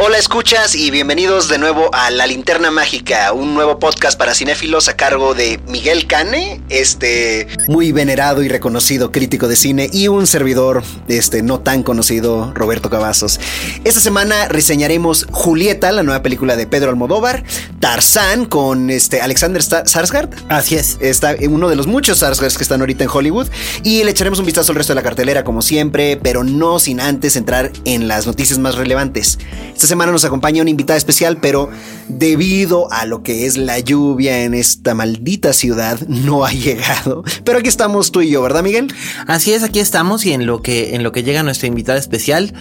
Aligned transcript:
Hola 0.00 0.16
escuchas 0.16 0.76
y 0.76 0.92
bienvenidos 0.92 1.48
de 1.48 1.58
nuevo 1.58 1.90
a 1.92 2.12
La 2.12 2.28
Linterna 2.28 2.70
Mágica, 2.70 3.32
un 3.32 3.54
nuevo 3.54 3.80
podcast 3.80 4.16
para 4.16 4.32
cinéfilos 4.32 4.88
a 4.88 4.94
cargo 4.94 5.34
de 5.34 5.58
Miguel 5.66 6.06
Cane, 6.06 6.62
este 6.68 7.48
muy 7.66 7.90
venerado 7.90 8.44
y 8.44 8.48
reconocido 8.48 9.10
crítico 9.10 9.48
de 9.48 9.56
cine 9.56 9.90
y 9.92 10.06
un 10.06 10.28
servidor 10.28 10.84
este 11.08 11.42
no 11.42 11.58
tan 11.58 11.82
conocido 11.82 12.52
Roberto 12.54 12.90
Cavazos. 12.90 13.40
Esta 13.82 13.98
semana 13.98 14.46
reseñaremos 14.46 15.26
Julieta, 15.32 15.90
la 15.90 16.04
nueva 16.04 16.22
película 16.22 16.54
de 16.54 16.68
Pedro 16.68 16.90
Almodóvar, 16.90 17.42
Tarzán 17.80 18.44
con 18.44 18.90
este 18.90 19.20
Alexander 19.20 19.60
Sarsgaard. 19.60 20.30
Así 20.48 20.76
es. 20.76 20.96
Está 21.00 21.34
uno 21.48 21.68
de 21.68 21.74
los 21.74 21.88
muchos 21.88 22.18
Sarsgaards 22.18 22.56
que 22.56 22.62
están 22.62 22.80
ahorita 22.80 23.02
en 23.02 23.10
Hollywood 23.12 23.48
y 23.82 24.04
le 24.04 24.12
echaremos 24.12 24.38
un 24.38 24.46
vistazo 24.46 24.70
al 24.70 24.76
resto 24.76 24.92
de 24.92 24.96
la 24.96 25.02
cartelera 25.02 25.42
como 25.42 25.60
siempre, 25.60 26.16
pero 26.22 26.44
no 26.44 26.78
sin 26.78 27.00
antes 27.00 27.34
entrar 27.34 27.72
en 27.84 28.06
las 28.06 28.28
noticias 28.28 28.60
más 28.60 28.76
relevantes. 28.76 29.40
Esta 29.74 29.87
semana 29.88 30.12
nos 30.12 30.24
acompaña 30.24 30.62
una 30.62 30.70
invitada 30.70 30.96
especial, 30.96 31.38
pero 31.40 31.68
debido 32.08 32.90
a 32.92 33.06
lo 33.06 33.22
que 33.24 33.46
es 33.46 33.56
la 33.56 33.80
lluvia 33.80 34.44
en 34.44 34.54
esta 34.54 34.94
maldita 34.94 35.52
ciudad, 35.52 35.98
no 36.06 36.44
ha 36.44 36.52
llegado. 36.52 37.24
Pero 37.44 37.58
aquí 37.58 37.68
estamos 37.68 38.12
tú 38.12 38.20
y 38.20 38.30
yo, 38.30 38.42
¿verdad, 38.42 38.62
Miguel? 38.62 38.94
Así 39.26 39.52
es, 39.52 39.64
aquí 39.64 39.80
estamos 39.80 40.24
y 40.24 40.32
en 40.32 40.46
lo 40.46 40.62
que, 40.62 40.94
en 40.94 41.02
lo 41.02 41.10
que 41.10 41.24
llega 41.24 41.42
nuestra 41.42 41.66
invitada 41.66 41.98
especial, 41.98 42.54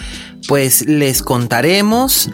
pues 0.48 0.88
les 0.88 1.22
contaremos 1.22 2.32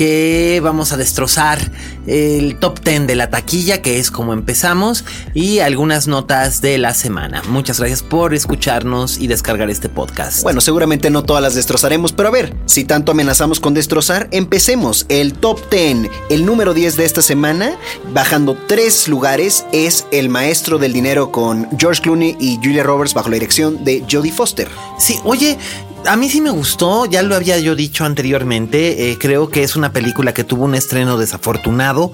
que 0.00 0.62
vamos 0.64 0.92
a 0.92 0.96
destrozar 0.96 1.58
el 2.06 2.56
top 2.58 2.82
10 2.82 3.06
de 3.06 3.16
la 3.16 3.28
taquilla, 3.28 3.82
que 3.82 3.98
es 3.98 4.10
como 4.10 4.32
empezamos, 4.32 5.04
y 5.34 5.58
algunas 5.58 6.06
notas 6.08 6.62
de 6.62 6.78
la 6.78 6.94
semana. 6.94 7.42
Muchas 7.50 7.78
gracias 7.80 8.02
por 8.02 8.32
escucharnos 8.32 9.18
y 9.18 9.26
descargar 9.26 9.68
este 9.68 9.90
podcast. 9.90 10.42
Bueno, 10.42 10.62
seguramente 10.62 11.10
no 11.10 11.22
todas 11.24 11.42
las 11.42 11.54
destrozaremos, 11.54 12.12
pero 12.14 12.30
a 12.30 12.32
ver, 12.32 12.54
si 12.64 12.84
tanto 12.84 13.12
amenazamos 13.12 13.60
con 13.60 13.74
destrozar, 13.74 14.26
empecemos. 14.30 15.04
El 15.10 15.34
top 15.34 15.70
10, 15.70 16.10
el 16.30 16.46
número 16.46 16.72
10 16.72 16.96
de 16.96 17.04
esta 17.04 17.20
semana, 17.20 17.76
bajando 18.14 18.56
tres 18.66 19.06
lugares, 19.06 19.66
es 19.70 20.06
El 20.12 20.30
Maestro 20.30 20.78
del 20.78 20.94
Dinero 20.94 21.30
con 21.30 21.68
George 21.78 22.00
Clooney 22.00 22.38
y 22.40 22.56
Julia 22.56 22.84
Roberts 22.84 23.12
bajo 23.12 23.28
la 23.28 23.34
dirección 23.34 23.84
de 23.84 24.02
Jodie 24.10 24.32
Foster. 24.32 24.70
Sí, 24.98 25.18
oye, 25.24 25.58
a 26.06 26.16
mí 26.16 26.28
sí 26.28 26.40
me 26.40 26.50
gustó, 26.50 27.06
ya 27.06 27.22
lo 27.22 27.34
había 27.34 27.58
yo 27.58 27.74
dicho 27.74 28.04
anteriormente, 28.04 29.10
eh, 29.10 29.18
creo 29.18 29.48
que 29.48 29.62
es 29.62 29.76
una 29.76 29.92
película 29.92 30.34
que 30.34 30.44
tuvo 30.44 30.64
un 30.64 30.74
estreno 30.74 31.18
desafortunado 31.18 32.12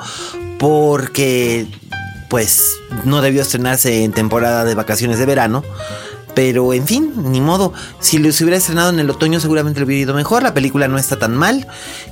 porque 0.58 1.66
pues 2.28 2.76
no 3.04 3.22
debió 3.22 3.42
estrenarse 3.42 4.04
en 4.04 4.12
temporada 4.12 4.64
de 4.64 4.75
vacaciones 4.75 5.19
de 5.19 5.26
verano. 5.26 5.62
Pero 6.34 6.75
en 6.75 6.86
fin, 6.86 7.12
ni 7.16 7.41
modo. 7.41 7.72
Si 7.98 8.19
lo 8.19 8.28
hubiera 8.28 8.58
estrenado 8.58 8.91
en 8.91 8.98
el 8.98 9.08
otoño 9.08 9.41
seguramente 9.41 9.80
le 9.80 9.86
hubiera 9.86 10.02
ido 10.02 10.14
mejor. 10.14 10.42
La 10.42 10.52
película 10.52 10.86
no 10.86 10.98
está 10.98 11.19
tan 11.19 11.34
mal. 11.34 11.66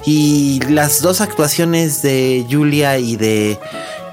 Y 0.07 0.61
las 0.71 1.03
dos 1.03 1.21
actuaciones 1.21 2.01
de 2.01 2.47
Julia 2.51 2.97
y 2.97 3.17
de, 3.17 3.59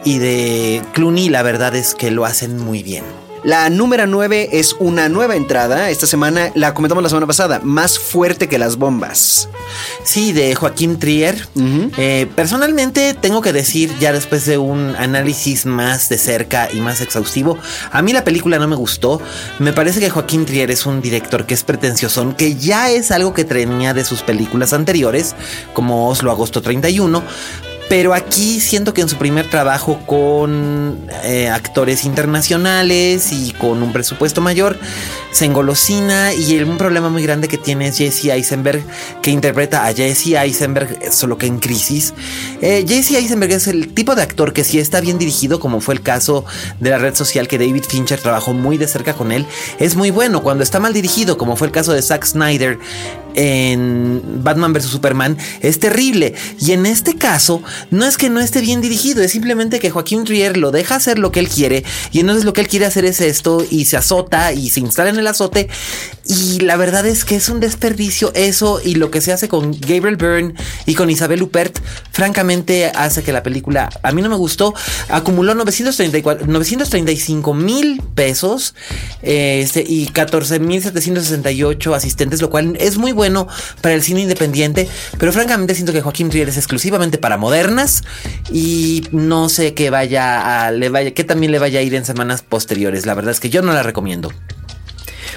y 0.03 0.17
de 0.17 0.81
Clooney 0.93 1.29
la 1.29 1.43
verdad 1.43 1.75
es 1.75 1.95
que 1.95 2.11
lo 2.11 2.25
hacen 2.25 2.57
muy 2.57 2.83
bien. 2.83 3.05
La 3.43 3.71
número 3.71 4.05
9 4.05 4.49
es 4.51 4.75
una 4.79 5.09
nueva 5.09 5.35
entrada. 5.35 5.89
Esta 5.89 6.05
semana 6.05 6.51
la 6.53 6.75
comentamos 6.75 7.01
la 7.01 7.09
semana 7.09 7.25
pasada. 7.25 7.59
Más 7.63 7.97
fuerte 7.97 8.47
que 8.47 8.59
las 8.59 8.77
bombas. 8.77 9.49
Sí, 10.03 10.31
de 10.31 10.53
Joaquín 10.53 10.99
Trier. 10.99 11.47
eh, 11.97 12.27
personalmente 12.35 13.15
tengo 13.15 13.41
que 13.41 13.51
decir, 13.51 13.91
ya 13.99 14.13
después 14.13 14.45
de 14.45 14.59
un 14.59 14.95
análisis 14.95 15.65
más 15.65 16.07
de 16.09 16.19
cerca 16.19 16.69
y 16.71 16.81
más 16.81 17.01
exhaustivo, 17.01 17.57
a 17.91 18.01
mí 18.03 18.13
la 18.13 18.23
película 18.23 18.59
no 18.59 18.67
me 18.67 18.75
gustó. 18.75 19.19
Me 19.57 19.73
parece 19.73 19.99
que 19.99 20.11
Joaquín 20.11 20.45
Trier 20.45 20.69
es 20.69 20.85
un 20.85 21.01
director 21.01 21.47
que 21.47 21.55
es 21.55 21.63
pretencioso, 21.63 22.35
que 22.37 22.57
ya 22.57 22.91
es 22.91 23.09
algo 23.09 23.33
que 23.33 23.43
tenía 23.43 23.95
de 23.95 24.05
sus 24.05 24.21
películas 24.21 24.71
anteriores, 24.71 25.35
como 25.73 26.09
Oslo 26.09 26.29
Agosto 26.31 26.61
31 26.61 27.23
pero 27.91 28.13
aquí 28.13 28.61
siento 28.61 28.93
que 28.93 29.01
en 29.01 29.09
su 29.09 29.17
primer 29.17 29.49
trabajo 29.49 29.99
con 30.05 31.09
eh, 31.25 31.49
actores 31.49 32.05
internacionales 32.05 33.33
y 33.33 33.51
con 33.51 33.83
un 33.83 33.91
presupuesto 33.91 34.39
mayor, 34.39 34.79
se 35.33 35.43
engolosina 35.43 36.33
y 36.33 36.55
el, 36.55 36.63
un 36.69 36.77
problema 36.77 37.09
muy 37.09 37.21
grande 37.21 37.49
que 37.49 37.57
tiene 37.57 37.89
es 37.89 37.97
Jesse 37.97 38.27
Eisenberg, 38.27 38.81
que 39.21 39.31
interpreta 39.31 39.85
a 39.85 39.93
Jesse 39.93 40.35
Eisenberg, 40.37 41.11
solo 41.11 41.37
que 41.37 41.47
en 41.47 41.59
crisis. 41.59 42.13
Eh, 42.61 42.85
Jesse 42.87 43.15
Eisenberg 43.15 43.51
es 43.51 43.67
el 43.67 43.93
tipo 43.93 44.15
de 44.15 44.21
actor 44.21 44.53
que 44.53 44.63
si 44.63 44.79
está 44.79 45.01
bien 45.01 45.17
dirigido, 45.17 45.59
como 45.59 45.81
fue 45.81 45.93
el 45.93 46.01
caso 46.01 46.45
de 46.79 46.91
la 46.91 46.97
red 46.97 47.13
social 47.13 47.49
que 47.49 47.57
David 47.57 47.83
Fincher 47.89 48.21
trabajó 48.21 48.53
muy 48.53 48.77
de 48.77 48.87
cerca 48.87 49.15
con 49.15 49.33
él, 49.33 49.45
es 49.79 49.97
muy 49.97 50.11
bueno. 50.11 50.43
Cuando 50.43 50.63
está 50.63 50.79
mal 50.79 50.93
dirigido, 50.93 51.37
como 51.37 51.57
fue 51.57 51.67
el 51.67 51.73
caso 51.73 51.91
de 51.91 52.01
Zack 52.01 52.23
Snyder 52.23 52.79
en 53.33 54.43
Batman 54.43 54.73
vs. 54.73 54.85
Superman, 54.85 55.37
es 55.61 55.79
terrible. 55.79 56.35
Y 56.59 56.71
en 56.71 56.85
este 56.85 57.15
caso, 57.15 57.61
no 57.89 58.05
es 58.05 58.17
que 58.17 58.29
no 58.29 58.39
esté 58.39 58.61
bien 58.61 58.81
dirigido, 58.81 59.21
es 59.21 59.31
simplemente 59.31 59.79
que 59.79 59.89
Joaquín 59.89 60.23
Trier 60.23 60.57
lo 60.57 60.71
deja 60.71 60.95
hacer 60.95 61.17
lo 61.19 61.31
que 61.31 61.39
él 61.39 61.49
quiere 61.49 61.83
y 62.11 62.19
entonces 62.19 62.45
lo 62.45 62.53
que 62.53 62.61
él 62.61 62.67
quiere 62.67 62.85
hacer 62.85 63.05
es 63.05 63.21
esto 63.21 63.65
y 63.69 63.85
se 63.85 63.97
azota 63.97 64.53
y 64.53 64.69
se 64.69 64.79
instala 64.79 65.09
en 65.09 65.17
el 65.17 65.27
azote 65.27 65.69
y 66.25 66.59
la 66.59 66.77
verdad 66.77 67.05
es 67.05 67.25
que 67.25 67.35
es 67.35 67.49
un 67.49 67.59
desperdicio 67.59 68.31
eso 68.35 68.79
y 68.83 68.95
lo 68.95 69.11
que 69.11 69.21
se 69.21 69.33
hace 69.33 69.49
con 69.49 69.71
Gabriel 69.71 70.17
Byrne 70.17 70.53
y 70.85 70.95
con 70.95 71.09
Isabel 71.09 71.41
Huppert 71.41 71.79
francamente 72.11 72.85
hace 72.87 73.23
que 73.23 73.31
la 73.31 73.43
película 73.43 73.89
a 74.03 74.11
mí 74.11 74.21
no 74.21 74.29
me 74.29 74.35
gustó 74.35 74.73
acumuló 75.09 75.55
934, 75.55 76.47
935 76.47 77.53
mil 77.53 78.01
pesos 78.15 78.75
este, 79.21 79.83
y 79.85 80.07
14 80.07 80.59
mil 80.59 80.81
768 80.81 81.95
asistentes 81.95 82.41
lo 82.41 82.49
cual 82.49 82.77
es 82.79 82.97
muy 82.97 83.11
bueno 83.11 83.47
para 83.81 83.95
el 83.95 84.03
cine 84.03 84.21
independiente 84.21 84.87
pero 85.17 85.33
francamente 85.33 85.75
siento 85.75 85.93
que 85.93 86.01
Joaquín 86.01 86.29
Trier 86.29 86.49
es 86.49 86.57
exclusivamente 86.57 87.17
para 87.17 87.37
y 88.51 89.07
no 89.11 89.49
sé 89.49 89.73
que 89.73 89.89
vaya 89.89 90.65
a 90.65 90.71
le 90.71 90.89
vaya 90.89 91.13
que 91.13 91.23
también 91.23 91.51
le 91.51 91.59
vaya 91.59 91.79
a 91.79 91.83
ir 91.83 91.95
en 91.95 92.05
semanas 92.05 92.41
posteriores. 92.41 93.05
La 93.05 93.13
verdad 93.13 93.31
es 93.31 93.39
que 93.39 93.49
yo 93.49 93.61
no 93.61 93.73
la 93.73 93.83
recomiendo. 93.83 94.31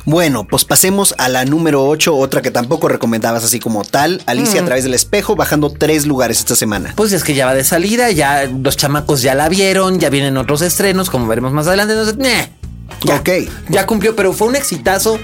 Bueno, 0.07 0.47
pues 0.47 0.65
pasemos 0.67 1.15
a 1.17 1.29
la 1.31 1.47
número 1.47 1.87
8, 1.87 2.15
otra 2.15 2.43
que 2.43 2.51
tampoco 2.51 2.89
recomendabas 2.89 3.43
así 3.43 3.59
como 3.59 3.85
tal, 3.85 4.23
Alicia 4.27 4.61
a 4.61 4.65
través 4.65 4.85
del 4.85 4.93
espejo, 4.93 5.35
bajando 5.35 5.71
tres 5.71 6.05
lugares 6.05 6.41
esta 6.41 6.55
semana. 6.57 6.93
Pues 6.95 7.13
es 7.13 7.25
que 7.25 7.35
ya 7.35 7.47
va 7.47 7.55
de 7.55 7.65
salida, 7.65 8.11
ya 8.11 8.45
los 8.45 8.77
chamacos 8.77 9.23
ya 9.23 9.35
la 9.35 9.49
vieron, 9.49 10.01
ya 10.01 10.11
vienen 10.11 10.37
otros 10.37 10.61
estrenos, 10.61 11.09
como 11.09 11.27
veremos 11.27 11.53
más 11.53 11.67
adelante, 11.69 11.95
entonces, 11.95 12.51
Ok. 13.19 13.31
ya 13.71 13.87
cumplió, 13.87 14.15
pero 14.15 14.35
fue 14.35 14.49
un 14.49 14.57
exitazo 14.57 15.19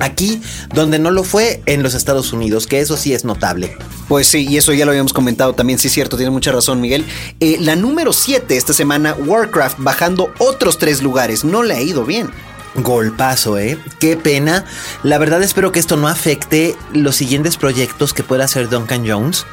aquí 0.00 0.40
donde 0.74 0.98
no 0.98 1.10
lo 1.10 1.24
fue 1.24 1.62
en 1.66 1.82
los 1.82 1.94
Estados 1.94 2.32
Unidos, 2.32 2.66
que 2.66 2.80
eso 2.80 2.96
sí 2.96 3.14
es 3.14 3.24
notable. 3.24 3.76
Pues 4.08 4.28
sí, 4.28 4.46
y 4.48 4.56
eso 4.56 4.72
ya 4.72 4.84
lo 4.84 4.92
habíamos 4.92 5.12
comentado 5.12 5.54
también, 5.54 5.78
sí 5.78 5.88
es 5.88 5.94
cierto, 5.94 6.16
tienes 6.16 6.32
mucha 6.32 6.52
razón, 6.52 6.80
Miguel. 6.80 7.04
Eh, 7.40 7.56
la 7.60 7.76
número 7.76 8.12
7 8.12 8.56
esta 8.56 8.72
semana, 8.72 9.14
Warcraft, 9.14 9.78
bajando 9.80 10.32
otros 10.38 10.78
tres 10.78 11.02
lugares, 11.02 11.44
no 11.44 11.62
le 11.62 11.74
ha 11.74 11.82
ido 11.82 12.04
bien. 12.04 12.30
Golpazo, 12.76 13.58
¿eh? 13.58 13.78
Qué 14.00 14.16
pena. 14.16 14.64
La 15.02 15.18
verdad 15.18 15.42
espero 15.42 15.72
que 15.72 15.80
esto 15.80 15.96
no 15.96 16.08
afecte 16.08 16.76
los 16.92 17.16
siguientes 17.16 17.56
proyectos 17.56 18.12
que 18.12 18.22
pueda 18.22 18.44
hacer 18.44 18.68
Duncan 18.68 19.08
Jones, 19.08 19.46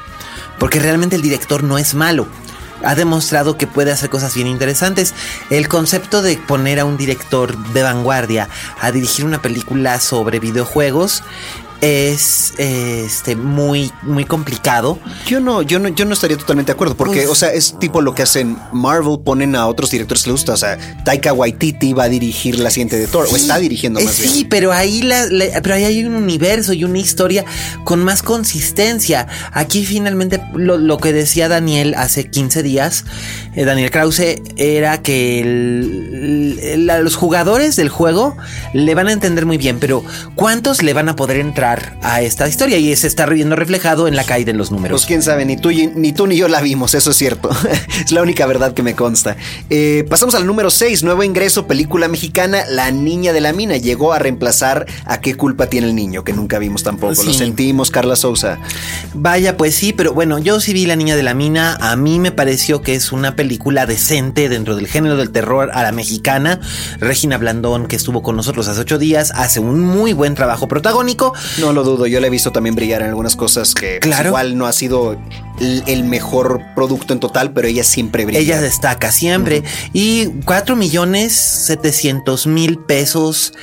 porque 0.60 0.80
realmente 0.80 1.16
el 1.16 1.22
director 1.22 1.64
no 1.64 1.78
es 1.78 1.94
malo. 1.94 2.28
Ha 2.84 2.96
demostrado 2.96 3.58
que 3.58 3.68
puede 3.68 3.92
hacer 3.92 4.10
cosas 4.10 4.36
bien 4.36 4.48
interesantes. 4.48 5.14
El 5.50 5.68
concepto 5.68 6.22
de 6.22 6.38
poner 6.38 6.80
a 6.80 6.86
un 6.86 6.98
director 6.98 7.58
de 7.74 7.84
vanguardia 7.84 8.50
a 8.80 8.92
dirigir 8.92 9.26
una 9.26 9.42
película 9.42 10.00
sobre 10.00 10.40
videojuegos 10.40 11.24
es 11.84 12.54
este 12.58 13.36
muy 13.36 13.92
muy 14.04 14.24
complicado. 14.24 14.98
Yo 15.28 15.40
no, 15.42 15.62
yo 15.62 15.80
no, 15.80 15.90
yo 15.90 16.06
no 16.06 16.14
estaría 16.14 16.38
totalmente 16.38 16.72
de 16.72 16.76
acuerdo, 16.76 16.96
porque, 16.96 17.18
Pues- 17.22 17.30
o 17.30 17.36
sea, 17.36 17.50
es 17.52 17.78
tipo 17.80 18.02
lo 18.02 18.16
que 18.16 18.24
hacen 18.24 18.58
Marvel, 18.72 19.20
ponen 19.24 19.56
a 19.56 19.68
otros 19.68 19.92
directores 19.92 20.24
que 20.24 20.30
les 20.30 20.34
gusta. 20.40 20.54
O 20.54 20.58
sea, 20.58 20.78
Taika 21.04 21.34
Waititi 21.34 21.92
va 21.94 22.04
a 22.06 22.10
dirigir 22.10 22.58
la 22.60 22.70
siguiente 22.70 22.98
de 22.98 23.08
Thor, 23.08 23.28
o 23.32 23.36
está 23.36 23.58
dirigiendo 23.60 24.00
Eh, 24.00 24.06
más 24.06 24.16
sí, 24.16 24.32
bien. 24.34 24.50
pero 24.50 24.72
ahí 24.72 25.02
la, 25.02 25.26
la- 25.26 25.62
pero 25.62 25.76
ahí 25.76 25.84
hay 25.84 26.06
un 26.06 26.16
universo 26.16 26.72
y 26.74 26.86
una 26.86 27.00
historia 27.00 27.44
con 27.84 28.02
más 28.04 28.24
consistencia. 28.24 29.28
Aquí 29.52 29.86
finalmente 29.86 30.42
lo, 30.54 30.78
lo 30.78 30.98
que 31.00 31.12
decía 31.12 31.50
Daniel 31.50 31.96
hace 31.98 32.30
15 32.30 32.64
días, 32.64 33.04
eh, 33.56 33.66
Daniel 33.66 33.92
Krause, 33.92 34.38
era 34.56 35.02
que 35.02 35.42
el- 35.42 36.60
el- 36.62 36.86
la- 36.86 37.00
los 37.00 37.16
jugadores 37.18 37.76
del 37.76 37.90
juego 37.90 38.38
le 38.74 38.96
van 38.96 39.08
a 39.10 39.12
entender 39.12 39.46
muy 39.46 39.58
bien, 39.58 39.80
pero 39.80 40.04
¿cuántos 40.36 40.82
le 40.82 40.94
van 40.94 41.10
a 41.10 41.16
poder 41.16 41.38
entrar 41.38 41.73
a 42.02 42.22
esta 42.22 42.48
historia? 42.48 42.78
Y 42.78 42.96
se 42.96 43.08
está 43.08 43.26
viendo 43.26 43.56
reflejado 43.56 44.08
en 44.08 44.16
la 44.16 44.24
caída 44.24 44.52
en 44.52 44.58
los 44.58 44.72
números. 44.72 45.02
Pues 45.02 45.06
quién 45.06 45.22
sabe, 45.22 45.46
ni 45.46 45.58
tú, 45.58 45.70
ni 45.70 46.14
tú 46.14 46.28
ni 46.28 46.36
yo 46.36 46.48
la 46.48 46.62
vimos, 46.62 46.94
eso 46.96 47.12
es 47.12 47.18
cierto. 47.18 47.50
es 48.06 48.12
la 48.12 48.22
única 48.22 48.46
verdad 48.46 48.74
que 48.74 48.84
me 48.84 48.96
consta. 48.96 49.38
Eh, 49.70 50.06
pasamos 50.10 50.36
al 50.36 50.46
número 50.46 50.70
6, 50.70 51.04
nuevo 51.04 51.24
ingreso, 51.24 51.68
película 51.68 52.08
mexicana, 52.08 52.64
La 52.70 52.92
Niña 52.92 53.34
de 53.34 53.42
la 53.42 53.54
Mina. 53.54 53.78
Llegó 53.78 54.14
a 54.14 54.20
reemplazar 54.20 54.86
a 55.06 55.22
qué 55.22 55.36
culpa 55.36 55.68
tiene 55.68 55.88
el 55.88 55.96
niño, 55.96 56.24
que 56.24 56.34
nunca 56.34 56.60
vimos 56.60 56.84
tampoco. 56.84 57.24
Lo 57.24 57.34
sentimos, 57.34 57.92
Carla 57.92 58.16
Sousa. 58.16 58.60
Vaya, 59.14 59.58
pues 59.58 59.76
sí, 59.76 59.94
pero 59.94 60.14
bueno, 60.14 60.40
yo 60.40 60.60
sí 60.60 60.74
vi 60.74 60.86
La 60.86 60.96
Niña 60.96 61.16
de 61.16 61.24
la 61.24 61.34
Mina. 61.34 61.78
A 61.82 61.96
mí 61.96 62.20
me 62.20 62.32
pareció 62.32 62.82
que 62.82 62.96
es 62.96 63.12
una 63.12 63.36
película 63.36 63.86
decente 63.86 64.50
dentro 64.50 64.76
del 64.76 64.88
género 64.88 65.18
del 65.18 65.32
terror 65.32 65.72
a 65.74 65.84
la 65.84 65.92
mexicana. 65.92 66.60
Regina 67.00 67.38
Blandón, 67.38 67.88
que 67.88 67.96
estuvo 67.96 68.22
con 68.22 68.36
nosotros 68.36 68.68
hace 68.68 68.82
ocho 68.82 68.98
días, 68.98 69.32
hace 69.36 69.60
un 69.60 69.80
muy 69.80 70.14
buen 70.14 70.36
trabajo 70.36 70.68
protagónico. 70.68 71.34
No 71.66 71.74
lo 71.74 71.84
dudo, 71.84 72.08
yo 72.08 72.20
la 72.20 72.28
he 72.28 72.30
visto 72.30 72.52
también 72.52 72.76
brillar 72.76 73.02
en 73.02 73.10
algunas 73.10 73.36
cosas 73.36 73.74
que 73.74 74.00
Claro. 74.00 74.30
igual 74.30 74.58
no 74.58 74.66
ha 74.68 74.74
sido 74.74 75.18
el, 75.60 75.84
el 75.88 76.04
mejor 76.04 76.62
producto 76.76 77.14
en 77.14 77.20
total, 77.20 77.52
pero 77.54 77.68
ella 77.68 77.84
siempre 77.84 78.26
brilla. 78.26 78.40
Ella 78.40 78.62
destaca 78.62 79.12
siempre. 79.12 79.64
Y 79.94 80.28
4 80.46 80.76
millones 80.76 81.34
700 81.34 82.48
mil 82.48 82.80
pesos 82.80 83.54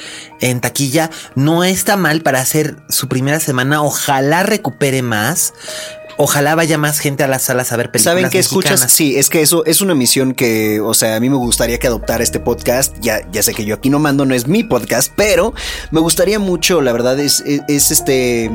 en 0.41 0.61
taquilla 0.61 1.11
no 1.35 1.65
está 1.65 1.97
mal 1.97 2.23
para 2.23 2.41
hacer 2.41 2.77
su 2.89 3.09
primera 3.09 3.41
semana. 3.41 3.83
Ojalá 3.83 4.43
recupere 4.43 5.03
más. 5.03 5.53
Ojalá 6.23 6.55
vaya 6.55 6.77
más 6.77 6.99
gente 6.99 7.25
a 7.25 7.29
las 7.29 7.45
salas 7.45 7.73
a 7.73 7.79
ver 7.79 7.91
películas. 7.91 8.15
¿Saben 8.15 8.29
qué 8.29 8.41
escuchas? 8.41 8.93
Sí, 8.93 9.17
es 9.17 9.31
que 9.31 9.41
eso 9.41 9.65
es 9.65 9.81
una 9.81 9.95
misión 9.95 10.35
que, 10.35 10.79
o 10.79 10.93
sea, 10.93 11.17
a 11.17 11.21
mí 11.21 11.31
me 11.31 11.37
gustaría 11.37 11.79
que 11.79 11.87
adoptara 11.87 12.23
este 12.23 12.39
podcast. 12.39 12.95
Ya, 13.01 13.27
ya 13.33 13.43
sé 13.43 13.55
que 13.55 13.65
yo 13.65 13.77
aquí 13.77 13.89
no 13.89 14.01
mando, 14.01 14.27
no 14.27 14.35
es 14.35 14.47
mi 14.47 14.63
podcast, 14.63 15.11
pero 15.17 15.55
me 15.91 15.99
gustaría 15.99 16.39
mucho, 16.39 16.83
la 16.83 16.93
verdad, 16.93 17.19
es, 17.19 17.43
es, 17.47 17.63
es 17.69 17.91
este. 17.91 18.51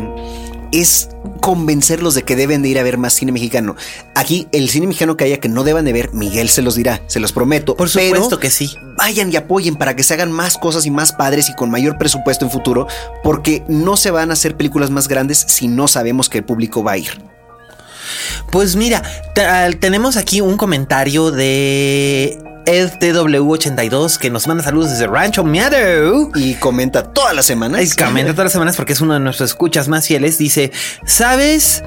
Es 0.71 1.09
convencerlos 1.41 2.13
de 2.13 2.21
que 2.21 2.35
deben 2.35 2.61
de 2.61 2.69
ir 2.69 2.77
a 2.77 2.83
ver 2.83 2.99
más 2.99 3.13
cine 3.13 3.31
mexicano. 3.31 3.75
Aquí, 4.13 4.47
el 4.51 4.69
cine 4.69 4.85
mexicano 4.85 5.17
que 5.17 5.23
haya 5.23 5.39
que 5.39 5.49
no 5.49 5.63
deban 5.63 5.85
de 5.85 5.93
ver, 5.93 6.13
Miguel 6.13 6.49
se 6.49 6.61
los 6.61 6.75
dirá, 6.75 7.01
se 7.07 7.19
los 7.19 7.31
prometo. 7.31 7.75
Por 7.75 7.91
pero 7.91 8.09
supuesto 8.09 8.39
que 8.39 8.51
sí. 8.51 8.75
vayan 8.95 9.33
y 9.33 9.37
apoyen 9.37 9.75
para 9.75 9.95
que 9.95 10.03
se 10.03 10.13
hagan 10.13 10.31
más 10.31 10.59
cosas 10.59 10.85
y 10.85 10.91
más 10.91 11.13
padres 11.13 11.49
y 11.49 11.55
con 11.55 11.71
mayor 11.71 11.97
presupuesto 11.97 12.45
en 12.45 12.51
futuro, 12.51 12.85
porque 13.23 13.63
no 13.67 13.97
se 13.97 14.11
van 14.11 14.29
a 14.29 14.33
hacer 14.33 14.55
películas 14.55 14.91
más 14.91 15.07
grandes 15.07 15.45
si 15.47 15.67
no 15.67 15.87
sabemos 15.87 16.29
que 16.29 16.39
el 16.39 16.43
público 16.43 16.83
va 16.83 16.91
a 16.91 16.97
ir. 16.97 17.34
Pues 18.51 18.75
mira, 18.75 19.01
tenemos 19.79 20.17
aquí 20.17 20.41
un 20.41 20.57
comentario 20.57 21.31
de 21.31 22.37
EdTW82 22.65 24.17
que 24.17 24.29
nos 24.29 24.47
manda 24.47 24.63
saludos 24.63 24.91
desde 24.91 25.07
Rancho 25.07 25.43
Meadow. 25.43 26.31
Y 26.35 26.55
comenta 26.55 27.03
todas 27.03 27.35
las 27.35 27.45
semanas. 27.45 27.79
Ay, 27.79 27.89
comenta 27.89 28.31
todas 28.31 28.45
las 28.45 28.53
semanas 28.53 28.75
porque 28.75 28.93
es 28.93 29.01
uno 29.01 29.13
de 29.13 29.19
nuestros 29.19 29.51
escuchas 29.51 29.87
más 29.87 30.07
fieles. 30.07 30.37
Dice, 30.37 30.71
¿sabes 31.05 31.83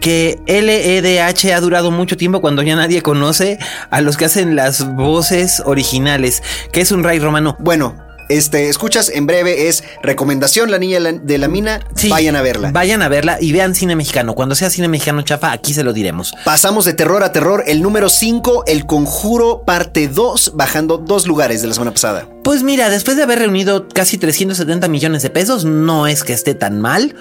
que 0.00 0.40
LEDH 0.46 1.52
ha 1.52 1.60
durado 1.60 1.90
mucho 1.90 2.16
tiempo 2.16 2.40
cuando 2.40 2.62
ya 2.62 2.74
nadie 2.76 3.02
conoce 3.02 3.58
a 3.90 4.00
los 4.00 4.16
que 4.16 4.24
hacen 4.24 4.56
las 4.56 4.94
voces 4.94 5.62
originales? 5.64 6.42
Que 6.72 6.80
es 6.80 6.92
un 6.92 7.04
rey 7.04 7.18
romano. 7.18 7.56
Bueno, 7.60 7.96
este, 8.28 8.68
escuchas, 8.68 9.10
en 9.14 9.26
breve 9.26 9.68
es 9.68 9.84
recomendación 10.02 10.70
La 10.70 10.78
Niña 10.78 11.00
de 11.00 11.38
la- 11.38 11.48
Mina. 11.48 11.80
Sí, 11.94 12.08
Vayan 12.08 12.36
a 12.36 12.42
verla. 12.42 12.70
Vayan 12.72 13.02
a 13.02 13.08
verla 13.08 13.38
y 13.40 13.52
vean 13.52 13.74
cine 13.74 13.94
mexicano. 13.96 14.34
Cuando 14.34 14.54
sea 14.54 14.70
cine 14.70 14.88
mexicano 14.88 15.22
chafa, 15.22 15.52
aquí 15.52 15.74
se 15.74 15.84
lo 15.84 15.92
diremos. 15.92 16.32
Pasamos 16.44 16.84
de 16.84 16.94
terror 16.94 17.22
a 17.24 17.32
terror. 17.32 17.64
El 17.66 17.82
número 17.82 18.08
5, 18.08 18.64
El 18.66 18.86
Conjuro, 18.86 19.64
parte 19.66 20.08
2, 20.08 20.52
bajando 20.54 20.98
dos 20.98 21.26
lugares 21.26 21.60
de 21.62 21.68
la 21.68 21.74
semana 21.74 21.90
pasada. 21.92 22.28
Pues 22.42 22.62
mira, 22.62 22.90
después 22.90 23.16
de 23.16 23.22
haber 23.22 23.38
reunido 23.40 23.86
casi 23.88 24.18
370 24.18 24.88
millones 24.88 25.22
de 25.22 25.30
pesos, 25.30 25.64
no 25.64 26.06
es 26.06 26.24
que 26.24 26.32
esté 26.32 26.54
tan 26.54 26.80
mal. 26.80 27.14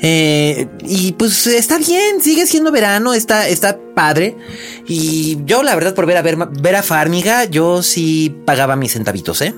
Eh, 0.00 0.66
y 0.86 1.12
pues 1.12 1.46
está 1.46 1.78
bien, 1.78 2.20
sigue 2.22 2.46
siendo 2.46 2.72
verano, 2.72 3.14
está, 3.14 3.48
está 3.48 3.78
padre. 3.94 4.36
Y 4.88 5.38
yo, 5.44 5.62
la 5.62 5.74
verdad, 5.74 5.94
por 5.94 6.06
ver 6.06 6.16
a, 6.16 6.22
ver, 6.22 6.36
ver 6.36 6.76
a 6.76 6.82
Farmiga, 6.82 7.44
yo 7.44 7.82
sí 7.82 8.34
pagaba 8.44 8.76
mis 8.76 8.92
centavitos, 8.92 9.40
¿eh? 9.42 9.54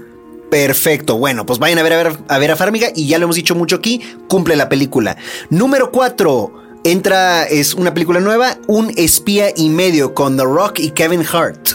Perfecto. 0.51 1.19
Bueno, 1.19 1.45
pues 1.45 1.59
vayan 1.59 1.79
a 1.79 1.83
ver 1.83 1.93
a, 1.95 1.97
ver 1.97 2.19
a 2.29 2.39
ver 2.39 2.51
a 2.51 2.57
Farmiga 2.57 2.89
y 2.95 3.09
ya 3.09 3.19
lo 3.19 3.25
hemos 3.25 3.37
dicho 3.37 3.55
mucho 3.55 3.77
aquí. 3.77 4.01
Cumple 4.29 4.57
la 4.57 4.69
película. 4.69 5.17
Número 5.51 5.91
4. 5.91 6.67
Entra, 6.85 7.43
es 7.45 7.75
una 7.75 7.93
película 7.93 8.21
nueva, 8.21 8.59
Un 8.69 8.93
espía 8.97 9.49
y 9.57 9.71
medio 9.71 10.15
con 10.15 10.37
The 10.37 10.45
Rock 10.45 10.79
y 10.79 10.91
Kevin 10.91 11.25
Hart. 11.25 11.71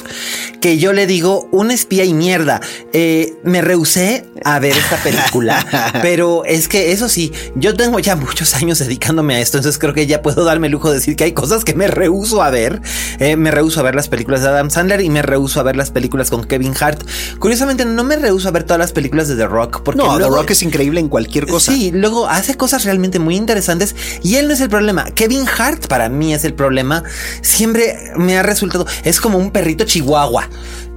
Que 0.62 0.78
yo 0.78 0.94
le 0.94 1.08
digo, 1.08 1.50
un 1.52 1.72
espía 1.72 2.06
y 2.06 2.14
mierda. 2.14 2.62
Eh, 2.94 3.34
me 3.44 3.62
rehusé 3.62 4.26
a 4.44 4.60
ver 4.60 4.76
esta 4.78 4.98
película, 4.98 5.92
pero 6.02 6.46
es 6.46 6.68
que 6.68 6.92
eso 6.92 7.10
sí, 7.10 7.32
yo 7.56 7.76
tengo 7.76 8.00
ya 8.00 8.16
muchos 8.16 8.56
años 8.56 8.80
dedicándome 8.80 9.36
a 9.36 9.40
esto, 9.40 9.58
entonces 9.58 9.80
creo 9.80 9.94
que 9.94 10.08
ya 10.08 10.22
puedo 10.22 10.44
darme 10.44 10.68
el 10.68 10.74
lujo 10.74 10.90
de 10.90 10.96
decir 10.96 11.16
que 11.16 11.24
hay 11.26 11.32
cosas 11.34 11.64
que 11.64 11.74
me 11.74 11.88
rehuso 11.88 12.42
a 12.42 12.50
ver. 12.50 12.82
Eh, 13.20 13.36
me 13.36 13.52
rehuso 13.52 13.80
a 13.80 13.84
ver 13.84 13.96
las 13.96 14.08
películas 14.08 14.42
de 14.42 14.50
Adam 14.50 14.70
Sandler 14.70 15.02
y 15.02 15.10
me 15.10 15.22
rehuso 15.22 15.60
a 15.60 15.64
ver 15.64 15.76
las 15.76 15.92
películas 15.92 16.30
con 16.30 16.44
Kevin 16.44 16.74
Hart. 16.80 17.02
Curiosamente, 17.40 17.86
no 17.86 18.04
me 18.04 18.16
rehuso 18.16 18.48
a 18.48 18.52
ver 18.52 18.64
todas 18.64 18.80
las 18.80 18.92
películas 18.92 19.28
de 19.28 19.36
The 19.36 19.48
Rock, 19.48 19.82
porque 19.84 20.02
No, 20.02 20.18
The 20.18 20.28
Rock 20.28 20.52
es 20.52 20.64
increíble 20.64 21.00
en 21.00 21.10
cualquier 21.10 21.48
cosa. 21.48 21.72
Sí, 21.72 21.92
luego 21.92 22.28
hace 22.28 22.56
cosas 22.56 22.84
realmente 22.86 23.20
muy 23.20 23.36
interesantes 23.36 23.96
y 24.24 24.36
él 24.36 24.48
no 24.48 24.54
es 24.54 24.62
el 24.62 24.70
problema. 24.70 25.06
Kevin 25.06 25.46
Hart 25.58 25.88
para 25.88 26.10
mí 26.10 26.34
es 26.34 26.46
el 26.46 26.54
problema. 26.54 27.04
Siempre 27.42 27.96
me 28.16 28.38
ha 28.38 28.44
resultado, 28.44 28.86
es 29.04 29.20
como 29.20 29.38
un 29.38 29.52
perrito 29.52 29.86
chihuahua. 29.86 30.50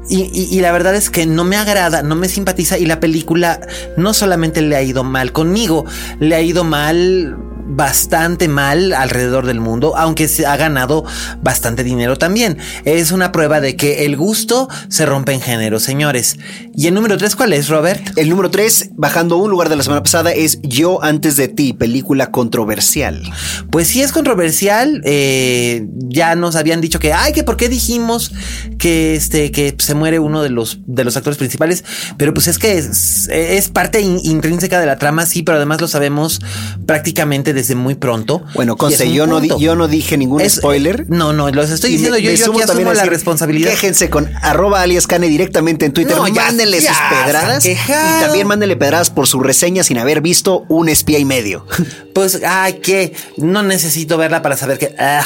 Y, 0.08 0.60
la 0.60 0.70
verdad 0.70 0.94
es 0.94 1.08
que 1.08 1.24
no 1.24 1.44
me 1.44 1.56
agrada, 1.56 2.02
no 2.02 2.14
me 2.14 2.28
simpatiza 2.28 2.76
y 2.76 2.84
la 2.84 3.00
película 3.00 3.60
no 3.96 4.12
solamente 4.12 4.60
le 4.60 4.76
ha 4.76 4.82
ido 4.82 5.02
mal 5.02 5.32
conmigo, 5.32 5.86
le 6.20 6.34
ha 6.34 6.42
ido 6.42 6.62
mal 6.62 7.36
bastante 7.66 8.46
mal 8.46 8.92
alrededor 8.92 9.46
del 9.46 9.60
mundo, 9.60 9.96
aunque 9.96 10.28
se 10.28 10.46
ha 10.46 10.56
ganado 10.56 11.04
bastante 11.42 11.82
dinero 11.82 12.16
también. 12.16 12.58
Es 12.84 13.12
una 13.12 13.32
prueba 13.32 13.60
de 13.60 13.76
que 13.76 14.04
el 14.04 14.16
gusto 14.16 14.68
se 14.88 15.06
rompe 15.06 15.32
en 15.32 15.40
género, 15.40 15.80
señores. 15.80 16.36
¿Y 16.76 16.86
el 16.88 16.94
número 16.94 17.16
tres 17.16 17.36
cuál 17.36 17.52
es, 17.52 17.68
Robert? 17.68 18.02
El 18.18 18.28
número 18.28 18.50
3, 18.50 18.90
bajando 18.96 19.36
un 19.36 19.50
lugar 19.50 19.68
de 19.68 19.76
la 19.76 19.82
semana 19.82 20.02
pasada, 20.02 20.32
es 20.32 20.58
Yo 20.62 21.02
antes 21.04 21.36
de 21.36 21.48
ti, 21.48 21.72
película 21.72 22.30
controversial. 22.30 23.22
Pues 23.70 23.88
sí 23.88 24.02
es 24.02 24.12
controversial. 24.12 25.00
eh, 25.04 25.86
ya 26.08 26.34
nos 26.34 26.56
habían 26.56 26.80
dicho 26.80 26.98
que, 26.98 27.12
ay, 27.12 27.32
que 27.32 27.42
por 27.44 27.56
qué 27.56 27.68
dijimos 27.68 28.32
que 28.78 29.14
este, 29.14 29.50
que 29.52 29.74
se 29.78 29.94
muere 29.94 30.18
uno 30.18 30.42
de 30.42 30.50
los, 30.50 30.78
de 30.86 31.04
los 31.04 31.16
actores 31.16 31.38
principales. 31.38 31.84
Pero 32.16 32.34
pues 32.34 32.46
es 32.48 32.58
que 32.58 32.76
es, 32.78 33.28
es 33.28 33.68
parte 33.68 34.00
in- 34.00 34.20
intrínseca 34.22 34.80
de 34.80 34.86
la 34.86 34.98
trama, 34.98 35.26
sí, 35.26 35.42
pero 35.42 35.56
además 35.56 35.80
lo 35.80 35.88
sabemos 35.88 36.40
prácticamente 36.86 37.52
desde 37.54 37.74
muy 37.74 37.94
pronto. 37.94 38.42
Bueno, 38.54 38.76
un 38.80 39.12
yo 39.12 39.26
no, 39.26 39.40
di- 39.40 39.50
yo 39.58 39.76
no 39.76 39.88
dije 39.88 40.16
ningún 40.16 40.40
Es- 40.40 40.54
spoiler. 40.56 41.06
No, 41.08 41.32
no, 41.32 41.50
los 41.50 41.70
estoy 41.70 41.90
diciendo 41.90 42.16
me- 42.16 42.22
yo, 42.22 42.30
me 42.30 42.36
yo 42.36 42.46
aquí 42.52 42.62
asumo 42.62 42.92
la 42.92 43.04
responsabilidad. 43.04 43.70
Quéjense 43.70 44.10
con 44.10 44.30
arroba 44.42 44.82
alias 44.82 45.06
Cane 45.06 45.28
directamente 45.28 45.86
en 45.86 45.92
Twitter. 45.92 46.16
No, 46.16 46.26
ya- 46.28 46.46
mándenle 46.64 46.80
sus 46.80 46.96
pedradas. 47.10 47.66
Y 47.66 47.76
también 48.20 48.46
mándenle 48.46 48.76
pedradas 48.76 49.10
por 49.10 49.26
su 49.26 49.40
reseña 49.40 49.82
sin 49.82 49.98
haber 49.98 50.20
visto 50.20 50.64
un 50.68 50.88
espía 50.88 51.18
y 51.18 51.24
medio. 51.24 51.66
Pues, 52.14 52.40
ay, 52.46 52.74
que 52.74 53.12
no 53.38 53.64
necesito 53.64 54.16
verla 54.16 54.40
para 54.40 54.56
saber 54.56 54.78
que. 54.78 54.94
ah. 55.00 55.24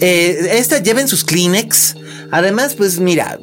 Eh, 0.00 0.50
esta 0.52 0.78
lleven 0.78 1.08
sus 1.08 1.24
Kleenex. 1.24 1.96
Además, 2.30 2.74
pues 2.76 3.00
mira, 3.00 3.40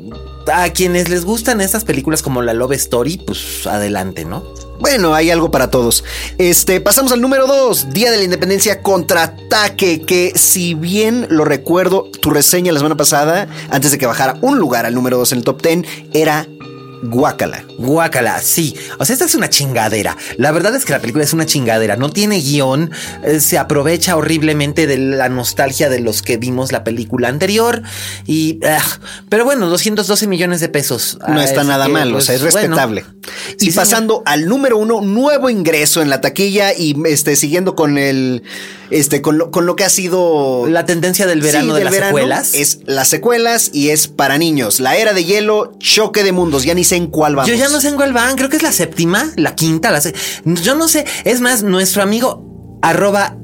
a 0.54 0.70
quienes 0.70 1.10
les 1.10 1.26
gustan 1.26 1.60
estas 1.60 1.84
películas 1.84 2.22
como 2.22 2.42
la 2.42 2.54
Love 2.54 2.72
Story, 2.74 3.18
pues 3.18 3.68
adelante, 3.68 4.24
¿no? 4.24 4.46
Bueno, 4.80 5.14
hay 5.16 5.32
algo 5.32 5.50
para 5.52 5.70
todos. 5.70 6.04
Este, 6.38 6.80
pasamos 6.80 7.12
al 7.12 7.20
número 7.20 7.48
2, 7.48 7.94
Día 7.94 8.12
de 8.12 8.18
la 8.18 8.24
Independencia 8.24 8.82
contraataque, 8.82 10.02
que 10.02 10.32
si 10.36 10.74
bien 10.76 11.28
lo 11.30 11.46
recuerdo, 11.46 12.10
tu 12.22 12.30
reseña 12.30 12.72
la 12.72 12.80
semana 12.80 12.96
pasada, 12.96 13.48
antes 13.70 13.92
de 13.92 13.98
que 13.98 14.06
bajara 14.06 14.38
un 14.42 14.60
lugar 14.60 14.86
al 14.86 14.94
número 14.94 15.18
2 15.18 15.32
en 15.32 15.38
el 15.40 15.44
top 15.44 15.62
10, 15.62 15.82
era 16.14 16.48
Guácala. 17.04 17.64
Guácala, 17.78 18.40
sí. 18.42 18.76
O 18.98 19.06
sea, 19.06 19.14
esta 19.14 19.26
es 19.26 19.36
una 19.36 19.50
chingadera. 19.50 20.18
La 20.38 20.52
verdad 20.52 20.76
es 20.76 20.86
que 20.86 20.94
la 20.94 21.00
película 21.00 21.24
es 21.24 21.34
una 21.34 21.46
chingadera. 21.46 21.96
No 21.96 22.10
tiene 22.10 22.40
guion. 22.40 22.92
Eh, 23.24 23.40
se 23.40 23.58
aprovecha 23.58 24.16
horriblemente 24.16 24.88
de 24.88 24.98
la 24.98 25.30
nostalgia 25.30 25.90
de 25.90 26.00
los 26.00 26.22
que 26.22 26.38
vimos 26.38 26.72
la 26.72 26.84
película 26.84 27.28
anterior. 27.28 27.84
Y. 28.26 28.60
pero 29.30 29.46
bueno, 29.46 29.68
212 29.68 30.28
millones 30.28 30.60
de 30.60 30.70
pesos. 30.70 31.18
No 31.28 31.42
está 31.42 31.64
nada 31.64 31.88
mal, 31.88 32.14
o 32.16 32.22
sea, 32.22 32.36
es 32.36 32.42
pues, 32.42 32.54
respetable. 32.54 33.06
y 33.60 33.72
pasando 33.72 34.24
al 34.26 34.48
número 34.48 34.78
uno, 34.78 35.02
nuevo 35.02 35.50
ingreso 35.50 36.02
en 36.02 36.10
la 36.10 36.22
taquilla 36.22 36.74
y 36.74 36.96
este, 37.06 37.36
siguiendo 37.36 37.76
con 37.76 37.98
el. 37.98 38.44
Este, 38.90 39.22
con 39.22 39.38
lo, 39.38 39.52
con 39.52 39.66
lo 39.66 39.76
que 39.76 39.84
ha 39.84 39.90
sido. 39.90 40.66
La 40.68 40.86
tendencia 40.86 41.26
del 41.28 41.42
verano 41.42 41.74
de 41.76 41.84
las 41.84 41.94
secuelas. 41.94 42.54
Es 42.54 42.80
las 42.86 43.08
secuelas 43.08 43.70
y 43.74 43.90
es 43.90 44.08
para 44.08 44.38
niños. 44.38 44.80
La 44.80 44.96
era 44.98 45.14
de 45.14 45.26
hielo, 45.26 45.74
choque 45.80 46.24
de 46.24 46.32
mundos. 46.32 46.64
Ya 46.64 46.74
ni 46.74 46.84
sé 46.84 46.96
en 46.96 47.08
cuál 47.08 47.36
vamos. 47.36 47.50
Yo 47.50 47.56
ya 47.56 47.70
no 47.70 47.82
sé 47.82 47.90
en 47.90 47.96
cuál 47.96 48.14
van. 48.14 48.36
Creo 48.36 48.50
que 48.50 48.58
es 48.58 48.64
la 48.64 48.72
séptima, 48.72 49.32
la 49.36 49.56
quinta, 49.56 49.92
la 49.92 50.02
Yo 50.46 50.76
no 50.76 50.88
sé. 50.88 51.06
Es 51.24 51.42
más, 51.42 51.64
nuestro 51.64 52.02
amigo 52.02 52.44
arroba 52.82 53.38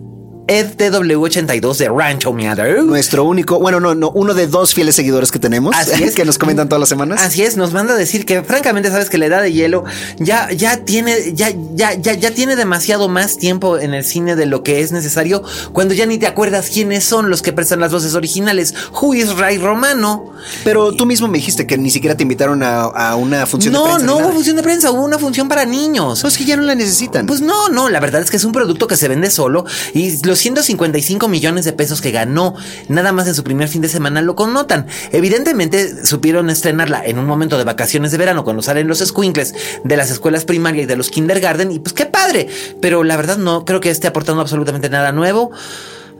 EdTW82 0.47 1.77
de 1.77 1.89
Rancho 1.89 2.33
Meadow. 2.33 2.83
Nuestro 2.83 3.23
único, 3.23 3.59
bueno, 3.59 3.79
no, 3.79 3.95
no, 3.95 4.11
uno 4.11 4.33
de 4.33 4.47
dos 4.47 4.73
fieles 4.73 4.95
seguidores 4.95 5.31
que 5.31 5.39
tenemos. 5.39 5.75
Así 5.75 6.03
es. 6.03 6.15
que 6.15 6.25
nos 6.25 6.37
comentan 6.37 6.67
todas 6.67 6.81
las 6.81 6.89
semanas. 6.89 7.21
Así 7.21 7.43
es, 7.43 7.57
nos 7.57 7.73
manda 7.73 7.93
a 7.93 7.97
decir 7.97 8.25
que 8.25 8.43
francamente 8.43 8.89
sabes 8.89 9.09
que 9.09 9.17
la 9.17 9.27
edad 9.27 9.41
de 9.41 9.53
hielo 9.53 9.83
ya, 10.17 10.51
ya 10.51 10.83
tiene, 10.83 11.33
ya, 11.33 11.51
ya, 11.73 11.93
ya, 11.93 12.13
ya 12.13 12.31
tiene 12.31 12.55
demasiado 12.55 13.07
más 13.07 13.37
tiempo 13.37 13.79
en 13.79 13.93
el 13.93 14.03
cine 14.03 14.35
de 14.35 14.45
lo 14.45 14.63
que 14.63 14.81
es 14.81 14.91
necesario 14.91 15.43
cuando 15.71 15.93
ya 15.93 16.05
ni 16.05 16.17
te 16.17 16.27
acuerdas 16.27 16.69
quiénes 16.69 17.03
son 17.03 17.29
los 17.29 17.41
que 17.41 17.53
prestan 17.53 17.79
las 17.79 17.91
voces 17.91 18.13
originales. 18.13 18.73
Who 19.01 19.13
is 19.13 19.35
Ray 19.37 19.57
Romano? 19.57 20.33
Pero 20.63 20.93
tú 20.93 21.05
mismo 21.05 21.27
me 21.27 21.37
dijiste 21.37 21.65
que 21.65 21.77
ni 21.77 21.89
siquiera 21.89 22.17
te 22.17 22.23
invitaron 22.23 22.63
a, 22.63 23.15
una 23.15 23.45
función 23.45 23.73
de 23.73 23.79
prensa. 23.79 24.05
No, 24.05 24.19
no 24.19 24.25
hubo 24.25 24.33
función 24.33 24.55
de 24.55 24.63
prensa, 24.63 24.91
hubo 24.91 25.03
una 25.03 25.17
función 25.17 25.47
para 25.47 25.65
niños. 25.65 26.21
Pues 26.21 26.37
que 26.37 26.45
ya 26.45 26.57
no 26.57 26.63
la 26.63 26.75
necesitan. 26.75 27.25
Pues 27.25 27.41
no, 27.41 27.69
no, 27.69 27.89
la 27.89 27.99
verdad 27.99 28.21
es 28.21 28.29
que 28.29 28.37
es 28.37 28.43
un 28.43 28.51
producto 28.51 28.87
que 28.87 28.97
se 28.97 29.07
vende 29.07 29.29
solo 29.29 29.65
y 29.93 30.11
los 30.33 30.39
155 30.39 31.27
millones 31.27 31.63
de 31.63 31.73
pesos 31.73 32.01
que 32.01 32.09
ganó 32.09 32.55
nada 32.87 33.11
más 33.11 33.27
en 33.27 33.35
su 33.35 33.43
primer 33.43 33.67
fin 33.67 33.83
de 33.83 33.87
semana 33.87 34.19
lo 34.19 34.35
connotan. 34.35 34.87
Evidentemente 35.11 36.07
supieron 36.07 36.49
estrenarla 36.49 37.05
en 37.05 37.19
un 37.19 37.27
momento 37.27 37.59
de 37.59 37.63
vacaciones 37.63 38.11
de 38.11 38.17
verano 38.17 38.43
cuando 38.43 38.63
salen 38.63 38.87
los 38.87 38.97
squinkles 38.97 39.53
de 39.83 39.95
las 39.95 40.09
escuelas 40.09 40.45
primarias 40.45 40.85
y 40.85 40.87
de 40.87 40.95
los 40.95 41.11
kindergarten 41.11 41.71
y 41.71 41.77
pues 41.77 41.93
qué 41.93 42.07
padre. 42.07 42.49
Pero 42.81 43.03
la 43.03 43.15
verdad 43.15 43.37
no 43.37 43.63
creo 43.63 43.79
que 43.79 43.91
esté 43.91 44.07
aportando 44.07 44.41
absolutamente 44.41 44.89
nada 44.89 45.11
nuevo. 45.11 45.51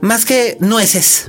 Más 0.00 0.24
que 0.24 0.58
nueces. 0.60 1.28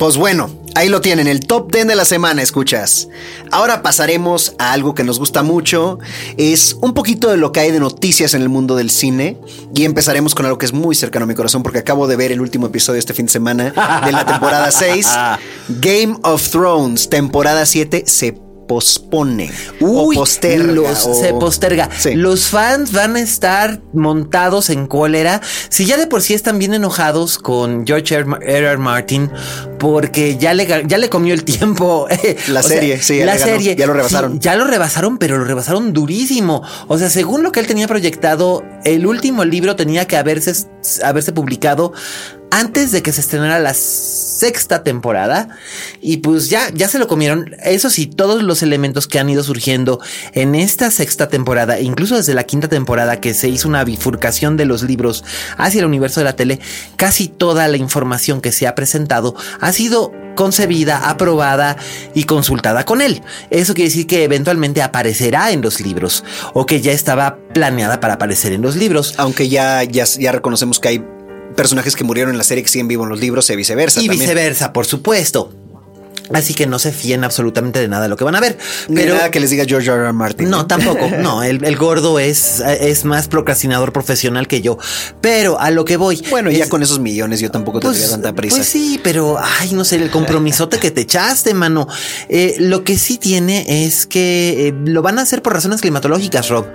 Pues 0.00 0.16
bueno, 0.16 0.48
ahí 0.74 0.88
lo 0.88 1.02
tienen, 1.02 1.26
el 1.26 1.40
top 1.40 1.70
10 1.70 1.88
de 1.88 1.94
la 1.94 2.06
semana, 2.06 2.40
escuchas. 2.40 3.08
Ahora 3.50 3.82
pasaremos 3.82 4.54
a 4.58 4.72
algo 4.72 4.94
que 4.94 5.04
nos 5.04 5.18
gusta 5.18 5.42
mucho, 5.42 5.98
es 6.38 6.74
un 6.80 6.94
poquito 6.94 7.28
de 7.28 7.36
lo 7.36 7.52
que 7.52 7.60
hay 7.60 7.70
de 7.70 7.80
noticias 7.80 8.32
en 8.32 8.40
el 8.40 8.48
mundo 8.48 8.76
del 8.76 8.88
cine. 8.88 9.36
Y 9.74 9.84
empezaremos 9.84 10.34
con 10.34 10.46
algo 10.46 10.56
que 10.56 10.64
es 10.64 10.72
muy 10.72 10.94
cercano 10.94 11.24
a 11.24 11.26
mi 11.26 11.34
corazón 11.34 11.62
porque 11.62 11.80
acabo 11.80 12.06
de 12.06 12.16
ver 12.16 12.32
el 12.32 12.40
último 12.40 12.68
episodio 12.68 12.98
este 12.98 13.12
fin 13.12 13.26
de 13.26 13.32
semana 13.32 13.74
de 14.06 14.12
la 14.12 14.24
temporada 14.24 14.70
6, 14.70 15.06
Game 15.82 16.16
of 16.22 16.48
Thrones, 16.48 17.10
temporada 17.10 17.66
7, 17.66 18.04
se 18.06 18.38
pospone 18.70 19.50
o 19.80 20.12
posterga. 20.12 20.94
Se 20.94 21.34
posterga. 21.34 21.88
Los 22.14 22.46
fans 22.46 22.92
van 22.92 23.16
a 23.16 23.20
estar 23.20 23.82
montados 23.92 24.70
en 24.70 24.86
cólera. 24.86 25.40
Si 25.70 25.86
ya 25.86 25.96
de 25.96 26.06
por 26.06 26.22
sí 26.22 26.34
están 26.34 26.60
bien 26.60 26.72
enojados 26.72 27.38
con 27.38 27.84
George 27.84 28.14
R. 28.14 28.26
R. 28.40 28.76
Martin 28.78 29.28
porque 29.80 30.38
ya 30.38 30.54
le, 30.54 30.68
ya 30.86 30.98
le 30.98 31.08
comió 31.08 31.34
el 31.34 31.42
tiempo. 31.42 32.06
La 32.46 32.62
serie, 32.62 33.02
sí, 33.02 33.18
la 33.24 33.38
serie. 33.38 33.74
Ya 33.74 33.88
lo 33.88 33.94
rebasaron. 33.94 34.38
ya 34.38 34.54
lo 34.54 34.64
rebasaron, 34.64 35.18
pero 35.18 35.38
lo 35.38 35.44
rebasaron 35.44 35.92
durísimo. 35.92 36.62
O 36.86 36.96
sea, 36.96 37.10
según 37.10 37.42
lo 37.42 37.50
que 37.50 37.58
él 37.58 37.66
tenía 37.66 37.88
proyectado, 37.88 38.62
el 38.84 39.04
último 39.04 39.44
libro 39.44 39.74
tenía 39.74 40.06
que 40.06 40.16
haberse, 40.16 40.52
haberse 41.02 41.32
publicado 41.32 41.92
antes 42.50 42.92
de 42.92 43.02
que 43.02 43.12
se 43.12 43.20
estrenara 43.20 43.58
la 43.58 43.74
sexta 43.74 44.82
temporada 44.82 45.48
y 46.00 46.18
pues 46.18 46.48
ya, 46.48 46.70
ya 46.72 46.88
se 46.88 46.98
lo 46.98 47.06
comieron. 47.06 47.54
Eso 47.62 47.90
sí, 47.90 48.06
todos 48.06 48.42
los 48.42 48.62
elementos 48.62 49.06
que 49.06 49.18
han 49.18 49.28
ido 49.28 49.42
surgiendo 49.42 50.00
en 50.32 50.54
esta 50.54 50.90
sexta 50.90 51.28
temporada, 51.28 51.80
incluso 51.80 52.16
desde 52.16 52.34
la 52.34 52.44
quinta 52.44 52.68
temporada 52.68 53.20
que 53.20 53.34
se 53.34 53.48
hizo 53.48 53.68
una 53.68 53.84
bifurcación 53.84 54.56
de 54.56 54.64
los 54.64 54.82
libros 54.82 55.24
hacia 55.56 55.80
el 55.80 55.86
universo 55.86 56.20
de 56.20 56.24
la 56.24 56.36
tele, 56.36 56.60
casi 56.96 57.28
toda 57.28 57.68
la 57.68 57.76
información 57.76 58.40
que 58.40 58.52
se 58.52 58.66
ha 58.66 58.74
presentado 58.74 59.34
ha 59.60 59.72
sido 59.72 60.12
concebida, 60.34 61.10
aprobada 61.10 61.76
y 62.14 62.24
consultada 62.24 62.84
con 62.84 63.02
él. 63.02 63.22
Eso 63.50 63.74
quiere 63.74 63.90
decir 63.90 64.06
que 64.06 64.24
eventualmente 64.24 64.80
aparecerá 64.80 65.50
en 65.50 65.60
los 65.60 65.80
libros 65.80 66.24
o 66.54 66.64
que 66.64 66.80
ya 66.80 66.92
estaba 66.92 67.36
planeada 67.52 68.00
para 68.00 68.14
aparecer 68.14 68.52
en 68.52 68.62
los 68.62 68.76
libros. 68.76 69.14
Aunque 69.18 69.48
ya, 69.48 69.82
ya, 69.84 70.04
ya 70.04 70.32
reconocemos 70.32 70.80
que 70.80 70.88
hay 70.88 71.04
personajes 71.56 71.96
que 71.96 72.04
murieron 72.04 72.32
en 72.32 72.38
la 72.38 72.44
serie 72.44 72.62
que 72.62 72.68
siguen 72.68 72.88
vivos 72.88 73.04
en 73.04 73.10
los 73.10 73.20
libros 73.20 73.48
y 73.50 73.56
viceversa. 73.56 74.00
Y 74.00 74.08
viceversa, 74.08 74.72
por 74.72 74.86
supuesto. 74.86 75.52
Así 76.32 76.54
que 76.54 76.66
no 76.66 76.78
se 76.78 76.92
fíen 76.92 77.24
absolutamente 77.24 77.80
de 77.80 77.88
nada 77.88 78.04
de 78.04 78.08
lo 78.08 78.16
que 78.16 78.24
van 78.24 78.36
a 78.36 78.40
ver. 78.40 78.56
Pero 78.92 79.14
nada 79.14 79.30
que 79.30 79.40
les 79.40 79.50
diga 79.50 79.64
George 79.66 79.90
R. 79.90 80.00
R. 80.00 80.12
Martin. 80.12 80.48
No, 80.48 80.66
tampoco. 80.66 81.08
No, 81.20 81.42
el, 81.42 81.76
gordo 81.76 82.18
es, 82.18 82.60
es 82.60 83.04
más 83.04 83.28
procrastinador 83.28 83.92
profesional 83.92 84.46
que 84.46 84.62
yo. 84.62 84.78
Pero 85.20 85.60
a 85.60 85.70
lo 85.70 85.84
que 85.84 85.96
voy. 85.96 86.22
Bueno, 86.30 86.50
ya 86.50 86.68
con 86.68 86.82
esos 86.82 86.98
millones 86.98 87.40
yo 87.40 87.50
tampoco 87.50 87.80
tendría 87.80 88.02
pues, 88.02 88.12
tanta 88.12 88.32
prisa. 88.32 88.56
Pues 88.56 88.68
sí, 88.68 89.00
pero 89.02 89.38
ay, 89.38 89.72
no 89.72 89.84
sé, 89.84 89.96
el 89.96 90.10
compromisote 90.10 90.78
que 90.78 90.90
te 90.90 91.02
echaste, 91.02 91.52
mano. 91.52 91.88
Eh, 92.28 92.56
lo 92.58 92.84
que 92.84 92.96
sí 92.96 93.18
tiene 93.18 93.84
es 93.84 94.06
que 94.06 94.68
eh, 94.68 94.74
lo 94.84 95.02
van 95.02 95.18
a 95.18 95.22
hacer 95.22 95.42
por 95.42 95.52
razones 95.52 95.80
climatológicas, 95.80 96.48
Rob. 96.48 96.66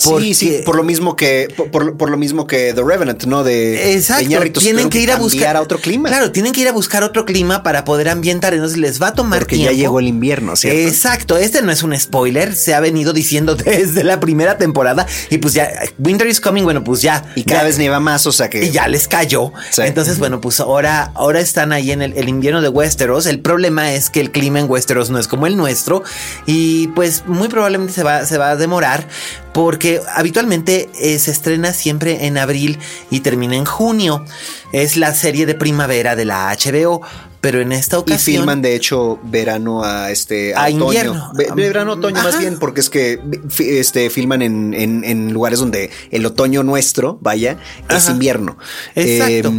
Sí, 0.00 0.34
sí, 0.34 0.60
por 0.64 0.76
lo 0.76 0.82
mismo 0.82 1.16
que 1.16 1.48
por, 1.56 2.10
lo 2.10 2.16
mismo 2.16 2.46
que 2.46 2.72
The 2.72 2.82
Revenant, 2.82 3.24
¿no? 3.24 3.44
De 3.44 3.94
Exacto. 3.94 4.26
tienen 4.60 4.88
que 4.88 5.00
ir 5.00 5.10
a 5.12 5.16
buscar 5.16 5.56
a 5.56 5.60
otro 5.60 5.78
clima. 5.78 6.08
Claro, 6.08 6.32
tienen 6.32 6.52
que 6.52 6.62
ir 6.62 6.68
a 6.68 6.72
buscar 6.72 7.02
otro 7.04 7.24
clima 7.24 7.62
para 7.62 7.84
poder 7.84 8.08
ambientar. 8.08 8.54
Entonces 8.54 8.78
les 8.78 9.00
va 9.00 9.08
a 9.08 9.14
tomar 9.14 9.40
Porque 9.40 9.58
ya 9.58 9.72
llegó 9.72 10.00
el 10.00 10.06
invierno, 10.08 10.56
¿cierto? 10.56 10.80
Exacto. 10.80 11.36
Este 11.36 11.62
no 11.62 11.70
es 11.70 11.82
un 11.82 11.98
spoiler. 11.98 12.54
Se 12.54 12.74
ha 12.74 12.80
venido 12.80 13.12
diciendo 13.12 13.54
desde 13.56 14.04
la 14.04 14.20
primera 14.20 14.58
temporada 14.58 15.06
y 15.28 15.38
pues 15.38 15.54
ya 15.54 15.70
Winter 15.98 16.26
is 16.26 16.40
coming. 16.40 16.64
Bueno, 16.64 16.82
pues 16.84 17.02
ya 17.02 17.24
y 17.34 17.44
cada 17.44 17.64
vez 17.64 17.78
nieva 17.78 18.00
más, 18.00 18.26
o 18.26 18.32
sea 18.32 18.48
que 18.48 18.64
y 18.64 18.70
ya 18.70 18.88
les 18.88 19.08
cayó. 19.08 19.52
Entonces, 19.78 20.18
bueno, 20.18 20.40
pues 20.40 20.60
ahora 20.60 21.12
ahora 21.14 21.40
están 21.40 21.72
ahí 21.72 21.90
en 21.90 22.02
el, 22.02 22.14
el 22.16 22.28
invierno 22.28 22.62
de 22.62 22.68
Westeros. 22.68 23.26
El 23.26 23.40
problema 23.40 23.92
es 23.92 24.10
que 24.10 24.20
el 24.20 24.30
clima 24.30 24.60
en 24.60 24.70
Westeros 24.70 25.10
no 25.10 25.18
es 25.18 25.28
como 25.28 25.46
el 25.46 25.56
nuestro 25.56 26.02
y 26.46 26.88
pues 26.88 27.24
muy 27.26 27.48
probablemente 27.48 27.92
se 27.92 28.02
va 28.02 28.24
se 28.24 28.38
va 28.38 28.50
a 28.50 28.56
demorar 28.56 29.06
porque 29.52 29.89
habitualmente 30.14 30.88
eh, 30.98 31.18
se 31.18 31.30
estrena 31.30 31.72
siempre 31.72 32.26
en 32.26 32.38
abril 32.38 32.78
y 33.10 33.20
termina 33.20 33.56
en 33.56 33.64
junio. 33.64 34.24
Es 34.72 34.96
la 34.96 35.14
serie 35.14 35.46
de 35.46 35.54
primavera 35.54 36.16
de 36.16 36.24
la 36.24 36.56
HBO, 36.56 37.02
pero 37.40 37.60
en 37.60 37.72
esta 37.72 37.98
ocasión. 37.98 38.34
Y 38.34 38.38
filman, 38.38 38.62
de 38.62 38.74
hecho, 38.74 39.18
verano 39.22 39.82
a 39.82 40.10
este. 40.10 40.54
A, 40.54 40.70
invierno. 40.70 41.32
verano, 41.56 41.94
otoño, 41.94 42.22
más 42.22 42.38
bien, 42.38 42.58
porque 42.58 42.80
es 42.80 42.90
que 42.90 43.20
este, 43.58 44.10
filman 44.10 44.42
en, 44.42 44.74
en, 44.74 45.32
lugares 45.32 45.58
donde 45.58 45.90
el 46.10 46.26
otoño 46.26 46.62
nuestro, 46.62 47.18
vaya, 47.20 47.58
es 47.88 48.08
invierno. 48.08 48.58
Exacto. 48.94 49.52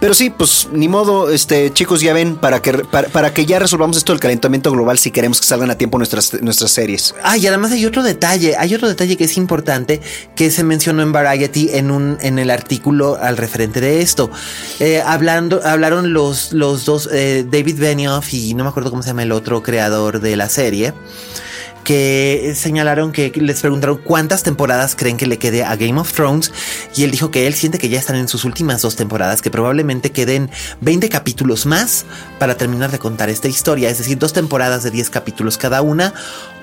Pero 0.00 0.14
sí, 0.14 0.30
pues 0.30 0.68
ni 0.72 0.88
modo, 0.88 1.30
este, 1.30 1.72
chicos, 1.72 2.00
ya 2.00 2.12
ven, 2.12 2.36
para 2.36 2.60
que, 2.60 2.72
para, 2.72 3.32
que 3.32 3.46
ya 3.46 3.58
resolvamos 3.58 3.96
esto 3.96 4.12
del 4.12 4.20
calentamiento 4.20 4.70
global 4.70 4.98
si 4.98 5.10
queremos 5.10 5.40
que 5.40 5.46
salgan 5.46 5.70
a 5.70 5.76
tiempo 5.76 5.98
nuestras, 5.98 6.40
nuestras 6.42 6.70
series. 6.70 7.14
Ah, 7.22 7.36
y 7.36 7.46
además 7.46 7.72
hay 7.72 7.84
otro 7.86 8.02
detalle, 8.02 8.56
hay 8.56 8.74
otro 8.74 8.88
detalle 8.88 9.16
que 9.16 9.24
es 9.24 9.36
importante 9.36 10.00
que 10.34 10.50
se 10.50 10.64
mencionó 10.64 11.02
en 11.02 11.12
Variety 11.12 11.70
en 11.72 11.90
un, 11.90 12.18
en 12.20 12.38
el 12.38 12.50
artículo 12.50 13.18
al 13.20 13.36
referente 13.36 13.80
de 13.80 14.00
esto. 14.00 14.30
Eh, 14.80 15.02
hablando, 15.04 15.60
hablaron 15.64 16.12
los, 16.12 16.52
los 16.52 16.84
dos 16.84 17.08
eh, 17.12 17.44
David 17.48 17.78
Benioff 17.78 18.32
y 18.34 18.54
no 18.54 18.64
me 18.64 18.70
acuerdo 18.70 18.90
cómo 18.90 19.02
se 19.02 19.08
llama 19.08 19.22
el 19.22 19.32
otro 19.32 19.62
creador 19.62 20.20
de 20.20 20.36
la 20.36 20.48
serie 20.48 20.92
que 21.84 22.54
señalaron 22.56 23.12
que 23.12 23.32
les 23.34 23.60
preguntaron 23.60 23.98
cuántas 23.98 24.42
temporadas 24.42 24.94
creen 24.96 25.16
que 25.16 25.26
le 25.26 25.38
quede 25.38 25.64
a 25.64 25.76
Game 25.76 25.98
of 26.00 26.12
Thrones 26.12 26.52
y 26.94 27.04
él 27.04 27.10
dijo 27.10 27.30
que 27.30 27.46
él 27.46 27.54
siente 27.54 27.78
que 27.78 27.88
ya 27.88 27.98
están 27.98 28.16
en 28.16 28.28
sus 28.28 28.44
últimas 28.44 28.82
dos 28.82 28.96
temporadas, 28.96 29.42
que 29.42 29.50
probablemente 29.50 30.10
queden 30.10 30.50
20 30.80 31.08
capítulos 31.08 31.66
más 31.66 32.04
para 32.38 32.56
terminar 32.56 32.90
de 32.90 32.98
contar 32.98 33.30
esta 33.30 33.48
historia, 33.48 33.90
es 33.90 33.98
decir, 33.98 34.18
dos 34.18 34.32
temporadas 34.32 34.82
de 34.82 34.90
10 34.90 35.10
capítulos 35.10 35.58
cada 35.58 35.82
una 35.82 36.14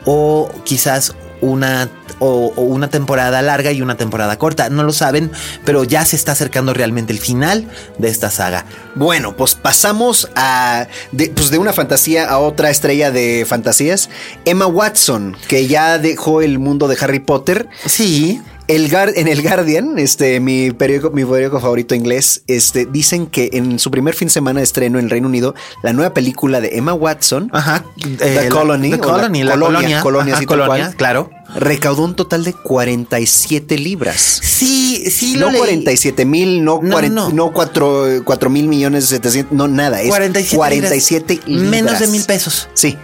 o 0.06 0.52
quizás 0.64 1.16
una 1.41 1.89
o, 2.19 2.48
una 2.55 2.89
temporada 2.89 3.41
larga 3.41 3.72
y 3.72 3.81
una 3.81 3.98
temporada 3.98 4.38
corta. 4.38 4.69
No 4.69 4.84
lo 4.84 4.93
saben, 4.93 5.31
pero 5.65 5.84
ya 5.84 6.05
se 6.05 6.15
está 6.15 6.34
acercando 6.34 6.74
realmente 6.74 7.13
el 7.13 7.19
final 7.19 7.67
de 7.98 8.10
esta 8.10 8.29
saga. 8.29 8.65
Bueno, 8.96 9.36
pues 9.36 9.55
pasamos 9.55 10.29
a 10.36 10.88
pues 11.36 11.50
de 11.50 11.58
una 11.58 11.74
fantasía 11.74 12.29
a 12.29 12.39
otra 12.39 12.69
estrella 12.69 13.12
de 13.12 13.46
fantasías, 13.48 14.10
Emma 14.46 14.67
Watson, 14.67 15.36
que 15.48 15.67
ya 15.67 15.98
dejó 15.98 16.41
el 16.41 16.60
mundo 16.60 16.88
de 16.88 16.98
Harry 17.00 17.19
Potter. 17.19 17.67
Sí 17.86 18.41
El 18.70 18.94
en 18.94 19.28
el 19.28 19.42
Guardian, 19.42 19.98
este, 19.98 20.40
mi 20.40 20.70
periódico, 20.70 21.10
mi 21.10 21.26
periódico 21.26 21.60
favorito 21.60 21.96
inglés, 21.96 22.44
este, 22.46 22.86
dicen 22.86 23.26
que 23.26 23.50
en 23.54 23.80
su 23.80 23.90
primer 23.90 24.14
fin 24.14 24.28
de 24.28 24.32
semana 24.32 24.60
de 24.60 24.64
estreno 24.64 25.00
en 25.00 25.06
el 25.06 25.10
Reino 25.10 25.28
Unido, 25.28 25.56
la 25.82 25.92
nueva 25.92 26.14
película 26.14 26.62
de 26.62 26.78
Emma 26.78 26.94
Watson, 26.94 27.50
Ajá, 27.52 27.84
The 28.20 28.46
eh, 28.46 28.50
Colony, 28.50 28.90
la, 28.90 28.98
o 28.98 29.00
The 29.00 29.04
Colony, 29.08 29.44
la 29.44 29.54
colonia, 29.54 29.80
colonia, 29.80 30.02
colonia, 30.02 30.34
ajá, 30.36 30.46
colonia, 30.46 30.68
cual, 30.68 30.96
claro. 30.98 31.32
recaudó 31.56 32.04
un 32.04 32.16
total 32.16 32.44
de 32.44 32.54
47 32.54 33.76
libras. 33.80 34.40
Sí, 34.44 35.04
sí, 35.10 35.36
lo 35.36 35.48
No 35.48 35.52
leí. 35.54 35.62
47 35.62 36.26
mil, 36.26 36.64
no, 36.64 36.80
No, 36.84 36.92
40 36.92 37.16
no. 37.16 37.30
no 37.32 37.52
4, 37.52 38.50
mil 38.52 38.68
millones 38.68 39.06
700, 39.08 39.52
no 39.52 39.68
nada, 39.68 40.00
es 40.00 40.10
47 40.10 40.56
47, 40.56 41.40
libras. 41.48 41.72
Menos 41.72 42.00
de 42.00 42.06
mil 42.06 42.24
pesos. 42.24 42.70
Sí. 42.76 42.96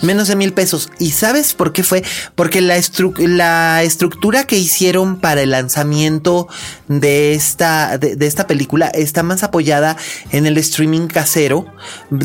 Menos 0.00 0.28
de 0.28 0.36
mil 0.36 0.52
pesos. 0.52 0.90
¿Y 0.98 1.10
sabes 1.12 1.54
por 1.54 1.72
qué 1.72 1.82
fue? 1.82 2.02
Porque 2.34 2.60
la, 2.60 2.76
estru- 2.78 3.16
la 3.18 3.82
estructura 3.82 4.44
que 4.44 4.56
hicieron 4.56 5.18
para 5.18 5.42
el 5.42 5.50
lanzamiento 5.50 6.48
de 6.88 7.34
esta, 7.34 7.98
de, 7.98 8.16
esta 8.26 8.46
película 8.46 8.88
está 8.88 9.22
más 9.22 9.42
apoyada 9.42 9.96
en 10.30 10.46
el 10.46 10.58
streaming 10.58 11.06
casero. 11.08 11.66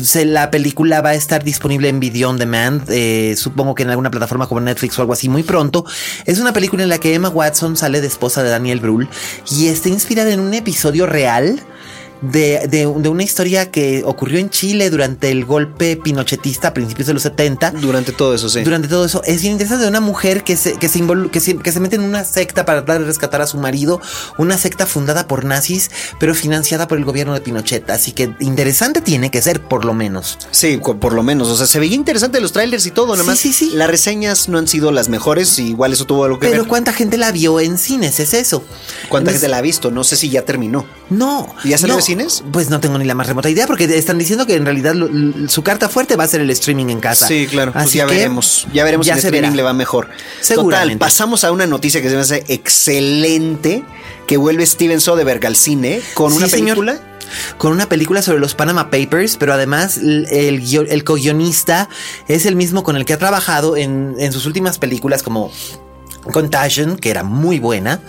Se- 0.02 0.24
la 0.24 0.50
película 0.50 1.00
va 1.00 1.10
a 1.10 1.14
estar 1.14 1.44
disponible 1.44 1.88
en 1.88 2.00
Video 2.00 2.30
on 2.30 2.38
Demand, 2.38 2.82
eh, 2.88 3.34
supongo 3.36 3.74
que 3.74 3.82
en 3.82 3.90
alguna 3.90 4.10
plataforma 4.10 4.46
como 4.46 4.60
Netflix 4.60 4.98
o 4.98 5.02
algo 5.02 5.12
así 5.12 5.28
muy 5.28 5.42
pronto. 5.42 5.84
Es 6.26 6.38
una 6.38 6.52
película 6.52 6.82
en 6.82 6.88
la 6.88 6.98
que 6.98 7.14
Emma 7.14 7.28
Watson 7.28 7.76
sale 7.76 8.00
de 8.00 8.06
esposa 8.06 8.42
de 8.42 8.50
Daniel 8.50 8.80
Brühl 8.80 9.08
y 9.50 9.68
está 9.68 9.88
inspirada 9.88 10.32
en 10.32 10.40
un 10.40 10.54
episodio 10.54 11.06
real 11.06 11.60
de, 12.20 12.66
de- 12.68 12.92
de 13.00 13.08
una 13.08 13.22
historia 13.22 13.70
que 13.70 14.02
ocurrió 14.04 14.38
en 14.38 14.50
Chile 14.50 14.90
durante 14.90 15.30
el 15.30 15.44
golpe 15.44 15.96
pinochetista 15.96 16.68
a 16.68 16.74
principios 16.74 17.06
de 17.06 17.14
los 17.14 17.22
70. 17.22 17.72
Durante 17.72 18.12
todo 18.12 18.34
eso, 18.34 18.48
sí. 18.48 18.62
Durante 18.62 18.88
todo 18.88 19.04
eso, 19.04 19.22
es 19.24 19.40
bien 19.40 19.52
interesante 19.52 19.84
de 19.84 19.88
una 19.90 20.00
mujer 20.00 20.42
que 20.44 20.56
se, 20.56 20.74
que, 20.78 20.88
se 20.88 21.00
que, 21.32 21.40
se, 21.40 21.56
que 21.58 21.72
se 21.72 21.80
mete 21.80 21.96
en 21.96 22.02
una 22.02 22.24
secta 22.24 22.64
para 22.64 22.84
tratar 22.84 23.00
de 23.02 23.06
rescatar 23.06 23.40
a 23.42 23.46
su 23.46 23.56
marido, 23.58 24.00
una 24.38 24.58
secta 24.58 24.86
fundada 24.86 25.26
por 25.28 25.44
nazis, 25.44 25.90
pero 26.18 26.34
financiada 26.34 26.88
por 26.88 26.98
el 26.98 27.04
gobierno 27.04 27.34
de 27.34 27.40
Pinochet. 27.40 27.88
Así 27.90 28.12
que 28.12 28.32
interesante 28.40 29.00
tiene 29.00 29.30
que 29.30 29.40
ser, 29.42 29.62
por 29.62 29.84
lo 29.84 29.94
menos. 29.94 30.38
Sí, 30.50 30.78
por 30.78 31.12
lo 31.12 31.22
menos. 31.22 31.48
O 31.48 31.56
sea, 31.56 31.66
se 31.66 31.78
veía 31.78 31.94
interesante 31.94 32.40
los 32.40 32.52
trailers 32.52 32.86
y 32.86 32.90
todo. 32.90 33.12
Nada 33.12 33.22
Sí, 33.22 33.28
más 33.28 33.38
sí, 33.38 33.52
sí. 33.52 33.70
las 33.74 33.88
reseñas 33.88 34.48
no 34.48 34.58
han 34.58 34.66
sido 34.68 34.90
las 34.90 35.08
mejores. 35.08 35.58
Igual 35.58 35.92
eso 35.92 36.04
tuvo 36.04 36.24
algo 36.24 36.38
que 36.38 36.48
Pero 36.48 36.62
ver. 36.62 36.68
¿cuánta 36.68 36.92
gente 36.92 37.16
la 37.16 37.30
vio 37.32 37.60
en 37.60 37.78
cines? 37.78 38.18
Es 38.20 38.34
eso. 38.34 38.60
¿Cuánta 39.08 39.30
Entonces, 39.30 39.40
gente 39.42 39.48
la 39.48 39.58
ha 39.58 39.62
visto? 39.62 39.90
No 39.90 40.04
sé 40.04 40.16
si 40.16 40.28
ya 40.30 40.42
terminó. 40.42 40.86
No. 41.10 41.54
¿Ya 41.64 41.78
salió 41.78 41.96
no, 41.96 42.02
cines? 42.08 42.42
Pues 42.52 42.68
no 42.70 42.80
tengo 42.80 42.98
ni 42.98 43.04
la 43.04 43.14
más 43.14 43.26
remota 43.28 43.48
idea 43.48 43.66
porque 43.66 43.84
están 43.84 44.18
diciendo 44.18 44.46
que 44.46 44.54
en 44.56 44.64
realidad 44.64 44.94
lo- 44.94 45.48
su 45.48 45.62
carta 45.62 45.88
fuerte 45.88 46.16
va 46.16 46.24
a 46.24 46.28
ser 46.28 46.40
el 46.40 46.50
streaming 46.50 46.86
en 46.88 47.00
casa. 47.00 47.26
Sí, 47.28 47.46
claro. 47.48 47.72
Pues 47.72 47.84
Así 47.86 47.98
ya 47.98 48.06
que 48.06 48.14
veremos. 48.14 48.66
Ya 48.72 48.84
veremos 48.84 49.06
ya 49.06 49.14
si 49.14 49.20
el 49.20 49.24
streaming 49.26 49.48
verá. 49.50 49.56
le 49.56 49.62
va 49.62 49.72
mejor. 49.72 50.08
Seguramente. 50.40 50.94
Total, 50.94 50.98
pasamos 50.98 51.44
a 51.44 51.52
una 51.52 51.66
noticia 51.66 52.02
que 52.02 52.08
se 52.08 52.14
me 52.16 52.22
hace 52.22 52.44
excelente. 52.48 53.84
Que 54.26 54.36
vuelve 54.36 54.66
Steven 54.66 55.00
Soderbergh 55.00 55.46
al 55.46 55.56
cine 55.56 56.02
con 56.14 56.32
Sí, 56.32 56.36
una 56.38 56.48
señor. 56.48 56.76
película. 56.78 57.00
Con 57.58 57.72
una 57.72 57.88
película 57.88 58.22
sobre 58.22 58.38
los 58.40 58.54
Panama 58.54 58.90
Papers, 58.90 59.36
pero 59.36 59.52
además 59.52 59.98
el, 59.98 60.60
guio- 60.62 60.86
el 60.88 61.04
co-guionista 61.04 61.88
es 62.26 62.46
el 62.46 62.56
mismo 62.56 62.82
con 62.82 62.96
el 62.96 63.04
que 63.04 63.12
ha 63.12 63.18
trabajado 63.18 63.76
en, 63.76 64.14
en 64.18 64.32
sus 64.32 64.46
últimas 64.46 64.78
películas 64.78 65.22
como 65.22 65.52
Contagion, 66.24 66.96
que 66.96 67.10
era 67.10 67.22
muy 67.22 67.58
buena. 67.58 68.00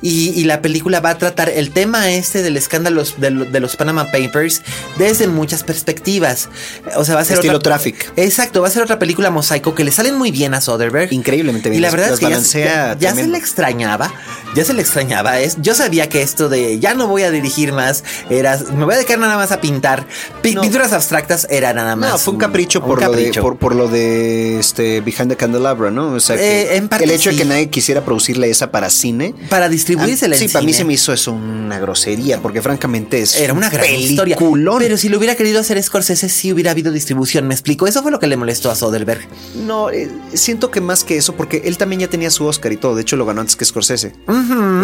Y, 0.00 0.28
y 0.30 0.44
la 0.44 0.62
película 0.62 1.00
va 1.00 1.10
a 1.10 1.18
tratar 1.18 1.48
el 1.48 1.72
tema 1.72 2.08
este 2.12 2.42
del 2.42 2.56
escándalo 2.56 3.02
de, 3.16 3.30
lo- 3.30 3.44
de 3.46 3.58
los 3.58 3.74
Panama 3.74 4.04
Papers 4.12 4.62
desde 4.96 5.26
muchas 5.26 5.64
perspectivas. 5.64 6.48
O 6.96 7.04
sea, 7.04 7.16
va 7.16 7.22
a 7.22 7.24
ser 7.24 7.38
Estilo 7.38 7.56
otra, 7.56 7.74
Traffic. 7.74 8.12
Exacto, 8.16 8.62
va 8.62 8.68
a 8.68 8.70
ser 8.70 8.82
otra 8.84 9.00
película 9.00 9.30
mosaico 9.30 9.74
que 9.74 9.82
le 9.82 9.90
salen 9.90 10.14
muy 10.16 10.30
bien 10.30 10.54
a 10.54 10.60
Soderbergh. 10.60 11.12
Increíblemente 11.12 11.68
bien. 11.68 11.80
Y 11.80 11.82
la 11.82 11.90
verdad 11.90 12.12
es 12.12 12.20
que 12.20 12.26
ya, 12.26 12.28
balancea 12.28 12.64
ya- 12.94 12.98
ya 12.98 13.14
se 13.16 13.26
le 13.26 13.38
extrañaba, 13.38 14.12
ya 14.54 14.64
se 14.64 14.72
le 14.72 14.82
extrañaba. 14.82 15.40
Es, 15.40 15.56
yo 15.60 15.74
sabía 15.74 16.08
que 16.08 16.22
esto 16.22 16.48
de 16.48 16.78
ya 16.78 16.94
no 16.94 17.08
voy 17.08 17.22
a 17.24 17.32
dirigir 17.32 17.72
más, 17.72 18.04
era, 18.30 18.56
me 18.76 18.84
voy 18.84 18.94
a 18.94 18.98
dedicar 18.98 19.18
nada 19.18 19.36
más 19.36 19.50
a 19.50 19.60
pintar. 19.60 20.06
Pi- 20.42 20.54
No. 20.54 20.60
Pinturas 20.62 20.92
abstractas 20.92 21.48
era 21.50 21.72
nada 21.72 21.96
más. 21.96 22.10
No, 22.12 22.18
fue 22.18 22.34
un 22.34 22.38
capricho, 22.40 22.84
por, 22.84 23.00
capricho. 23.00 23.28
Lo 23.28 23.34
de, 23.34 23.42
por, 23.42 23.56
por 23.58 23.74
lo 23.74 23.88
de 23.88 24.60
este 24.60 25.00
Behind 25.00 25.28
the 25.30 25.36
Candelabra, 25.36 25.90
¿no? 25.90 26.12
O 26.12 26.20
sea, 26.20 26.36
que 26.36 26.62
Eh, 26.62 26.76
en 26.76 26.88
parte 26.88 27.04
el 27.04 27.10
hecho 27.10 27.30
de 27.30 27.36
que 27.36 27.44
nadie 27.44 27.57
quisiera 27.66 28.04
producirle 28.04 28.48
esa 28.48 28.70
para 28.70 28.88
cine. 28.90 29.34
Para 29.50 29.68
distribuírsela 29.68 30.34
Ah, 30.36 30.38
Sí, 30.38 30.44
en 30.46 30.52
para 30.52 30.64
mí 30.64 30.72
se 30.72 30.84
me 30.84 30.94
hizo 30.94 31.12
eso 31.12 31.32
una 31.32 31.78
grosería, 31.78 32.40
porque 32.40 32.62
francamente 32.62 33.20
es 33.20 33.36
Era 33.36 33.52
una 33.52 33.68
gran 33.70 33.92
historia. 33.94 34.36
peliculón. 34.36 34.78
Pero 34.78 34.96
si 34.96 35.08
lo 35.08 35.18
hubiera 35.18 35.34
querido 35.34 35.60
hacer 35.60 35.82
Scorsese, 35.82 36.28
sí 36.28 36.52
hubiera 36.52 36.70
habido 36.70 36.92
distribución. 36.92 37.46
¿Me 37.48 37.54
explico? 37.54 37.86
Eso 37.86 38.02
fue 38.02 38.10
lo 38.10 38.20
que 38.20 38.26
le 38.26 38.36
molestó 38.36 38.70
a 38.70 38.74
Soderbergh. 38.76 39.26
No, 39.66 39.90
eh, 39.90 40.10
siento 40.34 40.70
que 40.70 40.80
más 40.80 41.04
que 41.04 41.16
eso, 41.16 41.34
porque 41.34 41.62
él 41.64 41.76
también 41.76 42.00
ya 42.00 42.08
tenía 42.08 42.30
su 42.30 42.44
Oscar 42.46 42.72
y 42.72 42.76
todo. 42.76 42.94
De 42.94 43.02
hecho, 43.02 43.16
lo 43.16 43.26
ganó 43.26 43.40
antes 43.40 43.56
que 43.56 43.64
Scorsese. 43.64 44.12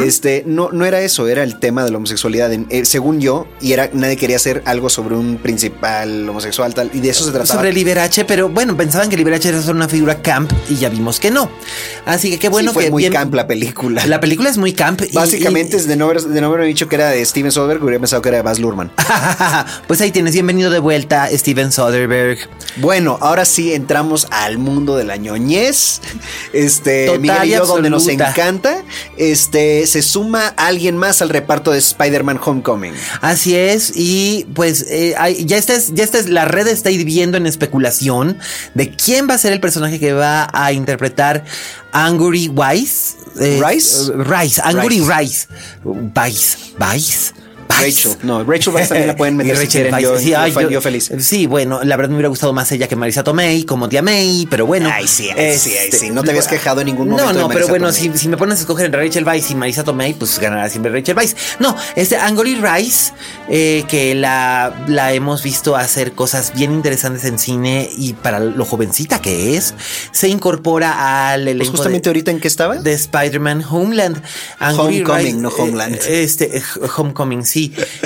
Este, 0.05 0.43
no, 0.47 0.71
no 0.73 0.85
era 0.85 1.01
eso, 1.01 1.29
era 1.29 1.43
el 1.43 1.59
tema 1.61 1.85
de 1.85 1.91
la 1.91 1.99
homosexualidad, 1.99 2.53
en- 2.53 2.67
eh, 2.71 2.85
según 2.85 3.21
yo, 3.21 3.47
y 3.61 3.73
era 3.73 3.91
nadie 3.93 4.17
quería 4.17 4.37
hacer 4.37 4.63
algo 4.67 4.89
sobre 4.91 5.17
un 5.17 5.37
principal 5.37 6.29
homosexual 6.29 6.75
tal, 6.75 6.91
y 6.93 7.01
de 7.01 7.11
eso 7.11 7.25
se 7.25 7.31
trataba. 7.33 7.59
Sobre 7.61 7.73
Liberace, 7.73 8.25
pero 8.25 8.49
bueno, 8.49 8.77
pensaban 8.77 9.09
que 9.09 9.17
Liberace 9.17 9.49
era 9.51 9.63
solo 9.63 9.77
una 9.77 9.89
figura 9.89 10.21
camp 10.23 10.51
y 10.69 10.77
ya 10.77 10.89
vimos 10.89 11.21
que 11.21 11.31
no. 11.31 11.51
Así 12.07 12.31
que 12.31 12.39
qué 12.39 12.49
bueno 12.55 12.71
Sí, 12.71 12.75
fue 12.75 12.85
que 12.85 12.91
muy 12.91 13.03
bien- 13.03 13.13
camp 13.13 13.35
la 13.35 13.47
película. 13.47 14.07
La 14.07 14.21
película 14.21 14.49
es 14.49 14.57
muy 14.59 14.73
camp. 14.73 15.03
Básicamente, 15.13 15.77
y- 15.77 15.81
es 15.81 15.87
de 15.87 15.97
no, 15.97 16.07
haber, 16.07 16.23
de 16.23 16.41
no 16.41 16.47
haberme 16.49 16.67
dicho 16.67 16.89
que 16.89 16.95
era 16.97 17.11
de 17.11 17.25
Steven 17.25 17.53
Soderbergh, 17.53 17.83
hubiera 17.85 18.01
pensado 18.01 18.23
que 18.23 18.29
era 18.31 18.39
de 18.39 18.43
Baz 18.43 18.59
Luhrmann. 18.59 18.91
pues 19.87 20.01
ahí 20.01 20.11
tienes, 20.11 20.33
bienvenido 20.33 20.71
de 20.71 20.79
vuelta, 20.79 21.29
Steven 21.31 21.71
Soderbergh. 21.73 22.39
Bueno, 22.77 23.19
ahora 23.21 23.45
sí 23.45 23.73
entramos 23.75 24.27
al 24.31 24.59
mundo 24.59 24.97
de 24.97 25.05
la 25.05 25.17
ñoñez. 25.17 26.01
Este, 26.53 27.07
Total 27.07 27.21
Miguel 27.21 27.49
y 27.49 27.55
donde 27.67 27.91
nos 27.91 28.09
encanta. 28.09 28.83
Este, 29.17 29.87
se 29.87 30.03
suma 30.03 30.49
alguien 30.57 30.97
más 30.97 31.23
al 31.23 31.29
reparto 31.29 31.71
de 31.71 31.79
Spider-Man 31.79 32.41
Homecoming. 32.45 32.95
Así 33.21 33.55
es, 33.57 33.93
y 33.95 34.47
pues 34.55 34.87
eh, 34.89 35.15
ya 35.45 35.57
esta 35.57 35.75
es, 35.75 35.93
ya 35.95 36.05
esta 36.05 36.19
es, 36.19 36.29
la 36.29 36.45
red 36.45 36.67
está 36.69 36.91
hirviendo 36.91 37.37
en 37.37 37.47
especulación 37.47 38.39
de 38.75 38.91
quién 38.91 39.29
va 39.29 39.35
a 39.35 39.39
ser 39.39 39.53
el 39.53 39.61
personaje 39.61 39.99
que 39.99 40.13
va 40.13 40.49
a 40.53 40.73
interpretar 40.73 41.45
Angry 41.93 42.44
Wise. 42.49 43.17
eh, 43.41 43.61
¿Rice? 43.61 44.13
Rice, 44.15 44.61
Angry 44.63 45.01
Rice. 45.01 45.09
Rice. 45.09 45.49
Vice, 45.85 46.57
Vice. 46.79 47.33
Vice. 47.69 48.09
Rachel. 48.09 48.17
No, 48.27 48.45
Rachel 48.45 48.75
Weisz 48.75 48.89
también 48.89 49.09
la 49.09 49.17
pueden 49.17 49.37
meter 49.39 49.55
Y 49.55 49.57
si 49.57 49.65
Rachel. 49.65 49.93
Weisz, 49.93 50.03
Yo, 50.03 50.19
sí, 50.19 50.31
yo 50.31 50.39
ay, 50.39 50.53
fe- 50.53 50.63
yo- 50.63 50.71
yo 50.71 50.81
feliz. 50.81 51.11
Sí, 51.19 51.47
bueno, 51.47 51.81
la 51.83 51.97
verdad 51.97 52.11
me 52.11 52.17
hubiera 52.17 52.29
gustado 52.29 52.53
más 52.53 52.71
ella 52.73 52.89
que 52.89 52.97
Marisa 52.97 53.25
Tomei, 53.25 53.65
como 53.65 53.89
tía 53.89 54.03
May, 54.03 54.47
pero 54.51 54.67
bueno. 54.67 54.91
Ay, 54.93 55.07
sí, 55.09 55.29
ay, 55.31 55.59
sí, 55.59 55.71
ay, 55.71 55.87
este, 55.87 55.99
sí. 55.99 56.11
No 56.11 56.23
te 56.23 56.31
habías 56.31 56.49
quejado 56.49 56.81
en 56.81 56.87
ningún 56.87 57.09
momento 57.09 57.33
No, 57.33 57.37
de 57.39 57.43
no, 57.43 57.49
pero 57.49 57.69
bueno, 57.69 57.93
si, 57.93 58.11
si 58.17 58.29
me 58.29 58.37
pones 58.37 58.59
a 58.59 58.61
escoger 58.63 58.87
entre 58.87 59.03
Rachel 59.05 59.25
Weisz 59.25 59.51
y 59.51 59.55
Marisa 59.55 59.85
Tomei, 59.85 60.15
pues 60.15 60.39
ganará 60.39 60.69
siempre 60.69 60.93
Rachel 60.93 61.17
Weisz. 61.17 61.35
No, 61.59 61.77
este 61.97 62.17
Angry 62.17 62.57
Rice, 62.57 63.13
eh, 63.49 63.85
que 63.89 64.15
la, 64.15 64.85
la 64.89 65.13
hemos 65.13 65.43
visto 65.43 65.77
hacer 65.77 66.13
cosas 66.13 66.53
bien 66.55 66.73
interesantes 66.73 67.25
en 67.25 67.39
cine 67.39 67.89
y 67.97 68.13
para 68.15 68.41
lo 68.41 68.65
jovencita 68.65 69.21
que 69.21 69.57
es, 69.57 69.75
se 70.13 70.29
incorpora 70.29 71.31
al 71.33 71.43
elenco 71.49 71.59
Pues 71.65 71.71
justamente 71.71 72.05
de, 72.05 72.11
ahorita 72.11 72.31
en 72.31 72.41
qué 72.41 72.49
estaba. 72.49 72.77
de 72.77 72.93
Spider-Man 72.93 73.65
Homeland. 73.69 74.23
Homecoming, 74.61 75.05
Rice, 75.07 75.33
no 75.39 75.49
Homeland. 75.51 75.95
eh, 76.07 76.23
Este, 76.25 76.57
eh, 76.59 76.63
Homecoming, 76.97 77.45
sí. 77.45 77.54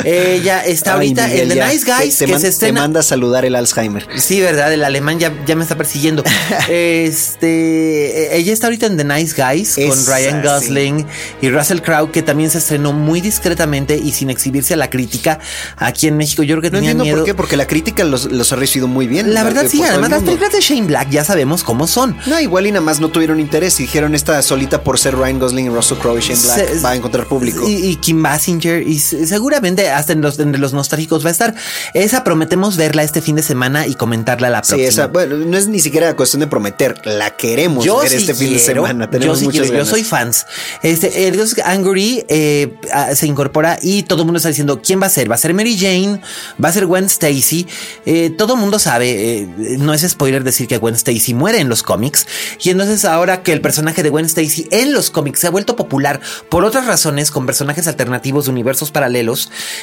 Ella 0.05 0.65
está 0.65 0.91
Ay, 0.99 1.09
ahorita 1.09 1.27
Miguel, 1.29 1.53
en 1.53 1.59
The. 1.59 1.67
Nice 1.67 1.85
Guys, 1.87 2.17
Te- 2.19 2.27
te 2.27 2.33
que 2.33 2.39
se 2.39 2.49
estrena. 2.49 2.75
Te 2.81 2.81
manda 2.83 3.01
a 3.01 3.03
saludar 3.03 3.45
el 3.45 3.55
Alzheimer. 3.55 4.07
Sí, 4.17 4.41
verdad, 4.41 4.73
el 4.73 4.85
alemán 4.85 5.19
ya, 5.19 5.33
ya 5.47 5.57
me 5.57 5.63
está 5.63 5.77
persiguiendo. 5.77 6.23
este, 6.69 8.35
eh, 8.35 8.37
ella 8.37 8.53
está 8.53 8.67
ahorita 8.67 8.87
en 8.87 8.97
The 8.97 9.05
Nice 9.05 9.35
Guys 9.41 9.77
con 9.89 10.07
Ryan 10.07 10.43
Gosling 10.43 11.07
y 11.43 11.51
Russell 11.51 11.81
Crowe, 11.81 12.11
que 12.13 12.23
también 12.23 12.51
se 12.51 12.59
estrenó 12.59 12.93
muy 12.93 13.21
discretamente 13.21 13.97
y 13.97 14.13
sin 14.13 14.31
exhibirse 14.31 14.75
a 14.75 14.77
la 14.77 14.91
crítica 14.91 15.39
aquí 15.77 16.07
en 16.09 16.17
México. 16.17 16.43
Yo 16.43 16.55
creo 16.55 16.63
que 16.63 16.71
No 16.71 16.79
tenía 16.79 16.91
entiendo 16.93 17.05
miedo. 17.05 17.17
por 17.19 17.25
qué, 17.27 17.35
porque 17.35 17.57
la 17.57 17.67
crítica 17.67 18.05
los, 18.05 18.27
los 18.27 18.53
ha 18.53 18.57
recibido 18.57 18.89
muy 18.89 19.07
bien. 19.07 19.35
La 19.35 19.45
verdad, 19.45 19.65
eh, 19.65 19.69
sí, 19.69 19.83
además 19.83 20.11
las 20.11 20.23
películas 20.23 20.53
de 20.53 20.61
Shane 20.61 20.87
Black 20.87 21.11
ya 21.11 21.25
sabemos 21.25 21.65
cómo 21.65 21.87
son. 21.87 22.17
No, 22.27 22.39
igual 22.41 22.67
y 22.67 22.73
nada 22.73 22.85
más 22.85 23.01
no 23.01 23.09
tuvieron 23.09 23.41
interés 23.41 23.79
y 23.81 23.85
dijeron 23.85 24.15
esta 24.15 24.41
solita 24.43 24.83
por 24.83 24.99
ser 24.99 25.15
Ryan 25.17 25.39
Gosling 25.39 25.67
y 25.67 25.69
Russell 25.71 25.99
Crowe 25.99 26.19
y 26.19 26.23
Shane 26.23 26.41
Black 26.43 26.75
Se- 26.75 26.81
va 26.81 26.91
a 26.91 26.97
encontrar 26.97 27.27
público. 27.27 27.69
Y, 27.69 27.75
y 27.91 27.97
Kim 27.97 28.23
Basinger, 28.23 28.87
y 28.87 28.99
se- 28.99 29.27
seguramente 29.39 29.89
hasta 29.89 30.13
en 30.15 30.21
los, 30.21 30.37
los 30.37 30.73
nostálgicos 30.73 31.25
va 31.25 31.29
a 31.29 31.33
estar. 31.33 31.55
Esa 31.95 32.25
prometemos 32.25 32.77
verla 32.77 33.05
este 33.05 33.23
fin 33.23 33.37
de 33.37 33.43
semana 33.45 33.87
y 33.87 33.95
comentarla 33.95 34.51
la 34.51 34.65
Sí, 34.65 34.71
próxima. 34.71 34.89
esa, 34.89 35.07
bueno, 35.07 35.37
no 35.37 35.57
es 35.57 35.69
ni 35.69 35.79
siquiera 35.79 36.17
cuestión 36.17 36.41
de 36.41 36.49
prometer, 36.49 37.01
la 37.07 37.37
queremos 37.37 37.85
Yo 37.85 38.01
ver 38.01 38.09
sí 38.11 38.17
este 38.17 38.35
fin 38.35 38.53
de 38.53 38.57
quiero, 38.59 38.83
semana. 38.83 39.09
Tenemos 39.09 39.37
yo 39.37 39.41
sí 39.41 39.45
muchas 39.45 39.61
quiero, 39.61 39.75
yo 39.75 39.79
ganas. 39.85 39.89
soy 39.91 40.03
fans. 40.03 40.47
Este, 40.83 41.33
Angry 41.65 42.25
eh, 42.29 42.75
ah, 42.93 43.15
se 43.15 43.27
incorpora 43.29 43.79
y 43.81 44.03
todo 44.03 44.23
el 44.23 44.27
mundo 44.27 44.39
está 44.39 44.49
diciendo 44.49 44.81
quién 44.83 45.01
va 45.01 45.07
a 45.07 45.11
ser. 45.11 45.31
Va 45.31 45.37
a 45.37 45.39
ser 45.39 45.55
Mary 45.55 45.79
Jane, 45.79 46.21
va 46.63 46.71
a 46.71 46.73
ser 46.73 46.87
Gwen 46.87 47.05
Stacy. 47.05 47.67
Eh, 48.07 48.31
todo 48.37 48.55
el 48.55 48.61
mundo 48.61 48.81
sabe, 48.81 49.41
eh, 49.43 49.49
no 49.79 49.95
es 49.95 50.03
spoiler 50.03 50.43
decir 50.43 50.67
que 50.67 50.79
Gwen 50.79 50.97
Stacy 50.97 51.33
muere 51.35 51.61
en 51.61 51.69
los 51.69 51.85
cómics. 51.85 52.27
Y 52.61 52.71
entonces 52.71 53.05
ahora 53.05 53.45
que 53.45 53.53
el 53.53 53.61
personaje 53.61 54.03
de 54.03 54.11
Gwen 54.11 54.25
Stacy 54.27 54.67
en 54.73 54.93
los 54.93 55.11
cómics 55.11 55.39
se 55.41 55.47
ha 55.47 55.51
vuelto 55.51 55.77
popular 55.77 56.21
por 56.49 56.65
otras 56.65 56.87
razones 56.87 57.31
con 57.31 57.47
personajes 57.47 57.87
alternativos 57.87 58.47
de 58.47 58.51
universos 58.51 58.91
paralelos, 58.91 59.28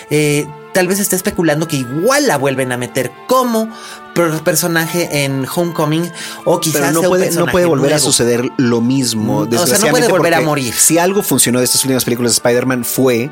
eh, 0.10 0.48
tal 0.74 0.88
vez 0.88 1.00
esté 1.00 1.16
especulando 1.16 1.68
que 1.68 1.78
igual 1.78 2.28
la 2.28 2.38
vuelven 2.38 2.72
a 2.72 2.78
meter 2.78 3.12
como 3.28 3.70
personaje 4.44 5.24
en 5.24 5.46
Homecoming 5.54 6.10
o 6.46 6.60
quizás 6.60 6.82
Pero 6.82 7.02
no 7.02 7.10
puede, 7.10 7.32
no 7.32 7.46
puede 7.48 7.66
volver 7.66 7.94
a 7.94 8.00
suceder 8.00 8.50
lo 8.58 8.82
mismo. 8.82 9.40
O 9.40 9.68
sea, 9.68 9.78
no 9.78 9.88
puede 9.88 10.08
volver 10.08 10.34
a 10.34 10.42
morir. 10.42 10.74
Si 10.74 10.98
algo 10.98 11.22
funcionó 11.22 11.60
de 11.60 11.66
estas 11.66 11.84
últimas 11.84 12.06
películas 12.06 12.32
de 12.32 12.36
Spider-Man 12.36 12.86
fue 12.86 13.30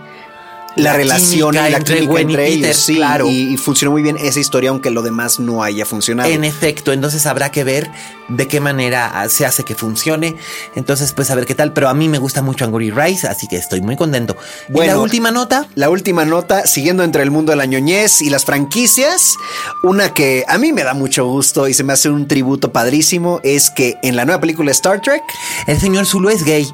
la, 0.76 0.94
relación 0.94 1.54
y 1.54 1.58
la 1.58 1.68
entre 1.70 2.00
química 2.00 2.22
entre 2.22 2.48
ellos, 2.48 2.76
sí, 2.78 2.96
claro. 2.96 3.28
y, 3.30 3.58
funcionó 3.58 3.92
muy 3.92 4.02
bien 4.02 4.18
esa 4.18 4.40
historia, 4.40 4.70
aunque 4.70 4.90
lo 4.90 5.02
demás 5.02 5.40
no 5.40 5.64
haya 5.64 5.86
funcionado. 5.86 6.30
En 6.30 6.44
efecto, 6.44 6.92
entonces 6.92 7.26
habrá 7.26 7.52
que 7.52 7.64
ver 7.64 7.90
de 8.30 8.48
qué 8.48 8.60
manera 8.60 9.28
se 9.30 9.46
hace 9.46 9.64
que 9.64 9.76
funcione. 9.76 10.36
Entonces, 10.76 11.12
pues 11.14 11.30
a 11.32 11.36
ver 11.36 11.46
qué 11.46 11.56
tal. 11.56 11.74
Pero 11.74 11.90
a 11.90 11.94
mí 11.94 12.10
me 12.10 12.18
gusta 12.18 12.42
mucho 12.42 12.66
Angry 12.66 12.92
Rice, 12.92 13.28
así 13.28 13.48
que 13.48 13.58
estoy 13.58 13.82
muy 13.82 13.96
contento. 13.96 14.36
Bueno, 14.70 14.92
¿Y 14.92 14.96
la 14.96 15.02
última 15.02 15.32
nota? 15.32 15.68
La 15.76 15.90
última 15.90 16.26
nota, 16.26 16.66
siguiendo 16.66 17.04
entre 17.04 17.24
el 17.24 17.32
mundo 17.32 17.52
de 17.52 17.58
la 17.58 17.66
ñoñez 17.66 18.22
y 18.22 18.30
las 18.30 18.46
franquicias, 18.46 19.36
una 19.84 20.14
que 20.14 20.46
a 20.48 20.58
mí 20.58 20.74
me 20.74 20.84
da 20.84 20.94
mucho 20.94 21.26
gusto 21.26 21.68
y 21.68 21.74
se 21.74 21.84
me 21.84 21.94
hace 21.94 22.10
un 22.10 22.28
tributo 22.28 22.72
padrísimo, 22.72 23.40
es 23.44 23.70
que 23.70 23.96
en 24.02 24.16
la 24.16 24.26
nueva 24.26 24.42
película 24.42 24.72
Star 24.72 25.02
Trek, 25.02 25.24
el 25.68 25.80
señor 25.80 26.06
Zulu 26.06 26.30
es 26.30 26.44
gay 26.44 26.74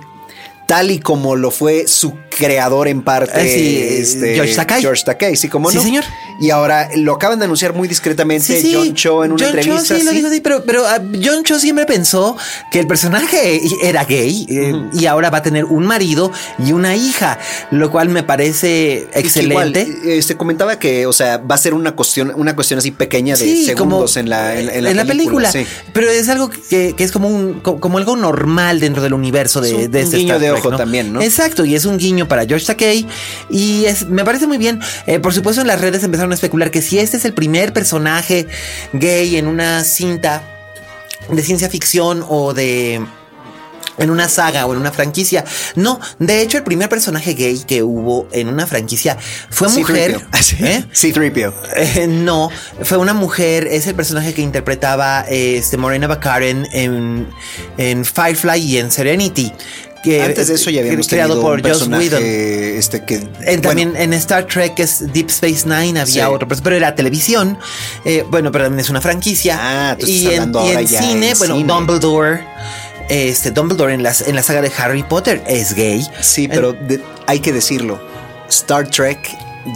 tal 0.70 0.92
y 0.92 1.00
como 1.00 1.36
lo 1.36 1.50
fue 1.50 1.88
su 1.88 2.14
creador 2.30 2.88
en 2.88 3.02
parte, 3.02 3.42
eh, 3.42 4.00
este, 4.02 4.36
George 4.36 4.54
Takei. 4.54 4.82
George 4.82 5.04
Takei, 5.04 5.36
sí, 5.36 5.50
como 5.50 5.72
no. 5.72 5.80
Sí, 5.80 5.84
señor. 5.84 6.04
Y 6.40 6.52
ahora 6.52 6.90
lo 6.96 7.16
acaban 7.16 7.40
de 7.40 7.46
anunciar 7.46 7.74
muy 7.74 7.88
discretamente 7.88 8.62
John 8.72 8.94
Cho 8.94 9.26
en 9.26 9.32
una 9.32 9.48
John 9.48 9.58
entrevista. 9.58 9.96
Cho, 9.96 10.00
sí, 10.00 10.06
lo 10.06 10.12
dijo 10.12 10.28
así, 10.28 10.42
pero, 10.42 10.64
pero 10.64 10.84
uh, 10.84 11.20
John 11.22 11.44
Cho 11.44 11.58
siempre 11.58 11.88
pensó 11.88 12.38
que 12.72 12.80
el 12.80 12.86
personaje 12.86 13.60
era 13.82 14.06
gay 14.06 14.46
eh, 14.48 14.74
y 14.94 15.08
ahora 15.08 15.32
va 15.32 15.40
a 15.40 15.42
tener 15.42 15.66
un 15.66 15.88
marido 15.88 16.32
y 16.60 16.72
una 16.72 16.96
hija, 16.96 17.40
lo 17.72 17.90
cual 17.90 18.10
me 18.10 18.22
parece 18.22 19.08
excelente. 19.16 19.82
Igual, 19.82 20.08
eh, 20.08 20.22
se 20.22 20.38
comentaba 20.38 20.78
que, 20.78 21.08
o 21.08 21.14
sea, 21.14 21.40
va 21.40 21.56
a 21.56 21.58
ser 21.58 21.74
una 21.74 21.96
cuestión, 21.96 22.32
una 22.36 22.54
cuestión 22.56 22.78
así 22.78 22.92
pequeña 22.92 23.36
de 23.36 23.66
segundos 23.66 24.18
en 24.18 24.30
la, 24.30 24.58
en, 24.58 24.96
la, 24.96 25.04
película. 25.04 25.52
Pero 25.94 26.12
es 26.12 26.30
algo 26.30 26.52
que, 26.52 26.94
que, 26.96 27.04
es 27.04 27.12
como 27.12 27.28
un, 27.28 27.60
como 27.62 27.98
algo 27.98 28.16
normal 28.16 28.80
dentro 28.80 29.02
del 29.02 29.16
universo 29.16 29.62
de, 29.62 29.88
de 29.88 30.02
este 30.02 30.18
niño 30.18 30.38
de 30.38 30.59
también, 30.62 31.14
¿no? 31.14 31.22
Exacto, 31.22 31.66
y 31.66 31.76
es 31.76 31.86
un 31.86 31.98
guiño 31.98 32.28
para 32.28 32.46
George 32.46 32.66
Takei. 32.66 33.08
Y 33.50 33.86
es, 33.86 34.08
me 34.08 34.24
parece 34.24 34.48
muy 34.48 34.58
bien. 34.58 34.80
Eh, 35.08 35.20
por 35.20 35.34
supuesto, 35.34 35.62
en 35.62 35.68
las 35.68 35.82
redes 35.82 36.04
empezaron 36.04 36.32
a 36.32 36.36
especular 36.36 36.72
que 36.72 36.82
si 36.82 37.00
este 37.00 37.18
es 37.18 37.26
el 37.26 37.34
primer 37.34 37.74
personaje 37.74 38.48
gay 38.94 39.38
en 39.38 39.48
una 39.48 39.84
cinta 39.84 40.44
de 41.30 41.44
ciencia 41.44 41.70
ficción 41.70 42.24
o 42.28 42.54
de 42.54 43.02
en 44.00 44.10
una 44.10 44.28
saga 44.28 44.66
o 44.66 44.74
en 44.74 44.80
una 44.80 44.92
franquicia. 44.92 45.46
No, 45.76 46.00
de 46.18 46.42
hecho, 46.42 46.58
el 46.58 46.64
primer 46.64 46.90
personaje 46.90 47.34
gay 47.34 47.60
que 47.68 47.84
hubo 47.84 48.28
en 48.32 48.48
una 48.48 48.66
franquicia 48.66 49.18
fue 49.50 49.70
mujer. 49.70 50.22
¿Eh? 50.60 50.86
C-3PO. 50.92 51.54
Eh, 51.76 52.08
no, 52.08 52.50
fue 52.84 52.98
una 52.98 53.14
mujer. 53.14 53.68
Es 53.68 53.88
el 53.88 53.96
personaje 53.96 54.34
que 54.34 54.42
interpretaba 54.42 55.26
este, 55.30 55.78
Morena 55.78 56.08
Baccarin 56.08 56.66
en, 56.72 57.28
en 57.78 58.06
Firefly 58.06 58.60
y 58.62 58.78
en 58.78 58.92
Serenity. 58.92 59.52
Que, 60.04 60.22
Antes 60.22 60.48
de 60.48 60.56
eso 60.56 60.70
ya 60.70 60.82
habíamos 60.82 61.08
creado 61.08 61.42
por 61.42 61.62
Joss 61.62 61.88
Whedon. 61.88 62.24
Este 62.24 63.04
que 63.04 63.20
también 63.62 63.96
en 63.96 64.14
Star 64.14 64.46
Trek 64.46 64.80
es 64.80 65.12
Deep 65.12 65.28
Space 65.28 65.68
Nine 65.68 66.00
había 66.00 66.30
otro, 66.30 66.48
pero 66.48 66.76
era 66.76 66.96
televisión. 66.96 67.58
Eh, 68.06 68.24
bueno, 68.30 68.52
pero 68.52 68.66
también 68.66 68.80
es 68.80 68.90
una 68.90 69.02
franquicia. 69.02 69.58
Ah, 69.60 69.98
y 70.00 70.28
en, 70.28 70.54
y 70.56 70.70
en 70.70 70.88
cine, 70.88 71.34
bueno, 71.38 71.60
Dumbledore. 71.60 72.48
Este 73.10 73.50
Dumbledore 73.50 73.94
en, 73.94 74.04
las, 74.04 74.22
en 74.22 74.36
la 74.36 74.44
saga 74.44 74.62
de 74.62 74.72
Harry 74.78 75.02
Potter 75.02 75.44
es 75.48 75.74
gay. 75.74 76.08
Sí, 76.22 76.48
pero 76.48 76.76
hay 77.26 77.40
que 77.40 77.52
decirlo. 77.52 78.00
Star 78.48 78.88
Trek 78.90 79.20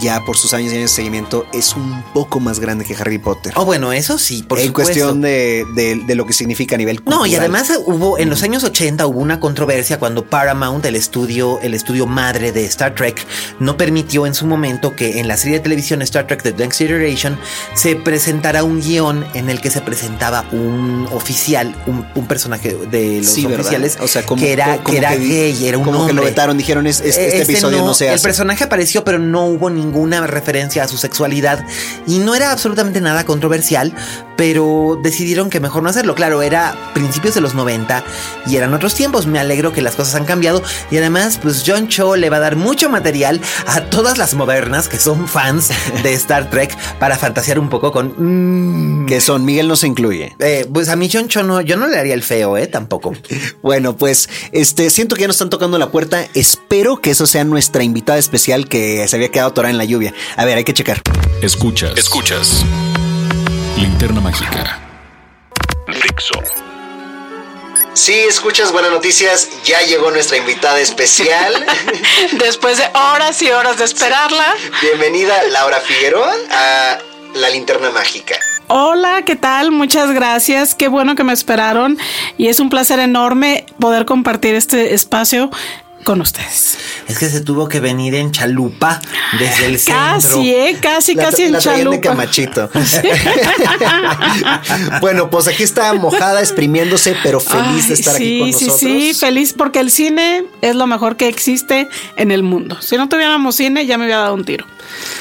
ya 0.00 0.20
por 0.24 0.36
sus 0.36 0.54
años 0.54 0.72
y 0.72 0.76
años 0.76 0.90
de 0.90 0.96
seguimiento, 0.96 1.46
es 1.52 1.74
un 1.74 2.02
poco 2.12 2.40
más 2.40 2.60
grande 2.60 2.84
que 2.84 2.94
Harry 2.94 3.18
Potter. 3.18 3.52
Oh, 3.56 3.64
bueno, 3.64 3.92
eso 3.92 4.18
sí, 4.18 4.42
por 4.42 4.58
en 4.58 4.72
cuestión 4.72 5.20
de, 5.20 5.64
de, 5.74 6.14
lo 6.14 6.26
que 6.26 6.32
significa 6.32 6.74
a 6.74 6.78
nivel 6.78 7.02
cultural. 7.02 7.20
No, 7.20 7.26
y 7.26 7.34
además 7.34 7.72
hubo, 7.86 8.18
en 8.18 8.30
los 8.30 8.42
años 8.42 8.64
80 8.64 9.06
hubo 9.06 9.20
una 9.20 9.40
controversia 9.40 9.98
cuando 9.98 10.24
Paramount, 10.24 10.84
el 10.86 10.96
estudio, 10.96 11.58
el 11.60 11.74
estudio 11.74 12.06
madre 12.06 12.52
de 12.52 12.64
Star 12.66 12.94
Trek, 12.94 13.24
no 13.58 13.76
permitió 13.76 14.26
en 14.26 14.34
su 14.34 14.46
momento 14.46 14.94
que 14.96 15.18
en 15.20 15.28
la 15.28 15.36
serie 15.36 15.58
de 15.58 15.62
televisión 15.62 16.02
Star 16.02 16.26
Trek 16.26 16.42
The 16.42 16.52
Next 16.52 16.78
Generation 16.78 17.38
se 17.74 17.96
presentara 17.96 18.64
un 18.64 18.80
guion 18.80 19.24
en 19.34 19.50
el 19.50 19.60
que 19.60 19.70
se 19.70 19.80
presentaba 19.80 20.44
un 20.52 21.08
oficial, 21.12 21.74
un, 21.86 22.26
personaje 22.26 22.74
de 22.90 23.18
los 23.18 23.44
oficiales, 23.44 23.98
o 24.00 24.08
sea, 24.08 24.24
como, 24.24 24.40
que 24.40 24.52
era, 24.52 24.82
que 24.82 24.96
era 24.96 25.14
gay, 25.14 25.66
era 25.66 25.76
un 25.76 25.84
como 25.84 26.00
hombre. 26.00 26.14
que 26.14 26.20
lo 26.20 26.24
vetaron, 26.24 26.56
dijeron 26.56 26.86
este, 26.86 27.08
este, 27.08 27.42
episodio 27.42 27.78
no, 27.78 27.94
se 27.94 28.08
hace. 28.08 28.14
El 28.14 28.20
personaje 28.20 28.64
apareció, 28.64 29.04
pero 29.04 29.18
no 29.18 29.46
hubo 29.46 29.68
ninguna 29.84 30.26
referencia 30.26 30.84
a 30.84 30.88
su 30.88 30.96
sexualidad 30.96 31.64
y 32.06 32.18
no 32.18 32.34
era 32.34 32.52
absolutamente 32.52 33.00
nada 33.00 33.24
controversial, 33.24 33.94
pero 34.36 34.98
decidieron 35.02 35.50
que 35.50 35.60
mejor 35.60 35.82
no 35.82 35.90
hacerlo. 35.90 36.14
Claro, 36.14 36.42
era 36.42 36.74
principios 36.94 37.34
de 37.34 37.40
los 37.40 37.54
90 37.54 38.02
y 38.46 38.56
eran 38.56 38.74
otros 38.74 38.94
tiempos. 38.94 39.26
Me 39.26 39.38
alegro 39.38 39.72
que 39.72 39.82
las 39.82 39.94
cosas 39.94 40.14
han 40.14 40.24
cambiado 40.24 40.62
y 40.90 40.96
además, 40.96 41.38
pues 41.40 41.62
John 41.66 41.88
Cho 41.88 42.16
le 42.16 42.30
va 42.30 42.38
a 42.38 42.40
dar 42.40 42.56
mucho 42.56 42.88
material 42.88 43.40
a 43.66 43.82
todas 43.82 44.18
las 44.18 44.34
modernas 44.34 44.88
que 44.88 44.98
son 44.98 45.28
fans 45.28 45.70
de 46.02 46.12
Star 46.14 46.50
Trek 46.50 46.76
para 46.98 47.16
fantasear 47.16 47.58
un 47.58 47.68
poco 47.68 47.92
con 47.92 48.14
mm, 48.16 49.06
que 49.06 49.20
son 49.20 49.44
Miguel 49.44 49.68
no 49.68 49.76
se 49.76 49.86
incluye. 49.86 50.34
Eh, 50.38 50.66
pues 50.72 50.88
a 50.88 50.96
mí 50.96 51.08
John 51.12 51.28
Cho 51.28 51.42
no, 51.42 51.60
yo 51.60 51.76
no 51.76 51.86
le 51.86 51.98
haría 51.98 52.14
el 52.14 52.22
feo, 52.22 52.56
eh, 52.56 52.66
tampoco. 52.66 53.12
bueno, 53.62 53.96
pues 53.96 54.28
este 54.52 54.90
siento 54.90 55.14
que 55.14 55.22
ya 55.22 55.26
nos 55.26 55.36
están 55.36 55.50
tocando 55.50 55.78
la 55.78 55.90
puerta. 55.90 56.26
Espero 56.34 57.00
que 57.00 57.10
eso 57.10 57.26
sea 57.26 57.44
nuestra 57.44 57.82
invitada 57.82 58.18
especial 58.18 58.68
que 58.68 59.06
se 59.08 59.16
había 59.16 59.30
quedado 59.30 59.52
atorada 59.64 59.70
en 59.70 59.78
la 59.78 59.84
lluvia. 59.84 60.12
A 60.36 60.44
ver, 60.44 60.58
hay 60.58 60.64
que 60.64 60.74
checar. 60.74 61.00
Escuchas. 61.40 61.96
Escuchas. 61.96 62.64
Linterna 63.78 64.20
mágica. 64.20 64.80
Dixo. 65.86 66.34
Sí, 67.94 68.14
escuchas 68.28 68.72
buenas 68.72 68.90
noticias. 68.90 69.48
Ya 69.64 69.80
llegó 69.82 70.10
nuestra 70.10 70.36
invitada 70.36 70.80
especial. 70.80 71.54
Después 72.32 72.78
de 72.78 72.84
horas 72.94 73.40
y 73.42 73.50
horas 73.50 73.78
de 73.78 73.84
esperarla. 73.84 74.54
Bienvenida 74.82 75.34
Laura 75.50 75.80
Figueroa 75.80 76.32
a 76.50 76.98
La 77.34 77.50
Linterna 77.50 77.90
Mágica. 77.90 78.36
Hola, 78.66 79.22
¿qué 79.26 79.36
tal? 79.36 79.70
Muchas 79.70 80.10
gracias. 80.12 80.74
Qué 80.74 80.88
bueno 80.88 81.14
que 81.14 81.22
me 81.22 81.34
esperaron 81.34 81.98
y 82.38 82.48
es 82.48 82.60
un 82.60 82.70
placer 82.70 82.98
enorme 82.98 83.66
poder 83.78 84.06
compartir 84.06 84.54
este 84.54 84.94
espacio 84.94 85.50
con 86.04 86.20
ustedes. 86.20 86.78
Es 87.08 87.18
que 87.18 87.28
se 87.28 87.40
tuvo 87.40 87.68
que 87.68 87.80
venir 87.80 88.14
en 88.14 88.30
chalupa 88.30 89.00
desde 89.38 89.66
el 89.66 89.82
casi, 89.82 90.28
centro. 90.28 90.42
Eh, 90.44 90.78
casi, 90.80 91.16
casi 91.16 91.42
en 91.44 91.58
chalupa. 91.58 91.96
De 91.96 92.00
camachito. 92.00 92.70
bueno, 95.00 95.30
pues 95.30 95.48
aquí 95.48 95.62
está 95.62 95.92
mojada, 95.94 96.40
exprimiéndose, 96.40 97.16
pero 97.22 97.40
feliz 97.40 97.88
de 97.88 97.94
estar 97.94 98.14
aquí 98.14 98.40
con 98.40 98.50
nosotros. 98.50 98.78
Sí, 98.78 99.12
sí, 99.12 99.18
feliz 99.18 99.52
porque 99.52 99.80
el 99.80 99.90
cine 99.90 100.44
es 100.60 100.76
lo 100.76 100.86
mejor 100.86 101.16
que 101.16 101.28
existe 101.28 101.88
en 102.16 102.30
el 102.30 102.42
mundo. 102.42 102.80
Si 102.80 102.96
no 102.96 103.08
tuviéramos 103.08 103.56
cine, 103.56 103.86
ya 103.86 103.98
me 103.98 104.04
había 104.04 104.18
dado 104.18 104.34
un 104.34 104.44
tiro. 104.44 104.66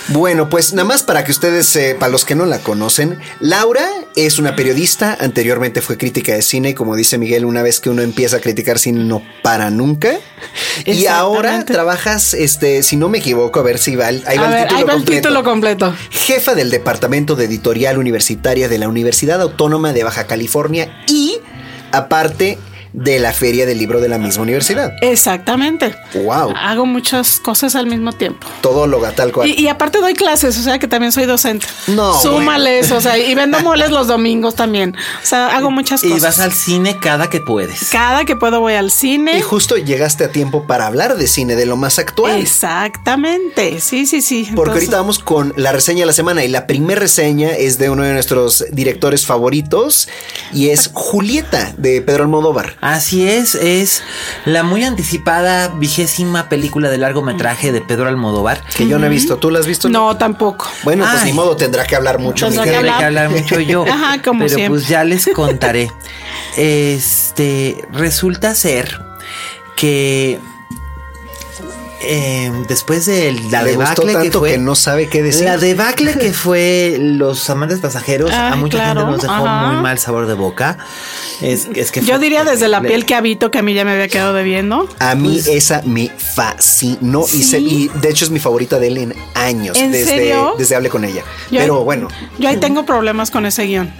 Bueno, 0.10 0.50
pues 0.50 0.74
nada 0.74 0.88
más 0.88 1.04
para 1.04 1.24
que 1.24 1.32
ustedes, 1.32 1.76
eh, 1.76 1.96
para 1.98 2.12
los 2.12 2.26
que 2.26 2.36
no 2.36 2.46
la 2.46 2.60
conocen, 2.60 3.20
Laura 3.40 3.86
es 4.16 4.38
una 4.38 4.56
periodista, 4.56 5.18
anteriormente 5.20 5.82
fue 5.82 5.98
crítica 5.98 6.34
de 6.34 6.42
cine, 6.42 6.76
como 6.76 6.96
dice 6.96 7.18
Miguel, 7.18 7.46
una 7.46 7.64
vez 7.64 7.80
que 7.80 7.90
uno 7.90 8.02
empieza 8.02 8.38
a 8.38 8.40
criticar 8.40 8.80
cine 8.80 9.04
no 9.04 9.24
para 9.42 9.70
nunca. 9.70 10.18
Y 10.86 11.06
ahora 11.08 11.66
trabajas, 11.66 12.34
este, 12.34 12.84
si 12.84 12.96
no 12.96 13.10
me 13.10 13.20
equivoco, 13.20 13.60
a 13.60 13.64
ver 13.64 13.78
si 13.78 13.96
va, 13.96 14.08
ahí 14.08 14.20
va, 14.38 14.62
el, 14.62 14.68
título 14.68 14.78
ahí 14.78 14.84
va 14.84 14.94
el 14.94 15.06
título 15.06 15.44
completo. 15.44 15.94
Jefa 16.10 16.56
del 16.56 16.70
Departamento 16.70 17.36
de 17.36 17.46
Editorial 17.46 17.98
Universitaria 17.98 18.70
de 18.70 18.78
la 18.78 18.88
Universidad 18.88 19.42
Autónoma 19.42 19.94
de 19.94 20.04
Baja 20.04 20.26
California 20.28 21.04
y 21.08 21.38
aparte 21.92 22.58
de 22.94 23.20
la 23.20 23.34
feria 23.34 23.66
del 23.66 23.80
libro 23.80 24.00
de 24.00 24.08
la 24.08 24.18
misma 24.18 24.44
universidad. 24.44 24.94
Exactamente. 25.02 25.96
Wow. 26.14 26.54
Hago 26.56 26.86
muchas 26.86 27.40
cosas 27.40 27.76
al 27.76 27.88
mismo 27.88 28.14
tiempo. 28.14 28.48
Todo 28.62 28.88
lo 28.88 29.04
tal 29.12 29.32
cual. 29.32 29.50
Y, 29.50 29.68
aparte 29.68 30.00
doy 30.00 30.14
clases, 30.14 30.58
o 30.58 30.64
sea 30.64 30.80
que 30.80 30.88
también 30.88 31.12
soy 31.12 31.26
docente. 31.26 31.68
No. 31.88 32.20
Súmales, 32.20 32.92
o 32.92 33.02
sea, 33.02 33.18
y 33.18 33.36
vendo 33.36 33.60
moles 33.64 33.92
los 33.92 34.08
domingos 34.08 34.56
también. 34.56 34.96
O 35.22 35.26
sea, 35.26 35.56
hago 35.58 35.72
muchas 35.72 36.02
cosas. 36.02 36.18
Y 36.18 36.22
vas 36.22 36.40
al 36.40 36.54
cine 36.54 36.98
cada 37.00 37.30
que 37.30 37.42
puedes. 37.42 37.90
Cada 37.90 38.26
que 38.26 38.36
puedo 38.36 38.62
voy 38.62 38.74
al 38.74 38.92
cine. 38.92 39.38
Y 39.38 39.42
justo 39.42 39.76
llegaste 39.78 40.24
a 40.24 40.32
tiempo 40.32 40.66
para 40.68 40.88
hablar 40.88 41.18
de 41.18 41.28
cine, 41.28 41.56
de 41.56 41.66
lo 41.66 41.76
más 41.76 42.00
actual. 42.00 42.40
Exactamente. 42.40 43.80
Sí, 43.82 44.06
sí, 44.06 44.22
sí. 44.22 44.50
Porque 44.56 44.74
ahorita 44.74 44.98
vamos 44.98 45.20
con 45.20 45.54
la 45.58 45.72
reseña 45.72 46.02
de 46.02 46.06
la 46.08 46.14
semana 46.14 46.44
y 46.44 46.48
la 46.48 46.68
primera 46.68 47.02
reseña 47.02 47.52
es 47.52 47.78
de 47.78 47.90
uno 47.90 48.04
de 48.04 48.14
nuestros 48.14 48.66
directores 48.72 49.26
favoritos 49.26 50.08
y 50.54 50.70
es 50.70 50.92
Julieta 50.94 51.74
de 51.78 52.02
Pedro 52.02 52.24
Almodóvar. 52.24 52.78
Así 52.84 53.26
es, 53.30 53.56
es 53.56 54.04
la 54.44 54.62
muy 54.62 54.84
anticipada 54.84 55.70
vigésima 55.70 56.50
película 56.50 56.90
de 56.90 56.98
largometraje 56.98 57.72
de 57.72 57.80
Pedro 57.80 58.10
Almodóvar. 58.10 58.62
Que 58.76 58.86
yo 58.86 59.00
no 59.00 59.06
he 59.06 59.10
visto. 59.10 59.38
¿Tú 59.38 59.52
la 59.52 59.60
has 59.60 59.68
visto? 59.68 59.88
No, 59.88 60.18
tampoco. 60.18 60.70
Bueno, 60.84 61.06
pues 61.10 61.24
ni 61.24 61.32
modo, 61.32 61.56
tendrá 61.56 61.86
que 61.86 61.96
hablar 61.96 62.20
mucho. 62.20 62.46
Tendrá 62.46 62.66
que 62.66 63.06
hablar. 63.06 63.30
mucho 63.30 63.62
yo. 63.62 63.86
Ajá, 63.90 64.22
como 64.22 64.46
Pero 64.46 64.68
pues 64.68 64.90
ya 64.90 65.06
les 65.06 65.28
contaré. 65.28 65.92
Este, 66.56 67.84
resulta 67.92 68.54
ser 68.54 69.04
que 69.76 70.40
eh, 72.04 72.52
después 72.68 73.06
de 73.06 73.34
la 73.52 73.64
Le 73.64 73.76
gustó 73.76 74.02
debacle 74.06 74.30
que 74.30 74.38
fue. 74.38 74.52
que 74.52 74.58
no 74.58 74.76
sabe 74.76 75.08
qué 75.10 75.22
decir. 75.24 75.46
La 75.46 75.58
debacle 75.58 76.14
que 76.14 76.34
fue 76.34 76.98
los 77.00 77.50
amantes 77.50 77.80
pasajeros 77.80 78.32
a 78.32 78.56
mucha 78.56 78.78
claro, 78.78 79.02
gente 79.02 79.12
nos 79.14 79.22
dejó 79.22 79.34
ajá. 79.48 79.68
muy 79.72 79.82
mal 79.82 79.98
sabor 80.00 80.28
de 80.28 80.34
boca. 80.34 80.78
Es, 81.42 81.68
es 81.76 81.92
que 81.92 82.02
Yo 82.02 82.16
fue 82.16 82.20
diría 82.20 82.44
desde 82.44 82.68
la 82.68 82.82
piel 82.82 83.06
que 83.06 83.16
habito 83.16 83.52
que 83.52 83.60
a 83.60 83.62
mí 83.62 83.74
ya 83.74 83.84
me 83.86 83.92
había 83.92 84.08
quedado 84.08 84.34
debiendo. 84.34 84.88
A 85.00 85.16
mí 85.16 85.34
Pues- 85.34 85.48
esa 85.48 85.82
me 85.86 86.10
fascinó 86.18 87.26
y, 87.34 87.44
se- 87.44 87.60
y 87.60 87.90
de 87.90 88.10
hecho 88.10 88.26
es 88.26 88.32
mi 88.32 88.40
favorita 88.40 88.80
de 88.80 88.88
él 88.88 88.98
en 88.98 89.16
años. 89.36 89.78
¿En 89.78 89.92
desde, 89.92 90.06
serio? 90.06 90.56
desde 90.58 90.76
hablé 90.76 90.90
con 90.90 91.04
ella. 91.04 91.24
Yo 91.52 91.60
Pero 91.60 91.78
ahí- 91.80 91.84
bueno, 91.84 92.08
Yo 92.40 92.50
ahí 92.50 92.58
tengo 92.58 92.86
problemas 92.86 93.32
con 93.32 93.46
ese 93.46 93.64
guion. 93.64 93.94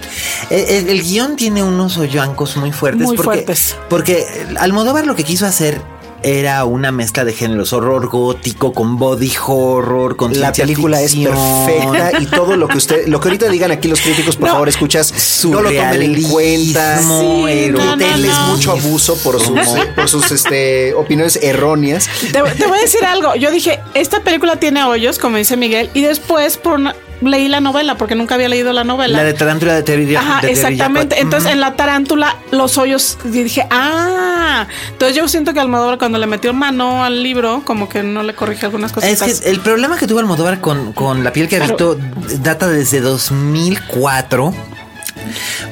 El, 0.50 0.60
el- 0.68 0.88
el 0.90 1.02
guion 1.02 1.36
tiene 1.36 1.62
unos 1.62 1.96
hoyancos 1.98 2.56
muy 2.56 2.72
fuertes. 2.72 3.06
Muy 3.06 3.16
porque, 3.16 3.24
fuertes. 3.24 3.76
Porque 3.88 4.26
Almodóvar 4.58 5.06
lo 5.06 5.14
que 5.16 5.24
quiso 5.24 5.46
hacer 5.46 5.80
era 6.24 6.64
una 6.64 6.90
mezcla 6.90 7.24
de 7.24 7.32
géneros, 7.34 7.72
horror 7.72 8.08
gótico, 8.08 8.72
con 8.72 8.98
body 8.98 9.32
horror, 9.46 10.16
con 10.16 10.38
la 10.40 10.52
película 10.52 11.00
es 11.02 11.14
perfecta 11.14 12.12
y 12.20 12.26
todo 12.26 12.56
lo 12.56 12.66
que 12.66 12.78
usted, 12.78 13.06
lo 13.06 13.20
que 13.20 13.28
ahorita 13.28 13.48
digan 13.48 13.70
aquí 13.70 13.88
los 13.88 14.00
críticos, 14.00 14.36
por 14.36 14.46
No. 14.48 14.52
favor, 14.54 14.68
escuchas, 14.68 15.12
no 15.44 15.60
lo 15.62 15.70
tomen 15.70 16.02
en 16.02 16.22
cuenta. 16.24 16.98
Sí, 16.98 17.68
no, 17.70 17.96
no, 17.96 18.46
mucho 18.48 18.72
abuso 18.72 19.16
por 19.18 19.40
sus, 19.40 19.58
por 19.94 20.08
sus 20.08 20.30
este, 20.32 20.94
opiniones 20.94 21.38
erróneas. 21.42 22.08
Te, 22.32 22.42
te 22.42 22.66
voy 22.66 22.78
a 22.78 22.82
decir 22.82 23.04
algo. 23.04 23.34
Yo 23.34 23.50
dije, 23.50 23.80
esta 23.94 24.20
película 24.20 24.56
tiene 24.56 24.82
hoyos, 24.84 25.18
como 25.18 25.36
dice 25.36 25.56
Miguel, 25.56 25.90
y 25.94 26.02
después 26.02 26.56
por 26.56 26.74
una- 26.74 26.96
leí 27.20 27.48
la 27.48 27.60
novela, 27.60 27.96
porque 27.96 28.14
nunca 28.14 28.34
había 28.34 28.48
leído 28.48 28.72
la 28.72 28.84
novela. 28.84 29.18
La 29.18 29.24
de 29.24 29.34
Tarántula 29.34 29.74
de 29.74 29.82
Terry 29.82 30.14
Ajá, 30.16 30.40
de 30.40 30.52
exactamente. 30.52 31.20
Entonces, 31.20 31.52
en 31.52 31.60
la 31.60 31.76
tarántula, 31.76 32.36
los 32.50 32.78
hoyos, 32.78 33.18
dije, 33.24 33.66
ah. 33.70 34.66
Entonces, 34.92 35.16
yo 35.16 35.28
siento 35.28 35.52
que 35.52 35.60
Almodóvar, 35.60 35.98
cuando 35.98 36.18
le 36.18 36.26
metió 36.26 36.52
mano 36.52 37.04
al 37.04 37.22
libro, 37.22 37.62
como 37.64 37.88
que 37.88 38.02
no 38.02 38.22
le 38.22 38.34
corrige 38.34 38.66
algunas 38.66 38.92
cosas. 38.92 39.22
Es 39.22 39.40
que 39.40 39.50
el 39.50 39.60
problema 39.60 39.96
que 39.96 40.06
tuvo 40.06 40.20
Almodóvar 40.20 40.60
con, 40.60 40.92
con 40.92 41.24
la 41.24 41.32
piel 41.32 41.48
que 41.48 41.56
habitó 41.56 41.98
data 42.40 42.68
desde 42.68 43.00
2004. 43.00 44.54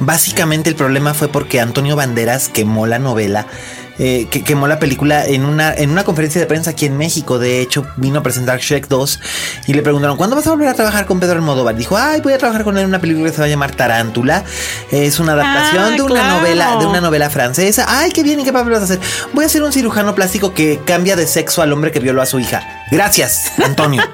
Básicamente 0.00 0.70
el 0.70 0.76
problema 0.76 1.14
fue 1.14 1.28
porque 1.28 1.60
Antonio 1.60 1.96
Banderas 1.96 2.48
quemó 2.48 2.86
la 2.86 2.98
novela, 2.98 3.46
eh, 3.98 4.26
que 4.30 4.42
quemó 4.42 4.66
la 4.66 4.78
película 4.78 5.24
en 5.26 5.44
una, 5.44 5.72
en 5.74 5.90
una 5.90 6.04
conferencia 6.04 6.40
de 6.40 6.46
prensa 6.46 6.70
aquí 6.70 6.86
en 6.86 6.96
México. 6.96 7.38
De 7.38 7.60
hecho, 7.60 7.86
vino 7.96 8.18
a 8.20 8.22
presentar 8.22 8.58
Shrek 8.60 8.88
2 8.88 9.20
y 9.66 9.74
le 9.74 9.82
preguntaron, 9.82 10.16
¿cuándo 10.16 10.34
vas 10.36 10.46
a 10.46 10.50
volver 10.50 10.68
a 10.68 10.74
trabajar 10.74 11.06
con 11.06 11.20
Pedro 11.20 11.34
Almodóvar? 11.34 11.76
Dijo, 11.76 11.96
ay, 11.96 12.20
voy 12.20 12.32
a 12.32 12.38
trabajar 12.38 12.64
con 12.64 12.76
él 12.76 12.82
en 12.84 12.88
una 12.88 13.00
película 13.00 13.26
que 13.28 13.32
se 13.34 13.40
va 13.40 13.46
a 13.46 13.50
llamar 13.50 13.74
Tarántula. 13.74 14.44
Es 14.90 15.18
una 15.20 15.32
adaptación 15.32 15.84
Ah, 15.84 15.90
de 15.96 16.02
una 16.02 16.14
claro. 16.20 16.36
novela, 16.38 16.76
de 16.78 16.86
una 16.86 17.00
novela 17.00 17.30
francesa. 17.30 17.84
Ay, 17.88 18.10
qué 18.12 18.22
bien, 18.22 18.40
¿y 18.40 18.44
qué 18.44 18.52
papel 18.52 18.72
vas 18.72 18.80
a 18.82 18.84
hacer? 18.84 19.00
Voy 19.32 19.44
a 19.44 19.48
ser 19.48 19.62
un 19.62 19.72
cirujano 19.72 20.14
plástico 20.14 20.54
que 20.54 20.80
cambia 20.84 21.16
de 21.16 21.26
sexo 21.26 21.62
al 21.62 21.72
hombre 21.72 21.90
que 21.92 22.00
violó 22.00 22.22
a 22.22 22.26
su 22.26 22.38
hija. 22.40 22.62
Gracias, 22.90 23.52
Antonio. 23.64 24.02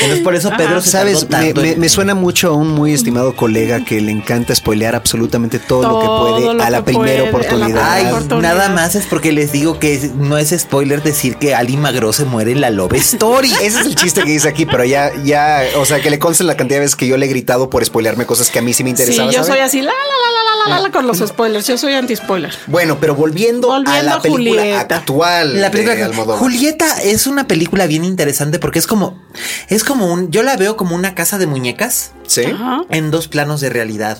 Entonces 0.00 0.24
por 0.24 0.34
eso 0.34 0.50
Pedro 0.56 0.80
se 0.80 0.90
Sabes, 0.90 1.28
tardó 1.28 1.38
me, 1.38 1.44
tanto 1.52 1.60
me- 1.62 1.72
en- 1.72 1.80
me 1.80 1.88
suena 1.88 2.14
mucho 2.14 2.48
a 2.48 2.52
un 2.52 2.68
muy 2.70 2.92
estimado 2.92 3.36
colega 3.36 3.84
que 3.84 4.00
le 4.00 4.10
encanta 4.10 4.54
spoilear 4.54 4.96
absolutamente 4.96 5.58
todo, 5.60 5.82
lo 5.88 6.00
que 6.00 6.06
puede 6.40 6.54
lo 6.54 6.62
a 6.62 6.70
la 6.70 6.78
que 6.78 6.84
primera 6.84 7.04
puede, 7.04 7.18
a 7.18 7.22
la 7.22 7.28
oportunidad. 7.30 7.92
Ay, 7.92 8.06
oportunidad. 8.06 8.54
nada 8.56 8.68
más 8.70 8.81
es 8.86 9.06
porque 9.06 9.32
les 9.32 9.52
digo 9.52 9.78
que 9.78 10.10
no 10.16 10.36
es 10.38 10.50
spoiler 10.56 11.02
decir 11.02 11.36
que 11.36 11.54
Ali 11.54 11.76
Magro 11.76 12.12
se 12.12 12.24
muere 12.24 12.52
en 12.52 12.60
la 12.60 12.70
Love 12.70 12.94
Story. 12.94 13.52
Ese 13.62 13.80
es 13.80 13.86
el 13.86 13.94
chiste 13.94 14.22
que 14.22 14.30
dice 14.30 14.48
aquí, 14.48 14.66
pero 14.66 14.84
ya, 14.84 15.10
ya, 15.24 15.62
o 15.76 15.84
sea, 15.86 16.00
que 16.00 16.10
le 16.10 16.18
conste 16.18 16.44
la 16.44 16.56
cantidad 16.56 16.76
de 16.78 16.80
veces 16.84 16.96
que 16.96 17.06
yo 17.06 17.16
le 17.16 17.26
he 17.26 17.28
gritado 17.28 17.70
por 17.70 17.84
spoilearme 17.84 18.26
cosas 18.26 18.50
que 18.50 18.58
a 18.58 18.62
mí 18.62 18.72
sí 18.72 18.82
me 18.84 18.88
Sí, 18.90 19.02
interesaban. 19.02 19.30
yo 19.32 19.44
¿saben? 19.44 19.52
soy 19.54 19.60
así, 19.60 19.78
la, 19.82 19.92
la, 19.92 19.92
la, 19.92 20.42
la, 20.66 20.70
la, 20.74 20.76
la, 20.76 20.82
la, 20.88 20.92
con 20.92 21.06
los 21.06 21.18
spoilers. 21.18 21.66
Yo 21.66 21.78
soy 21.78 21.94
anti-spoiler. 21.94 22.54
Bueno, 22.66 22.98
pero 23.00 23.14
volviendo, 23.14 23.72
a 23.72 23.80
la 24.02 24.14
a 24.14 24.20
película 24.22 24.62
Julieta. 24.62 24.96
actual 24.96 25.60
La 25.60 25.70
película 25.70 25.94
de 25.96 26.02
Almodóvar. 26.04 26.38
Julieta 26.38 27.00
es 27.02 27.26
una 27.26 27.46
película 27.46 27.86
bien 27.86 28.04
interesante 28.04 28.58
porque 28.58 28.78
es 28.78 28.86
como 28.86 29.22
es 29.68 29.84
como 29.84 30.12
un 30.12 30.30
yo 30.30 30.42
la 30.42 30.56
veo 30.56 30.76
como 30.76 30.94
una 30.94 31.14
casa 31.14 31.38
de 31.38 31.46
muñecas 31.46 32.12
Sí. 32.26 32.42
Ajá. 32.44 32.82
en 32.90 33.10
dos 33.10 33.28
planos 33.28 33.60
de 33.60 33.70
realidad. 33.70 34.18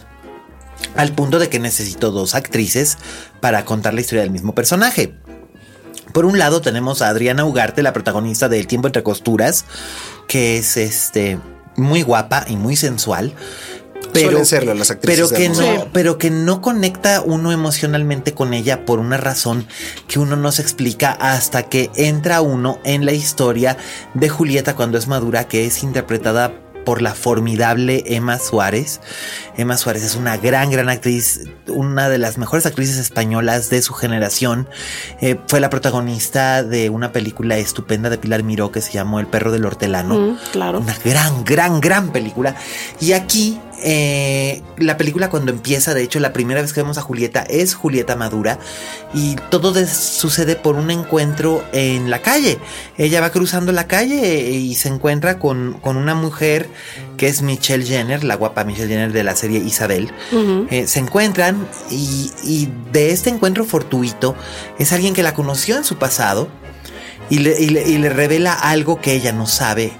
Al 0.96 1.12
punto 1.12 1.38
de 1.38 1.48
que 1.48 1.58
necesito 1.58 2.10
dos 2.10 2.34
actrices 2.34 2.98
para 3.40 3.64
contar 3.64 3.94
la 3.94 4.00
historia 4.00 4.22
del 4.22 4.30
mismo 4.30 4.54
personaje. 4.54 5.14
Por 6.12 6.26
un 6.26 6.38
lado 6.38 6.60
tenemos 6.60 7.00
a 7.00 7.08
Adriana 7.08 7.44
Ugarte, 7.44 7.82
la 7.82 7.92
protagonista 7.92 8.48
de 8.48 8.60
El 8.60 8.66
tiempo 8.66 8.88
entre 8.88 9.02
costuras, 9.02 9.64
que 10.28 10.58
es 10.58 10.76
este 10.76 11.38
muy 11.76 12.02
guapa 12.02 12.44
y 12.48 12.56
muy 12.56 12.76
sensual. 12.76 13.32
Pero, 14.12 14.30
Suelen 14.30 14.46
serlo 14.46 14.74
las 14.74 14.90
actrices 14.90 15.30
pero 15.30 15.38
que 15.38 15.48
no, 15.48 15.88
pero 15.92 16.18
que 16.18 16.30
no 16.30 16.60
conecta 16.60 17.22
uno 17.22 17.50
emocionalmente 17.50 18.34
con 18.34 18.52
ella 18.52 18.84
por 18.84 18.98
una 18.98 19.16
razón 19.16 19.66
que 20.06 20.18
uno 20.18 20.36
no 20.36 20.52
se 20.52 20.60
explica 20.60 21.12
hasta 21.12 21.62
que 21.62 21.90
entra 21.96 22.42
uno 22.42 22.78
en 22.84 23.06
la 23.06 23.12
historia 23.12 23.78
de 24.12 24.28
Julieta 24.28 24.76
cuando 24.76 24.98
es 24.98 25.06
madura, 25.06 25.48
que 25.48 25.64
es 25.64 25.82
interpretada 25.82 26.52
por 26.84 27.02
la 27.02 27.14
formidable 27.14 28.04
Emma 28.06 28.38
Suárez. 28.38 29.00
Emma 29.56 29.76
Suárez 29.76 30.02
es 30.02 30.16
una 30.16 30.36
gran, 30.36 30.70
gran 30.70 30.88
actriz, 30.88 31.48
una 31.68 32.08
de 32.08 32.18
las 32.18 32.38
mejores 32.38 32.66
actrices 32.66 32.98
españolas 32.98 33.70
de 33.70 33.82
su 33.82 33.94
generación. 33.94 34.68
Eh, 35.20 35.38
fue 35.48 35.60
la 35.60 35.70
protagonista 35.70 36.62
de 36.62 36.90
una 36.90 37.12
película 37.12 37.56
estupenda 37.56 38.10
de 38.10 38.18
Pilar 38.18 38.42
Miró 38.42 38.72
que 38.72 38.80
se 38.80 38.92
llamó 38.92 39.20
El 39.20 39.26
perro 39.26 39.52
del 39.52 39.64
hortelano. 39.64 40.18
Mm, 40.18 40.38
claro. 40.52 40.80
Una 40.80 40.96
gran, 41.04 41.44
gran, 41.44 41.80
gran 41.80 42.12
película. 42.12 42.56
Y 43.00 43.12
aquí, 43.12 43.60
eh, 43.84 44.62
la 44.76 44.96
película 44.96 45.28
cuando 45.30 45.50
empieza, 45.52 45.94
de 45.94 46.02
hecho, 46.02 46.20
la 46.20 46.32
primera 46.32 46.62
vez 46.62 46.72
que 46.72 46.80
vemos 46.82 46.98
a 46.98 47.02
Julieta 47.02 47.42
es 47.42 47.74
Julieta 47.74 48.16
Madura. 48.16 48.58
Y 49.14 49.36
todo 49.50 49.74
sucede 49.86 50.56
por 50.56 50.76
un 50.76 50.90
encuentro 50.90 51.64
en 51.72 52.10
la 52.10 52.20
calle. 52.20 52.58
Ella 52.98 53.20
va 53.20 53.30
cruzando 53.30 53.72
la 53.72 53.86
calle 53.86 54.50
y 54.50 54.74
se 54.74 54.88
encuentra 54.88 55.38
con, 55.38 55.74
con 55.80 55.96
una 55.96 56.14
mujer 56.14 56.68
que 57.16 57.28
es 57.28 57.42
Michelle 57.42 57.84
Jenner, 57.84 58.24
la 58.24 58.36
guapa 58.36 58.64
Michelle 58.64 58.88
Jenner 58.88 59.12
de 59.12 59.22
la 59.24 59.36
serie 59.36 59.58
Isabel. 59.58 60.10
Eh, 60.70 60.86
se 60.86 60.98
encuentran 61.00 61.66
y, 61.90 62.30
y 62.42 62.68
de 62.92 63.10
este 63.12 63.30
encuentro 63.30 63.64
fortuito 63.64 64.34
es 64.78 64.92
alguien 64.92 65.14
que 65.14 65.22
la 65.22 65.34
conoció 65.34 65.76
en 65.76 65.84
su 65.84 65.96
pasado 65.96 66.48
y 67.30 67.38
le, 67.38 67.60
y 67.60 67.68
le- 67.68 67.88
y 67.88 67.98
le 67.98 68.08
revela 68.08 68.52
algo 68.52 69.00
que 69.00 69.12
ella 69.14 69.32
no 69.32 69.46
sabe, 69.46 69.92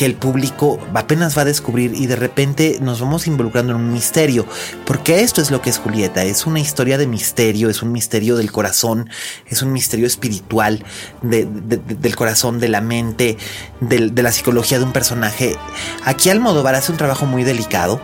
que 0.00 0.06
el 0.06 0.14
público 0.14 0.78
apenas 0.94 1.36
va 1.36 1.42
a 1.42 1.44
descubrir 1.44 1.92
y 1.94 2.06
de 2.06 2.16
repente 2.16 2.78
nos 2.80 3.02
vamos 3.02 3.26
involucrando 3.26 3.74
en 3.74 3.80
un 3.80 3.92
misterio, 3.92 4.46
porque 4.86 5.20
esto 5.20 5.42
es 5.42 5.50
lo 5.50 5.60
que 5.60 5.68
es 5.68 5.76
Julieta, 5.76 6.22
es 6.24 6.46
una 6.46 6.58
historia 6.58 6.96
de 6.96 7.06
misterio, 7.06 7.68
es 7.68 7.82
un 7.82 7.92
misterio 7.92 8.34
del 8.38 8.50
corazón, 8.50 9.10
es 9.46 9.60
un 9.60 9.74
misterio 9.74 10.06
espiritual 10.06 10.82
de- 11.20 11.44
de- 11.44 11.76
de- 11.76 11.94
del 11.96 12.16
corazón, 12.16 12.60
de 12.60 12.68
la 12.68 12.80
mente, 12.80 13.36
de 13.82 14.22
la 14.22 14.32
psicología 14.32 14.78
de 14.78 14.84
un 14.86 14.92
personaje. 14.92 15.58
Aquí 16.06 16.30
Almodóvar 16.30 16.76
hace 16.76 16.92
un 16.92 16.96
trabajo 16.96 17.26
muy 17.26 17.44
delicado, 17.44 18.00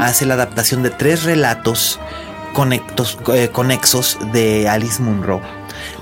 hace 0.00 0.24
la 0.24 0.32
adaptación 0.34 0.82
de 0.82 0.88
tres 0.88 1.24
relatos 1.24 2.00
conectos, 2.54 3.18
eh, 3.34 3.50
conexos 3.52 4.16
de 4.32 4.66
Alice 4.66 5.02
Munro, 5.02 5.42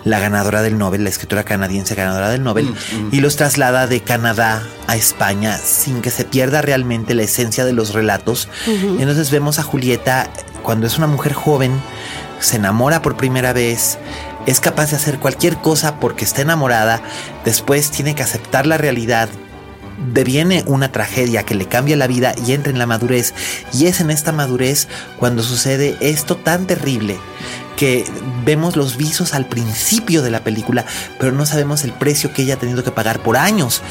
la 0.05 0.19
ganadora 0.19 0.63
del 0.63 0.79
Nobel, 0.79 1.05
la 1.05 1.11
escritora 1.11 1.45
canadiense 1.45 1.95
ganadora 1.95 2.31
del 2.31 2.43
Nobel, 2.43 2.75
y 3.11 3.21
los 3.21 3.37
traslada 3.37 3.87
de 3.87 4.01
Canadá 4.01 4.63
a 4.87 4.97
España 4.97 5.57
sin 5.59 6.03
que 6.03 6.11
se 6.11 6.25
pierda 6.25 6.63
realmente 6.63 7.15
la 7.15 7.23
esencia 7.23 7.65
de 7.65 7.73
los 7.73 7.95
relatos. 7.95 8.49
Y 8.67 9.01
entonces 9.01 9.31
vemos 9.31 9.59
a 9.59 9.63
Julieta 9.63 10.31
cuando 10.63 10.87
es 10.87 10.99
una 10.99 11.07
mujer 11.07 11.33
joven, 11.33 11.73
se 12.41 12.57
enamora 12.57 13.03
por 13.03 13.17
primera 13.17 13.53
vez, 13.53 13.99
es 14.47 14.61
capaz 14.61 14.91
de 14.91 14.97
hacer 14.97 15.19
cualquier 15.19 15.57
cosa 15.57 16.01
porque 16.01 16.25
está 16.25 16.43
enamorada, 16.43 17.01
después 17.45 17.91
tiene 17.91 18.15
que 18.15 18.23
aceptar 18.23 18.67
la 18.67 18.79
realidad, 18.79 19.29
deviene 20.13 20.65
una 20.67 20.93
tragedia 20.93 21.45
que 21.45 21.55
le 21.55 21.67
cambia 21.67 21.97
la 21.97 22.07
vida 22.07 22.35
y 22.47 22.53
entra 22.53 22.73
en 22.73 22.79
la 22.79 22.87
madurez. 22.87 23.35
Y 23.73 23.87
es 23.87 24.01
en 24.01 24.11
esta 24.11 24.33
madurez 24.33 24.89
cuando 25.19 25.43
sucede 25.43 25.97
esto 26.01 26.37
tan 26.37 26.67
terrible 26.67 27.19
que 27.77 28.05
vemos 28.45 28.77
los 28.77 28.97
visos 28.97 29.35
al 29.35 29.47
principio 29.47 30.23
de 30.23 30.31
la 30.31 30.45
película, 30.45 30.85
pero 31.19 31.33
no 31.33 31.47
sabemos 31.47 31.85
el 31.85 31.93
precio 31.93 32.33
que 32.33 32.43
ella 32.43 32.55
ha 32.55 32.59
tenido 32.59 32.85
que 32.85 32.91
pagar 32.91 33.21
por 33.21 33.37
años, 33.37 33.83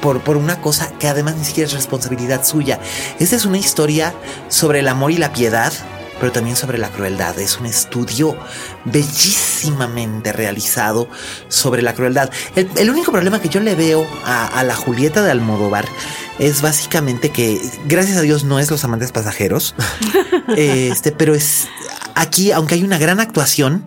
por, 0.00 0.20
por 0.20 0.36
una 0.36 0.60
cosa 0.60 0.92
que 0.98 1.08
además 1.08 1.36
ni 1.36 1.44
siquiera 1.44 1.66
es 1.66 1.74
responsabilidad 1.74 2.44
suya. 2.44 2.78
Esta 3.18 3.36
es 3.36 3.44
una 3.44 3.58
historia 3.58 4.14
sobre 4.48 4.80
el 4.80 4.88
amor 4.88 5.10
y 5.10 5.16
la 5.16 5.32
piedad, 5.32 5.72
pero 6.20 6.30
también 6.30 6.54
sobre 6.54 6.78
la 6.78 6.90
crueldad. 6.90 7.38
Es 7.38 7.58
un 7.58 7.66
estudio 7.66 8.36
bellísimamente 8.84 10.32
realizado 10.32 11.08
sobre 11.48 11.82
la 11.82 11.94
crueldad. 11.94 12.30
El, 12.54 12.70
el 12.76 12.90
único 12.90 13.10
problema 13.10 13.40
que 13.40 13.48
yo 13.48 13.60
le 13.60 13.74
veo 13.74 14.06
a, 14.24 14.46
a 14.46 14.62
la 14.62 14.76
Julieta 14.76 15.22
de 15.22 15.30
Almodóvar 15.30 15.86
es 16.38 16.62
básicamente 16.62 17.30
que, 17.30 17.60
gracias 17.86 18.16
a 18.16 18.22
Dios, 18.22 18.44
no 18.44 18.58
es 18.58 18.70
Los 18.70 18.84
Amantes 18.84 19.12
Pasajeros. 19.12 19.74
este, 20.56 21.12
pero 21.12 21.34
es 21.34 21.68
aquí, 22.14 22.52
aunque 22.52 22.74
hay 22.74 22.82
una 22.82 22.98
gran 22.98 23.20
actuación, 23.20 23.86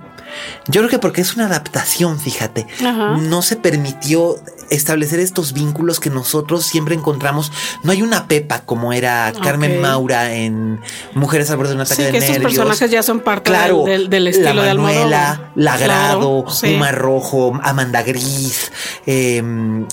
yo 0.68 0.82
creo 0.82 0.90
que 0.90 1.00
porque 1.00 1.22
es 1.22 1.36
una 1.36 1.46
adaptación, 1.46 2.20
fíjate, 2.20 2.68
Ajá. 2.80 3.18
no 3.18 3.42
se 3.42 3.56
permitió 3.56 4.36
establecer 4.74 5.20
estos 5.20 5.54
vínculos 5.54 6.00
que 6.00 6.10
nosotros 6.10 6.66
siempre 6.66 6.96
encontramos. 6.96 7.52
No 7.84 7.92
hay 7.92 8.02
una 8.02 8.28
Pepa 8.28 8.62
como 8.62 8.94
era 8.94 9.32
Carmen. 9.44 9.82
Maura 9.82 10.34
en 10.34 10.80
Mujeres 11.14 11.50
al 11.50 11.58
borde 11.58 11.70
de 11.72 11.76
un 11.76 11.82
ataque 11.82 11.96
Sí, 11.96 12.04
de 12.04 12.12
que 12.12 12.18
estos 12.18 12.32
nervios. 12.34 12.54
personajes 12.54 12.92
ya 12.92 13.04
son 13.04 13.20
parte 13.22 13.50
Claro, 13.52 13.84
del, 13.86 14.10
del- 14.10 14.28
estilo 14.28 14.54
la 14.64 14.74
Manuela. 14.76 15.52
Lagrado, 15.56 16.44
Claro, 16.44 16.46
sí. 16.52 16.74
Uma 16.76 16.92
Rojo, 16.92 17.60
Amanda 17.64 18.02
Gris, 18.04 18.72
eh, 19.06 19.44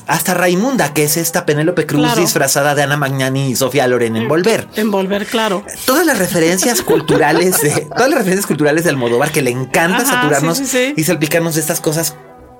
hasta 0.07 0.35
Raimunda, 0.35 0.93
que 0.95 1.05
es 1.05 1.17
esta 1.17 1.45
Penélope 1.47 1.87
Cruz 1.87 2.03
Claro. 2.05 2.21
disfrazada 2.21 2.75
de 2.75 2.83
Ana 2.83 2.97
Magnani 2.97 3.51
y 3.51 3.57
Sofía 3.57 3.87
Loren 3.87 4.17
en 4.17 4.29
Volver. 4.29 4.69
Envolver, 4.77 5.27
claro. 5.27 5.65
Todas 5.87 6.07
las 6.07 6.19
referencias 6.19 6.83
culturales 6.83 7.61
de 7.61 7.71
todas 7.83 8.09
las 8.09 8.19
referencias 8.19 8.47
culturales 8.47 8.85
de 8.85 8.91
Almodóvar 8.91 9.31
que 9.33 9.43
le 9.43 9.51
encanta 9.51 9.99
Ajá, 9.99 10.07
saturarnos 10.07 10.59
sí. 10.59 10.95
y 10.97 11.05
salpicarnos 11.05 11.55
de 11.55 11.61
estas 11.61 11.81
cosas 11.81 12.15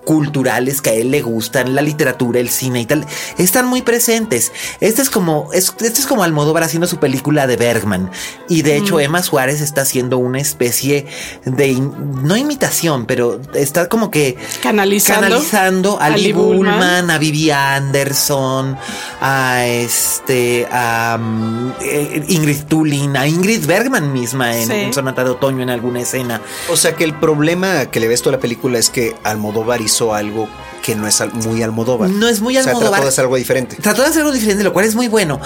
culturales 0.05 0.81
que 0.81 0.91
a 0.91 0.93
él 0.95 1.11
le 1.11 1.23
gustan, 1.23 1.75
la 1.75 1.83
literatura, 1.83 2.41
el 2.41 2.49
cine 2.49 2.81
y 2.81 2.87
tal, 2.87 3.07
están 3.39 3.67
muy 3.67 3.83
presentes. 3.83 4.51
Este 4.81 5.03
es 5.03 5.11
como, 5.11 5.51
es, 5.53 5.73
este 5.81 6.01
es 6.01 6.07
como 6.07 6.23
Almodóvar 6.23 6.63
haciendo 6.63 6.87
su 6.87 6.99
película 6.99 7.47
de 7.47 7.57
Bergman. 7.57 8.11
Y 8.49 8.63
de 8.63 8.77
hecho, 8.77 8.99
Emma 9.01 9.23
Suárez 9.23 9.61
está 9.61 9.83
haciendo 9.83 10.19
una 10.19 10.41
especie 10.41 11.07
de, 11.45 11.69
in- 11.69 11.93
no 12.23 12.37
imitación, 12.37 13.07
pero 13.07 13.41
está 13.55 13.89
como 13.89 14.11
que 14.11 14.37
Canalizando. 14.63 15.23
canalizando 15.29 16.01
a 16.01 16.07
a 16.07 16.11
Lee 16.11 16.33
Bullman, 16.33 16.57
Bullman. 16.79 17.11
a 17.11 17.19
Vivi 17.19 17.51
Anderson, 17.51 18.77
a 19.21 19.67
este, 19.67 20.67
a 20.73 21.19
um, 21.21 21.73
eh, 21.83 22.25
Ingrid 22.29 22.65
Tulin, 22.65 23.17
a 23.17 23.27
Ingrid 23.27 23.65
Bergman 23.67 24.13
misma 24.13 24.57
en, 24.57 24.67
Sí. 24.67 24.73
en 24.73 24.93
Sonata 24.95 25.25
de 25.25 25.31
Otoño 25.31 25.63
en 25.63 25.71
alguna 25.71 26.01
escena. 26.01 26.41
O 26.71 26.77
sea 26.77 26.95
que 26.95 27.05
el 27.05 27.15
problema 27.15 27.87
que 27.87 28.01
le 28.01 28.09
ves 28.09 28.23
toda 28.23 28.37
la 28.37 28.41
película 28.41 28.79
es 28.79 28.91
que 28.91 29.15
Almodóvar 29.25 29.81
hizo 29.91 30.15
algo 30.15 30.49
que 30.83 30.95
no 30.95 31.07
es 31.07 31.21
muy 31.35 31.63
Almodóvar. 31.63 32.09
No 32.11 32.29
es 32.29 32.41
muy 32.41 32.57
O 32.57 32.63
sea, 32.63 32.71
Almodóvar. 32.73 33.01
trató 33.01 33.05
de 33.05 33.09
hacer 33.11 33.23
algo 33.25 33.37
diferente. 33.37 33.77
Trató 33.77 34.03
de 34.03 34.09
hacer 34.09 34.21
algo 34.23 34.33
diferente, 34.33 34.65
lo 34.65 34.73
cual 34.73 34.87
es 34.87 34.95
muy 34.95 35.09
bueno. 35.09 35.41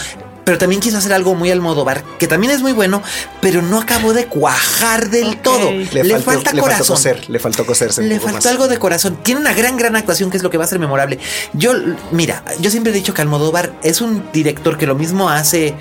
Pero 0.44 0.58
también 0.58 0.82
quiso 0.82 0.98
hacer 0.98 1.14
algo 1.14 1.34
muy 1.34 1.50
Almodóvar, 1.50 2.04
que 2.18 2.26
también 2.26 2.52
es 2.52 2.60
muy 2.60 2.72
bueno, 2.72 3.02
pero 3.40 3.62
no 3.62 3.80
acabó 3.80 4.12
de 4.12 4.26
cuajar 4.26 5.08
del 5.08 5.38
todo. 5.38 5.70
Le, 5.72 5.86
Le, 5.86 6.04
faltó, 6.04 6.20
falta 6.32 6.52
le 6.52 6.60
faltó 6.60 6.60
corazón. 6.60 6.96
coser, 6.96 7.30
le 7.30 7.38
faltó 7.38 7.64
coserse. 7.64 8.02
Le 8.02 8.20
faltó 8.20 8.36
más. 8.36 8.46
algo 8.46 8.68
de 8.68 8.78
corazón. 8.78 9.16
Tiene 9.22 9.40
una 9.40 9.54
gran, 9.54 9.78
gran 9.78 9.96
actuación 9.96 10.28
que 10.30 10.36
es 10.36 10.42
lo 10.42 10.50
que 10.50 10.58
va 10.58 10.64
a 10.64 10.68
ser 10.68 10.78
memorable. 10.78 11.18
Yo, 11.54 11.72
mira, 12.12 12.44
yo 12.60 12.70
siempre 12.70 12.92
he 12.92 12.94
dicho 12.94 13.14
que 13.14 13.22
Almodóvar 13.22 13.72
es 13.82 14.02
un 14.02 14.22
director 14.34 14.76
que 14.76 14.86
lo 14.86 14.94
mismo 14.94 15.30
hace 15.30 15.74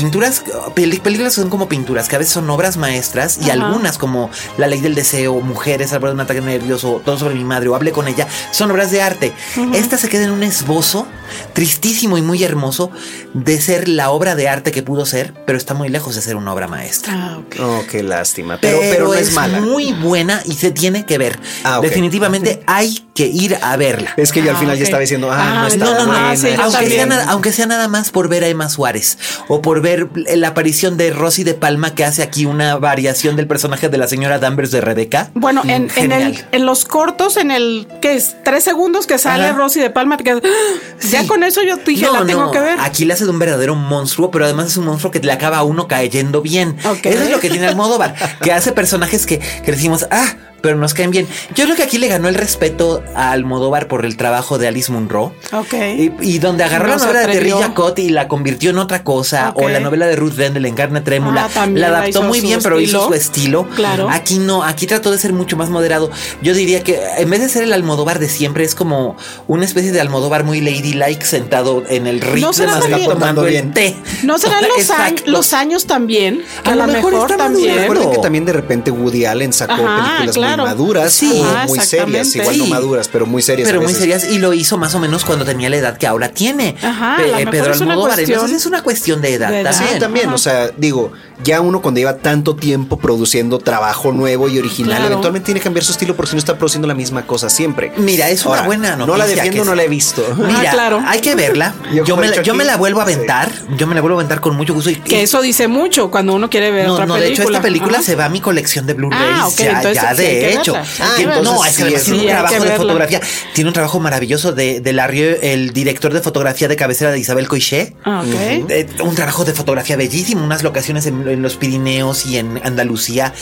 pinturas, 0.00 0.42
películas 0.74 1.34
que 1.34 1.40
son 1.40 1.48
como 1.48 1.68
pinturas, 1.68 2.08
que 2.08 2.16
a 2.16 2.18
veces 2.18 2.34
son 2.34 2.48
obras 2.50 2.76
maestras 2.76 3.38
y 3.38 3.44
Ajá. 3.50 3.52
algunas 3.54 3.96
como 3.96 4.30
La 4.58 4.66
ley 4.66 4.80
del 4.80 4.94
deseo, 4.94 5.40
Mujeres 5.40 5.92
al 5.94 6.00
borde 6.00 6.10
de 6.12 6.14
un 6.16 6.20
ataque 6.20 6.40
nervioso, 6.42 7.00
Todo 7.04 7.18
sobre 7.18 7.34
mi 7.34 7.44
madre 7.44 7.68
o 7.70 7.74
Hablé 7.74 7.92
con 7.92 8.06
ella, 8.06 8.26
son 8.50 8.70
obras 8.70 8.90
de 8.90 9.00
arte. 9.00 9.32
Esta 9.74 9.96
se 9.96 10.08
queda 10.10 10.24
en 10.24 10.32
un 10.32 10.42
esbozo 10.42 11.06
tristísimo 11.54 12.18
y 12.18 12.22
muy 12.22 12.44
hermoso 12.44 12.90
de 13.32 13.60
ser 13.60 13.88
la 13.88 14.10
obra 14.10 14.34
de 14.34 14.48
arte 14.48 14.70
que 14.70 14.82
pudo 14.82 15.06
ser, 15.06 15.32
pero 15.46 15.56
está 15.56 15.72
muy 15.74 15.88
lejos 15.88 16.14
de 16.14 16.20
ser 16.22 16.36
una 16.36 16.52
obra 16.52 16.68
maestra. 16.68 17.12
Ah. 17.14 17.38
Oh, 17.60 17.82
qué 17.90 18.02
lástima. 18.02 18.58
Pero, 18.60 18.78
pero, 18.80 19.04
no 19.06 19.14
es, 19.14 19.32
mala. 19.32 19.60
muy 19.60 19.92
buena 19.94 20.42
y 20.44 20.52
se 20.54 20.70
tiene 20.72 21.06
que 21.06 21.16
ver. 21.18 21.38
Ah. 21.64 21.80
Definitivamente 21.82 22.62
hay 22.66 23.06
que 23.14 23.26
ir 23.26 23.56
a 23.62 23.76
verla. 23.76 24.12
Es 24.18 24.30
que 24.32 24.42
yo 24.42 24.50
al 24.50 24.56
Ah, 24.56 24.60
final 24.60 24.76
ya 24.78 24.84
estaba 24.84 25.00
diciendo, 25.00 25.30
ah, 25.32 25.36
Ah, 25.38 25.60
no 25.62 25.66
está 25.68 25.84
No, 25.84 25.94
no, 25.94 26.06
no. 26.06 26.12
Ah, 26.12 26.36
sí, 26.36 26.48
yo 26.54 26.62
aunque, 26.62 26.70
sea 26.70 26.80
también. 26.80 27.08
nada, 27.08 27.24
aunque 27.30 27.52
sea 27.52 27.66
nada 27.66 27.88
más 27.88 28.10
por 28.10 28.28
ver 28.28 28.44
a 28.44 28.48
Emma 28.48 28.68
Suárez 28.68 29.16
o 29.48 29.62
por 29.62 29.80
ver 29.80 29.85
la 30.26 30.48
aparición 30.48 30.96
de 30.96 31.10
Rosy 31.10 31.44
de 31.44 31.54
Palma 31.54 31.94
que 31.94 32.04
hace 32.04 32.22
aquí 32.22 32.46
una 32.46 32.76
variación 32.76 33.36
del 33.36 33.46
personaje 33.46 33.88
de 33.88 33.98
la 33.98 34.08
señora 34.08 34.38
Danvers 34.38 34.70
de 34.70 34.80
Rebeca. 34.80 35.30
Bueno, 35.34 35.62
en, 35.64 35.88
en, 35.96 36.12
el, 36.12 36.44
en 36.52 36.66
los 36.66 36.84
cortos, 36.84 37.36
en 37.36 37.50
el, 37.50 37.86
¿qué 38.02 38.14
es? 38.14 38.36
Tres 38.44 38.64
segundos 38.64 39.06
que 39.06 39.18
sale 39.18 39.46
Ajá. 39.46 39.56
Rosy 39.56 39.80
de 39.80 39.90
Palma, 39.90 40.16
te 40.16 40.24
quedas, 40.24 40.42
¡Ah! 40.44 40.98
ya 41.10 41.22
Sí. 41.22 41.26
con 41.26 41.42
eso 41.42 41.62
yo 41.62 41.76
dije, 41.76 42.06
la 42.10 42.24
tengo 42.26 42.50
que 42.50 42.60
ver. 42.60 42.78
Aquí 42.80 43.04
le 43.04 43.12
hace 43.14 43.24
de 43.24 43.30
un 43.30 43.38
verdadero 43.38 43.74
monstruo, 43.74 44.30
pero 44.30 44.44
además 44.44 44.66
es 44.68 44.76
un 44.76 44.86
monstruo 44.86 45.10
que 45.12 45.20
le 45.20 45.32
acaba 45.32 45.58
a 45.58 45.62
uno 45.62 45.86
cayendo 45.88 46.42
bien. 46.42 46.76
Eso 47.02 47.22
es 47.24 47.30
lo 47.30 47.40
que 47.40 47.50
tiene 47.50 47.66
Almodóvar, 47.66 48.14
que 48.42 48.52
hace 48.52 48.72
personajes 48.72 49.26
que, 49.26 49.38
que 49.38 49.72
decimos, 49.72 50.06
ah, 50.10 50.34
pero 50.66 50.78
nos 50.78 50.94
caen 50.94 51.12
bien. 51.12 51.28
Yo 51.54 51.64
creo 51.64 51.76
que 51.76 51.84
aquí 51.84 51.96
le 51.98 52.08
ganó 52.08 52.26
el 52.26 52.34
respeto 52.34 53.04
a 53.14 53.30
Almodóvar 53.30 53.86
por 53.86 54.04
el 54.04 54.16
trabajo 54.16 54.58
de 54.58 54.66
Alice 54.66 54.90
Munro. 54.90 55.32
Ok. 55.52 55.74
Y, 55.96 56.12
y 56.22 56.38
donde 56.40 56.64
agarró 56.64 56.88
No 56.88 56.96
la 56.96 57.04
novela 57.04 57.20
de 57.20 57.32
Terry. 57.34 57.50
Jacot 57.52 57.98
y 58.00 58.08
la 58.08 58.26
convirtió 58.26 58.70
en 58.70 58.78
otra 58.78 59.04
cosa, 59.04 59.52
o 59.54 59.68
la 59.68 59.78
novela 59.78 60.06
de 60.08 60.16
Ruth 60.16 60.34
Rendell 60.36 60.64
en 60.66 60.74
Carne 60.74 61.00
Trémula, 61.02 61.44
Ah, 61.44 61.50
también 61.54 61.82
la 61.82 61.98
adaptó 61.98 62.24
muy 62.24 62.40
bien, 62.40 62.58
pero 62.62 62.80
hizo 62.80 63.06
su 63.06 63.14
estilo. 63.14 63.68
Claro. 63.76 64.08
Aquí 64.10 64.38
no, 64.40 64.64
aquí 64.64 64.86
trató 64.88 65.12
de 65.12 65.18
ser 65.18 65.32
mucho 65.32 65.56
más 65.56 65.70
moderado. 65.70 66.10
Yo 66.42 66.52
diría 66.52 66.82
que 66.82 67.00
en 67.18 67.30
vez 67.30 67.40
de 67.40 67.48
ser 67.48 67.62
el 67.62 67.72
Almodóvar 67.72 68.18
de 68.18 68.28
siempre, 68.28 68.64
es 68.64 68.74
como 68.74 69.16
una 69.46 69.64
especie 69.64 69.92
de 69.92 70.00
Almodóvar 70.00 70.42
muy 70.42 70.60
ladylike 70.60 71.22
sentado 71.24 71.84
en 71.88 72.08
el 72.08 72.20
Ritz 72.20 72.42
No 72.42 72.50
de 72.52 72.66
Madrid 72.66 73.04
tomando 73.06 73.44
el 73.44 73.50
bien. 73.50 73.72
té. 73.72 73.94
¿No 74.24 74.38
serán 74.38 74.62
los, 74.62 74.72
años, 74.72 74.90
Exacto. 74.90 75.30
los 75.30 75.52
años 75.52 75.86
también? 75.86 76.42
Que 76.64 76.70
A 76.70 76.72
a 76.72 76.76
lo 76.76 76.86
mejor 76.88 77.12
mejor, 77.12 77.30
está 77.30 77.44
también. 77.44 77.76
Recuerden 77.76 78.10
que 78.10 78.18
también 78.18 78.44
de 78.44 78.52
repente 78.52 78.90
Woody 78.90 79.24
Allen 79.26 79.52
sacó 79.52 79.72
Ajá, 79.74 80.18
películas 80.18 80.34
claro. 80.36 80.55
muy 80.55 80.55
maduras 80.64 81.12
Sí. 81.12 81.30
o 81.34 81.44
Ah, 81.44 81.64
muy 81.66 81.78
serias, 81.80 82.34
igual 82.34 82.58
no 82.58 82.64
Sí. 82.64 82.70
maduras, 82.70 83.08
pero 83.08 83.26
muy 83.26 83.42
serias. 83.42 83.68
Pero 83.68 83.80
a 83.80 83.82
muy 83.84 83.92
serias 83.94 84.24
y 84.30 84.38
lo 84.38 84.52
hizo 84.52 84.76
más 84.78 84.94
o 84.94 84.98
menos 84.98 85.24
cuando 85.24 85.44
tenía 85.44 85.68
la 85.70 85.76
edad 85.76 85.96
que 85.98 86.06
ahora 86.06 86.30
tiene. 86.30 86.76
Ajá, 86.82 87.16
Pe- 87.18 87.32
mejor 87.32 87.50
Pedro 87.50 87.72
Almodóvar. 87.72 88.14
cuestión 88.14 88.30
Entonces 88.38 88.56
es 88.58 88.66
una 88.66 88.82
cuestión 88.82 89.20
de 89.20 89.34
edad 89.34 89.50
de 89.50 89.60
edad. 89.60 89.70
también. 89.72 89.92
Sí, 89.94 89.98
también, 90.00 90.26
Ajá. 90.26 90.34
o 90.34 90.38
sea, 90.38 90.70
digo, 90.76 91.12
ya 91.44 91.60
uno 91.60 91.80
cuando 91.82 91.98
lleva 91.98 92.16
tanto 92.16 92.56
tiempo 92.56 92.98
produciendo 92.98 93.58
trabajo 93.58 94.12
nuevo 94.12 94.48
y 94.48 94.58
original, 94.58 94.90
Claro. 94.96 95.06
eventualmente 95.06 95.46
tiene 95.46 95.60
que 95.60 95.64
cambiar 95.64 95.84
su 95.84 95.92
estilo 95.92 96.16
porque 96.16 96.30
si 96.30 96.36
no 96.36 96.40
está 96.40 96.56
produciendo 96.56 96.88
la 96.88 96.94
misma 96.94 97.26
cosa 97.26 97.48
siempre. 97.50 97.92
Mira, 97.96 98.28
es 98.30 98.44
una 98.44 98.56
Ahora, 98.56 98.66
buena 98.66 98.96
No 98.96 99.06
la 99.06 99.18
noticia 99.24 99.36
defiendo, 99.42 99.62
que 99.62 99.68
no 99.70 99.74
la 99.74 99.82
he 99.84 99.88
visto. 99.88 100.22
Mira, 100.38 100.60
Ah, 100.66 100.70
claro. 100.70 101.02
hay 101.06 101.20
que 101.20 101.34
verla. 101.34 101.74
Yo 101.92 102.04
Yo, 102.04 102.16
me, 102.16 102.28
la, 102.28 102.42
yo 102.42 102.54
me 102.54 102.64
la 102.64 102.76
vuelvo 102.76 103.00
a 103.00 103.06
sí. 103.06 103.12
aventar. 103.12 103.50
Yo 103.76 103.86
me 103.86 103.94
la 103.94 104.00
vuelvo 104.00 104.18
a 104.18 104.20
aventar 104.20 104.40
con 104.40 104.56
mucho 104.56 104.74
gusto. 104.74 104.90
Y, 104.90 104.96
Que 104.96 105.20
y- 105.20 105.24
eso 105.24 105.40
dice 105.42 105.68
mucho 105.68 106.10
cuando 106.10 106.34
uno 106.34 106.48
quiere 106.50 106.70
ver 106.70 106.86
no, 106.86 106.94
otra 106.94 107.06
no, 107.06 107.14
película. 107.14 107.28
de 107.36 107.42
hecho, 107.42 107.50
esta 107.52 107.62
película 107.62 107.98
Ajá. 107.98 108.02
se 108.06 108.14
va 108.16 108.24
a 108.26 108.28
mi 108.28 108.40
colección 108.40 108.86
de 108.86 108.94
Blu-rays. 108.94 109.22
Ah, 109.40 109.46
ok, 109.48 109.58
ya, 109.58 109.70
entonces 109.72 110.02
ya, 110.02 110.14
sí 110.14 110.22
de 110.22 110.52
hecho. 110.54 110.74
Ah, 110.76 111.14
entonces 111.18 111.42
no, 111.44 111.64
es 111.64 111.76
que 111.76 111.76
sí 111.76 111.82
además 111.82 112.00
es- 112.00 112.04
tiene 112.04 112.18
sí, 112.20 112.24
un 112.26 112.30
trabajo 112.32 112.64
de 112.64 112.70
fotografía. 112.76 113.20
Tiene 113.54 113.68
un 113.68 113.74
trabajo 113.74 114.00
maravilloso 114.00 114.52
de, 114.52 114.80
de 114.80 114.92
Larry, 114.92 115.36
el 115.42 115.72
director 115.72 116.12
de 116.12 116.20
fotografía 116.20 116.68
de 116.68 116.76
cabecera 116.76 117.10
de 117.10 117.18
Isabel 117.18 117.48
Coixet. 117.48 117.94
Ah, 118.04 118.22
ok. 118.26 118.70
Eh, 118.70 118.86
un 119.04 119.14
trabajo 119.14 119.44
de 119.44 119.52
fotografía 119.52 119.96
bellísimo, 119.96 120.44
unas 120.44 120.62
locaciones 120.62 121.06
en, 121.06 121.25
en 121.28 121.42
los 121.42 121.56
Pirineos 121.56 122.26
y 122.26 122.38
en 122.38 122.60
Andalucía 122.64 123.34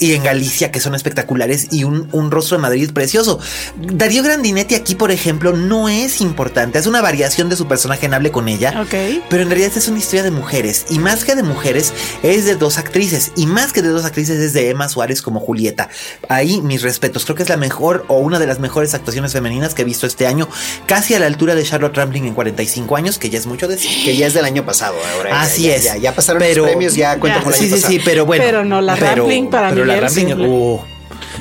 y 0.00 0.14
en 0.14 0.24
Galicia 0.24 0.72
que 0.72 0.80
son 0.80 0.94
espectaculares 0.94 1.68
y 1.70 1.84
un, 1.84 2.08
un 2.12 2.30
rostro 2.30 2.56
de 2.56 2.62
Madrid 2.62 2.90
precioso. 2.92 3.38
Darío 3.76 4.22
Grandinetti 4.22 4.74
aquí, 4.74 4.94
por 4.94 5.10
ejemplo, 5.12 5.52
no 5.52 5.88
es 5.88 6.20
importante, 6.20 6.78
es 6.78 6.86
una 6.86 7.00
variación 7.00 7.48
de 7.48 7.56
su 7.56 7.66
personaje 7.68 8.06
en 8.06 8.14
Hable 8.14 8.30
con 8.32 8.48
ella. 8.48 8.80
Ok. 8.82 9.22
Pero 9.28 9.42
en 9.42 9.50
realidad 9.50 9.70
es 9.76 9.86
una 9.88 9.98
historia 9.98 10.22
de 10.22 10.30
mujeres 10.30 10.86
y 10.90 10.98
más 10.98 11.24
que 11.24 11.36
de 11.36 11.42
mujeres 11.42 11.92
es 12.22 12.44
de 12.46 12.56
dos 12.56 12.78
actrices 12.78 13.32
y 13.36 13.46
más 13.46 13.72
que 13.72 13.82
de 13.82 13.88
dos 13.90 14.04
actrices 14.04 14.38
es 14.38 14.52
de 14.52 14.70
Emma 14.70 14.88
Suárez 14.88 15.22
como 15.22 15.38
Julieta. 15.40 15.88
Ahí 16.28 16.60
mis 16.62 16.82
respetos, 16.82 17.24
creo 17.24 17.36
que 17.36 17.42
es 17.42 17.48
la 17.48 17.56
mejor 17.56 18.04
o 18.08 18.18
una 18.18 18.38
de 18.38 18.46
las 18.46 18.58
mejores 18.58 18.94
actuaciones 18.94 19.32
femeninas 19.32 19.74
que 19.74 19.82
he 19.82 19.84
visto 19.84 20.06
este 20.06 20.26
año, 20.26 20.48
casi 20.86 21.14
a 21.14 21.18
la 21.20 21.26
altura 21.26 21.54
de 21.54 21.62
Charlotte 21.62 21.96
Rampling 21.96 22.24
en 22.26 22.34
45 22.34 22.96
años, 22.96 23.18
que 23.18 23.30
ya 23.30 23.38
es 23.38 23.46
mucho 23.46 23.68
decir. 23.68 23.90
Que 24.04 24.16
ya 24.16 24.26
es 24.26 24.34
del 24.34 24.44
año 24.44 24.64
pasado 24.64 24.94
ahora. 25.16 25.40
Así 25.42 25.64
ya, 25.64 25.74
es. 25.76 25.84
Ya, 25.84 25.96
ya 25.96 26.14
pasaron 26.14 26.40
Pero- 26.40 26.62
los 26.62 26.70
premios, 26.70 26.94
ya 26.94 27.18
cuenta 27.18 27.38
Ya. 27.38 27.44
con 27.44 27.52
el 27.52 27.58
Sí, 27.58 27.64
año 27.66 27.76
sí, 27.76 27.82
pasado. 27.82 27.92
sí, 27.92 28.00
pero 28.04 28.24
bueno. 28.26 28.44
Pero 28.44 28.64
no, 28.64 28.80
la 28.80 28.96
Rampling 28.96 29.50
para 29.50 29.68
pero 29.70 29.84
la 29.96 30.46
uh, 30.48 30.80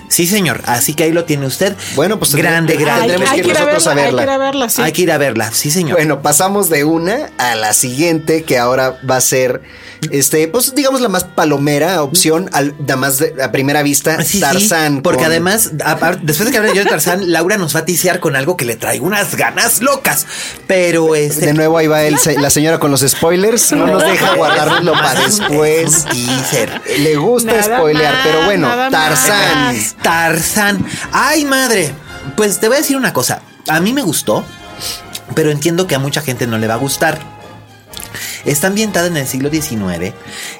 Sí, 0.07 0.27
señor. 0.27 0.61
Así 0.65 0.93
que 0.93 1.03
ahí 1.03 1.11
lo 1.11 1.25
tiene 1.25 1.45
usted. 1.45 1.75
Bueno, 1.95 2.19
pues 2.19 2.35
grande, 2.35 2.73
tendremos- 2.73 2.85
grande. 2.85 3.01
tendremos 3.13 3.29
hay, 3.29 3.41
que 3.41 3.47
ir 3.47 3.51
ir 3.51 3.57
a 3.57 3.59
nosotros 3.65 3.85
verla, 3.85 3.91
a 3.91 3.93
hay 3.93 3.97
que 3.97 4.05
verla. 4.05 4.23
ir 4.23 4.29
a 4.29 4.37
verla, 4.37 4.69
sí. 4.69 4.81
Hay 4.81 4.91
que 4.91 5.01
ir 5.03 5.11
a 5.11 5.17
verla. 5.17 5.51
Sí, 5.51 5.71
señor. 5.71 5.97
Bueno, 5.97 6.21
pasamos 6.21 6.69
de 6.69 6.83
una 6.83 7.29
a 7.37 7.55
la 7.55 7.73
siguiente, 7.73 8.43
que 8.43 8.57
ahora 8.57 8.99
va 9.09 9.17
a 9.17 9.21
ser, 9.21 9.61
este, 10.11 10.47
pues 10.47 10.73
digamos 10.75 11.01
la 11.01 11.09
más 11.09 11.23
palomera 11.25 12.01
opción, 12.03 12.49
al, 12.53 12.73
nada 12.79 12.95
más 12.95 13.17
de, 13.17 13.35
a 13.43 13.51
primera 13.51 13.83
vista, 13.83 14.21
Sí, 14.23 14.33
sí, 14.33 14.39
Tarzán. 14.39 15.01
porque 15.01 15.17
con- 15.23 15.27
además, 15.27 15.71
después 16.21 16.45
de 16.45 16.51
que 16.51 16.57
hable 16.57 16.73
yo 16.73 16.83
de 16.83 16.89
Tarzán, 16.89 17.31
Laura 17.31 17.57
nos 17.57 17.75
va 17.75 17.81
a 17.81 17.85
ticiar 17.85 18.19
con 18.19 18.35
algo 18.35 18.55
que 18.57 18.65
le 18.65 18.75
traigo 18.75 19.05
unas 19.05 19.35
ganas 19.35 19.81
locas. 19.81 20.25
Pero 20.67 21.15
este. 21.15 21.47
De 21.47 21.53
nuevo 21.53 21.77
ahí 21.77 21.87
va 21.87 22.03
el, 22.03 22.15
la 22.37 22.49
señora 22.49 22.79
con 22.79 22.91
los 22.91 23.01
spoilers, 23.01 23.71
no 23.73 23.87
nos 23.87 24.03
deja 24.03 24.35
guardárnoslo 24.35 24.93
para 24.93 25.19
después. 25.21 26.05
teaser. 26.05 26.81
Le 26.99 27.15
gusta 27.17 27.51
Nada 27.53 27.77
spoilear, 27.77 28.13
más, 28.13 28.25
pero 28.27 28.45
bueno, 28.45 28.67
Tarzán. 28.89 29.75
más. 29.75 29.95
Tarzán. 30.01 30.85
Ay, 31.11 31.45
madre. 31.45 31.91
Pues 32.37 32.59
te 32.59 32.67
voy 32.67 32.77
a 32.77 32.79
decir 32.79 32.95
una 32.97 33.11
cosa. 33.13 33.41
A 33.67 33.79
mí 33.79 33.91
me 33.93 34.01
gustó, 34.01 34.45
pero 35.35 35.51
entiendo 35.51 35.87
que 35.87 35.95
a 35.95 35.99
mucha 35.99 36.21
gente 36.21 36.47
no 36.47 36.57
le 36.57 36.67
va 36.67 36.75
a 36.75 36.77
gustar. 36.77 37.19
Está 38.45 38.67
ambientada 38.67 39.07
en 39.07 39.17
el 39.17 39.27
siglo 39.27 39.49
XIX 39.49 40.13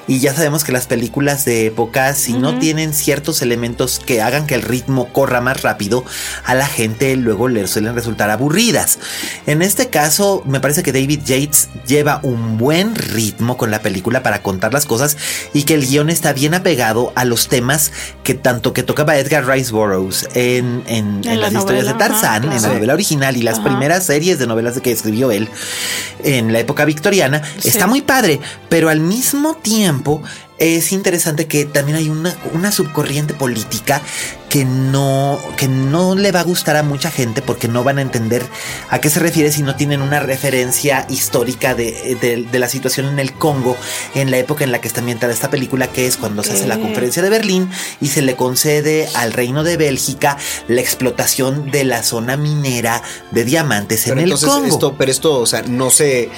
y 0.06 0.18
ya 0.20 0.34
sabemos 0.34 0.64
que 0.64 0.72
las 0.72 0.86
películas 0.86 1.44
de 1.44 1.66
época, 1.66 2.14
si 2.14 2.32
no 2.32 2.58
tienen 2.58 2.94
ciertos 2.94 3.42
elementos 3.42 4.00
que 4.04 4.22
hagan 4.22 4.46
que 4.46 4.54
el 4.54 4.62
ritmo 4.62 5.12
corra 5.12 5.40
más 5.40 5.62
rápido, 5.62 6.04
a 6.44 6.54
la 6.54 6.66
gente 6.66 7.16
luego 7.16 7.48
le 7.48 7.66
suelen 7.66 7.94
resultar 7.94 8.30
aburridas. 8.30 8.98
En 9.46 9.62
este 9.62 9.88
caso, 9.88 10.42
me 10.46 10.60
parece 10.60 10.82
que 10.82 10.92
David 10.92 11.20
Yates 11.24 11.68
lleva 11.86 12.20
un 12.22 12.58
buen 12.58 12.94
ritmo 12.94 13.56
con 13.56 13.70
la 13.70 13.82
película 13.82 14.22
para 14.22 14.42
contar 14.42 14.72
las 14.72 14.86
cosas 14.86 15.16
y 15.52 15.64
que 15.64 15.74
el 15.74 15.86
guion 15.86 16.10
está 16.10 16.32
bien 16.32 16.54
apegado 16.54 17.12
a 17.14 17.24
los 17.24 17.48
temas 17.48 17.92
que 18.22 18.34
tanto 18.34 18.72
que 18.72 18.82
tocaba 18.82 19.16
Edgar 19.16 19.46
Rice 19.46 19.72
Burroughs 19.72 20.28
en, 20.34 20.82
las 21.24 21.52
historias 21.52 21.86
de 21.86 21.94
Tarzán, 21.94 22.44
en 22.44 22.62
la 22.62 22.68
novela 22.68 22.94
original 22.94 23.36
y 23.36 23.42
las 23.42 23.60
primeras 23.60 24.04
series 24.04 24.38
de 24.38 24.46
novelas 24.46 24.80
que 24.80 24.92
escribió 24.92 25.30
él 25.30 25.48
en 26.22 26.52
la 26.52 26.60
época 26.60 26.84
victoriana, 26.84 27.42
está 27.70 27.86
muy 27.86 28.02
padre, 28.02 28.40
pero 28.68 28.88
al 28.88 29.00
mismo 29.00 29.54
tiempo 29.54 30.22
es 30.58 30.92
interesante 30.92 31.46
que 31.46 31.64
también 31.64 31.96
hay 31.96 32.10
una, 32.10 32.36
una 32.52 32.70
subcorriente 32.70 33.32
política 33.32 34.02
que 34.50 34.64
no, 34.64 35.40
que 35.56 35.68
no 35.68 36.16
le 36.16 36.32
va 36.32 36.40
a 36.40 36.42
gustar 36.42 36.76
a 36.76 36.82
mucha 36.82 37.10
gente 37.10 37.40
porque 37.40 37.68
no 37.68 37.84
van 37.84 37.98
a 37.98 38.02
entender 38.02 38.44
a 38.90 39.00
qué 39.00 39.08
se 39.08 39.20
refiere 39.20 39.52
si 39.52 39.62
no 39.62 39.76
tienen 39.76 40.02
una 40.02 40.18
referencia 40.18 41.06
histórica 41.08 41.74
de, 41.74 42.48
la 42.52 42.68
situación 42.68 43.06
en 43.06 43.20
el 43.20 43.32
Congo 43.32 43.76
en 44.14 44.30
la 44.32 44.38
época 44.38 44.64
en 44.64 44.72
la 44.72 44.80
que 44.80 44.88
está 44.88 45.00
ambientada 45.00 45.32
esta 45.32 45.50
película, 45.50 45.86
que 45.86 46.06
es 46.06 46.16
cuando 46.16 46.42
se 46.42 46.52
hace 46.52 46.66
la 46.66 46.78
conferencia 46.78 47.22
de 47.22 47.30
Berlín 47.30 47.70
y 48.00 48.08
se 48.08 48.22
le 48.22 48.34
concede 48.34 49.08
al 49.14 49.32
Reino 49.32 49.62
de 49.62 49.76
Bélgica 49.76 50.36
la 50.66 50.80
explotación 50.80 51.70
de 51.70 51.84
la 51.84 52.02
zona 52.02 52.36
minera 52.36 53.02
de 53.30 53.44
diamantes 53.44 54.08
en 54.08 54.18
el 54.18 54.34
Congo. 54.34 54.66
Esto, 54.66 54.96
pero 54.98 55.12
esto, 55.12 55.38
o 55.38 55.46
sea, 55.46 55.62
no 55.62 55.90
se 55.90 56.28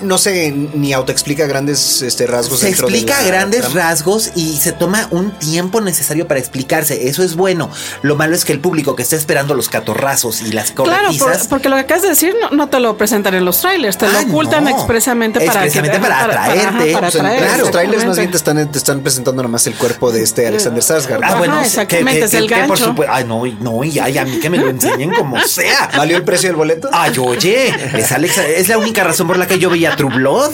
no 0.00 0.18
se 0.18 0.50
ni 0.50 0.92
autoexplica 0.92 1.46
grandes 1.46 2.02
este, 2.02 2.26
rasgos. 2.26 2.60
Se 2.60 2.68
explica 2.68 3.22
grandes 3.24 3.72
rasgos 3.72 4.32
y 4.34 4.56
se 4.56 4.72
toma 4.72 5.08
un 5.10 5.30
tiempo 5.32 5.80
necesario 5.80 6.26
para 6.26 6.40
explicarse. 6.40 7.08
Eso 7.08 7.22
es 7.22 7.36
bueno. 7.42 7.70
Lo 8.02 8.14
malo 8.14 8.36
es 8.36 8.44
que 8.44 8.52
el 8.52 8.60
público 8.60 8.94
que 8.94 9.02
está 9.02 9.16
esperando 9.16 9.54
los 9.54 9.68
catorrazos 9.68 10.42
y 10.42 10.52
las 10.52 10.70
corretizas... 10.70 11.18
Claro, 11.18 11.44
porque 11.50 11.68
lo 11.68 11.74
que 11.74 11.82
acabas 11.82 12.02
de 12.02 12.10
decir 12.10 12.36
no, 12.52 12.68
te 12.68 12.78
lo 12.78 12.96
presentan 12.96 13.34
en 13.34 13.44
los 13.44 13.60
trailers, 13.60 13.98
te 13.98 14.06
lo 14.06 14.16
ah, 14.16 14.22
ocultan 14.28 14.68
expresamente 14.68 15.40
para 15.40 15.64
expresamente 15.64 15.98
para, 15.98 16.24
atraerte. 16.24 16.92
claro, 16.92 17.58
los 17.58 17.70
trailers 17.72 18.06
más 18.06 18.16
bien 18.16 18.30
te 18.30 18.36
están, 18.36 18.70
te 18.70 18.78
están 18.78 19.00
presentando 19.00 19.42
nomás 19.42 19.66
el 19.66 19.74
cuerpo 19.74 20.12
de 20.12 20.22
este 20.22 20.46
Alexander 20.46 20.82
Sarsgaard. 20.82 21.24
Ah, 21.24 21.34
bueno, 21.34 21.60
exactamente, 21.60 22.26
es 22.26 22.34
el 22.34 22.48
gancho. 22.48 22.94
ay, 23.08 23.24
no, 23.24 23.42
no, 23.60 23.82
y 23.82 23.98
ay, 23.98 24.18
a 24.18 24.24
mí 24.24 24.38
que 24.38 24.48
me 24.48 24.58
lo 24.58 24.68
enseñen 24.68 25.10
como 25.10 25.40
sea. 25.46 25.90
¿Valió 25.96 26.16
el 26.16 26.22
precio 26.22 26.48
del 26.48 26.56
boleto? 26.56 26.88
Ay, 26.92 27.12
oye, 27.18 27.74
es, 27.98 28.12
Alexa, 28.12 28.46
es 28.46 28.68
la 28.68 28.78
única 28.78 29.02
razón 29.02 29.26
por 29.26 29.36
la 29.36 29.48
que 29.48 29.58
yo 29.58 29.68
veía 29.68 29.96
True 29.96 30.14
Blood. 30.14 30.52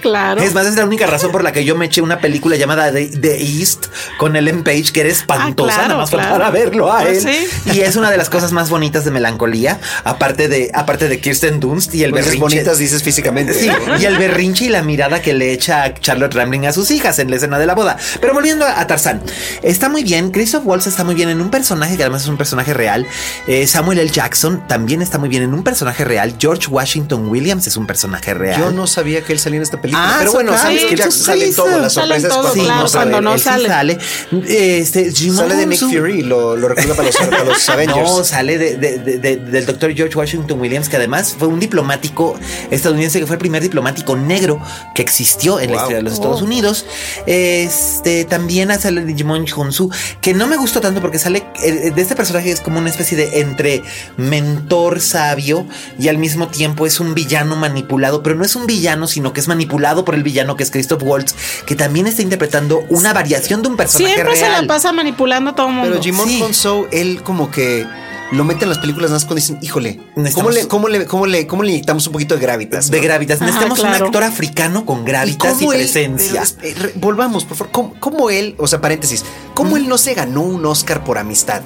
Claro. 0.00 0.42
Es 0.42 0.54
más, 0.54 0.66
es 0.66 0.76
la 0.76 0.84
única 0.84 1.06
razón 1.06 1.30
por 1.30 1.44
la 1.44 1.52
que 1.52 1.64
yo 1.64 1.76
me 1.76 1.86
eché 1.86 2.00
una 2.00 2.20
película 2.20 2.56
llamada 2.56 2.90
The, 2.90 3.36
East 3.42 3.86
con 4.18 4.36
Ellen 4.36 4.64
Page, 4.64 4.92
que 4.92 5.00
era 5.00 5.10
espantosa, 5.10 5.84
ah, 5.84 5.88
nada 5.88 6.00
más 6.00 6.10
para 6.30 6.50
verlo 6.50 6.92
a 6.92 7.02
pues 7.02 7.24
él. 7.24 7.48
Y 7.72 7.80
es 7.80 7.96
una 7.96 8.10
de 8.10 8.16
las 8.16 8.30
cosas 8.30 8.52
más 8.52 8.70
bonitas 8.70 9.04
de 9.04 9.10
melancolía, 9.10 9.80
aparte 10.04 10.48
de, 10.48 10.70
aparte 10.74 11.08
de 11.08 11.20
Kirsten 11.20 11.60
Dunst 11.60 11.94
y 11.94 12.04
el 12.04 12.10
pues 12.10 12.24
berrinche. 12.24 12.42
bonitas 12.42 12.78
dices 12.78 13.02
físicamente. 13.02 13.54
Sí, 13.54 13.70
y 14.00 14.04
el 14.04 14.18
berrinche 14.18 14.66
y 14.66 14.68
la 14.68 14.82
mirada 14.82 15.22
que 15.22 15.34
le 15.34 15.52
echa 15.52 15.94
Charlotte 15.94 16.34
Rambling 16.34 16.66
a 16.66 16.72
sus 16.72 16.90
hijas 16.90 17.18
en 17.18 17.30
la 17.30 17.36
escena 17.36 17.58
de 17.58 17.66
la 17.66 17.74
boda. 17.74 17.96
Pero 18.20 18.34
volviendo 18.34 18.66
a, 18.66 18.86
Tarzán, 18.86 19.22
está 19.62 19.88
muy 19.88 20.04
bien. 20.04 20.30
Christoph 20.30 20.64
Waltz 20.64 20.86
está 20.86 21.04
muy 21.04 21.14
bien 21.14 21.28
en 21.28 21.40
un 21.40 21.50
personaje 21.50 21.96
que 21.96 22.02
además 22.02 22.22
es 22.22 22.28
un 22.28 22.36
personaje 22.36 22.74
real. 22.74 23.06
Eh, 23.46 23.66
Samuel 23.66 23.98
L. 23.98 24.10
Jackson 24.10 24.66
también 24.66 25.02
está 25.02 25.18
muy 25.18 25.28
bien 25.28 25.42
en 25.42 25.54
un 25.54 25.62
personaje 25.62 26.04
real. 26.04 26.34
George 26.38 26.68
Washington 26.68 27.28
Williams 27.28 27.66
es 27.66 27.76
un 27.76 27.86
personaje 27.86 28.34
real. 28.34 28.60
Yo 28.60 28.70
no 28.70 28.86
sabía 28.86 29.22
que 29.22 29.32
él 29.32 29.38
salía 29.38 29.58
en 29.58 29.62
esta 29.62 29.80
película. 29.80 30.08
Ah, 30.08 30.16
pero 30.18 30.32
bueno, 30.32 30.56
sabes 30.56 30.84
que 30.84 30.96
Jackson 30.96 31.24
sale 31.24 31.46
en 31.46 31.54
todo. 31.54 31.78
Las 31.78 31.92
sorpresas 31.92 32.32
cuando, 32.92 33.20
no 33.20 33.38
sale. 33.38 33.68
sale. 33.68 33.98
Este, 34.46 35.12
sale 35.12 35.56
de 35.56 35.66
Nick 35.66 35.80
Fury 35.80 36.11
y 36.12 36.22
lo, 36.22 36.56
lo 36.56 36.68
recuerda 36.68 36.94
para 36.94 37.08
los, 37.08 37.16
para 37.16 37.44
los 37.44 37.68
Avengers. 37.68 38.10
No, 38.10 38.24
sale 38.24 38.58
de, 38.58 38.76
de, 38.76 39.36
del 39.36 39.66
doctor 39.66 39.92
George 39.94 40.16
Washington 40.16 40.60
Williams, 40.60 40.88
que 40.88 40.96
además 40.96 41.34
fue 41.38 41.48
un 41.48 41.60
diplomático 41.60 42.38
estadounidense 42.70 43.20
que 43.20 43.26
fue 43.26 43.36
el 43.36 43.40
primer 43.40 43.62
diplomático 43.62 44.16
negro 44.16 44.60
que 44.94 45.02
existió 45.02 45.60
en 45.60 45.70
la 45.70 45.76
historia 45.76 45.96
de 45.98 46.02
los 46.02 46.14
Estados 46.14 46.42
Unidos. 46.42 46.86
Este 47.26 48.24
también 48.24 48.70
sale 48.80 49.04
Digimon 49.04 49.46
Honsu, 49.56 49.90
que 50.20 50.34
no 50.34 50.46
me 50.46 50.56
gustó 50.56 50.80
tanto 50.80 51.00
porque 51.00 51.18
sale 51.18 51.44
eh, 51.62 51.92
de 51.94 52.02
este 52.02 52.14
personaje 52.16 52.50
es 52.50 52.60
como 52.60 52.78
una 52.78 52.90
especie 52.90 53.16
de 53.16 53.40
entre 53.40 53.82
mentor 54.16 55.00
sabio 55.00 55.66
y 55.98 56.08
al 56.08 56.18
mismo 56.18 56.48
tiempo 56.48 56.86
es 56.86 57.00
un 57.00 57.14
villano 57.14 57.56
manipulado, 57.56 58.22
pero 58.22 58.36
no 58.36 58.44
es 58.44 58.56
un 58.56 58.66
villano, 58.66 59.06
sino 59.06 59.32
que 59.32 59.40
es 59.40 59.48
manipulado 59.48 60.04
por 60.04 60.14
el 60.14 60.22
villano 60.22 60.56
que 60.56 60.62
es 60.62 60.70
Christoph 60.70 61.02
Waltz, 61.02 61.34
que 61.66 61.74
también 61.74 62.06
está 62.06 62.22
interpretando 62.22 62.80
una 62.88 63.12
variación 63.12 63.62
de 63.62 63.68
un 63.68 63.76
personaje 63.76 64.14
Siempre 64.14 64.36
se 64.36 64.48
la 64.48 64.62
pasa 64.66 64.92
manipulando 64.92 65.50
a 65.50 65.54
todo 65.54 65.68
el 65.68 65.74
mundo. 65.74 65.90
Pero 65.90 66.01
Jimon 66.02 66.54
sí. 66.54 66.70
él 66.92 67.22
como 67.22 67.50
que 67.50 67.86
lo 68.32 68.44
meten 68.44 68.62
en 68.64 68.68
las 68.70 68.78
películas 68.78 69.10
más 69.10 69.24
cuando 69.24 69.36
dicen, 69.36 69.58
híjole, 69.60 70.00
¿cómo 70.34 70.50
le, 70.50 70.66
cómo, 70.66 70.88
le, 70.88 71.06
cómo, 71.06 71.26
le, 71.26 71.46
¿cómo 71.46 71.62
le 71.62 71.70
inyectamos 71.72 72.06
un 72.06 72.14
poquito 72.14 72.34
de 72.34 72.40
gravitas? 72.40 72.90
De 72.90 72.98
gravitas. 73.00 73.40
Necesitamos 73.40 73.80
un 73.80 73.88
actor 73.88 74.22
africano 74.24 74.86
con 74.86 75.04
gravitas 75.04 75.60
y, 75.60 75.66
presencia. 75.66 76.42
Eh, 76.62 76.92
volvamos, 76.94 77.44
por 77.44 77.58
favor. 77.58 77.92
¿Cómo, 78.00 78.30
él, 78.30 78.54
o 78.58 78.66
sea, 78.66 78.80
paréntesis, 78.80 79.22
cómo 79.54 79.76
él 79.76 79.88
no 79.88 79.98
se 79.98 80.14
ganó 80.14 80.42
un 80.42 80.64
Oscar 80.66 81.04
por 81.04 81.18
amistad? 81.18 81.62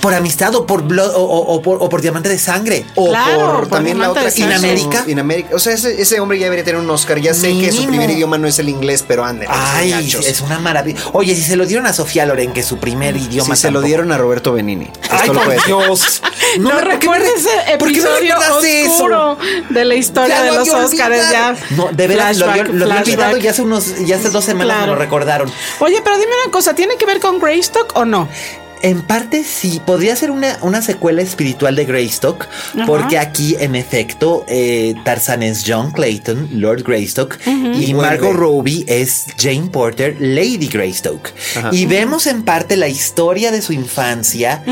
Por 0.00 0.14
amistad 0.14 0.54
o 0.54 0.66
por 0.66 0.84
o, 0.88 1.88
por, 1.90 2.00
diamante 2.00 2.28
de 2.28 2.38
sangre. 2.38 2.84
O 2.94 3.12
por, 3.12 3.68
también 3.68 3.98
la 3.98 4.10
otra. 4.10 4.28
En 4.34 4.52
América. 4.52 5.04
En 5.06 5.18
América. 5.18 5.50
O 5.54 5.58
sea, 5.58 5.74
ese, 5.74 6.20
hombre 6.20 6.38
ya 6.38 6.44
debería 6.46 6.64
tener 6.64 6.80
un 6.80 6.88
Oscar. 6.90 7.20
Ya 7.20 7.34
sé 7.34 7.52
que 7.58 7.72
su 7.72 7.86
primer 7.86 8.10
idioma 8.10 8.38
no 8.38 8.46
es 8.46 8.58
el 8.58 8.68
inglés, 8.68 9.04
pero 9.06 9.24
ande. 9.24 9.46
Ay, 9.48 9.92
es 9.92 10.40
una 10.40 10.58
maravilla. 10.58 11.00
Oye, 11.12 11.34
si 11.34 11.42
se 11.42 11.56
lo 11.56 11.66
dieron 11.66 11.86
a 11.86 11.92
Sofía 11.92 12.26
Loren, 12.26 12.52
que 12.52 12.62
su 12.62 12.78
primer 12.78 13.16
idioma. 13.16 13.56
Si 13.56 13.62
se 13.62 13.70
lo 13.70 13.82
dieron 13.82 14.12
a 14.12 14.18
Roberto 14.18 14.52
Benini. 14.52 14.88
Ay, 15.10 15.30
por 15.30 15.64
Dios. 15.66 16.22
no, 16.58 16.70
no 16.70 16.80
recuerdes 16.80 17.28
ese 17.38 17.74
episodio 17.74 18.36
oscuro 18.38 19.38
de 19.70 19.84
la 19.84 19.94
historia 19.94 20.42
de 20.42 20.52
los 20.52 20.68
Oscars 20.68 21.30
ya. 21.30 21.56
No, 21.70 21.88
de 21.92 22.06
verdad, 22.06 22.34
lo, 22.34 22.50
había, 22.50 22.64
lo 22.64 22.88
olvidado 22.88 23.36
ya 23.36 23.50
hace 23.50 23.62
unos, 23.62 24.06
ya 24.06 24.16
hace 24.16 24.30
dos 24.30 24.44
semanas 24.44 24.80
me 24.82 24.86
lo 24.88 24.94
recordaron. 24.96 25.50
Oye, 25.80 26.00
pero 26.02 26.16
dime 26.16 26.32
una 26.44 26.52
cosa, 26.52 26.74
¿tiene 26.74 26.96
que 26.96 27.06
ver 27.06 27.17
con 27.20 27.38
Greystock 27.38 27.96
o 27.96 28.04
no? 28.04 28.28
En 28.80 29.02
parte 29.02 29.42
sí, 29.42 29.80
podría 29.84 30.14
ser 30.14 30.30
una, 30.30 30.58
una 30.62 30.82
secuela 30.82 31.20
espiritual 31.20 31.74
de 31.74 31.84
Greystock, 31.84 32.46
porque 32.86 33.18
aquí 33.18 33.56
en 33.58 33.74
efecto 33.74 34.44
eh, 34.46 34.94
Tarzan 35.04 35.42
es 35.42 35.64
John 35.66 35.90
Clayton, 35.90 36.48
Lord 36.52 36.84
Greystock, 36.84 37.38
y 37.46 37.92
Margot 37.94 38.34
Robbie 38.34 38.84
es 38.86 39.26
Jane 39.36 39.68
Porter, 39.72 40.16
Lady 40.20 40.68
Greystock. 40.68 41.30
Y 41.72 41.86
vemos 41.86 42.26
en 42.26 42.44
parte 42.44 42.76
la 42.76 42.88
historia 42.88 43.50
de 43.50 43.62
su 43.62 43.72
infancia 43.72 44.62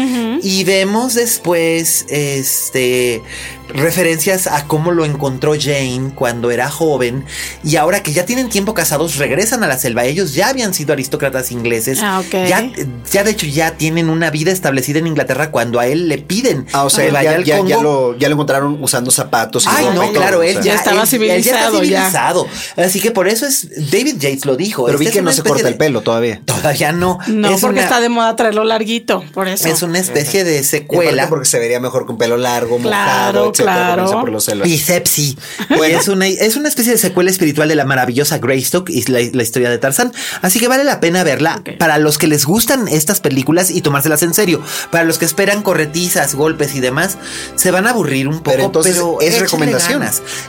y 0.40 0.62
vemos 0.64 1.14
después 1.14 2.06
este 2.08 3.22
referencias 3.68 4.46
a 4.46 4.66
cómo 4.66 4.92
lo 4.92 5.04
encontró 5.04 5.54
Jane 5.58 6.12
cuando 6.14 6.50
era 6.50 6.70
joven 6.70 7.24
y 7.64 7.76
ahora 7.76 8.02
que 8.02 8.12
ya 8.12 8.24
tienen 8.24 8.48
tiempo 8.48 8.74
casados 8.74 9.16
regresan 9.16 9.62
a 9.62 9.68
la 9.68 9.78
selva. 9.78 10.04
Ellos 10.04 10.34
ya 10.34 10.48
habían 10.48 10.74
sido 10.74 10.92
aristócratas 10.92 11.50
ingleses. 11.50 11.98
Ah, 12.02 12.22
ya, 12.30 12.70
ya 13.10 13.24
de 13.24 13.30
hecho 13.30 13.46
ya 13.46 13.72
tienen 13.72 14.08
una 14.08 14.30
vida 14.30 14.52
establecida 14.52 14.98
en 14.98 15.06
Inglaterra 15.06 15.50
cuando 15.50 15.80
a 15.80 15.86
él 15.86 16.08
le 16.08 16.18
piden. 16.18 16.66
Ah, 16.72 16.84
o 16.84 16.90
sea, 16.90 17.08
ya, 17.10 17.40
ya, 17.40 17.58
lo, 17.58 18.16
ya, 18.16 18.28
lo, 18.28 18.34
encontraron 18.34 18.82
usando 18.82 19.10
zapatos. 19.10 19.64
Y 19.64 19.68
Ay, 19.70 19.86
no, 19.94 20.12
claro, 20.12 20.42
él 20.42 20.60
ya, 20.62 20.74
estaba 20.74 21.06
civilizado. 21.06 21.76
civilizado. 21.76 22.46
Así 22.76 23.00
que 23.00 23.10
por 23.10 23.28
eso 23.28 23.46
es 23.46 23.68
David 23.90 24.16
Yates 24.18 24.46
lo 24.46 24.56
dijo. 24.56 24.86
Pero 24.86 24.98
vi 24.98 25.06
que 25.10 25.22
no 25.22 25.32
se 25.32 25.42
corta 25.42 25.68
el 25.68 25.76
pelo 25.76 26.02
todavía. 26.02 26.42
Todavía 26.44 26.92
no. 26.92 27.18
No, 27.26 27.56
porque 27.58 27.80
está 27.80 28.00
de 28.00 28.08
moda 28.08 28.36
traerlo 28.36 28.64
larguito, 28.64 29.24
por 29.32 29.48
eso. 29.48 29.68
Es 29.68 29.82
una 29.82 29.98
especie 29.98 30.44
de 30.44 30.62
secuela. 30.64 31.28
Porque 31.28 31.46
se 31.46 31.58
vería 31.58 31.80
mejor 31.80 32.06
con 32.06 32.18
pelo 32.18 32.36
largo, 32.36 32.78
claro, 32.78 33.52
claro. 33.64 34.10
por 34.10 34.30
los 34.30 34.46
Bicepsi. 34.62 35.36
es, 35.84 36.08
una, 36.08 36.26
es 36.26 36.56
una 36.56 36.68
especie 36.68 36.92
de 36.92 36.98
secuela 36.98 37.30
espiritual 37.30 37.68
de 37.68 37.74
la 37.74 37.84
maravillosa 37.84 38.38
Greystock 38.38 38.90
y 38.90 39.02
la, 39.10 39.20
historia 39.20 39.70
de 39.70 39.78
Tarzan. 39.78 40.12
Así 40.42 40.60
que 40.60 40.68
vale 40.68 40.84
la 40.84 41.00
pena 41.00 41.24
verla 41.24 41.62
para 41.78 41.98
los 41.98 42.18
que 42.18 42.26
les 42.26 42.44
gustan 42.44 42.88
estas 42.88 43.20
películas 43.20 43.70
y 43.70 43.80
tomárselas 43.80 44.22
en 44.22 44.34
serio. 44.34 44.60
Para 44.90 45.04
los 45.04 45.18
que 45.18 45.24
esperan 45.24 45.62
corretizas, 45.62 46.34
golpes 46.34 46.74
y 46.74 46.80
demás, 46.80 47.18
se 47.54 47.70
van 47.70 47.86
a 47.86 47.90
aburrir 47.90 48.28
un 48.28 48.38
poco. 48.38 48.50
Pero 48.50 48.64
entonces 48.64 49.00
es 49.20 49.40
recomendación. 49.40 50.02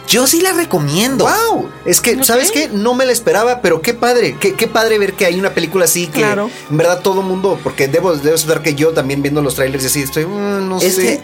Yo 0.07 0.27
sí 0.27 0.41
la 0.41 0.53
recomiendo. 0.53 1.25
Wow. 1.25 1.69
Es 1.85 2.01
que, 2.01 2.23
¿sabes 2.23 2.51
qué? 2.51 2.69
No 2.69 2.93
me 2.93 3.05
la 3.05 3.11
esperaba, 3.11 3.61
pero 3.61 3.81
qué 3.81 3.93
padre. 3.93 4.37
Qué, 4.39 4.53
qué 4.53 4.67
padre 4.67 4.99
ver 4.99 5.13
que 5.13 5.25
hay 5.25 5.39
una 5.39 5.51
película 5.51 5.85
así 5.85 6.07
que 6.07 6.21
en 6.21 6.77
verdad 6.77 7.01
todo 7.01 7.21
mundo, 7.21 7.59
porque 7.63 7.87
debo, 7.87 8.15
debo 8.15 8.37
saber 8.37 8.61
que 8.61 8.75
yo 8.75 8.91
también 8.91 9.21
viendo 9.21 9.41
los 9.41 9.55
trailers 9.55 9.83
y 9.83 9.87
así 9.87 10.01
estoy, 10.01 10.25
mm, 10.25 10.69
no 10.69 10.79
sé 10.79 11.21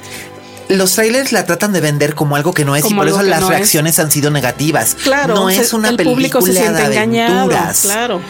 los 0.70 0.94
trailers 0.94 1.32
la 1.32 1.46
tratan 1.46 1.74
de 1.74 1.82
vender 1.82 2.16
como 2.16 2.36
algo 2.36 2.54
que 2.54 2.66
no 2.66 2.76
es 2.76 2.90
y 2.90 2.94
por 2.94 3.08
eso 3.08 3.22
las 3.22 3.48
reacciones 3.48 4.00
han 4.00 4.12
sido 4.12 4.32
negativas. 4.32 4.96
Claro, 5.04 5.36
no 5.36 5.50
es 5.50 5.74
una 5.74 5.96
película 5.96 6.42
se 6.42 6.72
de 6.72 7.00
aventuras. 7.00 7.82
Claro. 7.82 8.22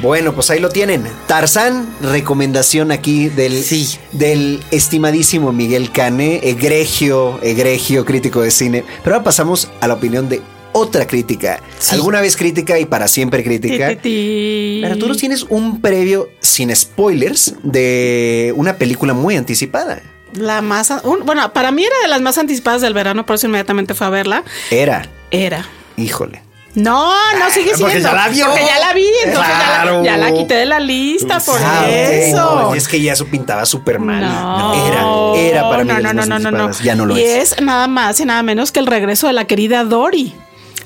Bueno, 0.00 0.34
pues 0.34 0.50
ahí 0.50 0.58
lo 0.58 0.70
tienen. 0.70 1.04
Tarzán, 1.26 1.86
recomendación 2.00 2.90
aquí 2.90 3.28
del, 3.28 3.62
sí. 3.62 3.98
del 4.12 4.62
estimadísimo 4.70 5.52
Miguel 5.52 5.92
Cane, 5.92 6.40
egregio, 6.42 7.38
egregio 7.42 8.04
crítico 8.04 8.40
de 8.40 8.50
cine. 8.50 8.84
Pero 9.04 9.16
ahora 9.16 9.24
pasamos 9.24 9.68
a 9.80 9.88
la 9.88 9.94
opinión 9.94 10.28
de 10.28 10.42
otra 10.72 11.06
crítica. 11.06 11.62
Alguna 11.90 12.20
vez 12.20 12.36
crítica 12.36 12.78
y 12.78 12.86
para 12.86 13.06
siempre 13.06 13.44
crítica. 13.44 13.90
Ti, 13.90 13.96
ti, 13.96 14.02
ti. 14.02 14.80
Pero 14.82 14.96
tú 14.96 15.08
nos 15.08 15.18
tienes 15.18 15.44
un 15.48 15.80
previo 15.80 16.30
sin 16.40 16.74
spoilers 16.74 17.54
de 17.62 18.52
una 18.56 18.76
película 18.76 19.12
muy 19.12 19.36
anticipada. 19.36 20.02
La 20.34 20.62
más, 20.62 20.90
un- 21.04 21.24
bueno, 21.26 21.52
para 21.52 21.70
mí 21.72 21.84
era 21.84 21.94
de 22.02 22.08
las 22.08 22.20
más 22.20 22.38
anticipadas 22.38 22.80
del 22.80 22.94
verano, 22.94 23.26
por 23.26 23.36
eso 23.36 23.46
inmediatamente 23.46 23.94
fue 23.94 24.06
a 24.06 24.10
verla. 24.10 24.42
Era, 24.70 25.06
Era. 25.30 25.66
híjole. 25.96 26.42
No, 26.74 27.12
no 27.38 27.50
sigue 27.50 27.74
siendo. 27.76 27.84
porque 27.84 28.00
ya 28.00 28.12
la 28.14 28.28
vio. 28.28 28.46
Porque 28.46 28.64
ya 28.64 28.78
la 28.78 28.94
vi, 28.94 29.06
entonces 29.26 29.52
ya, 29.52 29.58
Claro. 29.82 29.98
la, 29.98 30.04
ya 30.04 30.16
la 30.16 30.32
quité 30.32 30.54
de 30.54 30.64
la 30.64 30.80
lista 30.80 31.38
por 31.40 31.60
Ah, 31.62 31.86
eso. 31.86 32.36
No, 32.36 32.74
es 32.74 32.88
que 32.88 32.98
ya 32.98 33.12
eso 33.12 33.26
pintaba 33.26 33.66
súper 33.66 33.98
mal. 33.98 34.22
No, 34.22 35.34
Era, 35.36 35.58
era 35.58 35.68
para 35.68 35.84
mí. 35.84 35.90
no, 35.92 36.00
no, 36.00 36.12
no, 36.14 36.24
no, 36.24 36.38
no, 36.38 36.50
no. 36.50 36.70
Ya 36.82 36.94
no 36.94 37.04
lo 37.04 37.14
y 37.18 37.20
es. 37.20 37.52
es 37.52 37.60
nada 37.60 37.88
más 37.88 38.18
y 38.20 38.24
nada 38.24 38.42
menos 38.42 38.72
que 38.72 38.80
el 38.80 38.86
regreso 38.86 39.26
de 39.26 39.34
la 39.34 39.44
querida 39.44 39.84
Dory. 39.84 40.34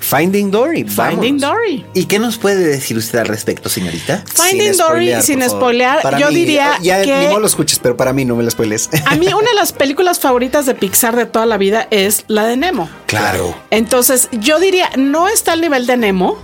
Finding 0.01 0.51
Dory. 0.51 0.84
Finding 0.84 1.38
vámonos. 1.38 1.40
Dory. 1.42 1.86
¿Y 1.94 2.05
qué 2.07 2.18
nos 2.18 2.38
puede 2.38 2.64
decir 2.64 2.97
usted 2.97 3.18
al 3.18 3.26
respecto, 3.28 3.68
señorita? 3.68 4.22
Finding 4.32 4.68
Sin 4.74 4.76
Dory, 4.78 4.88
spoilear, 5.12 5.22
sin 5.22 5.42
spoilear, 5.49 6.03
Para 6.03 6.18
yo 6.18 6.28
mí, 6.28 6.34
diría 6.34 6.78
Ya 6.80 7.03
que- 7.03 7.16
ni 7.18 7.26
modo 7.28 7.40
lo 7.40 7.47
escuches, 7.47 7.78
pero 7.80 7.97
para 7.97 8.12
mí 8.12 8.24
no 8.24 8.36
me 8.36 8.42
lo 8.44 8.51
spoiles. 8.51 8.88
A 9.07 9.14
mí 9.16 9.26
una 9.26 9.49
de 9.49 9.55
las 9.55 9.72
películas 9.72 10.20
favoritas 10.20 10.66
de 10.66 10.74
Pixar 10.74 11.16
de 11.16 11.26
toda 11.26 11.47
la 11.47 11.57
vida 11.57 11.88
es 11.90 12.24
la 12.28 12.44
de 12.47 12.57
Nemo. 12.57 12.88
claro. 13.07 13.55
Entonces, 13.70 14.28
yo 14.32 14.59
diría, 14.61 14.90
no 14.97 15.28
está 15.28 15.53
al 15.53 15.61
nivel 15.61 15.86
de 15.86 15.97
Nemo, 15.97 16.38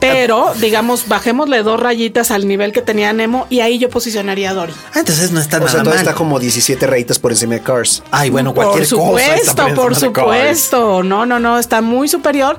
pero 0.00 0.52
digamos, 0.60 1.08
bajémosle 1.08 1.62
dos 1.64 1.80
rayitas 1.80 2.30
al 2.30 2.46
nivel 2.46 2.72
que 2.72 2.82
tenía 2.82 3.12
Nemo 3.12 3.46
y 3.50 3.60
ahí 3.60 3.78
yo 3.78 3.90
posicionaría 3.90 4.50
a 4.50 4.54
Dory. 4.54 4.72
Ah, 4.94 5.00
entonces 5.00 5.32
no 5.32 5.40
está 5.40 5.56
O 5.56 5.60
nada 5.60 5.72
sea, 5.72 5.82
todo 5.82 5.90
mal. 5.90 5.98
está 5.98 6.14
como 6.14 6.38
17 6.38 6.86
rayitas 6.86 7.18
por 7.18 7.32
encima 7.32 7.54
de 7.54 7.62
Cars. 7.62 8.02
Ay, 8.12 8.30
bueno, 8.30 8.54
Por 8.54 8.64
cualquier 8.66 8.88
cosa. 8.88 9.24
está 9.34 9.64
supuesto, 9.64 9.74
por 9.74 9.74
por 9.74 9.94
supuesto. 9.96 11.02
No, 11.02 11.26
no, 11.26 11.40
no, 11.40 11.58
está 11.58 11.80
muy 11.80 12.06
superior 12.08 12.58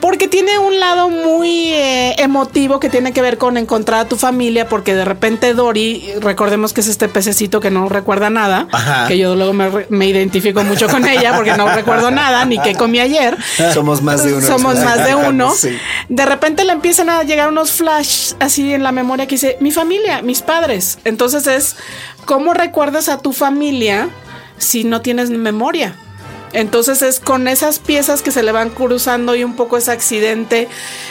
porque 0.00 0.28
tiene 0.28 0.58
un 0.60 0.78
lado 0.78 1.08
muy 1.10 1.72
eh, 1.72 2.14
emotivo 2.18 2.78
que 2.78 2.88
tiene 2.88 3.12
que 3.12 3.20
ver 3.20 3.36
con 3.38 3.56
encontrar 3.56 4.00
a 4.00 4.08
tu 4.08 4.16
familia 4.16 4.68
porque 4.68 4.94
de 4.94 5.04
repente 5.04 5.54
Dory, 5.54 6.14
recordemos 6.20 6.72
que 6.72 6.82
es 6.82 6.86
este 6.86 7.08
pececito 7.08 7.58
que 7.60 7.70
no 7.72 7.88
recuerda 7.88 8.30
nada, 8.30 8.68
Ajá. 8.70 9.08
que 9.08 9.18
yo 9.18 9.34
luego 9.34 9.52
me, 9.52 9.68
me 9.88 10.06
identifico 10.06 10.62
mucho 10.62 10.88
con 10.88 11.06
ella 11.08 11.34
porque 11.36 11.56
no 11.56 11.68
recuerdo 11.68 12.12
nada 12.12 12.44
ni 12.44 12.58
qué 12.60 12.74
comí 12.76 13.00
ayer. 13.00 13.36
Somos 13.74 14.02
más 14.02 14.22
de 14.22 14.34
uno. 14.34 14.46
Somos 14.46 14.78
más 14.78 15.04
de 15.04 15.14
uno. 15.16 15.52
Sí. 15.52 15.76
De 16.16 16.24
repente 16.24 16.64
le 16.64 16.72
empiezan 16.72 17.10
a 17.10 17.24
llegar 17.24 17.50
unos 17.50 17.72
flash 17.72 18.32
así 18.40 18.72
en 18.72 18.82
la 18.82 18.90
memoria 18.90 19.26
que 19.26 19.34
dice, 19.34 19.58
mi 19.60 19.70
familia, 19.70 20.22
mis 20.22 20.40
padres. 20.40 20.98
Entonces 21.04 21.46
es, 21.46 21.76
¿cómo 22.24 22.54
recuerdas 22.54 23.10
a 23.10 23.18
tu 23.18 23.34
familia 23.34 24.08
si 24.56 24.84
no 24.84 25.02
tienes 25.02 25.28
memoria? 25.28 25.94
Entonces 26.56 27.02
es 27.02 27.20
con 27.20 27.48
esas 27.48 27.78
piezas 27.78 28.22
que 28.22 28.30
se 28.30 28.42
le 28.42 28.50
van 28.50 28.70
cruzando 28.70 29.34
y 29.36 29.44
un 29.44 29.54
poco 29.56 29.76
ese 29.76 29.90
accidente 29.92 30.68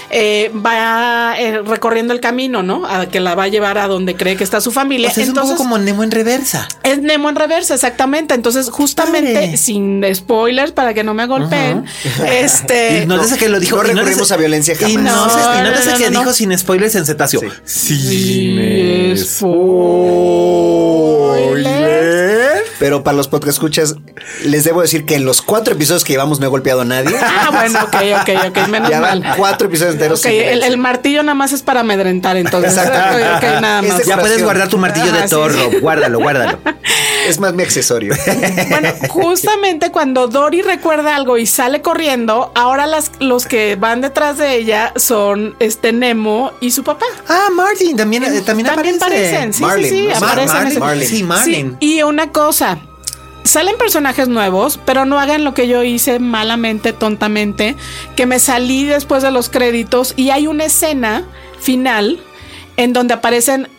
eh, 0.09 0.51
va 0.53 1.35
eh, 1.39 1.61
recorriendo 1.61 2.13
el 2.13 2.19
camino, 2.19 2.63
¿no? 2.63 2.85
A 2.87 3.05
que 3.05 3.19
la 3.19 3.35
va 3.35 3.43
a 3.43 3.47
llevar 3.47 3.77
a 3.77 3.87
donde 3.87 4.15
cree 4.15 4.35
que 4.37 4.43
está 4.43 4.59
su 4.61 4.71
familia. 4.71 5.09
O 5.09 5.13
sea, 5.13 5.23
es 5.23 5.29
Entonces, 5.29 5.51
un 5.51 5.57
poco 5.57 5.69
como 5.69 5.77
Nemo 5.77 6.03
en 6.03 6.11
reversa. 6.11 6.67
es 6.83 6.99
Nemo 6.99 7.29
en 7.29 7.35
reversa, 7.35 7.75
exactamente. 7.75 8.33
Entonces, 8.33 8.69
justamente, 8.69 9.33
Padre. 9.33 9.57
sin 9.57 10.03
spoilers 10.13 10.71
para 10.71 10.93
que 10.93 11.03
no 11.03 11.13
me 11.13 11.27
golpeen, 11.27 11.85
este. 12.27 13.03
Y 13.03 13.05
nótese 13.05 13.37
que 13.37 13.47
lo 13.49 13.59
dijo. 13.59 13.77
no 13.77 13.83
y 13.83 13.93
recurrimos 13.93 14.31
a 14.31 14.37
violencia 14.37 14.73
Y 14.87 14.95
jamás. 14.95 15.03
no, 15.03 15.27
No, 15.27 15.33
y 15.59 15.61
no, 15.63 15.69
no, 15.71 15.97
que 15.97 16.03
no, 16.05 16.19
dijo 16.19 16.25
no. 16.25 16.33
sin 16.33 16.57
spoilers 16.57 16.95
en 16.95 17.05
cetáceo. 17.05 17.41
Sí, 17.65 19.13
spoiler. 21.35 22.63
Pero 22.79 23.03
para 23.03 23.15
los 23.17 23.27
podcast 23.27 23.55
escuchas, 23.55 23.95
les 24.43 24.63
debo 24.63 24.81
decir 24.81 25.05
que 25.05 25.15
en 25.15 25.25
los 25.35 25.41
cuatro 25.41 25.73
episodios 25.73 26.05
que 26.05 26.13
llevamos 26.13 26.39
no 26.39 26.45
he 26.45 26.49
golpeado 26.49 26.81
a 26.81 26.85
nadie. 26.85 27.13
Ah, 27.21 27.49
bueno, 27.51 27.79
ok, 27.83 27.95
ok, 28.21 28.47
ok, 28.47 28.67
menos 28.69 28.89
ya 28.89 29.01
van 29.01 29.19
mal. 29.19 29.35
cuatro 29.35 29.67
episodios 29.67 29.95
enteros. 29.95 30.19
Ok, 30.21 30.31
el, 30.31 30.77
martillo 30.77 31.23
nada 31.23 31.33
más 31.35 31.51
es 31.51 31.61
para 31.61 31.81
amedrentar, 31.81 32.37
entonces. 32.37 32.77
Exacto. 32.77 33.59
Nada 33.59 33.81
más. 33.81 34.05
Ya 34.05 34.17
puedes 34.17 34.41
guardar 34.41 34.69
tu 34.69 34.77
martillo 34.77 35.07
Ajá, 35.07 35.23
de 35.23 35.27
sí. 35.27 35.35
Rob. 35.35 35.81
Guárdalo, 35.81 36.19
guárdalo. 36.19 36.59
Es 37.27 37.39
más 37.39 37.53
mi 37.53 37.63
accesorio. 37.63 38.15
Bueno, 38.69 38.89
justamente 39.09 39.91
cuando 39.91 40.27
Dory 40.27 40.61
recuerda 40.61 41.15
algo 41.15 41.37
y 41.37 41.45
sale 41.45 41.81
corriendo, 41.81 42.51
ahora 42.55 42.87
las, 42.87 43.11
los 43.19 43.45
que 43.45 43.75
van 43.75 44.01
detrás 44.01 44.37
de 44.37 44.55
ella 44.55 44.91
son 44.95 45.55
este 45.59 45.91
Nemo 45.93 46.51
y 46.61 46.71
su 46.71 46.83
papá. 46.83 47.05
Ah, 47.27 47.47
Martin, 47.53 47.95
también, 47.95 48.23
eh, 48.23 48.41
también, 48.41 48.67
También 48.67 48.95
aparece. 48.95 48.99
parecen, 48.99 49.53
sí, 49.53 49.61
Marlin, 49.63 49.89
sí, 49.89 49.97
sí, 49.97 50.07
¿no? 50.07 50.17
aparecen. 50.17 50.53
Marlin, 50.53 50.71
ese- 50.71 50.79
Marlin. 50.79 51.07
Sí, 51.07 51.23
Marlin. 51.23 51.77
y 51.79 52.01
una 52.03 52.31
cosa, 52.31 52.77
salen 53.45 53.77
personajes 53.77 54.27
nuevos, 54.27 54.79
pero 54.85 55.05
no 55.05 55.19
hagan 55.19 55.43
lo 55.43 55.53
que 55.53 55.67
yo 55.67 55.83
hice 55.83 56.19
malamente, 56.19 56.91
tontamente, 56.91 57.75
que 58.15 58.25
me 58.25 58.39
salí 58.39 58.83
después 58.83 59.23
de 59.23 59.31
los 59.31 59.49
créditos 59.49 60.13
y 60.17 60.31
hay 60.31 60.47
una 60.47 60.65
escena 60.65 61.23
final 61.59 62.19
en 62.75 62.91
donde 62.91 63.13
aparecen 63.13 63.69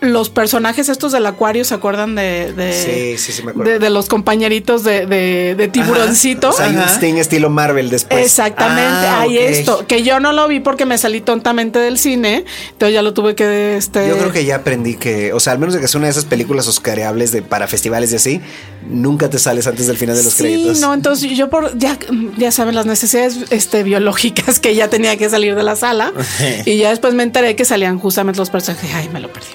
los 0.00 0.28
personajes 0.28 0.90
estos 0.90 1.12
del 1.12 1.24
acuario, 1.24 1.64
¿se 1.64 1.72
acuerdan 1.74 2.14
de, 2.14 2.52
de- 2.52 3.16
Sí, 3.16 3.18
sí, 3.18 3.32
sí, 3.32 3.42
me 3.42 3.52
acuerdo. 3.52 3.72
de, 3.72 3.78
de 3.78 3.88
los 3.90 4.08
compañeritos 4.08 4.84
de, 4.84 5.06
de, 5.06 5.54
de 5.56 5.68
tiburoncito? 5.68 6.50
O 6.50 6.52
sea, 6.52 6.66
hay 6.66 6.72
un 6.74 6.80
Ajá. 6.80 6.94
Sting 6.96 7.14
estilo 7.14 7.48
Marvel 7.48 7.88
después. 7.88 8.22
Exactamente, 8.24 8.82
Ah, 9.06 9.20
hay 9.22 9.36
ok. 9.38 9.42
esto, 9.44 9.86
que 9.86 10.02
yo 10.02 10.20
no 10.20 10.32
lo 10.34 10.46
vi 10.48 10.60
porque 10.60 10.84
me 10.84 10.98
salí 10.98 11.22
tontamente 11.22 11.78
del 11.78 11.98
cine, 11.98 12.44
entonces 12.72 12.92
ya 12.94 13.00
lo 13.00 13.14
tuve 13.14 13.34
que 13.34 13.76
este 13.78 14.06
Yo 14.08 14.18
creo 14.18 14.32
que 14.32 14.44
ya 14.44 14.56
aprendí 14.56 14.96
que, 14.96 15.32
o 15.32 15.40
sea, 15.40 15.54
al 15.54 15.58
menos 15.58 15.74
de 15.74 15.80
que 15.80 15.88
sea 15.88 15.98
una 15.98 16.08
de 16.08 16.12
esas 16.12 16.26
películas 16.26 16.68
oscareables 16.68 17.32
de 17.32 17.40
para 17.40 17.66
festivales 17.66 18.12
y 18.12 18.16
así, 18.16 18.40
nunca 18.88 19.30
te 19.30 19.38
sales 19.38 19.66
antes 19.66 19.86
del 19.86 19.96
final 19.96 20.14
de 20.16 20.22
los 20.24 20.34
sí, 20.34 20.42
créditos. 20.42 20.80
no, 20.80 20.92
entonces 20.92 21.30
yo 21.36 21.48
por 21.48 21.76
ya 21.78 21.98
ya 22.36 22.52
saben 22.52 22.74
las 22.74 22.84
necesidades 22.86 23.38
este 23.50 23.82
biológicas 23.82 24.60
que 24.60 24.74
ya 24.74 24.88
tenía 24.88 25.16
que 25.16 25.28
salir 25.30 25.54
de 25.54 25.62
la 25.62 25.74
sala 25.74 26.12
y 26.66 26.76
ya 26.76 26.90
después 26.90 27.14
me 27.14 27.22
enteré 27.22 27.56
que 27.56 27.64
salían 27.64 27.98
justamente 27.98 28.38
los 28.38 28.50
personajes, 28.50 28.90
ay, 28.94 29.08
me 29.08 29.20
lo 29.20 29.32
perdí. 29.32 29.48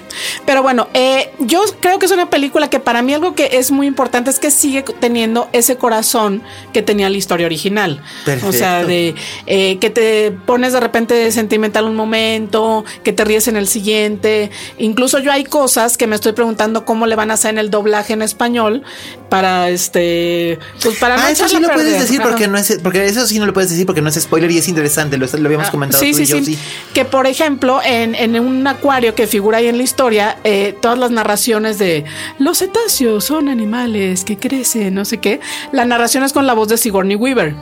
Pero 0.46 0.62
bueno, 0.62 0.88
eh, 0.94 1.30
yo 1.40 1.62
creo 1.80 1.98
que 1.98 2.06
es 2.06 2.12
una 2.12 2.30
película 2.30 2.68
que 2.70 2.80
para 2.80 3.02
mí 3.02 3.14
algo 3.14 3.34
que 3.34 3.50
es 3.52 3.70
muy 3.70 3.86
importante 3.86 4.30
es 4.30 4.38
que 4.38 4.50
sigue 4.50 4.82
teniendo 5.00 5.48
ese 5.52 5.76
corazón 5.76 6.42
que 6.72 6.82
tenía 6.82 7.08
la 7.10 7.16
historia 7.16 7.46
original. 7.46 8.02
O 8.44 8.52
sea, 8.52 8.84
de 8.84 9.14
eh, 9.46 9.78
que 9.78 9.90
te 9.90 10.30
pones 10.32 10.72
de 10.72 10.80
repente 10.80 11.30
sentimental 11.32 11.84
un 11.84 11.96
momento, 11.96 12.84
que 13.02 13.12
te 13.12 13.24
ríes 13.24 13.48
en 13.48 13.56
el 13.56 13.66
siguiente. 13.68 14.50
Incluso 14.78 15.18
yo 15.18 15.32
hay 15.32 15.44
cosas 15.44 15.96
que 15.96 16.06
me 16.06 16.14
estoy 16.16 16.32
preguntando 16.32 16.84
cómo 16.84 17.06
le 17.06 17.14
van 17.16 17.30
a 17.30 17.34
hacer 17.34 17.50
en 17.50 17.58
el 17.58 17.70
doblaje 17.70 18.12
en 18.12 18.22
español 18.22 18.82
para 19.28 19.70
este, 19.70 20.58
pues 20.82 20.98
para 20.98 21.16
no 21.16 21.22
Ah, 21.22 21.30
eso 21.30 21.48
sí 21.48 21.58
lo 21.58 21.70
puedes 21.70 21.98
decir 22.00 22.20
porque 22.22 22.48
no 22.48 22.58
es, 22.58 22.78
porque 22.82 23.06
eso 23.06 23.26
sí 23.26 23.38
no 23.38 23.46
lo 23.46 23.52
puedes 23.52 23.70
decir 23.70 23.86
porque 23.86 24.02
no 24.02 24.08
es 24.08 24.16
spoiler 24.20 24.50
y 24.50 24.58
es 24.58 24.68
interesante. 24.68 25.16
Lo, 25.16 25.26
lo 25.26 25.46
habíamos 25.46 25.68
Ah, 25.68 25.70
comentado 25.70 26.02
sí, 26.02 26.10
tú 26.10 26.16
sí, 26.18 26.22
y 26.24 26.26
yo, 26.26 26.38
sí. 26.38 26.44
sí. 26.44 26.58
Que 26.92 27.04
por 27.04 27.26
ejemplo, 27.26 27.80
en, 27.84 28.14
en 28.14 28.38
un 28.38 28.66
acuario 28.66 29.14
que 29.14 29.26
figura 29.26 29.58
ahí 29.58 29.68
en 29.68 29.76
la 29.76 29.82
historia, 29.84 30.21
eh, 30.44 30.74
todas 30.80 30.98
las 30.98 31.10
narraciones 31.10 31.78
de 31.78 32.04
los 32.38 32.58
cetáceos 32.58 33.24
son 33.24 33.48
animales 33.48 34.24
que 34.24 34.36
crecen, 34.36 34.94
no 34.94 35.04
sé 35.04 35.18
qué. 35.18 35.40
La 35.72 35.84
narración 35.84 36.24
es 36.24 36.32
con 36.32 36.46
la 36.46 36.54
voz 36.54 36.68
de 36.68 36.76
Sigourney 36.78 37.16
Weaver. 37.16 37.54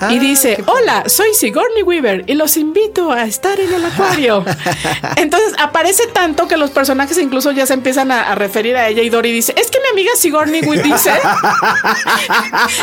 Ah, 0.00 0.12
y 0.12 0.18
dice: 0.18 0.56
qué 0.56 0.62
padre. 0.62 0.80
Hola, 0.82 1.08
soy 1.08 1.34
Sigourney 1.34 1.82
Weaver 1.82 2.24
y 2.26 2.34
los 2.34 2.56
invito 2.56 3.10
a 3.10 3.24
estar 3.24 3.58
en 3.60 3.72
el 3.72 3.84
acuario. 3.84 4.44
Entonces 5.16 5.54
aparece 5.58 6.06
tanto 6.08 6.48
que 6.48 6.56
los 6.56 6.70
personajes 6.70 7.18
incluso 7.18 7.52
ya 7.52 7.66
se 7.66 7.74
empiezan 7.74 8.10
a, 8.10 8.30
a 8.30 8.34
referir 8.34 8.76
a 8.76 8.88
ella 8.88 9.02
y 9.02 9.08
Dory 9.08 9.32
dice: 9.32 9.54
Es 9.56 9.70
que 9.70 9.78
amiga 9.94 10.10
Sigourney 10.18 10.60
dice. 10.60 11.10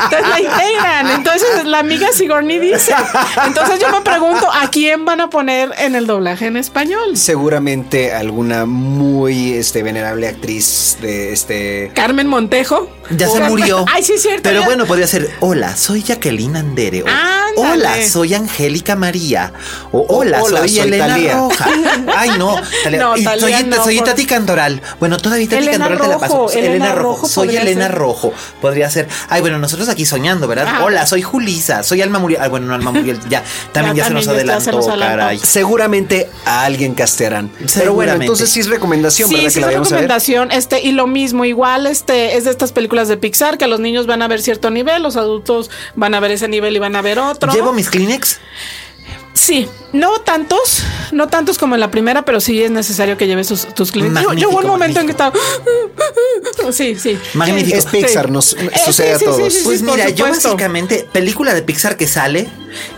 Entonces 0.04 0.28
la 0.30 0.40
integran. 0.40 1.10
Entonces 1.12 1.66
la 1.66 1.80
amiga 1.80 2.08
Sigourney 2.14 2.60
dice. 2.60 2.94
Entonces 3.46 3.80
yo 3.80 3.90
me 3.92 4.02
pregunto 4.02 4.48
a 4.52 4.70
quién 4.70 5.06
van 5.06 5.22
a 5.22 5.30
poner 5.30 5.72
en 5.78 5.96
el 5.96 6.08
doblaje 6.08 6.48
en 6.48 6.58
español. 6.58 7.16
Seguramente 7.18 8.14
alguna 8.14 8.66
muy 8.66 9.54
este, 9.54 9.84
venerable 9.84 10.28
actriz 10.28 10.98
de 11.02 11.34
este. 11.34 11.92
Carmen 11.94 12.28
Montejo. 12.28 12.90
Ya 13.10 13.28
se 13.28 13.42
murió. 13.42 13.84
Ay, 13.92 14.04
sí, 14.04 14.14
es 14.14 14.22
cierto. 14.22 14.44
Pero 14.44 14.62
ya- 14.62 14.66
bueno, 14.66 14.86
podría 14.86 15.06
ser, 15.08 15.30
hola, 15.42 15.76
soy 15.76 16.02
Jacqueline 16.02 16.56
Andere. 16.56 17.04
O, 17.04 17.08
hola, 17.58 18.02
soy 18.04 18.34
Angélica 18.34 18.96
María. 18.96 19.52
O 19.92 20.06
hola, 20.08 20.42
hola, 20.42 20.60
soy, 20.60 20.70
soy 20.70 20.80
Elena. 20.88 21.18
Roja. 21.34 21.68
Ay, 22.16 22.32
no. 22.38 22.56
Soy, 23.42 23.64
no, 23.66 23.84
soy 23.84 23.98
por- 23.98 24.06
Tati 24.08 24.26
Cantoral. 24.26 24.82
Bueno, 25.00 25.18
todavía 25.18 25.48
Tati 25.50 25.62
Elena 25.68 25.88
Cantoral 25.88 26.02
te 26.02 26.08
la 26.14 26.20
paso. 26.20 26.34
Rojo, 26.44 26.52
Elena 26.52 26.94
Rojo 26.94 27.01
Soy 27.28 27.56
Elena 27.56 27.88
ser. 27.88 27.96
Rojo. 27.96 28.34
Podría 28.62 28.90
ser. 28.90 29.08
Ay, 29.30 29.42
bueno, 29.42 29.58
nosotros 29.60 29.90
aquí 29.90 30.06
soñando, 30.06 30.48
¿verdad? 30.48 30.66
Ah. 30.68 30.84
Hola, 30.86 31.06
soy 31.06 31.22
Julisa. 31.22 31.84
Soy 31.84 32.02
Alma 32.02 32.20
Muriel. 32.20 32.42
Ay, 32.42 32.50
bueno, 32.50 32.68
no, 32.68 32.74
Alma 32.76 32.92
Muriel. 32.92 33.20
Ya, 33.30 33.44
también 33.72 33.96
ya, 33.96 34.04
Ya, 34.04 34.08
se 34.08 34.14
nos 34.14 34.28
adelantó, 34.28 34.64
se 34.64 34.72
nos 34.72 34.88
adelantó. 34.88 35.18
caray. 35.18 35.40
Seguramente 35.40 36.30
a 36.46 36.64
alguien 36.64 36.94
castearán. 36.96 37.52
Pero 37.76 37.94
bueno, 37.94 38.14
entonces 38.14 38.50
sí 38.50 38.60
es 38.60 38.68
recomendación, 38.68 39.30
Sí, 39.30 39.36
¿verdad? 39.36 39.50
sí, 39.50 39.54
que 39.56 39.62
la 39.62 39.68
es 39.68 39.70
vayamos 39.70 39.88
a 39.92 39.96
ver. 39.96 40.02
recomendación. 40.04 40.52
Este, 40.52 40.82
y 40.82 40.92
lo 40.92 41.08
mismo, 41.08 41.46
igual, 41.46 41.88
este, 41.88 42.38
es 42.38 42.46
de 42.46 42.52
estas 42.52 42.72
películas 42.72 43.08
de 43.08 43.18
Pixar 43.18 43.58
que 43.58 43.68
los 43.68 43.80
niños 43.80 44.08
van 44.08 44.22
a 44.22 44.28
ver 44.28 44.42
cierto 44.42 44.70
nivel, 44.70 45.04
los 45.04 45.16
adultos 45.18 45.70
van 45.96 46.14
a 46.14 46.20
ver 46.20 46.32
ese 46.32 46.48
nivel 46.48 46.76
y 46.76 46.80
van 46.80 46.96
a 46.96 47.02
ver 47.02 47.20
otro. 47.20 47.52
¿Llevo 47.54 47.74
mis 47.74 47.90
Kleenex? 47.90 48.40
Sí, 49.44 49.68
no 49.92 50.20
tantos, 50.20 50.84
no 51.14 51.28
tantos 51.28 51.58
como 51.58 51.74
en 51.74 51.82
la 51.82 51.90
primera, 51.90 52.24
pero 52.24 52.40
sí 52.40 52.62
es 52.62 52.70
necesario 52.70 53.18
que 53.18 53.26
lleves 53.26 53.48
tus, 53.48 53.74
tus 53.74 53.92
clientes. 53.92 54.22
Yo, 54.24 54.34
yo 54.34 54.50
hubo 54.50 54.60
un 54.60 54.68
momento 54.68 55.00
en 55.00 55.08
que 55.08 55.12
estaba. 55.14 55.34
Sí, 56.72 56.96
sí. 56.96 57.18
Magnífico. 57.34 57.76
Es 57.78 57.86
Pixar, 57.88 58.28
Sí. 58.28 58.32
nos 58.32 58.54
Eh, 58.54 58.70
sucede 58.86 59.18
sí, 59.18 59.26
a 59.26 59.28
todos. 59.28 59.52
sí, 59.52 59.60
sí, 59.60 59.66
Pues 59.66 59.82
mira, 59.82 60.10
yo 60.10 60.28
básicamente, 60.28 61.08
película 61.12 61.54
de 61.56 61.64
Pixar 61.64 61.98
que 61.98 62.08
sale, 62.08 62.48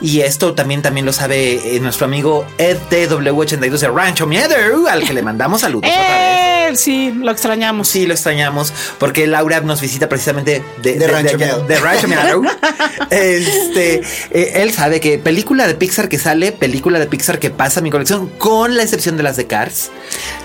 y 0.02 0.20
esto 0.22 0.54
también, 0.54 0.82
también 0.82 1.06
lo 1.06 1.14
sabe 1.14 1.76
eh, 1.76 1.80
nuestro 1.80 2.06
amigo 2.06 2.46
Ed 2.58 2.78
TW82 2.92 3.78
de 3.80 3.88
Rancho 3.88 4.28
Miedo, 4.28 4.56
al 4.90 5.04
que 5.08 5.14
le 5.14 5.22
mandamos 5.22 5.62
saludos 5.62 5.90
otra 5.90 6.02
vez. 6.02 6.74
Eh, 6.74 6.76
sí, 6.76 7.12
lo 7.12 7.32
extrañamos. 7.32 7.88
Sí, 7.88 8.06
lo 8.06 8.14
extrañamos 8.14 8.74
porque 9.00 9.28
Laura 9.28 9.62
nos 9.62 9.80
visita 9.82 10.10
precisamente 10.10 10.62
de, 10.82 10.96
De 11.00 11.08
Rancho 11.08 11.36
allá- 11.38 11.46
Miedo. 11.46 11.66
de 11.66 11.80
Rancho 11.80 12.08
Miedo. 12.10 12.42
este, 13.10 14.02
eh, 14.32 14.52
él 14.56 14.74
sabe 14.74 15.00
que 15.00 15.18
película 15.20 15.68
de 15.68 15.76
Pixar 15.76 16.10
que 16.10 16.20
sale, 16.20 16.33
película 16.52 17.00
de 17.00 17.06
Pixar 17.08 17.40
que 17.40 17.50
pasa 17.50 17.80
a 17.80 17.84
mi 17.84 17.90
colección, 17.92 18.28
con 18.38 18.76
la 18.76 18.84
excepción 18.84 19.18
de 19.18 19.24
las 19.24 19.38
de 19.38 19.48
Cars. 19.48 19.90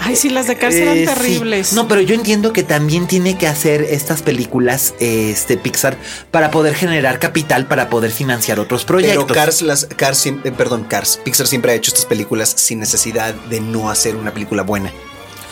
Ay, 0.00 0.16
sí, 0.16 0.28
las 0.30 0.46
de 0.46 0.52
eran 0.52 0.72
Eh, 0.72 1.06
sí. 1.08 1.14
terribles. 1.14 1.72
No, 1.72 1.88
pero 1.88 2.00
yo 2.00 2.14
entiendo 2.14 2.52
que 2.52 2.62
también 2.62 3.06
tiene 3.06 3.36
que 3.38 3.46
hacer 3.46 3.82
estas 3.82 4.22
películas, 4.22 4.94
este 5.00 5.56
Pixar, 5.56 5.96
para 6.30 6.50
poder 6.50 6.74
generar 6.74 7.18
capital, 7.18 7.66
para 7.66 7.88
poder 7.90 8.10
financiar 8.10 8.60
otros 8.60 8.84
proyectos. 8.84 9.24
Pero 9.24 9.34
Cars, 9.34 9.62
las, 9.62 9.86
Cars, 9.86 10.26
eh, 10.26 10.32
perdón, 10.56 10.84
Cars, 10.84 11.20
Pixar 11.24 11.46
siempre 11.46 11.72
ha 11.72 11.74
hecho 11.74 11.90
estas 11.90 12.06
películas 12.06 12.52
sin 12.56 12.78
necesidad 12.80 13.34
de 13.34 13.60
no 13.60 13.90
hacer 13.90 14.16
una 14.16 14.32
película 14.32 14.62
buena. 14.62 14.92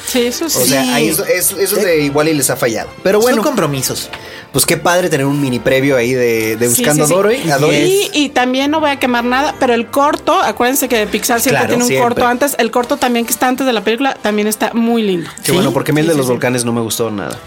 Sí, 0.06 0.26
eso 0.26 0.48
sí. 0.48 0.58
O 0.62 0.66
sea, 0.66 0.94
ahí 0.94 1.08
es, 1.08 1.18
es, 1.18 1.52
es 1.52 1.70
donde 1.70 2.00
igual 2.02 2.28
y 2.28 2.34
les 2.34 2.48
ha 2.50 2.56
fallado. 2.56 2.88
Pero 3.02 3.20
bueno, 3.20 3.36
Son 3.38 3.44
compromisos. 3.44 4.08
pues 4.52 4.64
qué 4.64 4.76
padre 4.76 5.08
tener 5.10 5.26
un 5.26 5.40
mini 5.40 5.58
previo 5.58 5.96
ahí 5.96 6.12
de, 6.14 6.56
de 6.56 6.68
Buscando 6.68 7.04
sí, 7.04 7.08
sí. 7.08 7.14
a 7.14 7.16
Dory. 7.16 7.50
a 7.50 7.58
Dory. 7.58 7.76
Y, 7.76 8.10
y 8.14 8.28
también 8.28 8.70
no 8.70 8.80
voy 8.80 8.90
a 8.90 8.98
quemar 8.98 9.24
nada, 9.24 9.54
pero 9.58 9.74
el 9.74 9.86
corto, 9.88 10.40
acuérdense 10.40 10.88
que 10.88 11.06
Pixar 11.06 11.40
siempre 11.40 11.58
Claro, 11.60 11.68
tiene 11.68 11.82
un 11.84 11.88
siempre. 11.88 12.08
corto 12.14 12.26
antes. 12.26 12.54
El 12.58 12.70
corto 12.70 12.96
también 12.96 13.26
que 13.26 13.32
está 13.32 13.48
antes 13.48 13.66
de 13.66 13.72
la 13.72 13.82
película 13.82 14.14
también 14.22 14.46
está 14.48 14.72
muy 14.74 15.02
lindo. 15.02 15.28
Qué 15.42 15.52
bueno, 15.52 15.72
porque 15.72 15.90
a 15.90 15.94
mí 15.94 16.00
el 16.00 16.06
de 16.06 16.12
Sí, 16.12 16.18
los 16.18 16.26
sí, 16.26 16.28
sí. 16.28 16.32
volcanes 16.34 16.64
no 16.64 16.72
me 16.72 16.80
gustó 16.80 17.10
nada. 17.10 17.38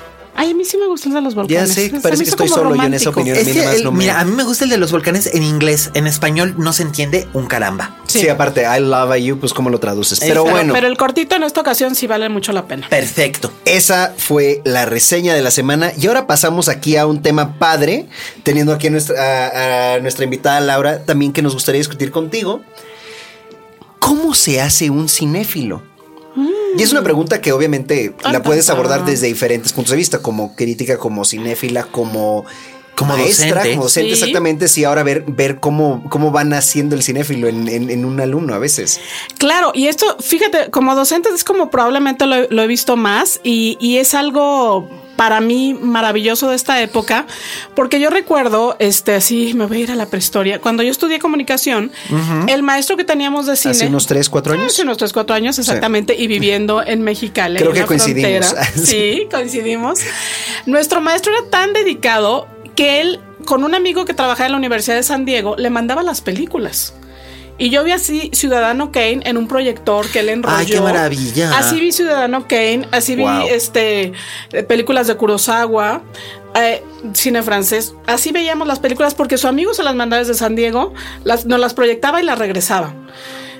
Ay, 0.41 0.51
a 0.51 0.53
mí 0.53 0.63
sí 0.63 0.77
me 0.77 0.87
gustó 0.87 1.09
el 1.09 1.15
de 1.15 1.21
los 1.21 1.35
volcanes. 1.35 1.73
sé, 1.73 1.87
Se 1.87 1.91
me 1.91 1.99
parece 1.99 2.23
que 2.23 2.29
estoy 2.29 2.47
solo 2.47 2.73
yo 2.75 2.83
en 2.83 2.93
esa 2.93 3.09
romántico. 3.09 3.09
opinión. 3.11 3.37
Es 3.37 3.47
que, 3.49 3.75
el- 3.75 3.83
no 3.83 3.91
me- 3.91 3.97
mira, 3.97 4.21
a 4.21 4.23
mí 4.23 4.31
me 4.31 4.43
gusta 4.43 4.63
el 4.63 4.69
de 4.69 4.77
los 4.77 4.91
volcanes 4.91 5.27
en 5.33 5.43
inglés. 5.43 5.91
En 5.95 6.07
español 6.07 6.55
no 6.57 6.71
se 6.71 6.83
entiende 6.83 7.27
un 7.33 7.47
caramba. 7.47 7.97
Sí. 8.07 8.19
Sí. 8.21 8.29
aparte, 8.29 8.61
I 8.63 8.79
love 8.79 9.15
you, 9.17 9.37
pues 9.37 9.53
cómo 9.53 9.69
lo 9.69 9.79
traduces. 9.79 10.19
Pero 10.21 10.43
Pero, 10.43 10.55
bueno, 10.55 10.73
pero 10.73 10.87
el 10.87 10.95
cortito 10.97 11.35
en 11.35 11.43
esta 11.43 11.59
ocasión 11.59 11.93
sí 11.95 12.07
vale 12.07 12.29
mucho 12.29 12.53
la 12.53 12.67
pena. 12.67 12.87
Perfecto. 12.89 13.51
esa 13.65 14.13
fue 14.17 14.61
la 14.63 14.85
reseña 14.85 15.33
de 15.33 15.41
la 15.41 15.51
semana. 15.51 15.91
Y 15.99 16.07
ahora 16.07 16.25
pasamos 16.25 16.69
aquí 16.69 16.95
a 16.95 17.05
un 17.05 17.21
tema 17.21 17.59
padre, 17.59 18.07
teniendo 18.43 18.71
aquí 18.73 18.87
a 18.87 18.91
nuestra, 18.91 19.15
a- 19.19 19.93
a 19.95 19.99
nuestra 19.99 20.23
invitada 20.23 20.59
Laura, 20.61 21.03
también 21.03 21.33
que 21.33 21.41
nos 21.41 21.53
gustaría 21.53 21.79
discutir 21.79 22.11
contigo. 22.11 22.61
¿Cómo 23.99 24.33
se 24.33 24.61
hace 24.61 24.89
un 24.89 25.09
cinéfilo? 25.09 25.83
Y 26.77 26.83
es 26.83 26.91
una 26.91 27.03
pregunta 27.03 27.41
que 27.41 27.51
obviamente 27.51 28.13
la 28.31 28.41
puedes 28.43 28.69
abordar 28.69 29.05
desde 29.05 29.27
diferentes 29.27 29.73
puntos 29.73 29.91
de 29.91 29.97
vista, 29.97 30.19
como 30.21 30.55
crítica, 30.55 30.97
como 30.97 31.25
cinéfila, 31.25 31.83
como 31.85 32.45
Como 32.95 33.15
maestra, 33.15 33.47
docente. 33.49 33.69
como 33.71 33.83
docente, 33.83 34.15
Sí. 34.15 34.19
exactamente. 34.21 34.67
Sí, 34.67 34.83
ahora 34.83 35.03
ver, 35.03 35.23
ver 35.27 35.59
cómo, 35.59 36.03
cómo 36.09 36.31
van 36.31 36.53
haciendo 36.53 36.95
el 36.95 37.03
cinéfilo 37.03 37.47
en, 37.47 37.67
en- 37.69 37.89
en 37.89 38.03
un 38.05 38.19
alumno 38.19 38.53
a 38.53 38.59
veces. 38.59 38.99
Claro, 39.37 39.71
y 39.73 39.87
esto, 39.87 40.17
fíjate, 40.19 40.69
como 40.69 40.93
docente 40.95 41.29
es 41.33 41.43
como 41.45 41.69
probablemente 41.69 42.25
lo, 42.25 42.47
lo 42.49 42.61
he 42.61 42.67
visto 42.67 42.97
más 42.97 43.39
y, 43.43 43.77
y 43.79 43.97
es 43.97 44.13
algo 44.13 44.89
para 45.19 45.41
mí 45.41 45.73
maravilloso 45.73 46.49
de 46.49 46.55
esta 46.55 46.81
época, 46.81 47.27
porque 47.75 47.99
yo 47.99 48.09
recuerdo, 48.09 48.77
este, 48.79 49.15
así 49.15 49.53
me 49.53 49.65
voy 49.65 49.79
a 49.79 49.79
ir 49.81 49.91
a 49.91 49.95
la 49.95 50.05
prehistoria, 50.05 50.61
cuando 50.61 50.81
yo 50.81 50.91
estudié 50.91 51.19
comunicación, 51.19 51.91
el 52.47 52.63
maestro 52.63 52.95
que 52.95 53.03
teníamos 53.03 53.45
de 53.45 53.57
cine... 53.57 53.71
Hace 53.73 53.87
unos 53.87 54.07
3, 54.07 54.29
4 54.29 54.53
años. 54.53 54.67
Hace 54.67 54.83
unos 54.83 54.95
3, 54.95 55.11
4 55.11 55.35
años, 55.35 55.59
exactamente, 55.59 56.15
y 56.17 56.27
viviendo 56.27 56.81
en 56.81 57.01
Mexicali. 57.01 57.57
Creo 57.57 57.71
en 57.71 57.81
que 57.81 57.85
coincidimos. 57.85 58.47
frontera. 58.47 58.71
Sí, 58.85 59.27
coincidimos. 59.29 59.99
Nuestro 60.65 61.01
maestro 61.01 61.33
era 61.33 61.49
tan 61.49 61.73
dedicado 61.73 62.47
que 62.77 63.01
él, 63.01 63.19
con 63.43 63.65
un 63.65 63.75
amigo 63.75 64.05
que 64.05 64.13
trabajaba 64.13 64.45
en 64.45 64.53
la 64.53 64.57
Universidad 64.57 64.95
de 64.95 65.03
San 65.03 65.25
Diego, 65.25 65.57
le 65.57 65.69
mandaba 65.69 66.01
las 66.01 66.21
películas. 66.21 66.93
Y 67.59 67.69
yo 67.69 67.83
vi 67.83 67.91
así 67.91 68.31
Ciudadano 68.33 68.91
Kane 68.91 69.19
en 69.25 69.37
un 69.37 69.47
proyector 69.47 70.09
que 70.09 70.21
él 70.21 70.29
enrolló. 70.29 70.57
Ay, 70.57 70.65
qué 70.65 70.79
maravilla. 70.79 71.57
Así 71.57 71.79
vi 71.79 71.91
Ciudadano 71.91 72.47
Kane, 72.47 72.87
así 72.91 73.17
Wow. 73.17 73.43
vi 73.43 73.49
este 73.49 74.13
eh, 74.53 74.63
películas 74.63 75.07
de 75.07 75.15
Kurosawa, 75.15 76.01
eh, 76.55 76.81
cine 77.13 77.43
francés. 77.43 77.93
Así 78.07 78.31
veíamos 78.31 78.65
las 78.65 78.79
películas 78.79 79.13
porque 79.13 79.37
su 79.37 79.47
amigo 79.47 79.73
se 79.73 79.83
las 79.83 79.93
mandaba 79.93 80.21
desde 80.21 80.35
San 80.35 80.55
Diego, 80.55 80.93
las, 81.25 81.45
nos 81.45 81.59
las 81.59 81.73
proyectaba 81.73 82.21
y 82.21 82.25
las 82.25 82.39
regresaba. 82.39 82.93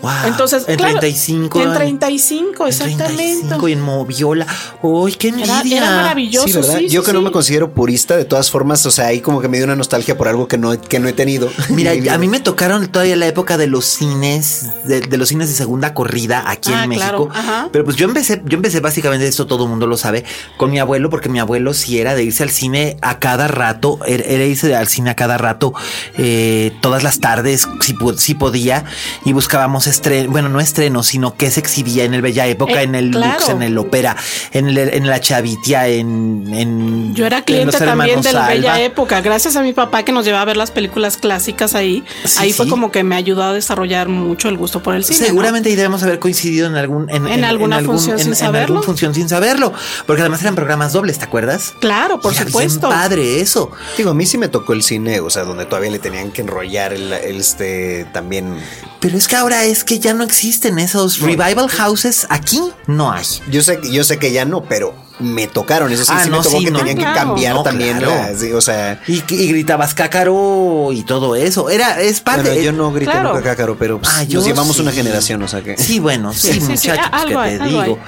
Wow. 0.02 0.12
Entonces, 0.28 0.64
en 0.68 0.78
claro, 0.78 1.00
35. 1.00 1.62
En 1.62 1.68
en- 1.70 1.74
35, 1.76 2.64
en 2.64 2.70
exactamente. 2.70 3.14
35 3.16 3.68
y 3.68 3.74
en 3.74 3.82
Moviola. 3.82 4.48
¡Uy, 4.82 5.14
qué 5.14 5.30
envidia! 5.30 5.78
era 5.78 5.92
maravilloso. 5.96 6.48
Sí, 6.48 6.54
¿verdad? 6.54 6.78
sí, 6.80 6.90
Yo 6.90 7.02
sí, 7.02 7.08
que 7.08 7.14
no 7.14 7.22
me 7.22 7.32
considero 7.32 7.72
purista, 7.74 8.16
de 8.18 8.26
todas 8.26 8.50
formas, 8.52 8.86
o 8.86 8.92
sea, 8.92 9.08
ahí 9.08 9.20
como 9.22 9.42
que 9.42 9.48
me 9.48 9.58
dio 9.58 9.66
una 9.66 9.76
nostalgia 9.76 10.18
por 10.18 10.28
algo 10.28 10.48
que 10.48 10.58
no, 10.58 10.80
que 10.80 11.00
no 11.00 11.08
he 11.08 11.14
tenido. 11.14 11.50
Mira, 11.70 11.94
En 11.94 12.10
a 12.10 12.18
mí 12.18 12.28
me 12.28 12.40
tocaron 12.40 12.88
todavía 12.88 13.16
la 13.16 13.28
época 13.28 13.58
de 13.58 13.68
los 13.68 13.86
cines, 13.86 14.68
de, 14.86 15.02
de 15.02 15.18
los 15.18 15.30
cines 15.30 15.50
de 15.50 15.56
segunda 15.56 15.94
corrida 15.94 16.44
aquí 16.50 16.72
Ah, 16.74 16.84
en 16.86 16.92
claro, 16.92 17.26
México. 17.28 17.34
ajá. 17.38 17.70
Pero 17.72 17.84
pues 17.86 17.98
yo 17.98 18.06
empecé, 18.06 18.42
yo 18.46 18.56
empecé 18.58 18.80
básicamente, 18.80 19.28
esto 19.28 19.48
todo 19.48 19.64
el 19.66 19.70
mundo 19.70 19.88
lo 19.88 19.98
sabe, 19.98 20.24
con 20.58 20.72
mi 20.72 20.80
abuelo, 20.80 21.10
porque 21.10 21.30
mi 21.30 21.40
abuelo 21.40 21.74
sí 21.74 22.00
era 22.00 22.16
de 22.16 22.24
irse 22.24 22.44
al 22.44 22.50
cine 22.50 22.98
a 23.02 23.20
cada 23.20 23.48
rato, 23.48 24.00
era, 24.06 24.24
era 24.24 24.46
irse 24.46 24.76
al 24.76 24.88
cine 24.88 25.10
a 25.10 25.16
cada 25.16 25.38
rato, 25.38 25.74
eh, 26.18 26.72
todas 26.82 27.04
las 27.04 27.20
tardes, 27.20 27.68
si, 27.82 27.96
si 28.18 28.34
podía, 28.36 28.86
y 29.26 29.34
buscábamos 29.34 29.88
estrenos, 29.90 30.32
bueno, 30.32 30.50
no 30.50 30.60
estrenos, 30.60 31.08
sino 31.08 31.36
que 31.36 31.52
se 31.52 31.60
exhibía 31.60 32.04
en 32.06 32.14
el 32.14 32.22
Bella 32.22 32.48
Época, 32.48 32.82
Eh, 32.82 32.84
en 32.84 32.96
el 32.96 33.12
claro. 33.12 33.40
Lux, 33.40 33.50
en 33.50 33.62
el 33.62 33.78
Ópera, 33.78 34.16
en, 34.52 34.70
el- 34.70 34.78
en 34.78 35.08
la 35.08 35.20
Chavitia, 35.20 35.88
en, 35.88 36.46
en 36.54 37.16
Yo 37.16 37.26
era 37.26 37.40
en 37.40 37.44
cliente 37.44 37.78
también 37.78 38.22
de 38.22 38.34
la 38.34 38.48
bella 38.48 38.80
época, 38.82 39.22
gracias 39.22 39.56
a 39.56 39.62
mi 39.62 39.74
papá 39.74 40.04
que 40.04 40.12
nos 40.12 40.26
llevaba 40.26 40.44
a 40.44 40.46
ver 40.46 40.58
las 40.58 40.72
películas 40.72 41.18
clásicas 41.18 41.76
ahí. 41.76 42.04
Sí, 42.26 42.38
ahí 42.40 42.54
fue 42.54 42.68
como 42.68 42.92
que 42.92 43.04
me 43.04 43.16
ayudó 43.16 43.44
a 43.44 43.54
desarrollar 43.54 44.08
mucho 44.10 44.50
el 44.50 44.58
gusto 44.58 44.82
por 44.82 44.96
el 44.96 45.04
cine. 45.04 45.20
¿no? 45.20 45.26
Seguramente 45.26 45.70
ahí 45.70 45.76
debemos 45.76 46.04
haber 46.04 46.20
coincidido 46.20 46.68
en 46.68 46.76
algún 46.76 47.10
En 47.10 47.44
alguna 47.44 47.82
función 47.82 48.18
sin 48.20 48.30
en 48.30 48.36
saberlo. 48.36 48.76
alguna 48.76 48.82
función 48.84 49.14
sin 49.14 49.28
saberlo, 49.30 49.74
porque 50.06 50.22
además 50.22 50.42
eran 50.42 50.56
programas 50.56 50.94
dobles, 50.94 51.18
¿te 51.20 51.26
acuerdas? 51.26 51.74
Claro, 51.80 52.20
por 52.20 52.34
Era 52.34 52.46
supuesto. 52.46 52.88
Bien 52.88 53.00
padre 53.00 53.42
eso. 53.42 53.72
Digo, 53.98 54.12
a 54.12 54.14
mí 54.14 54.26
sí 54.26 54.38
me 54.38 54.48
tocó 54.50 54.74
el 54.74 54.84
cine, 54.84 55.20
o 55.20 55.30
sea, 55.30 55.44
donde 55.44 55.66
todavía 55.66 55.92
le 55.92 56.00
tenían 56.00 56.32
que 56.32 56.42
enrollar 56.42 56.94
el, 56.94 57.12
el, 57.14 57.38
este 57.38 58.06
también. 58.14 58.56
Pero 59.00 59.18
es 59.18 59.28
que 59.28 59.36
ahora 59.36 59.64
es 59.64 59.79
que 59.84 60.00
ya 60.00 60.14
no 60.14 60.24
existen 60.24 60.80
esos 60.80 61.20
revival 61.22 61.70
houses 61.70 62.26
aquí, 62.30 62.62
no 62.88 63.12
hay. 63.12 63.26
Yo 63.50 63.62
sé, 63.62 63.80
yo 63.92 64.04
sé 64.04 64.18
que 64.20 64.32
ya 64.32 64.46
no, 64.46 64.64
pero 64.64 64.94
me 65.20 65.48
tocaron. 65.48 65.92
Eso 65.92 66.06
sí, 66.06 66.12
Ah, 66.16 66.22
sí 66.24 66.30
no, 66.30 66.38
me 66.38 66.44
tocó 66.44 66.58
sí, 66.60 66.66
que 66.66 66.72
no. 66.72 66.80
tenían 66.80 67.00
Ah, 67.06 67.14
que 67.14 67.20
cambiar 67.20 67.56
No, 67.56 67.64
también. 67.64 67.98
claro. 67.98 68.14
la- 68.16 68.38
sí, 68.40 68.54
o 68.54 68.62
sea, 68.62 69.02
Y, 69.06 69.22
y 69.34 69.48
gritabas 69.48 69.94
cácaro 69.94 70.90
y 70.94 71.04
todo 71.04 71.36
eso. 71.36 71.70
Era, 71.70 72.00
es 72.02 72.22
parte. 72.22 72.44
bueno, 72.50 72.62
yo 72.62 72.72
no 72.72 72.92
grité 72.94 73.12
claro. 73.12 73.34
nunca 73.34 73.44
cácaro, 73.44 73.76
pero 73.78 74.00
pues, 74.00 74.10
Ah, 74.16 74.24
nos 74.30 74.46
llevamos 74.46 74.78
sí. 74.78 74.82
una 74.82 74.92
generación, 74.94 75.44
o 75.44 75.48
sea 75.50 75.62
que. 75.62 75.78
Sí, 75.78 76.00
bueno, 76.00 76.32
sí, 76.34 76.48
Sí, 76.48 76.54
sí, 76.54 76.62
sí, 76.62 76.68
muchachos, 76.72 77.06
a- 77.12 77.18
algo 77.22 77.42
que 77.44 77.50
te 77.58 77.64
algo 77.64 77.80
hay. 77.82 77.90
digo. 77.90 78.00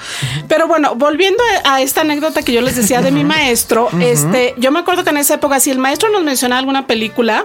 Pero 0.48 0.66
bueno, 0.68 0.94
volviendo 0.94 1.42
a 1.64 1.82
esta 1.82 2.00
anécdota 2.00 2.42
que 2.42 2.52
yo 2.52 2.62
les 2.62 2.76
decía 2.76 3.02
de 3.02 3.10
mi 3.10 3.24
maestro, 3.24 3.88
este, 4.00 4.54
yo 4.56 4.70
me 4.70 4.78
acuerdo 4.78 5.04
que 5.04 5.10
en 5.10 5.18
esa 5.18 5.34
época, 5.34 5.60
si 5.60 5.70
el 5.70 5.78
maestro 5.78 6.10
nos 6.10 6.24
mencionaba 6.24 6.60
alguna 6.60 6.86
película, 6.86 7.44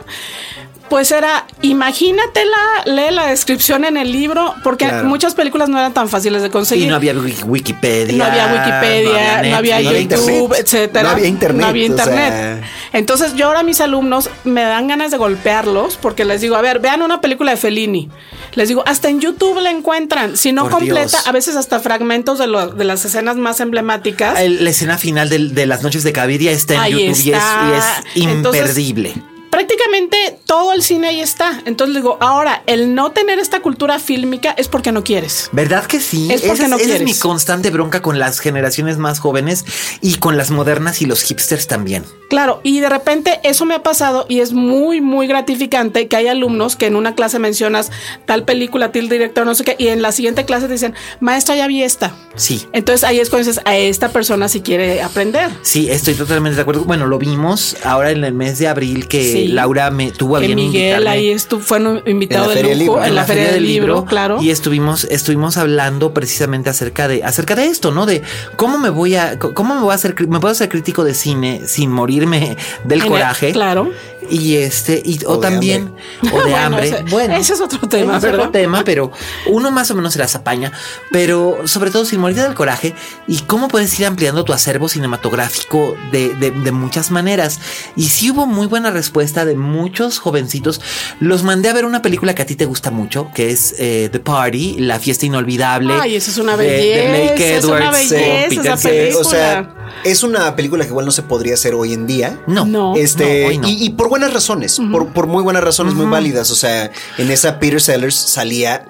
pues 0.90 1.12
era, 1.12 1.46
imagínatela, 1.62 2.58
lee 2.86 3.12
la 3.12 3.28
descripción 3.28 3.86
en 3.86 3.98
el 3.98 4.12
libro, 4.12 4.54
porque 4.64 4.86
Claro. 4.86 5.08
muchas 5.08 5.36
películas 5.36 5.70
no 5.70 5.78
eran 5.78 5.94
tan 5.94 6.08
fáciles 6.10 6.42
de 6.42 6.50
conseguir. 6.50 6.86
Y 6.86 6.88
no 6.88 6.96
había 6.96 7.14
wiki- 7.14 7.44
Wikipedia. 7.46 8.18
No 8.18 8.24
había 8.26 8.48
Wikipedia, 8.48 9.42
no 9.50 9.56
había, 9.58 9.80
Netflix. 9.80 10.10
YouTube, 10.10 10.28
internet. 10.44 10.60
etcétera. 10.66 11.04
No 11.04 11.10
había 11.10 11.28
internet, 11.28 11.62
No 11.62 11.68
había 11.68 11.84
o 11.84 11.88
internet. 11.88 12.34
sea. 12.34 12.62
Entonces, 12.94 13.36
yo 13.36 13.48
ahora 13.48 13.60
a 13.60 13.64
mis 13.64 13.82
alumnos 13.82 14.30
me 14.44 14.62
dan 14.62 14.88
ganas 14.88 15.12
de 15.12 15.18
golpearlos 15.18 15.98
porque 16.02 16.26
les 16.26 16.42
digo, 16.42 16.56
a 16.56 16.62
ver, 16.62 16.80
vean 16.80 17.02
una 17.02 17.22
película 17.22 17.52
de 17.52 17.58
Fellini. 17.58 18.10
Les 18.54 18.68
digo, 18.70 18.84
hasta 18.88 19.10
en 19.10 19.20
YouTube 19.20 19.60
la 19.62 19.72
encuentran. 19.72 20.38
Si 20.38 20.52
no 20.52 20.64
Por 20.64 20.72
completa, 20.72 21.02
Dios. 21.10 21.28
a 21.28 21.32
veces 21.32 21.56
hasta 21.56 21.80
fragmentos 21.80 22.40
de, 22.40 22.48
lo- 22.48 22.68
de 22.70 22.84
las 22.86 23.04
escenas 23.06 23.36
más 23.36 23.60
emblemáticas. 23.60 24.40
El- 24.40 24.64
la 24.64 24.70
escena 24.70 24.98
final 24.98 25.30
del- 25.30 25.54
de, 25.54 25.66
las 25.68 25.84
noches 25.84 26.04
de 26.04 26.14
Caviria 26.14 26.52
está 26.52 26.76
en 26.76 26.80
Ahí 26.80 26.92
YouTube 26.94 27.06
y 27.06 27.10
es- 27.12 27.20
está. 27.38 28.04
y 28.16 28.20
es, 28.22 28.28
Entonces, 28.28 28.62
imperdible. 28.62 29.14
Prácticamente 29.52 30.37
todo 30.48 30.74
el 30.74 30.82
cine 30.82 31.10
ahí 31.10 31.20
está. 31.20 31.62
Entonces 31.66 31.96
digo, 31.96 32.18
ahora, 32.22 32.64
el 32.66 32.96
no 32.96 33.12
tener 33.12 33.38
esta 33.38 33.60
cultura 33.60 34.00
fílmica 34.00 34.52
es 34.52 34.68
porque 34.68 34.92
no 34.92 35.04
quieres. 35.04 35.50
¿Verdad 35.52 35.86
que 35.86 36.00
sí? 36.00 36.30
Es 36.32 36.42
porque 36.42 36.62
esa, 36.62 36.68
no 36.70 36.78
esa 36.78 36.86
es 36.86 36.90
quieres. 36.90 37.06
mi 37.06 37.14
constante 37.14 37.70
bronca 37.70 38.02
con 38.02 38.18
las 38.18 38.40
generaciones 38.40 38.98
más 38.98 39.20
jóvenes 39.20 39.66
y 40.02 40.16
con 40.16 40.38
las 40.38 40.50
modernas 40.50 41.02
y 41.02 41.06
los 41.06 41.22
hipsters 41.22 41.68
también. 41.68 42.04
Claro, 42.30 42.60
y 42.64 42.80
de 42.80 42.90
repente 42.90 43.40
eso 43.44 43.66
me 43.66 43.76
ha 43.76 43.84
pasado 43.84 44.26
y 44.28 44.40
es 44.40 44.54
muy, 44.54 45.02
muy 45.02 45.28
gratificante 45.28 46.08
que 46.08 46.16
hay 46.16 46.28
alumnos 46.28 46.76
que 46.76 46.88
en 46.88 46.96
una 46.96 47.16
clase 47.16 47.40
mencionas 47.40 47.92
tal 48.26 48.44
película, 48.44 48.92
tal 48.92 49.10
director, 49.10 49.46
no 49.46 49.56
sé 49.56 49.64
qué, 49.64 49.76
y 49.78 49.88
en 49.88 50.02
la 50.02 50.12
siguiente 50.12 50.46
clase 50.46 50.68
te 50.68 50.74
dicen, 50.74 50.94
maestra, 51.20 51.56
ya 51.56 51.68
vi 51.68 51.84
esta. 51.84 52.14
Sí. 52.36 52.66
Entonces 52.74 53.04
ahí 53.04 53.20
es 53.20 53.30
cuando 53.30 53.48
dices, 53.50 53.62
a 53.66 53.76
esta 53.78 54.10
persona 54.10 54.48
si 54.48 54.62
quiere 54.62 55.02
aprender. 55.02 55.50
Sí, 55.62 55.90
estoy 55.90 56.14
totalmente 56.16 56.56
de 56.56 56.62
acuerdo. 56.62 56.86
Bueno, 56.86 57.06
lo 57.08 57.18
vimos 57.20 57.78
ahora 57.84 58.12
en 58.12 58.24
el 58.24 58.34
mes 58.34 58.60
de 58.60 58.68
abril 58.68 59.08
que 59.08 59.18
Sí, 59.24 59.48
que 59.48 59.54
Laura 59.54 59.90
me 59.92 60.12
tuvo 60.12 60.37
que 60.42 60.48
bien 60.48 60.56
Miguel 60.58 61.08
ahí 61.08 61.30
estuvo, 61.30 61.62
fue 61.62 61.80
un 61.80 62.02
invitado 62.06 62.44
En 62.46 62.50
la 62.50 62.54
de 62.56 62.56
Feria 62.62 62.70
del 62.72 62.80
lujo 62.80 62.94
Libro. 62.96 63.06
en 63.08 63.16
la, 63.16 63.24
Feria 63.26 63.52
del 63.52 63.64
Libro, 63.66 64.06
claro. 64.06 64.42
Y 64.42 64.50
estuvimos, 64.52 65.04
estuvimos 65.06 65.58
hablando 65.58 66.14
precisamente 66.14 66.70
acerca 66.70 67.08
de, 67.08 67.24
acerca 67.24 67.56
de 67.56 67.66
esto, 67.68 67.92
¿no? 67.92 68.06
De 68.06 68.22
cómo 68.56 68.78
me 68.78 68.90
voy 68.90 69.16
a, 69.16 69.38
cómo 69.40 69.76
me 69.76 69.82
voy 69.82 69.92
a 69.92 69.96
hacer, 69.96 70.16
me 70.28 70.40
puedo 70.40 70.52
hacer 70.52 70.70
crítico 70.70 71.04
de 71.04 71.14
cine 71.14 71.62
sin 71.66 71.92
morirme 71.92 72.58
del 72.84 73.00
En 73.00 73.06
el- 73.06 73.12
coraje. 73.12 73.52
claro. 73.52 73.92
Y 74.30 74.56
este, 74.58 75.02
y, 75.06 75.24
o, 75.26 75.32
O 75.34 75.36
de 75.38 75.42
también, 75.50 75.94
o 76.22 76.26
de 76.26 76.32
Bueno, 76.32 76.58
hambre. 76.58 76.88
ese- 76.90 77.04
bueno, 77.10 77.36
ese 77.36 77.54
es 77.54 77.62
otro 77.62 77.88
tema, 77.88 78.18
es 78.18 78.24
otro 78.24 78.50
tema, 78.50 78.84
pero 78.84 79.12
uno 79.48 79.72
más 79.72 79.90
o 79.92 79.96
menos 79.96 80.14
se 80.14 80.20
las 80.20 80.36
apaña. 80.36 80.72
Pero 81.12 81.60
sobre 81.68 81.92
todo 81.92 82.06
sin 82.06 82.20
morir 82.20 82.38
del 82.38 82.54
coraje 82.54 82.94
y 83.28 83.40
cómo 83.42 83.68
puedes 83.68 83.98
ir 84.00 84.06
ampliando 84.06 84.44
tu 84.44 84.54
acervo 84.54 84.90
cinematográfico 84.90 85.96
de, 86.12 86.34
de- 86.36 86.52
de 86.52 86.72
muchas 86.72 87.12
maneras. 87.12 87.60
Y 87.96 88.10
sí 88.10 88.32
hubo 88.32 88.46
muy 88.46 88.68
buena 88.68 88.92
respuesta 88.92 89.46
de 89.46 89.56
muchos 89.56 90.20
jovencitos. 90.20 90.82
Los 91.20 91.44
mandé 91.44 91.70
a 91.70 91.74
ver 91.74 91.86
una 91.86 92.02
película 92.02 92.36
que 92.36 92.42
a 92.42 92.46
ti 92.46 92.56
te 92.56 92.66
gusta 92.66 92.92
mucho, 92.92 93.30
que 93.34 93.50
es 93.52 93.76
eh, 93.80 94.10
The 94.12 94.20
Party, 94.20 94.80
La 94.80 95.00
Fiesta 95.00 95.26
Inolvidable. 95.26 95.94
Ay, 96.02 96.16
esa 96.16 96.32
es 96.32 96.38
una 96.38 96.58
de 96.58 96.68
belleza, 96.68 97.46
es 97.56 97.66
una 97.66 97.90
esa 97.92 98.78
Sellers. 98.78 98.82
película. 98.84 99.20
O 99.20 99.24
sea, 99.30 99.74
es 100.04 100.24
una 100.24 100.56
película 100.56 100.84
que 100.84 100.90
igual 100.90 101.06
no 101.06 101.12
se 101.12 101.24
podría 101.24 101.54
hacer 101.56 101.74
hoy 101.74 101.94
en 101.94 102.08
día. 102.08 102.40
No, 102.48 102.66
No. 102.66 102.96
Este, 102.96 103.42
no, 103.44 103.48
hoy 103.50 103.58
no. 103.58 103.68
y, 103.68 103.86
y 103.86 103.90
por 103.92 104.10
buenas 104.18 104.34
razones, 104.34 104.80
por, 104.92 105.08
por 105.10 105.28
muy 105.28 105.44
buenas 105.44 105.64
razones, 105.64 105.94
muy 105.94 106.06
válidas. 106.08 106.52
O 106.52 106.56
sea, 106.56 106.92
en 107.18 107.32
esa 107.32 107.60
Peter 107.60 107.82
Sellers 107.82 108.16
salía 108.16 108.86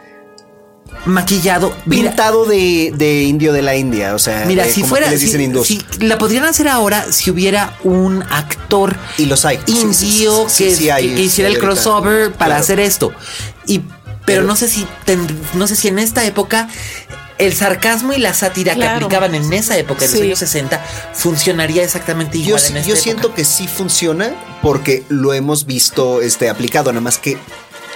maquillado. 1.05 1.75
Mira, 1.86 2.09
pintado 2.09 2.45
de, 2.45 2.91
de 2.95 3.23
indio 3.23 3.53
de 3.53 3.61
la 3.61 3.75
India. 3.75 4.15
O 4.15 4.19
sea, 4.19 4.45
Mira, 4.45 4.63
de 4.65 4.71
si 4.71 4.84
fuera, 4.84 5.09
les 5.09 5.19
si, 5.19 5.25
dicen 5.28 5.41
hindús. 5.41 5.67
si 5.67 5.82
la 5.99 6.17
podrían 6.17 6.45
hacer 6.45 6.67
ahora 6.67 7.05
si 7.11 7.30
hubiera 7.32 7.78
un 7.84 8.23
actor 8.23 8.95
Y 9.17 9.25
los 9.25 9.45
hay. 9.45 9.59
Sí, 9.65 9.73
sí, 9.75 9.93
sí, 9.93 10.05
indio 10.07 10.47
que, 10.57 10.75
sí 10.75 10.89
hay, 10.89 11.09
que- 11.09 11.15
que 11.15 11.21
hiciera 11.23 11.49
el 11.49 11.59
crossover 11.59 12.32
para 12.32 12.47
Claro. 12.55 12.61
hacer 12.63 12.80
esto. 12.80 13.11
Y 13.65 13.82
pero, 14.25 14.43
no 14.43 14.57
sé 14.57 14.67
si 14.67 14.86
no 15.53 15.67
sé 15.67 15.78
si 15.78 15.88
en 15.88 15.99
esta 15.99 16.25
época 16.25 16.67
el 17.38 17.53
sarcasmo 17.53 18.13
y 18.13 18.17
la 18.19 18.33
sátira 18.33 18.73
que 18.75 18.83
aplicaban 18.85 19.35
en 19.35 19.51
esa 19.53 19.77
época, 19.77 20.05
en 20.05 20.11
los 20.11 20.21
años 20.21 20.39
60, 20.39 20.83
funcionaría 21.13 21.83
exactamente 21.83 22.39
Yo, 22.39 22.45
igual 22.47 22.61
sí- 22.61 22.71
en 22.71 22.77
esta 22.77 22.88
yo 22.88 22.93
época. 22.95 23.03
siento 23.03 23.33
que 23.33 23.45
sí 23.45 23.67
funciona 23.67 24.33
porque 24.61 25.03
lo 25.09 25.33
hemos 25.33 25.65
visto 25.65 26.21
este, 26.21 26.49
aplicado, 26.49 26.91
nada 26.91 27.01
más 27.01 27.17
que 27.17 27.38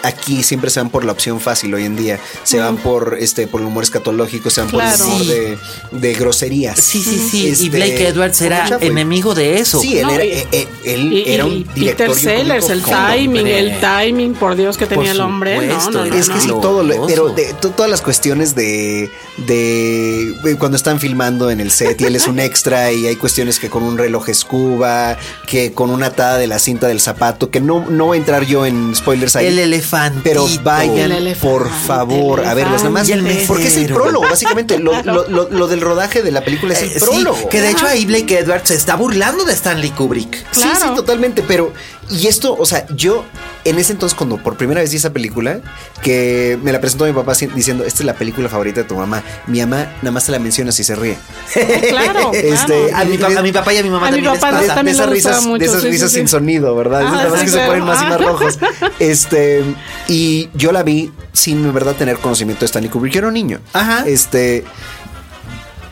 aquí 0.04 0.44
siempre 0.44 0.70
se 0.70 0.80
van 0.80 0.90
por 0.90 1.04
la 1.06 1.12
opción 1.12 1.40
fácil 1.40 1.74
hoy 1.74 1.86
en 1.86 1.96
día. 1.96 2.20
Se 2.44 2.60
van 2.60 2.78
por 2.78 3.18
este 3.20 3.48
por 3.48 3.62
el 3.62 3.68
humor 3.68 3.84
escatológico, 3.84 4.50
se 4.50 4.62
van 4.62 4.70
Claro. 4.70 4.98
por 4.98 5.08
el 5.08 5.22
humor 5.22 5.26
de, 5.28 5.58
de 5.92 6.14
groserías. 6.14 6.80
Sí, 6.80 7.02
sí, 7.04 7.18
sí. 7.30 7.48
Este, 7.48 7.64
y 7.66 7.70
Blake 7.70 8.08
Edwards 8.08 8.42
era 8.42 8.78
enemigo 8.82 9.34
de 9.36 9.60
eso. 9.60 9.80
Sí, 9.80 9.98
él, 9.98 10.08
No, 10.08 10.14
era, 10.14 10.26
y- 10.26 10.30
eh, 10.32 10.48
eh, 10.52 10.68
él 10.86 11.14
Y, 11.14 11.30
era 11.30 11.44
y 11.46 11.48
un 11.48 11.74
director. 11.74 12.08
Peter 12.16 12.38
Sellers, 12.38 12.70
el 12.70 12.84
timing, 12.84 13.38
hombre. 13.40 13.60
el 13.60 13.80
timing, 13.80 14.34
por 14.34 14.56
Dios 14.56 14.78
que 14.78 14.86
tenía 14.86 15.06
Por 15.06 15.16
el 15.16 15.22
hombre. 15.22 15.56
No, 15.56 15.62
supuesto, 15.82 15.92
no, 15.92 16.06
no, 16.06 16.16
Es 16.16 16.30
que 16.30 16.40
sí, 16.42 16.48
todo, 16.48 16.84
lo- 16.84 17.06
pero 17.08 17.30
de, 17.30 17.54
to- 17.60 17.72
todas 17.72 17.90
las 17.92 18.02
cuestiones 18.02 18.56
de, 18.56 19.10
de 19.38 20.34
de 20.44 20.58
cuando 20.58 20.78
están 20.78 21.00
filmando 21.00 21.50
en 21.52 21.60
el 21.60 21.72
set 21.72 22.00
y 22.02 22.06
él 22.06 22.16
es 22.16 22.28
un 22.28 22.40
extra 22.40 22.92
y 22.92 23.08
hay 23.08 23.16
cuestiones 23.16 23.60
que 23.60 23.70
con 23.70 23.84
un 23.84 23.98
reloj 23.98 24.30
escuba, 24.30 25.18
que 25.48 25.74
con 25.74 25.90
una 25.90 26.08
atada 26.08 26.38
de 26.38 26.48
la 26.48 26.60
cinta 26.60 26.88
del 26.88 27.00
zapato, 27.00 27.50
que 27.50 27.60
no, 27.62 27.86
no 27.90 28.06
voy 28.06 28.18
a 28.18 28.20
entrar 28.20 28.46
yo 28.46 28.66
en 28.66 28.96
spoilers 28.96 29.36
ahí. 29.36 29.48
El 29.48 29.60
elefante. 29.60 29.91
Pero 30.24 30.48
vayan, 30.64 31.12
El 31.12 31.36
por 31.36 31.70
favor, 31.70 32.46
a 32.46 32.54
verlas 32.54 32.82
nada 32.82 32.90
más. 32.92 33.10
Y 33.10 33.12
el 33.14 33.22
mesero. 33.24 33.48
Porque 33.48 33.68
es 33.68 33.78
el 33.78 33.94
prólogo, 33.94 34.26
básicamente. 34.30 34.80
Lo, 34.80 35.02
lo- 35.04 35.28
lo- 35.30 35.50
lo 35.50 35.68
del 35.68 35.82
rodaje 35.82 36.22
de 36.22 36.32
la 36.32 36.44
película 36.44 36.74
es 36.74 36.82
el 36.82 36.90
Eh, 36.90 37.00
sí, 37.00 37.06
prólogo. 37.06 37.50
que 37.50 37.62
de 37.62 37.72
hecho 37.72 37.86
ahí 37.88 38.06
Blake 38.06 38.40
Edwards 38.40 38.68
se 38.70 38.76
está 38.76 38.96
burlando 38.96 39.44
de 39.46 39.54
Stanley 39.54 39.92
Kubrick. 39.92 40.36
Sí, 40.52 40.62
Claro. 40.62 40.80
sí, 40.90 40.96
totalmente. 40.96 41.44
Pero, 41.48 41.74
y 42.12 42.28
esto, 42.28 42.56
o 42.58 42.66
sea, 42.66 42.86
yo 42.96 43.26
en 43.66 43.80
ese 43.80 43.94
entonces, 43.94 44.16
cuando 44.18 44.38
por 44.38 44.58
primera 44.58 44.82
vez 44.82 44.92
vi 44.92 44.98
esa 44.98 45.12
película, 45.14 45.62
que 46.04 46.60
me 46.62 46.72
la 46.72 46.80
presentó 46.82 47.06
mi 47.06 47.14
papá 47.14 47.34
diciendo, 47.56 47.84
esta 47.86 48.00
es 48.04 48.06
la 48.06 48.14
película 48.16 48.50
favorita 48.50 48.82
de 48.82 48.88
tu 48.88 48.96
mamá. 48.96 49.24
Mi 49.48 49.60
mamá 49.62 49.88
nada 50.02 50.12
más 50.12 50.26
te 50.26 50.32
la 50.32 50.40
menciona 50.40 50.72
si 50.72 50.84
se 50.84 50.96
ríe. 50.96 51.18
Claro, 51.90 52.32
Este, 52.34 52.88
claro. 52.88 52.98
A 52.98 53.06
mi, 53.06 53.18
pa- 53.18 53.40
a 53.40 53.42
mi 53.42 53.52
papá 53.52 53.74
y 53.74 53.78
a 53.78 53.84
mi 53.84 53.90
mamá 53.90 54.08
A 54.08 54.12
mi 54.12 54.18
también 54.18 54.32
les 54.34 54.40
papá 54.42 54.52
pasa. 54.52 54.62
de, 54.62 54.68
también 54.68 54.86
de 54.98 55.04
esas 55.04 55.10
risas, 55.14 55.46
mucho, 55.46 55.60
de 55.60 55.66
esas 55.66 55.82
sí, 55.82 55.88
sí, 55.88 55.92
risas 55.92 56.12
sí. 56.12 56.18
sin 56.18 56.28
sonido, 56.28 56.76
¿verdad? 56.76 57.02
Ah, 57.06 57.24
Esas 57.28 57.40
sí, 57.40 57.46
que 57.46 57.52
se 57.52 57.58
claro. 57.58 57.72
ponen 57.72 57.86
más 57.86 58.02
y 58.02 58.06
más 58.06 58.14
Ah. 58.14 58.18
rojos. 58.18 58.60
Este, 59.00 59.64
y 60.08 60.50
yo 60.54 60.72
la 60.72 60.84
vi 60.84 61.12
sin 61.34 61.64
en 61.66 61.74
verdad 61.74 61.96
tener 61.96 62.18
conocimiento 62.18 62.62
de 62.62 62.66
Stanley 62.68 62.90
Kubrick. 62.90 63.14
Yo 63.14 63.20
era 63.20 63.28
un 63.28 63.34
niño. 63.34 63.60
Ajá. 63.74 64.04
Este. 64.08 64.64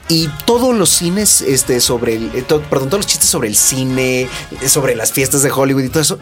Y 0.09 0.27
todos 0.45 0.75
los 0.75 0.89
cines, 0.89 1.41
este, 1.41 1.79
sobre 1.79 2.15
el, 2.15 2.31
eh, 2.35 2.41
to- 2.41 2.61
perdón, 2.63 2.89
todos 2.89 2.99
los 3.05 3.07
chistes 3.07 3.29
sobre 3.29 3.47
el 3.47 3.55
cine, 3.55 4.21
eh, 4.23 4.67
sobre 4.67 4.95
las 4.95 5.11
fiestas 5.13 5.43
de 5.43 5.51
Hollywood 5.51 5.83
y 5.83 5.89
todo 5.89 6.01
eso, 6.01 6.17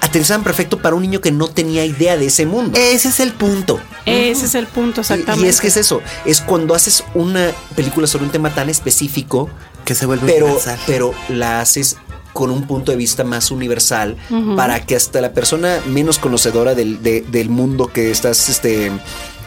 aterrizaban 0.00 0.42
perfecto 0.42 0.78
para 0.80 0.96
un 0.96 1.02
niño 1.02 1.20
que 1.20 1.30
no 1.30 1.48
tenía 1.48 1.84
idea 1.84 2.16
de 2.16 2.26
ese 2.26 2.46
mundo. 2.46 2.78
Ese 2.80 3.08
es 3.08 3.20
el 3.20 3.32
punto. 3.32 3.80
Ese 4.06 4.46
es 4.46 4.54
el 4.54 4.66
punto, 4.66 5.02
exactamente. 5.02 5.46
Y, 5.46 5.50
es 5.50 5.60
que 5.60 5.66
es 5.68 5.76
eso, 5.76 6.00
es 6.24 6.40
cuando 6.40 6.74
haces 6.74 7.04
una 7.14 7.50
película 7.76 8.06
sobre 8.06 8.24
un 8.24 8.30
tema 8.32 8.54
tan 8.54 8.70
específico, 8.70 9.50
Que 9.84 9.94
se 9.94 10.06
vuelve 10.06 10.26
pero, 10.32 10.46
universal. 10.46 10.78
pero 10.86 11.12
la 11.28 11.60
haces 11.60 11.96
con 12.32 12.50
un 12.50 12.66
punto 12.66 12.92
de 12.92 12.96
vista 12.96 13.24
más 13.24 13.50
universal 13.50 14.16
para 14.56 14.86
que 14.86 14.94
hasta 14.96 15.20
la 15.20 15.32
persona 15.32 15.80
menos 15.86 16.18
conocedora 16.18 16.74
del, 16.74 17.02
de- 17.02 17.22
del 17.22 17.50
mundo 17.50 17.88
que 17.92 18.10
estás, 18.10 18.48
este, 18.48 18.90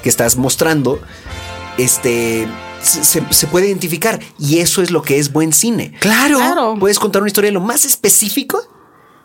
que 0.03 0.09
estás 0.09 0.35
mostrando, 0.35 0.99
este, 1.77 2.47
se, 2.81 3.47
puede 3.47 3.67
identificar. 3.67 4.19
Y 4.39 4.59
eso 4.59 4.81
es 4.81 4.91
lo 4.91 5.01
que 5.01 5.19
es 5.19 5.31
buen 5.31 5.53
cine. 5.53 5.93
Claro. 5.99 6.37
Claro. 6.37 6.75
Puedes 6.79 6.99
contar 6.99 7.21
una 7.21 7.29
historia 7.29 7.49
de 7.49 7.53
lo 7.53 7.61
más 7.61 7.85
específico 7.85 8.61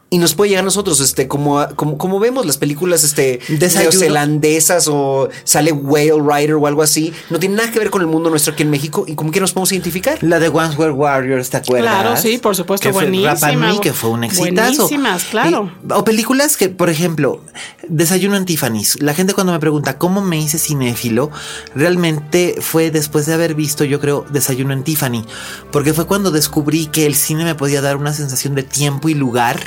y 0.09 0.19
nos 0.19 0.35
puede 0.35 0.51
llegar 0.51 0.63
a 0.63 0.65
nosotros, 0.67 1.01
este, 1.01 1.27
como, 1.27 1.67
como, 1.75 1.99
como 1.99 2.21
vemos 2.21 2.47
las 2.47 2.59
películas, 2.59 3.03
este, 3.03 3.41
neozelandesas 3.49 4.87
o 4.89 5.29
sale 5.45 5.73
Whale 5.73 6.23
Rider 6.23 6.55
o 6.55 6.67
algo 6.67 6.83
así. 6.83 7.13
No 7.31 7.39
tiene 7.41 7.57
nada 7.57 7.71
que 7.73 7.79
ver 7.81 7.91
con 7.91 8.03
el 8.03 8.07
mundo 8.07 8.31
nuestro 8.31 8.53
aquí 8.53 8.63
en 8.63 8.71
México 8.71 9.05
y 9.07 9.15
como 9.17 9.31
que 9.33 9.41
nos 9.41 9.53
podemos 9.53 9.73
identificar. 9.73 10.23
La 10.23 10.39
de 10.39 10.49
Once 10.49 10.77
Were 10.77 10.93
Warriors, 10.93 11.51
¿te 11.51 11.57
acuerdas? 11.57 11.93
Claro, 11.93 12.17
sí, 12.17 12.39
por 12.39 12.55
supuesto, 12.55 12.87
Que 12.89 12.93
buenísima. 12.93 13.81
Que 13.81 13.93
fue 13.93 14.11
un 14.11 14.25
exitazo. 14.25 14.83
Buenísimas, 14.85 15.25
claro. 15.25 15.73
Y- 15.89 15.93
o 15.93 16.05
películas 16.05 16.57
que, 16.57 16.69
por 16.69 16.89
ejemplo, 16.89 17.41
Desayuno 17.89 18.37
en 18.37 18.45
Tiffany's. 18.45 19.01
La 19.03 19.15
gente 19.15 19.35
cuando 19.35 19.53
me 19.53 19.59
pregunta 19.61 19.99
cómo 19.99 20.21
me 20.21 20.39
hice 20.39 20.59
cinéfilo, 20.59 21.31
realmente 21.75 22.57
fue 22.61 22.91
después 22.91 23.27
de 23.27 23.35
haber 23.35 23.55
visto, 23.55 23.85
yo 23.85 24.01
creo, 24.01 24.25
Desayuno 24.31 24.73
en 24.73 24.83
Tiffany. 24.83 25.25
Porque 25.73 25.93
fue 25.93 26.07
cuando 26.07 26.31
descubrí 26.31 26.87
que 26.87 27.07
el 27.07 27.15
cine 27.15 27.45
me 27.45 27.55
podía 27.55 27.81
dar 27.81 27.97
una 27.97 28.13
sensación 28.13 28.55
de 28.55 28.63
tiempo 28.63 29.09
y 29.09 29.15
lugar. 29.15 29.61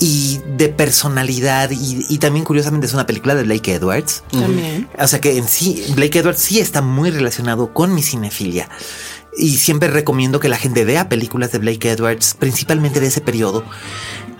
Y 0.00 0.40
de 0.56 0.68
personalidad. 0.68 1.70
Y, 1.70 2.06
y 2.08 2.18
también, 2.18 2.44
curiosamente, 2.44 2.86
es 2.86 2.94
una 2.94 3.06
película 3.06 3.34
de 3.34 3.44
Blake 3.44 3.74
Edwards. 3.74 4.24
También. 4.30 4.88
O 4.98 5.06
sea 5.06 5.20
que 5.20 5.36
en 5.36 5.48
sí, 5.48 5.84
Blake 5.94 6.18
Edwards 6.18 6.40
sí 6.40 6.58
está 6.58 6.82
muy 6.82 7.10
relacionado 7.10 7.72
con 7.72 7.94
mi 7.94 8.02
cinefilia. 8.02 8.68
Y 9.36 9.56
siempre 9.56 9.88
recomiendo 9.88 10.40
que 10.40 10.48
la 10.48 10.58
gente 10.58 10.84
vea 10.84 11.08
películas 11.08 11.52
de 11.52 11.58
Blake 11.58 11.90
Edwards, 11.90 12.34
principalmente 12.38 13.00
de 13.00 13.06
ese 13.06 13.20
periodo. 13.20 13.64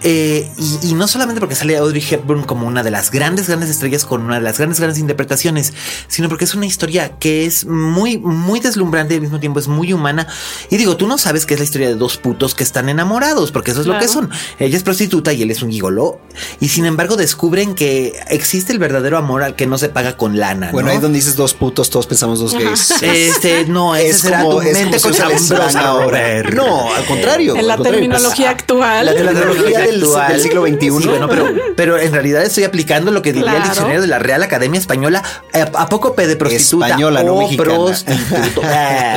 Eh, 0.05 0.51
y, 0.57 0.89
y 0.89 0.95
no 0.95 1.07
solamente 1.09 1.41
porque 1.41 1.55
sale 1.55 1.77
Audrey 1.77 2.05
Hepburn 2.09 2.45
como 2.45 2.67
una 2.67 2.83
de 2.83 2.91
las 2.91 3.11
grandes, 3.11 3.49
grandes 3.49 3.71
estrellas 3.71 4.05
con 4.05 4.23
una 4.23 4.37
de 4.37 4.41
las 4.41 4.59
grandes, 4.59 4.79
grandes 4.81 4.99
interpretaciones, 4.99 5.73
sino 6.09 6.29
porque 6.29 6.45
es 6.45 6.55
una 6.55 6.67
historia 6.67 7.19
que 7.19 7.47
es 7.47 7.67
muy, 7.67 8.19
muy 8.19 8.61
deslumbrante 8.61 9.15
y 9.15 9.17
al 9.17 9.23
mismo 9.23 9.41
tiempo 9.41 9.59
es 9.59 9.69
muy 9.69 9.93
humana. 9.93 10.27
Y 10.71 10.77
digo, 10.77 10.97
tú 10.97 11.07
no 11.07 11.19
sabes 11.19 11.47
que 11.47 11.55
es 11.55 11.61
la 11.61 11.65
historia 11.65 11.89
de 11.89 11.95
dos 11.95 12.17
putos 12.17 12.55
que 12.55 12.65
están 12.65 12.89
enamorados, 12.89 13.53
porque 13.53 13.71
eso 13.71 13.81
es 13.81 13.87
lo 13.87 13.99
que 13.99 14.09
son. 14.09 14.31
Ella 14.59 14.77
es 14.77 14.83
prostituta 14.83 15.33
y 15.33 15.43
él 15.43 15.51
es 15.51 15.63
un 15.63 15.71
gigoló. 15.71 16.21
Y 16.61 16.69
sin 16.69 16.87
embargo 16.87 17.17
descubren 17.17 17.75
que 17.75 18.19
existe 18.29 18.73
el 18.73 18.79
verdadero 18.79 19.19
amor 19.19 19.43
al 19.43 19.57
que 19.57 19.67
no 19.67 19.79
se 19.79 19.89
paga 19.89 20.17
con 20.17 20.39
lana. 20.39 20.71
Bueno, 20.73 20.89
¿no? 20.89 20.95
ahí 20.95 21.01
donde 21.01 21.17
dices 21.17 21.37
dos 21.37 21.55
putos, 21.55 21.91
todos 21.91 22.07
pensamos 22.07 22.41
dos 22.41 22.55
gays. 22.55 22.95
Este, 23.03 23.67
no, 23.67 23.95
ese 23.95 24.09
Es 24.11 24.19
será 24.19 24.43
como, 24.43 24.57
tu 24.57 24.63
es 24.63 24.79
mente 24.79 24.99
como 25.01 25.15
cochambrosa, 25.15 25.81
ahora. 25.81 26.43
No, 26.45 26.95
al 26.95 27.05
contrario. 27.05 27.57
En 27.57 27.67
la 27.67 27.77
terminología 27.77 28.51
actual. 28.51 29.07
La 29.07 29.15
terminología 29.15 29.87
del, 30.01 30.29
del 30.29 30.41
siglo 30.41 30.67
XXI. 30.67 30.91
Sí, 31.03 31.09
bueno, 31.09 31.29
pero, 31.29 31.49
pero 31.77 31.99
en 31.99 32.13
realidad 32.13 32.43
estoy 32.43 32.65
aplicando 32.65 33.11
lo 33.11 33.23
que 33.23 33.33
diría 33.33 33.57
el 33.57 33.63
diccionario 33.63 34.01
de 34.01 34.07
la 34.07 34.19
Real 34.19 34.43
Academia 34.43 34.79
Española. 34.79 35.23
Eh, 35.53 35.65
¿A 35.75 35.87
poco 35.89 36.11
de 36.11 36.37
prostituta? 36.37 36.87
Española, 36.87 37.23
no 37.23 37.37
mexicana. 37.37 37.75
prostituto. 37.75 38.63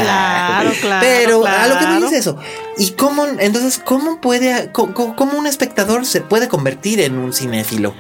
Claro, 0.05 0.71
claro, 0.81 1.05
Pero 1.05 1.45
a 1.45 1.67
lo 1.67 1.73
que 1.75 1.85
claro. 1.85 2.07
es 2.07 2.13
eso. 2.13 2.37
¿Y 2.77 2.91
cómo, 2.91 3.25
entonces, 3.39 3.81
cómo 3.83 4.21
puede, 4.21 4.71
cómo, 4.71 5.15
cómo 5.15 5.37
un 5.37 5.47
espectador 5.47 6.05
se 6.05 6.21
puede 6.21 6.47
convertir 6.47 7.01
en 7.01 7.17
un 7.17 7.33
cinéfilo? 7.33 7.93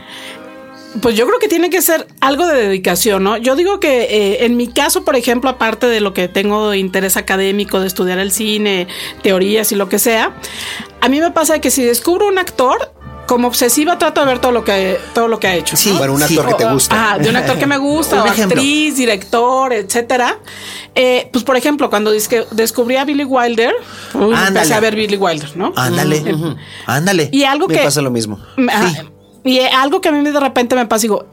Pues 1.01 1.15
yo 1.15 1.27
creo 1.27 1.39
que 1.39 1.49
tiene 1.49 1.69
que 1.69 1.81
ser 1.81 2.07
algo 2.21 2.47
de 2.47 2.55
dedicación, 2.67 3.23
¿no? 3.23 3.35
Yo 3.37 3.55
digo 3.55 3.79
que 3.79 4.03
eh, 4.03 4.45
en 4.45 4.55
mi 4.55 4.67
caso, 4.67 5.03
por 5.03 5.15
ejemplo, 5.15 5.49
aparte 5.49 5.87
de 5.87 5.99
lo 5.99 6.13
que 6.13 6.27
tengo 6.29 6.69
de 6.69 6.77
interés 6.77 7.17
académico, 7.17 7.81
de 7.81 7.87
estudiar 7.87 8.17
el 8.19 8.31
cine, 8.31 8.87
teorías 9.21 9.71
y 9.73 9.75
lo 9.75 9.89
que 9.89 9.99
sea, 9.99 10.31
a 11.05 11.09
mí 11.09 11.19
me 11.19 11.31
pasa 11.31 11.59
que 11.59 11.69
si 11.69 11.83
descubro 11.83 12.27
un 12.27 12.37
actor, 12.39 12.91
como 13.27 13.47
obsesiva 13.47 13.97
trato 13.97 14.21
de 14.21 14.27
ver 14.27 14.39
todo 14.39 14.51
lo 14.51 14.63
que 14.63 14.99
todo 15.13 15.27
lo 15.27 15.39
que 15.39 15.47
ha 15.47 15.55
hecho. 15.55 15.75
Sí, 15.75 15.89
¿no? 15.91 15.97
Bueno, 15.97 16.13
un 16.13 16.21
Sí. 16.21 16.37
actor 16.37 16.47
que 16.57 16.63
te 16.63 16.71
gusta. 16.71 17.11
Ah, 17.13 17.17
de 17.19 17.29
un 17.29 17.35
actor 17.35 17.57
que 17.57 17.65
me 17.65 17.77
gusta, 17.77 18.23
o 18.23 18.25
actriz, 18.27 18.97
director, 18.97 19.73
etcétera. 19.73 20.37
Eh, 20.93 21.29
pues 21.31 21.43
por 21.43 21.57
ejemplo, 21.57 21.89
cuando 21.89 22.11
descubrí 22.11 22.95
a 22.97 23.05
Billy 23.05 23.23
Wilder, 23.23 23.73
empecé 24.47 24.73
a 24.73 24.79
ver 24.79 24.95
Billy 24.95 25.17
Wilder, 25.17 25.55
¿no? 25.57 25.73
Ándale, 25.75 26.23
ándale. 26.85 27.29
Y 27.31 27.43
algo 27.43 27.67
Me 27.67 27.75
que 27.77 27.83
pasa 27.83 28.01
lo 28.01 28.11
mismo. 28.11 28.39
Ah, 28.69 28.91
Y 29.43 29.57
eh, 29.59 29.69
algo 29.69 30.01
que 30.01 30.09
a 30.09 30.11
mí 30.11 30.23
de 30.27 30.39
repente 30.39 30.75
me 30.75 30.85
pasa, 30.87 31.03
digo, 31.03 31.25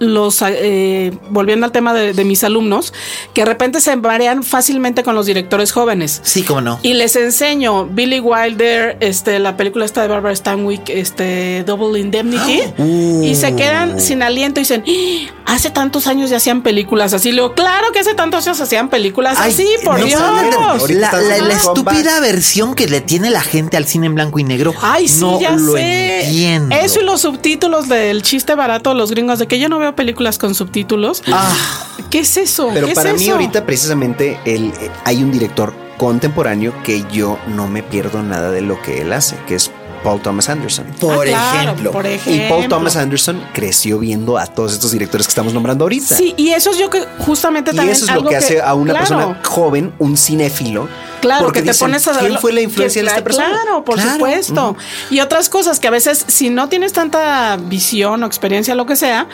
los 0.00 0.42
eh, 0.42 1.12
volviendo 1.28 1.66
al 1.66 1.72
tema 1.72 1.94
de, 1.94 2.12
de 2.14 2.24
mis 2.24 2.42
alumnos, 2.42 2.92
que 3.34 3.42
de 3.42 3.44
repente 3.44 3.80
se 3.80 3.94
marean 3.96 4.42
fácilmente 4.42 5.04
con 5.04 5.14
los 5.14 5.26
directores 5.26 5.70
jóvenes. 5.72 6.20
Sí, 6.24 6.42
cómo 6.42 6.60
no. 6.62 6.80
Y 6.82 6.94
les 6.94 7.14
enseño 7.16 7.86
Billy 7.86 8.18
Wilder, 8.18 8.96
este, 9.00 9.38
la 9.38 9.56
película 9.56 9.84
esta 9.84 10.02
de 10.02 10.08
Barbara 10.08 10.34
Stanwyck, 10.34 10.88
este, 10.88 11.62
Double 11.64 11.98
Indemnity, 12.00 12.62
Uh. 12.78 13.22
y 13.24 13.34
se 13.36 13.54
quedan 13.54 14.00
sin 14.00 14.22
aliento 14.22 14.58
y 14.58 14.62
dicen, 14.62 14.82
"¡Ah! 15.46 15.54
hace 15.54 15.70
tantos 15.70 16.06
años 16.06 16.30
ya 16.30 16.38
hacían 16.38 16.62
películas 16.62 17.12
así. 17.12 17.30
Le 17.32 17.42
digo, 17.42 17.54
claro 17.54 17.92
que 17.92 17.98
hace 17.98 18.14
tantos 18.14 18.46
años 18.46 18.60
hacían 18.60 18.88
películas 18.88 19.36
Ay, 19.38 19.52
así, 19.52 19.66
por 19.84 19.98
no 19.98 20.06
Dios. 20.06 20.20
de- 20.88 20.94
La, 20.94 21.54
estúpida 21.54 22.20
versión 22.20 22.74
que 22.74 22.86
le 22.88 23.00
tiene 23.00 23.30
la 23.30 23.40
gente 23.42 23.76
al 23.76 23.84
cine 23.86 24.06
en 24.06 24.14
blanco 24.14 24.38
y 24.38 24.44
negro. 24.44 24.72
Ay, 24.80 25.08
sí, 25.08 25.20
no 25.20 25.40
ya 25.40 25.50
lo 25.56 25.72
sé. 25.72 26.24
entiendo. 26.24 26.74
Eso 26.76 27.00
y 27.00 27.04
los 27.04 27.20
subtítulos 27.20 27.88
del 27.88 28.22
chiste 28.22 28.54
barato 28.54 28.90
de 28.90 28.96
los 28.96 29.10
gringos 29.10 29.38
de 29.38 29.46
que 29.48 29.58
yo 29.58 29.68
no 29.68 29.78
veo 29.78 29.89
películas 29.94 30.38
con 30.38 30.54
subtítulos. 30.54 31.22
Ah. 31.32 31.52
¿Qué 32.10 32.20
es 32.20 32.36
eso? 32.36 32.70
Pero 32.72 32.86
¿Qué 32.86 32.92
es 32.92 32.96
para 32.98 33.12
mí 33.14 33.24
eso? 33.24 33.32
ahorita 33.32 33.64
precisamente 33.66 34.38
el, 34.44 34.66
eh, 34.80 34.90
hay 35.04 35.22
un 35.22 35.30
director 35.30 35.72
contemporáneo 35.96 36.72
que 36.82 37.04
yo 37.12 37.38
no 37.48 37.68
me 37.68 37.82
pierdo 37.82 38.22
nada 38.22 38.50
de 38.50 38.62
lo 38.62 38.80
que 38.82 39.02
él 39.02 39.12
hace, 39.12 39.36
que 39.46 39.54
es 39.54 39.70
Paul 40.02 40.18
Thomas 40.22 40.48
Anderson. 40.48 40.86
Por 40.98 41.28
Ah, 41.28 41.50
claro, 41.52 41.62
ejemplo. 41.72 41.92
por 41.92 42.06
Y. 42.06 42.46
Paul 42.48 42.68
Thomas 42.68 42.96
Anderson 42.96 43.44
creció 43.52 43.98
viendo 43.98 44.38
a 44.38 44.46
todos 44.46 44.72
estos 44.72 44.92
directores 44.92 45.26
que 45.26 45.30
estamos 45.30 45.52
nombrando 45.52 45.84
ahorita. 45.84 46.16
Sí, 46.16 46.32
y 46.38 46.50
eso 46.52 46.70
es 46.70 46.78
yo 46.78 46.88
que 46.88 47.04
justamente 47.18 47.72
Y 47.72 47.76
también 47.76 47.94
eso 47.94 48.06
es 48.06 48.14
lo 48.14 48.26
que 48.26 48.34
hace 48.36 48.62
a 48.62 48.72
una 48.72 48.92
claro, 48.94 49.06
persona 49.08 49.40
joven 49.44 49.92
un 49.98 50.16
cinéfilo. 50.16 50.88
Claro, 51.20 51.44
porque 51.44 51.58
que 51.60 51.66
te 51.66 51.72
dicen, 51.72 51.88
pones 51.88 52.08
a 52.08 52.18
¿Quién 52.18 52.38
fue 52.38 52.54
la 52.54 52.62
influencia 52.62 53.02
que- 53.02 53.04
de 53.04 53.10
esta 53.10 53.22
persona? 53.22 53.50
Claro, 53.50 53.84
por 53.84 53.96
Claro. 53.96 54.12
supuesto. 54.12 54.74
Y 55.10 55.20
otras 55.20 55.50
cosas 55.50 55.78
que 55.78 55.88
a 55.88 55.90
veces, 55.90 56.24
si 56.28 56.48
no 56.48 56.70
tienes 56.70 56.94
tanta 56.94 57.58
visión 57.58 58.22
o 58.22 58.26
experiencia, 58.26 58.74
lo 58.74 58.86
que 58.86 58.96
sea, 58.96 59.28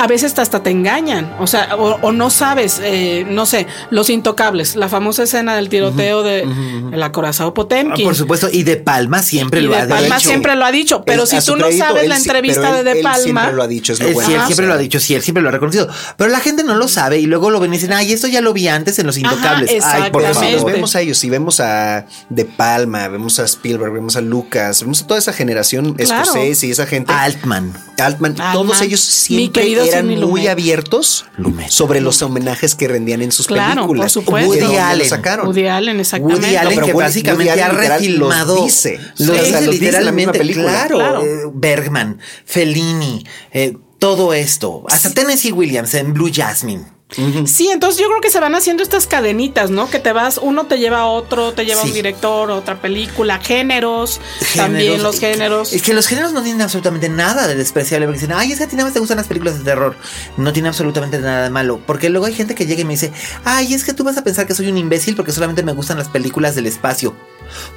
a 0.00 0.06
veces 0.06 0.38
hasta 0.38 0.62
te 0.62 0.70
engañan, 0.70 1.34
o 1.40 1.46
sea, 1.48 1.74
o, 1.76 1.98
o 2.02 2.12
no 2.12 2.30
sabes, 2.30 2.80
eh, 2.84 3.26
no 3.28 3.46
sé, 3.46 3.66
los 3.90 4.10
intocables, 4.10 4.76
la 4.76 4.88
famosa 4.88 5.24
escena 5.24 5.56
del 5.56 5.68
tiroteo 5.68 6.22
de 6.22 6.46
el 6.92 7.02
acorazado 7.02 7.50
Ah, 7.50 7.54
Potemkin. 7.54 8.04
por 8.04 8.14
supuesto, 8.14 8.48
y 8.52 8.62
De 8.62 8.76
Palma 8.76 9.22
siempre 9.22 9.60
y 9.60 9.64
lo 9.64 9.70
de 9.72 9.78
ha 9.78 9.88
Palma 9.88 10.16
dicho. 10.16 10.28
siempre 10.28 10.54
lo 10.54 10.64
ha 10.64 10.70
dicho, 10.72 11.02
pero 11.04 11.22
Él, 11.22 11.28
si 11.28 11.40
tú 11.44 11.56
no 11.56 11.70
sabes 11.72 12.04
él 12.04 12.08
la 12.10 12.16
entrevista 12.16 12.72
de 12.72 12.78
él- 12.78 12.84
De 12.84 12.92
él 12.92 13.02
Palma, 13.02 13.18
siempre 13.42 13.52
lo 13.54 13.62
ha 13.62 13.66
dicho, 13.68 13.92
es 13.92 14.00
lo 14.00 14.06
Él, 14.08 14.14
bueno. 14.14 14.28
sí, 14.28 14.34
él 14.34 14.38
Ajá. 14.40 14.46
siempre 14.46 14.66
lo 14.66 14.74
ha 14.74 14.78
dicho, 14.78 15.00
sí, 15.00 15.14
él 15.14 15.22
siempre 15.22 15.42
lo 15.42 15.48
ha 15.48 15.52
reconocido. 15.52 15.88
Pero 16.16 16.30
la 16.30 16.40
gente 16.40 16.62
no 16.64 16.76
lo 16.76 16.86
sabe 16.88 17.18
y 17.18 17.26
luego 17.26 17.50
lo 17.50 17.58
ven 17.58 17.72
y 17.74 17.76
dicen, 17.78 17.92
ay, 17.92 18.12
esto 18.12 18.28
ya 18.28 18.40
lo 18.40 18.52
vi 18.52 18.68
antes 18.68 18.98
en 19.00 19.06
Los 19.06 19.16
Intocables. 19.18 19.82
ay, 19.84 20.10
por 20.12 20.22
favor. 20.22 20.72
vemos 20.72 20.94
a 20.94 21.00
ellos, 21.00 21.18
si 21.18 21.28
vemos 21.28 21.58
a 21.60 22.06
De 22.28 22.44
Palma, 22.44 23.08
vemos 23.08 23.38
a 23.40 23.44
Spielberg, 23.44 23.92
vemos 23.92 24.14
a 24.16 24.20
Lucas, 24.20 24.80
vemos 24.82 25.02
a 25.02 25.06
toda 25.08 25.18
esa 25.18 25.32
generación 25.32 25.94
Claro. 25.94 26.24
Scorsese 26.24 26.68
y 26.68 26.70
esa 26.70 26.86
gente. 26.86 27.12
Altman. 27.12 27.72
Altman, 27.98 28.32
Altman. 28.40 28.52
todos 28.52 28.80
ellos 28.82 29.00
siempre 29.00 29.64
eran 29.88 30.06
muy 30.06 30.16
Lumet. 30.16 30.48
abiertos 30.48 31.24
Lumet. 31.36 31.70
sobre 31.70 32.00
los 32.00 32.20
homenajes 32.22 32.74
que 32.74 32.88
rendían 32.88 33.22
en 33.22 33.32
sus 33.32 33.46
Claro, 33.46 33.74
películas. 33.82 34.12
por 34.14 34.22
supuesto. 34.24 34.52
¿De 34.54 34.62
Woody 34.64 34.76
Allen. 34.76 35.08
sacaron? 35.08 35.46
Woody 35.48 35.66
Allen, 35.66 36.00
exactamente. 36.00 36.46
Woody 36.46 36.56
Allen 36.56 36.74
pero 36.74 36.86
que 36.86 36.92
básicamente 36.92 37.50
Woody 37.50 37.60
ha 37.60 37.66
Allen 37.66 37.78
refilmado 37.90 38.54
los 38.56 38.64
dice. 38.64 38.98
los 38.98 39.12
Sí, 39.16 39.22
o 39.22 39.26
sea, 39.34 39.42
dice 39.42 39.60
los 39.66 39.80
dice 39.80 39.96
en 39.98 40.04
la 40.04 40.12
misma 40.12 40.32
literalmente, 40.32 40.38
película. 40.38 40.70
claro, 40.72 40.96
Claro. 40.96 41.22
eh, 41.24 41.40
Bergman, 41.54 42.18
Fellini, 42.44 43.24
eh, 43.52 43.76
todo 43.98 44.32
esto, 44.32 44.84
hasta 44.88 45.10
Tennessee 45.10 45.52
Williams 45.52 45.92
en 45.94 46.12
Blue 46.14 46.30
Jasmine. 46.32 46.84
Sí, 47.10 47.70
entonces 47.72 48.00
yo 48.00 48.06
creo 48.08 48.20
que 48.20 48.30
se 48.30 48.38
van 48.38 48.54
haciendo 48.54 48.82
estas 48.82 49.06
cadenitas, 49.06 49.70
¿no? 49.70 49.88
Que 49.88 49.98
te 49.98 50.12
vas, 50.12 50.38
uno 50.42 50.66
te 50.66 50.78
lleva 50.78 51.00
a 51.00 51.06
otro, 51.06 51.52
te 51.52 51.64
lleva 51.64 51.80
a 51.80 51.84
un 51.84 51.92
director, 51.92 52.50
otra 52.50 52.82
película, 52.82 53.38
géneros, 53.38 54.20
también 54.54 54.92
Géneros. 54.92 55.02
los 55.02 55.20
géneros. 55.20 55.72
Es 55.72 55.82
que 55.82 55.94
los 55.94 56.06
géneros 56.06 56.32
no 56.32 56.42
tienen 56.42 56.60
absolutamente 56.60 57.08
nada 57.08 57.48
de 57.48 57.54
despreciable. 57.54 58.06
Porque 58.06 58.20
dicen, 58.20 58.34
ay, 58.36 58.52
es 58.52 58.58
que 58.58 58.64
a 58.64 58.68
ti 58.68 58.76
nada 58.76 58.86
más 58.86 58.92
te 58.94 59.00
gustan 59.00 59.16
las 59.16 59.26
películas 59.26 59.58
de 59.58 59.64
terror. 59.64 59.96
No 60.36 60.52
tiene 60.52 60.68
absolutamente 60.68 61.18
nada 61.18 61.44
de 61.44 61.50
malo. 61.50 61.80
Porque 61.86 62.10
luego 62.10 62.26
hay 62.26 62.34
gente 62.34 62.54
que 62.54 62.66
llega 62.66 62.82
y 62.82 62.84
me 62.84 62.92
dice, 62.92 63.10
ay, 63.44 63.72
es 63.72 63.84
que 63.84 63.94
tú 63.94 64.04
vas 64.04 64.18
a 64.18 64.22
pensar 64.24 64.46
que 64.46 64.54
soy 64.54 64.68
un 64.68 64.76
imbécil 64.76 65.16
porque 65.16 65.32
solamente 65.32 65.62
me 65.62 65.72
gustan 65.72 65.96
las 65.96 66.08
películas 66.08 66.54
del 66.56 66.66
espacio. 66.66 67.14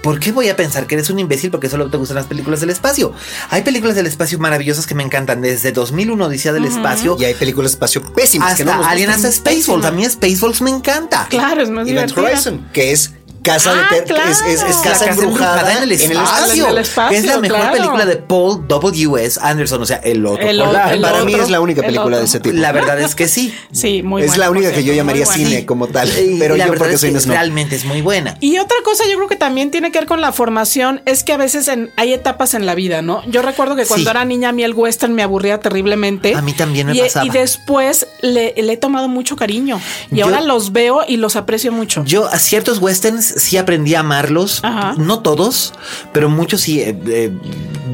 ¿Por 0.02 0.20
qué 0.20 0.32
voy 0.32 0.50
a 0.50 0.56
pensar 0.56 0.88
que 0.88 0.96
eres 0.96 1.10
un 1.10 1.20
imbécil 1.20 1.52
porque 1.52 1.70
solo 1.70 1.90
te 1.90 1.98
gustan 1.98 2.16
las 2.16 2.26
películas 2.26 2.60
del 2.60 2.70
espacio? 2.70 3.14
Hay 3.50 3.62
películas 3.62 3.96
del 3.96 4.08
espacio 4.08 4.40
maravillosas 4.40 4.86
que 4.88 4.96
me 4.96 5.04
encantan. 5.04 5.42
Desde 5.42 5.72
2001, 5.72 6.26
Odisea 6.26 6.54
del 6.54 6.66
Espacio, 6.66 7.18
Y 7.20 7.26
hay 7.26 7.34
películas 7.34 7.72
de 7.72 7.76
espacio 7.76 8.02
pésimas 8.14 8.56
que 8.56 8.64
hasta 8.64 8.76
no 8.76 8.82
nos 8.82 8.88
Alien 8.88 9.10
hasta 9.10 9.32
Spaceballs. 9.32 9.86
A 9.86 9.92
mí 9.92 10.06
Spaceballs 10.06 10.62
me 10.62 10.72
encanta. 10.72 11.28
Claro, 11.30 11.62
es 11.62 11.70
más 11.70 11.88
Event 11.88 12.10
divertida. 12.10 12.22
Horizon, 12.22 12.68
que 12.74 12.92
es 12.92 13.14
casa 13.44 13.72
Ah, 13.74 13.94
de 13.94 14.02
ter- 14.02 14.16
claro. 14.16 14.30
es, 14.32 14.42
es- 14.42 14.62
es 14.64 14.76
La 14.78 14.82
casa 14.84 15.06
embrujada 15.10 15.78
en 15.78 15.84
el 15.84 15.92
espacio. 15.92 16.66
En 16.66 16.72
el 16.72 16.78
espacio, 16.78 17.10
que 17.10 17.18
es 17.18 17.26
la 17.26 17.38
mejor 17.40 17.58
claro. 17.58 17.74
película 17.74 18.06
de 18.06 18.16
Paul 18.18 18.68
W.S. 18.68 19.40
Anderson, 19.42 19.82
o 19.82 19.86
sea, 19.86 19.98
el 19.98 20.26
otro. 20.26 20.48
El 20.48 20.62
otro, 20.62 20.74
para 20.74 21.24
mí 21.24 21.34
otro, 21.34 21.44
es 21.44 21.50
la 21.50 21.60
única 21.62 21.82
el 21.82 21.88
película 21.88 22.20
de 22.20 22.26
ese 22.26 22.40
tipo. 22.40 22.56
La 22.58 22.72
verdad 22.72 23.00
es 23.00 23.16
que 23.16 23.28
sí. 23.28 23.54
Sí, 23.72 24.04
muy 24.04 24.22
es 24.24 24.30
buena, 24.30 24.46
la 24.46 24.52
única 24.52 24.72
que 24.72 24.84
yo 24.84 24.94
llamaría 24.94 25.26
buena. 25.26 25.44
cine 25.46 25.66
como 25.66 25.88
tal. 25.88 26.10
Pero 26.40 26.56
la 26.56 26.66
yo 26.68 26.74
porque 26.74 26.94
es 26.94 27.02
soy 27.02 27.14
que 27.14 27.20
snob. 27.20 27.34
realmente 27.36 27.76
es 27.76 27.86
muy 27.86 28.02
buena. 28.02 28.38
Y 28.42 28.58
otra 28.60 28.78
cosa 28.84 29.04
yo 29.10 29.16
creo 29.18 29.28
que 29.28 29.36
también 29.38 29.72
tiene 29.72 29.92
que 29.92 30.00
ver 30.00 30.08
con 30.08 30.22
la 30.22 30.32
formación 30.32 31.02
es 31.06 31.24
que 31.24 31.34
a 31.34 31.38
veces 31.38 31.68
en- 31.68 31.90
hay 31.98 32.14
etapas 32.14 32.54
en 32.54 32.66
la 32.66 32.76
vida, 32.76 33.02
¿no? 33.02 33.24
Yo 33.30 33.42
recuerdo 33.42 33.76
que 33.76 33.86
cuando 33.86 34.06
Sí. 34.06 34.10
era 34.12 34.26
niña 34.26 34.50
a 34.50 34.52
mí 34.52 34.64
el 34.64 34.74
western 34.74 35.14
me 35.14 35.24
aburría 35.24 35.60
terriblemente. 35.60 36.36
A 36.36 36.42
mí 36.42 36.54
también 36.54 36.88
me 36.88 36.96
y, 36.96 37.02
pasaba. 37.02 37.26
Y 37.26 37.30
después 37.30 38.08
le, 38.22 38.54
le 38.56 38.74
he 38.74 38.78
tomado 38.78 39.08
mucho 39.08 39.36
cariño 39.36 39.80
y 40.12 40.18
Yo- 40.18 40.26
ahora 40.26 40.42
los 40.42 40.72
veo 40.72 41.04
y 41.08 41.18
los 41.18 41.36
aprecio 41.36 41.72
mucho. 41.72 42.04
Yo 42.06 42.28
a 42.28 42.38
ciertos 42.38 42.80
westerns 42.80 43.31
sí 43.38 43.58
aprendí 43.58 43.96
a 43.96 44.02
amarlos. 44.02 44.60
Ajá. 44.64 44.94
No 44.98 45.20
todos, 45.20 45.74
pero 46.14 46.30
muchos 46.30 46.62
sí. 46.62 46.82
Eh, 46.82 46.98
eh, 47.08 47.32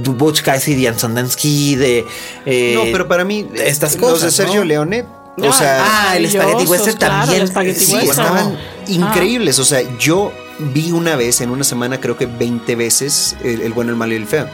Butch 0.03 0.41
Cassidy 0.41 0.87
and 0.87 0.97
Sundance 0.99 1.35
de 1.75 2.05
eh, 2.45 2.73
No, 2.75 2.83
pero 2.91 3.07
para 3.07 3.23
mí, 3.25 3.43
de 3.43 3.67
estas 3.67 3.95
los 3.95 4.11
cosas. 4.11 4.21
de 4.23 4.31
Sergio 4.31 4.61
¿no? 4.61 4.65
Leone, 4.65 5.01
o 5.03 5.49
Ah, 5.49 5.51
sea, 5.53 5.83
Ah, 5.85 6.17
el 6.17 6.27
Spaghetti 6.29 6.37
maravillosos, 6.37 6.69
Western 6.71 6.97
claro, 6.97 7.15
también. 7.25 7.41
el 7.41 7.47
Sí, 7.75 7.95
estaban 8.09 8.57
Ah. 8.57 8.83
increíbles. 8.87 9.59
O 9.59 9.65
sea, 9.65 9.81
yo 9.99 10.31
vi 10.59 10.91
una 10.91 11.15
vez 11.15 11.41
en 11.41 11.49
una 11.49 11.63
semana, 11.63 11.99
creo 11.99 12.17
que 12.17 12.25
20 12.25 12.75
veces 12.75 13.35
el, 13.43 13.61
el 13.61 13.73
bueno, 13.73 13.91
el 13.91 13.97
malo 13.97 14.13
y 14.13 14.17
el 14.17 14.27
feo. 14.27 14.47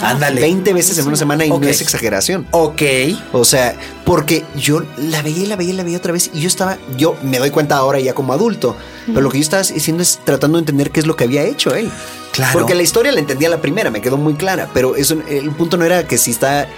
Ándale. 0.00 0.40
20 0.40 0.72
veces 0.72 0.98
en 0.98 1.06
una 1.06 1.16
semana 1.16 1.44
y 1.44 1.50
no 1.50 1.62
es 1.66 1.80
exageración. 1.80 2.46
Ok. 2.50 2.82
O 3.32 3.44
sea, 3.44 3.74
porque 4.04 4.44
yo 4.56 4.82
la 4.96 5.22
veía 5.22 5.44
y 5.44 5.46
la 5.46 5.56
veía 5.56 5.70
y 5.70 5.76
la 5.76 5.82
veía 5.82 5.98
otra 5.98 6.12
vez 6.12 6.30
y 6.32 6.40
yo 6.40 6.48
estaba, 6.48 6.78
yo 6.96 7.16
me 7.22 7.38
doy 7.38 7.50
cuenta 7.50 7.76
ahora 7.76 8.00
ya 8.00 8.14
como 8.14 8.32
adulto, 8.32 8.76
pero 9.06 9.20
lo 9.20 9.30
que 9.30 9.38
yo 9.38 9.42
estaba 9.42 9.62
haciendo 9.62 10.02
es 10.02 10.20
tratando 10.24 10.58
de 10.58 10.62
entender 10.62 10.90
qué 10.90 11.00
es 11.00 11.06
lo 11.06 11.16
que 11.16 11.24
había 11.24 11.42
hecho 11.42 11.74
él. 11.74 11.90
Claro. 12.32 12.58
Porque 12.58 12.74
la 12.74 12.82
historia 12.82 13.10
la 13.10 13.20
entendía 13.20 13.48
la 13.48 13.60
primera, 13.60 13.90
me 13.90 14.00
quedó 14.00 14.16
muy 14.16 14.34
clara, 14.34 14.68
pero 14.72 14.94
eso, 14.94 15.18
el 15.28 15.50
punto 15.50 15.76
no 15.76 15.84
era 15.84 16.06
que 16.06 16.18
si 16.18 16.30
está, 16.30 16.68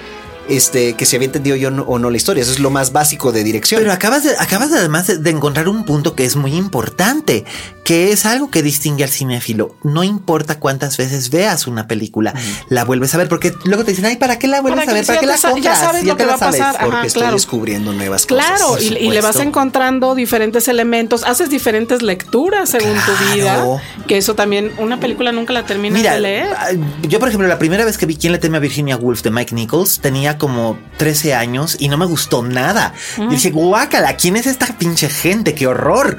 este, 0.51 0.95
que 0.95 1.07
si 1.07 1.17
había 1.17 1.27
entendido 1.27 1.57
yo 1.57 1.71
no- 1.71 1.83
o 1.85 1.99
no 1.99 2.11
la 2.11 2.17
historia, 2.17 2.43
eso 2.43 2.53
es 2.53 2.59
lo 2.59 2.71
más 2.71 2.93
básico 2.93 3.33
de 3.33 3.43
dirección. 3.45 3.81
Pero 3.81 3.93
acabas 3.93 4.25
de, 4.25 4.33
acabas 4.39 4.71
de, 4.71 4.79
además 4.79 5.07
de, 5.07 5.19
de 5.19 5.31
encontrar 5.31 5.69
un 5.69 5.85
punto 5.85 6.15
que 6.15 6.25
es 6.25 6.37
muy 6.37 6.55
importante, 6.55 7.45
que 7.85 8.13
es 8.13 8.27
algo 8.27 8.51
que 8.51 8.63
distingue 8.63 9.05
al 9.05 9.11
cinéfilo. 9.11 9.77
No 9.83 10.05
importa 10.05 10.59
cuántas 10.59 10.97
veces 10.97 11.31
veas 11.31 11.67
una 11.67 11.89
película, 11.89 12.35
la 12.69 12.85
vuelves 12.85 13.15
a 13.15 13.19
ver, 13.19 13.29
porque 13.29 13.53
luego 13.65 13.85
te 13.85 13.93
dicen, 13.93 14.05
ay, 14.07 14.17
¿para 14.17 14.39
qué 14.39 14.47
la 14.49 14.61
vuelves 14.61 14.89
a 14.89 14.93
ver? 14.93 15.07
¿Para 15.07 15.17
ya 15.17 15.21
qué 15.21 15.27
la 15.27 15.37
sa- 15.37 15.49
ya 15.49 15.53
compras? 15.55 15.79
sabes 15.81 16.05
lo 16.05 16.13
te 16.17 16.19
que 16.19 16.27
la 16.27 16.29
va 16.31 16.35
a 16.35 16.39
sabes. 16.39 16.61
pasar. 16.61 16.81
porque 16.81 16.97
Ajá, 16.97 17.07
estoy 17.07 17.21
claro. 17.23 17.37
descubriendo 17.37 17.93
nuevas 17.93 18.27
cosas. 18.27 18.47
Claro, 18.47 18.79
y, 18.81 18.97
y 18.97 19.11
le 19.11 19.21
vas 19.21 19.37
encontrando 19.37 20.15
diferentes 20.15 20.69
elementos, 20.69 21.25
haces 21.25 21.51
diferentes 21.51 22.03
lecturas 22.03 22.69
según 22.71 22.95
tu 22.95 23.13
Claro. 23.35 23.35
vida, 23.35 23.83
que 24.07 24.17
eso 24.19 24.35
también, 24.35 24.73
una 24.79 25.01
película 25.01 25.33
nunca 25.33 25.53
la 25.53 25.65
terminas 25.67 25.99
Mira, 25.99 26.15
de 26.15 26.21
leer. 26.21 26.49
ah, 26.57 26.69
yo 27.09 27.19
por 27.19 27.29
ejemplo, 27.29 27.49
la 27.49 27.59
primera 27.59 27.85
vez 27.85 27.99
que 27.99 28.07
vi 28.07 28.17
Quién 28.17 28.33
le 28.33 28.39
teme 28.39 28.57
a 28.59 28.61
Virginia 28.61 28.97
Woolf 28.97 29.23
de 29.23 29.31
Mike 29.31 29.55
Nichols, 29.55 30.01
tenía 30.01 30.37
como 30.41 30.77
13 30.97 31.35
años 31.35 31.77
y 31.79 31.89
no 31.89 31.97
me 31.97 32.07
gustó 32.07 32.43
nada. 32.43 32.93
Y 33.17 33.29
dije, 33.29 33.51
guácala, 33.53 34.17
¿quién 34.17 34.35
es 34.37 34.47
esta 34.49 34.67
pinche 34.77 35.09
gente? 35.09 35.55
¡Qué 35.55 35.69
horror! 35.69 36.17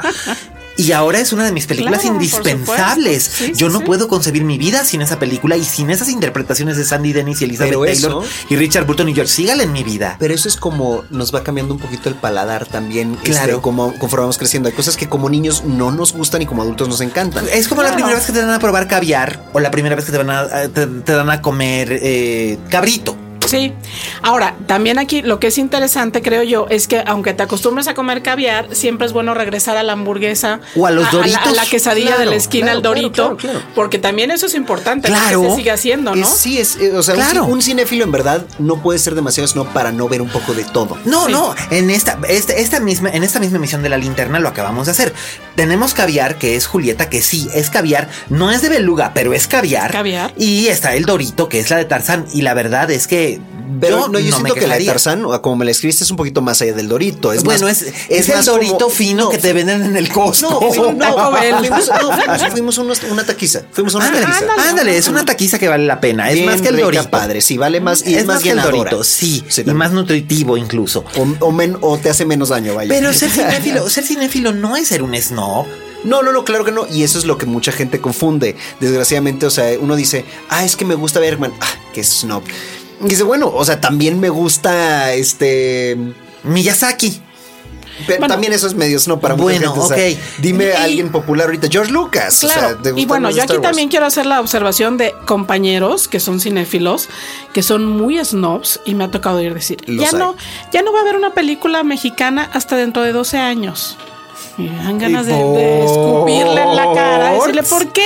Y 0.78 0.94
ahora 0.94 1.20
es 1.20 1.34
una 1.34 1.44
de 1.44 1.52
mis 1.52 1.68
películas 1.68 2.00
Claro, 2.02 2.16
indispensables. 2.16 3.24
Sí, 3.24 3.52
Yo 3.56 3.68
sí, 3.68 3.74
no 3.74 3.80
sí. 3.80 3.86
puedo 3.86 4.08
concebir 4.08 4.46
mi 4.46 4.58
vida 4.58 4.86
sin 4.86 5.02
esa 5.02 5.20
película 5.20 5.58
y 5.58 5.66
sin 5.66 5.90
esas 5.92 6.10
interpretaciones 6.10 6.78
de 6.78 6.86
Sandy 6.86 7.12
Dennis 7.12 7.42
y 7.42 7.44
Elizabeth 7.44 7.72
Pero 7.74 7.84
Taylor 7.86 8.24
eso- 8.24 8.46
y 8.50 8.56
Richard 8.56 8.86
Burton 8.86 9.10
y 9.10 9.14
George 9.14 9.32
Segal 9.32 9.60
en 9.62 9.74
mi 9.74 9.84
vida. 9.84 10.16
Pero 10.18 10.34
eso 10.34 10.48
es 10.48 10.56
como 10.56 11.04
nos 11.10 11.36
va 11.36 11.44
cambiando 11.44 11.74
un 11.74 11.80
poquito 11.80 12.08
el 12.10 12.16
paladar 12.16 12.66
también, 12.66 13.14
este, 13.16 13.32
Claro. 13.32 13.62
como 13.62 13.94
conforme 14.00 14.22
vamos 14.24 14.38
creciendo. 14.38 14.70
Hay 14.70 14.76
cosas 14.76 14.96
que 14.96 15.08
como 15.10 15.30
niños 15.30 15.64
no 15.66 15.92
nos 15.92 16.14
gustan 16.14 16.42
y 16.42 16.46
como 16.46 16.62
adultos 16.62 16.88
nos 16.88 17.02
encantan. 17.02 17.46
Es 17.52 17.68
como 17.68 17.82
la 17.82 17.90
Claro. 17.90 17.98
primera 17.98 18.18
vez 18.18 18.26
que 18.26 18.34
te 18.34 18.40
dan 18.40 18.52
a 18.52 18.60
probar 18.60 18.88
caviar 18.88 19.44
o 19.54 19.60
la 19.60 19.72
primera 19.72 19.96
vez 19.96 20.06
que 20.06 20.12
te, 20.14 20.18
van 20.18 20.30
a, 20.30 20.48
te, 20.70 20.88
te 20.88 21.12
dan 21.14 21.30
a 21.30 21.42
comer 21.42 22.00
eh, 22.02 22.58
cabrito. 22.70 23.18
Sí. 23.52 23.74
Ahora, 24.24 24.56
también 24.68 24.98
aquí 25.00 25.22
lo 25.22 25.40
que 25.40 25.48
es 25.48 25.58
interesante, 25.58 26.22
creo 26.22 26.44
yo, 26.44 26.68
es 26.70 26.88
que 26.88 27.04
aunque 27.06 27.34
te 27.34 27.44
acostumbres 27.44 27.88
a 27.88 27.94
comer 27.94 28.24
caviar, 28.24 28.74
siempre 28.76 29.06
es 29.08 29.14
bueno 29.14 29.34
regresar 29.34 29.78
a 29.78 29.84
la 29.84 29.94
hamburguesa. 29.94 30.60
O 30.76 30.88
a 30.88 30.92
los 30.92 31.12
Doritos. 31.12 31.46
A, 31.48 31.52
la 31.52 31.66
quesadilla 31.66 32.08
Claro, 32.08 32.20
de 32.22 32.26
la 32.28 32.36
esquina, 32.36 32.66
claro, 32.72 32.78
al 32.78 32.84
dorito. 32.84 33.38
claro. 33.38 33.62
Porque 33.76 34.00
también 34.00 34.32
eso 34.32 34.46
es 34.46 34.56
importante. 34.56 35.08
Claro. 35.10 35.42
Que 35.44 35.50
se 35.50 35.56
sigue 35.58 35.72
haciendo, 35.72 36.16
¿no? 36.16 36.26
Es- 36.26 36.38
sí, 36.38 36.58
es, 36.60 36.78
eh, 36.78 36.96
o 36.96 37.04
sea, 37.04 37.16
un 37.44 37.62
cinéfilo 37.62 38.04
en 38.04 38.12
verdad 38.12 38.46
no 38.60 38.82
puede 38.82 38.98
ser 39.00 39.16
demasiado 39.16 39.48
snob 39.48 39.68
para 39.74 39.92
no 39.92 40.08
ver 40.08 40.22
un 40.22 40.30
poco 40.30 40.54
de 40.54 40.64
todo. 40.64 40.98
No, 41.06 41.26
Sí. 41.26 41.32
no, 41.34 41.54
en 41.72 41.90
esta, 41.90 42.18
esta, 42.30 42.54
esta 42.54 42.80
misma, 42.80 43.10
en 43.10 43.24
esta 43.24 43.40
misma 43.40 43.58
emisión 43.58 43.84
de 43.84 43.90
la 43.90 43.98
linterna 43.98 44.40
lo 44.40 44.48
acabamos 44.48 44.86
de 44.86 44.92
hacer. 44.94 45.14
Tenemos 45.56 45.94
caviar, 45.94 46.38
que 46.38 46.56
es 46.56 46.68
Julieta, 46.68 47.10
que 47.10 47.22
sí, 47.22 47.50
es 47.54 47.70
caviar, 47.70 48.10
no 48.30 48.50
es 48.52 48.62
de 48.62 48.70
beluga, 48.70 49.12
pero 49.14 49.34
es 49.34 49.48
caviar. 49.48 49.92
Caviar. 49.92 50.34
Y 50.38 50.68
está 50.68 50.96
el 50.96 51.04
Dorito, 51.06 51.50
que 51.50 51.60
es 51.60 51.70
la 51.70 51.78
de 51.78 51.86
Tarzán. 51.86 52.26
Y 52.34 52.42
la 52.44 52.54
verdad 52.54 52.90
es 52.92 53.08
que. 53.08 53.41
Pero 53.82 54.00
yo 54.00 54.08
no, 54.08 54.20
yo 54.20 54.26
me 54.26 54.32
siento 54.32 54.54
que 54.54 54.68
la 54.68 54.78
de. 54.78 54.86
Tarzán, 54.86 55.24
como 55.42 55.56
me 55.58 55.66
la 55.66 55.72
escribiste, 55.72 56.04
es 56.04 56.12
un 56.12 56.18
poquito 56.18 56.42
más 56.42 56.62
allá 56.62 56.74
del 56.74 56.88
Dorito. 56.88 57.34
Es 57.34 57.44
bueno, 57.44 57.66
más- 57.66 57.82
es, 57.82 57.94
es, 58.10 58.30
el 58.30 58.46
Dorito 58.46 58.78
como- 58.78 58.90
fino 58.90 59.24
no, 59.26 59.30
que 59.30 59.38
te 59.38 59.52
venden 59.54 59.84
en 59.84 59.98
el 59.98 60.10
costo. 60.10 60.50
No, 60.50 60.60
fuimos, 60.72 60.96
no, 60.96 61.06
fuimos, 61.38 61.88
no, 61.90 62.12
fuimos, 62.14 62.52
fuimos 62.52 62.78
unos- 62.78 63.04
una 63.10 63.26
taquiza. 63.26 63.64
Fuimos 63.72 63.94
a 63.96 63.98
una 63.98 64.08
Ándale, 64.08 64.26
taquiza. 64.26 64.70
ándale, 64.70 64.98
es 64.98 65.08
una 65.08 65.26
taquiza 65.26 65.60
que 65.60 65.68
vale 65.68 65.86
la 65.86 66.00
pena. 66.00 66.30
Es 66.30 66.36
Bien 66.36 66.46
más 66.46 66.62
que 66.62 66.70
el 66.70 66.78
Dorito. 66.78 67.10
padre, 67.10 67.42
sí, 67.42 67.58
vale 67.58 67.82
más 67.82 68.06
y 68.06 68.16
es, 68.16 68.26
más 68.26 68.36
más 68.36 68.44
que 68.44 68.52
el. 68.52 68.62
Dorito, 68.62 69.04
sí. 69.04 69.44
Sí, 69.50 69.64
y 69.66 69.72
más 69.72 69.92
nutritivo 69.92 70.58
incluso. 70.58 71.04
O, 71.18 71.46
o 71.48 71.52
men- 71.52 71.78
o 71.82 71.98
te 71.98 72.10
hace 72.10 72.26
menos 72.26 72.50
daño, 72.50 72.76
vaya. 72.76 72.90
Pero 72.94 73.12
ser 73.14 73.30
cinéfilo, 73.32 73.90
ser 73.90 74.04
cinéfilo 74.06 74.54
no 74.54 74.76
es 74.76 74.88
ser 74.88 75.04
un 75.04 75.16
snob. 75.20 75.66
No, 76.04 76.24
no, 76.24 76.32
no, 76.32 76.44
claro 76.44 76.66
que 76.66 76.72
no. 76.72 76.88
Y 76.88 77.04
eso 77.04 77.20
es 77.20 77.26
lo 77.26 77.38
que 77.38 77.46
mucha 77.46 77.72
gente 77.72 78.02
confunde. 78.02 78.56
Desgraciadamente, 78.80 79.46
o 79.46 79.52
sea, 79.52 79.68
uno 79.80 79.96
dice, 79.96 80.26
ah, 80.50 80.66
es 80.66 80.76
que 80.76 80.84
me 80.84 80.96
gusta 80.96 81.20
Bergman. 81.20 81.54
Ah, 81.60 81.68
que 81.94 82.04
snob. 82.04 82.42
Y 83.04 83.10
dice, 83.10 83.24
bueno, 83.24 83.52
o 83.54 83.66
sea, 83.66 83.80
también 83.82 84.20
me 84.20 84.30
gusta 84.30 85.14
este. 85.14 85.98
Miyazaki. 86.44 87.22
Pero 88.08 88.20
Bueno. 88.20 88.34
también 88.34 88.52
eso 88.54 88.66
es 88.66 88.74
medio 88.74 88.98
snob 89.00 89.20
para 89.20 89.36
mucha 89.36 89.44
Bueno, 89.44 89.74
gente, 89.74 89.80
o 89.80 89.88
sea, 89.88 89.98
ok. 90.12 90.18
dime 90.40 90.72
a 90.74 90.84
alguien 90.86 91.12
popular 91.12 91.46
ahorita, 91.48 91.68
George 91.70 91.92
Lucas. 91.92 92.44
o 92.44 92.48
sea, 92.48 92.58
Claro. 92.58 92.78
¿te 92.82 93.00
y 93.00 93.06
bueno, 93.06 93.30
yo 93.30 93.44
aquí 93.44 93.60
también 93.62 93.90
quiero 93.90 94.08
hacer 94.08 94.26
la 94.26 94.40
observación 94.40 94.98
de 94.98 95.14
compañeros 95.28 96.08
que 96.08 96.20
son 96.20 96.40
cinéfilos, 96.40 97.10
que 97.54 97.62
son 97.62 97.86
muy 97.86 98.18
snobs, 98.24 98.80
y 98.86 98.96
me 98.96 99.04
ha 99.04 99.12
tocado 99.12 99.40
ir 99.42 99.54
decir, 99.54 99.84
Los 99.88 100.04
ya 100.04 100.18
hay. 100.18 100.20
no, 100.20 100.36
ya 100.74 100.82
no 100.82 100.92
va 100.94 101.00
a 101.00 101.02
haber 101.04 101.16
una 101.16 101.34
película 101.36 101.84
mexicana 101.84 102.50
hasta 102.54 102.76
dentro 102.76 103.04
de 103.04 103.12
12 103.12 103.38
años. 103.38 103.98
Me 104.58 104.70
dan 104.70 104.98
ganas 104.98 105.26
de, 105.26 105.34
de 105.34 105.86
escupirle 105.86 106.62
en 106.62 106.76
la 106.76 106.94
cara, 106.94 107.32
decirle, 107.34 107.64
¿por 107.64 107.92
qué? 107.94 108.06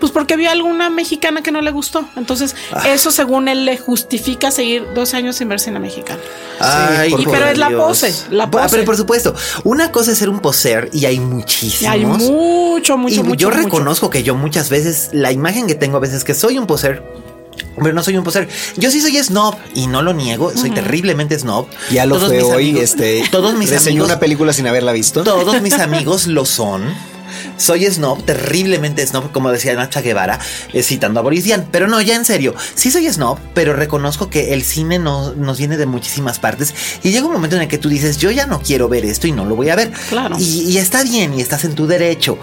Pues 0.00 0.10
porque 0.12 0.36
vio 0.36 0.50
alguna 0.50 0.90
mexicana 0.90 1.42
que 1.42 1.52
no 1.52 1.60
le 1.60 1.70
gustó. 1.70 2.04
Entonces, 2.16 2.54
Ah. 2.72 2.88
eso 2.88 3.10
según 3.10 3.48
él 3.48 3.64
le 3.64 3.76
justifica 3.76 4.50
seguir 4.50 4.86
12 4.94 5.16
años 5.16 5.36
sin 5.36 5.48
ver 5.48 5.60
cine 5.60 5.78
mexicano. 5.78 6.20
Ay, 6.60 7.10
por 7.10 7.20
Y 7.20 7.24
pero 7.26 7.46
es 7.46 7.58
la 7.58 7.70
pose, 7.70 8.14
la 8.30 8.44
Ah, 8.44 8.50
pose. 8.50 8.68
Pero 8.70 8.84
por 8.84 8.96
supuesto, 8.96 9.34
una 9.64 9.92
cosa 9.92 10.12
es 10.12 10.18
ser 10.18 10.28
un 10.28 10.40
poser 10.40 10.88
y 10.92 11.04
hay 11.06 11.20
muchísimos. 11.20 11.82
Y 11.82 11.86
hay 11.86 12.04
mucho, 12.06 12.96
mucho, 12.96 13.14
y 13.14 13.22
mucho. 13.22 13.34
yo 13.34 13.48
mucho. 13.48 13.50
reconozco 13.50 14.10
que 14.10 14.22
yo 14.22 14.34
muchas 14.34 14.70
veces, 14.70 15.10
la 15.12 15.32
imagen 15.32 15.66
que 15.66 15.74
tengo 15.74 15.96
a 15.98 16.00
veces 16.00 16.18
es 16.18 16.24
que 16.24 16.34
soy 16.34 16.58
un 16.58 16.66
poser. 16.66 17.02
Pero 17.76 17.92
no 17.94 18.02
soy 18.02 18.16
un 18.16 18.24
poser. 18.24 18.48
Yo 18.76 18.90
sí 18.90 19.00
soy 19.00 19.16
snob 19.22 19.54
y 19.74 19.86
no 19.86 20.02
lo 20.02 20.12
niego. 20.12 20.52
Soy 20.54 20.70
terriblemente 20.70 21.38
snob. 21.38 21.66
Ya 21.90 22.06
lo 22.06 22.16
Todos 22.16 22.28
fue 22.28 22.36
mis 22.38 22.46
hoy, 22.46 22.70
amigos- 22.70 22.82
este. 22.82 23.24
Todos 23.30 23.54
mis 23.54 23.70
reseñó 23.70 23.90
amigos. 24.02 24.08
una 24.10 24.20
película 24.20 24.52
sin 24.52 24.66
haberla 24.66 24.92
visto. 24.92 25.22
Todos 25.24 25.60
mis 25.62 25.74
amigos 25.74 26.26
lo 26.26 26.44
son. 26.44 26.82
Soy 27.56 27.86
snob, 27.86 28.22
terriblemente 28.24 29.06
snob, 29.06 29.30
como 29.32 29.50
decía 29.50 29.74
Nacha 29.74 30.00
Guevara, 30.00 30.38
eh, 30.72 30.82
citando 30.82 31.20
a 31.20 31.22
Boris 31.22 31.44
Vian. 31.44 31.66
Pero 31.70 31.86
no, 31.88 32.00
ya 32.00 32.16
en 32.16 32.24
serio, 32.24 32.54
sí 32.74 32.90
soy 32.90 33.08
snob, 33.10 33.38
pero 33.54 33.72
reconozco 33.74 34.28
que 34.30 34.52
el 34.54 34.62
cine 34.62 34.98
no- 34.98 35.32
nos 35.34 35.58
viene 35.58 35.76
de 35.76 35.86
muchísimas 35.86 36.38
partes. 36.38 36.74
Y 37.02 37.10
llega 37.10 37.26
un 37.26 37.32
momento 37.32 37.56
en 37.56 37.62
el 37.62 37.68
que 37.68 37.78
tú 37.78 37.88
dices, 37.88 38.18
yo 38.18 38.30
ya 38.30 38.46
no 38.46 38.60
quiero 38.60 38.88
ver 38.88 39.04
esto 39.04 39.26
y 39.26 39.32
no 39.32 39.44
lo 39.44 39.56
voy 39.56 39.68
a 39.68 39.76
ver. 39.76 39.92
Claro. 40.08 40.36
Y, 40.38 40.62
y 40.70 40.78
está 40.78 41.02
bien 41.02 41.34
y 41.34 41.40
estás 41.40 41.64
en 41.64 41.74
tu 41.74 41.86
derecho. 41.86 42.38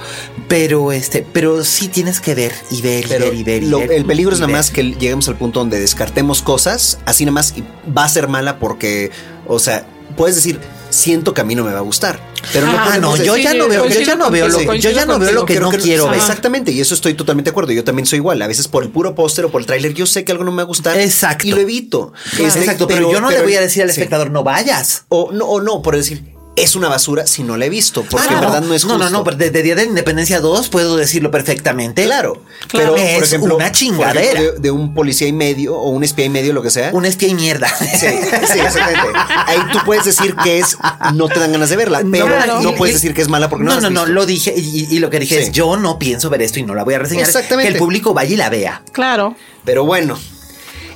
Pero 0.47 0.91
este, 0.91 1.25
pero 1.31 1.63
sí 1.63 1.87
tienes 1.89 2.19
que 2.21 2.35
ver 2.35 2.51
y 2.71 2.81
ver 2.81 3.05
y 3.05 3.07
Pero 3.07 3.25
ver 3.25 3.33
y 3.35 3.43
ver. 3.43 3.63
y 3.63 3.67
lo- 3.67 3.79
ver 3.79 3.91
el 3.93 4.05
peligro 4.05 4.33
es 4.33 4.39
nada 4.39 4.51
más 4.51 4.71
que 4.71 4.83
lleguemos 4.83 5.27
al 5.27 5.35
punto 5.37 5.59
donde 5.59 5.79
descartemos 5.79 6.41
cosas, 6.41 6.99
así 7.05 7.25
nada 7.25 7.33
más 7.33 7.53
y 7.55 7.63
va 7.95 8.03
a 8.05 8.09
ser 8.09 8.27
mala 8.27 8.57
porque, 8.59 9.11
o 9.47 9.59
sea, 9.59 9.85
puedes 10.17 10.35
decir, 10.35 10.59
siento 10.89 11.33
que 11.33 11.41
a 11.41 11.43
mí 11.43 11.55
no 11.55 11.63
me 11.63 11.71
va 11.71 11.79
a 11.79 11.81
gustar. 11.81 12.19
Pero 12.53 12.67
no 12.67 12.79
Ah, 12.79 12.97
no, 12.99 13.15
yo 13.17 13.37
ya 13.37 13.53
no 13.53 13.67
veo, 13.67 13.87
yo 13.87 14.01
ya 14.01 14.15
no 14.15 14.29
veo 14.31 14.47
lo, 14.47 14.73
yo 14.73 14.89
ya 14.89 15.05
no 15.05 15.19
veo 15.19 15.31
lo 15.31 15.45
que 15.45 15.55
Creo 15.55 15.71
no 15.71 15.77
quiero 15.77 16.07
ver. 16.07 16.19
Exactamente, 16.19 16.71
y 16.71 16.79
eso 16.79 16.93
estoy 16.93 17.13
totalmente 17.13 17.49
de 17.49 17.51
acuerdo. 17.51 17.71
Yo 17.73 17.83
también 17.83 18.05
soy 18.05 18.17
igual. 18.17 18.41
A 18.41 18.47
veces 18.47 18.67
por 18.67 18.83
el 18.83 18.89
puro 18.89 19.15
póster 19.15 19.45
o 19.45 19.51
por 19.51 19.61
el 19.61 19.67
tráiler, 19.67 19.93
yo 19.93 20.05
sé 20.05 20.23
que 20.23 20.31
algo 20.31 20.43
no 20.43 20.51
me 20.51 20.57
va 20.57 20.63
a 20.63 20.65
gustar. 20.65 20.97
Exacto. 20.99 21.47
Y 21.47 21.51
lo 21.51 21.57
evito. 21.57 22.13
Este, 22.37 22.59
Exacto, 22.59 22.87
pero, 22.87 23.11
yo 23.11 23.19
no 23.19 23.29
le 23.29 23.41
voy 23.41 23.55
a 23.55 23.61
decir 23.61 23.83
al 23.83 23.89
sí. 23.89 23.99
espectador, 23.99 24.31
no 24.31 24.43
vayas. 24.43 25.05
O 25.09 25.31
no, 25.31 25.45
o 25.45 25.61
no, 25.61 25.81
por 25.81 25.95
decir, 25.95 26.38
es 26.62 26.76
una 26.76 26.88
basura 26.89 27.26
si 27.28 27.43
no 27.43 27.57
la 27.57 27.66
he 27.66 27.70
visto. 27.70 28.03
Porque 28.10 28.28
Ah, 28.30 28.34
en 28.36 28.39
verdad 28.41 28.62
no 28.62 28.74
es 28.74 28.84
No, 28.86 28.91
justo. 28.93 29.03
no, 29.05 29.10
no, 29.10 29.24
pero 29.24 29.38
desde 29.38 29.62
Día 29.64 29.76
de 29.76 29.84
la 29.84 29.89
Independencia 29.89 30.39
2 30.39 30.70
puedo 30.70 30.95
decirlo 30.97 31.32
perfectamente. 31.32 32.03
Claro, 32.05 32.41
Claro. 32.68 32.93
pero 32.93 32.95
Es 32.95 33.14
por 33.16 33.24
ejemplo, 33.24 33.55
una 33.55 33.72
chingadera. 33.72 34.22
ejemplo, 34.22 34.51
de, 34.53 34.60
de 34.60 34.72
un 34.72 34.93
policía 34.93 35.28
y 35.28 35.34
medio 35.34 35.76
o 35.76 35.89
un 35.89 36.03
espía 36.03 36.26
y 36.26 36.30
medio, 36.30 36.53
lo 36.53 36.62
que 36.62 36.70
sea. 36.72 36.89
Un 36.93 37.05
espía 37.05 37.30
y 37.30 37.36
mierda. 37.36 37.68
Sí, 37.80 37.97
sí, 37.97 38.60
exactamente. 38.60 39.20
Ahí 39.47 39.60
tú 39.72 39.80
puedes 39.86 40.05
decir 40.05 40.36
que 40.43 40.60
es, 40.60 40.78
no 41.14 41.28
te 41.28 41.39
dan 41.39 41.51
ganas 41.51 41.70
de 41.70 41.76
verla, 41.76 42.01
pero 42.12 42.28
no 42.62 42.76
puedes 42.76 42.93
y- 42.95 42.97
decir 42.97 43.14
que 43.14 43.22
es 43.22 43.28
mala 43.30 43.49
porque 43.49 43.64
no, 43.66 43.76
No, 43.76 43.76
la 43.76 43.82
no, 43.82 43.88
has 43.88 43.93
no, 43.93 44.01
visto. 44.01 44.14
lo 44.14 44.26
dije 44.26 44.53
y, 44.55 44.88
y 44.95 44.99
lo 44.99 45.10
que 45.10 45.20
dije 45.20 45.36
Sí. 45.38 45.41
es 45.43 45.51
yo 45.51 45.76
no 45.78 45.99
pienso 45.99 46.30
ver 46.30 46.41
esto 46.41 46.60
y 46.60 46.64
no 46.64 46.76
la 46.76 46.84
voy 46.84 46.93
a 46.93 46.99
reseñar. 46.99 47.26
Exactamente. 47.26 47.70
Que 47.72 47.74
el 47.78 47.80
público 47.80 48.14
vaya 48.14 48.34
y 48.34 48.38
la 48.38 48.49
vea. 48.49 48.84
Claro. 48.91 49.36
Pero 49.66 49.86
bueno, 49.86 50.18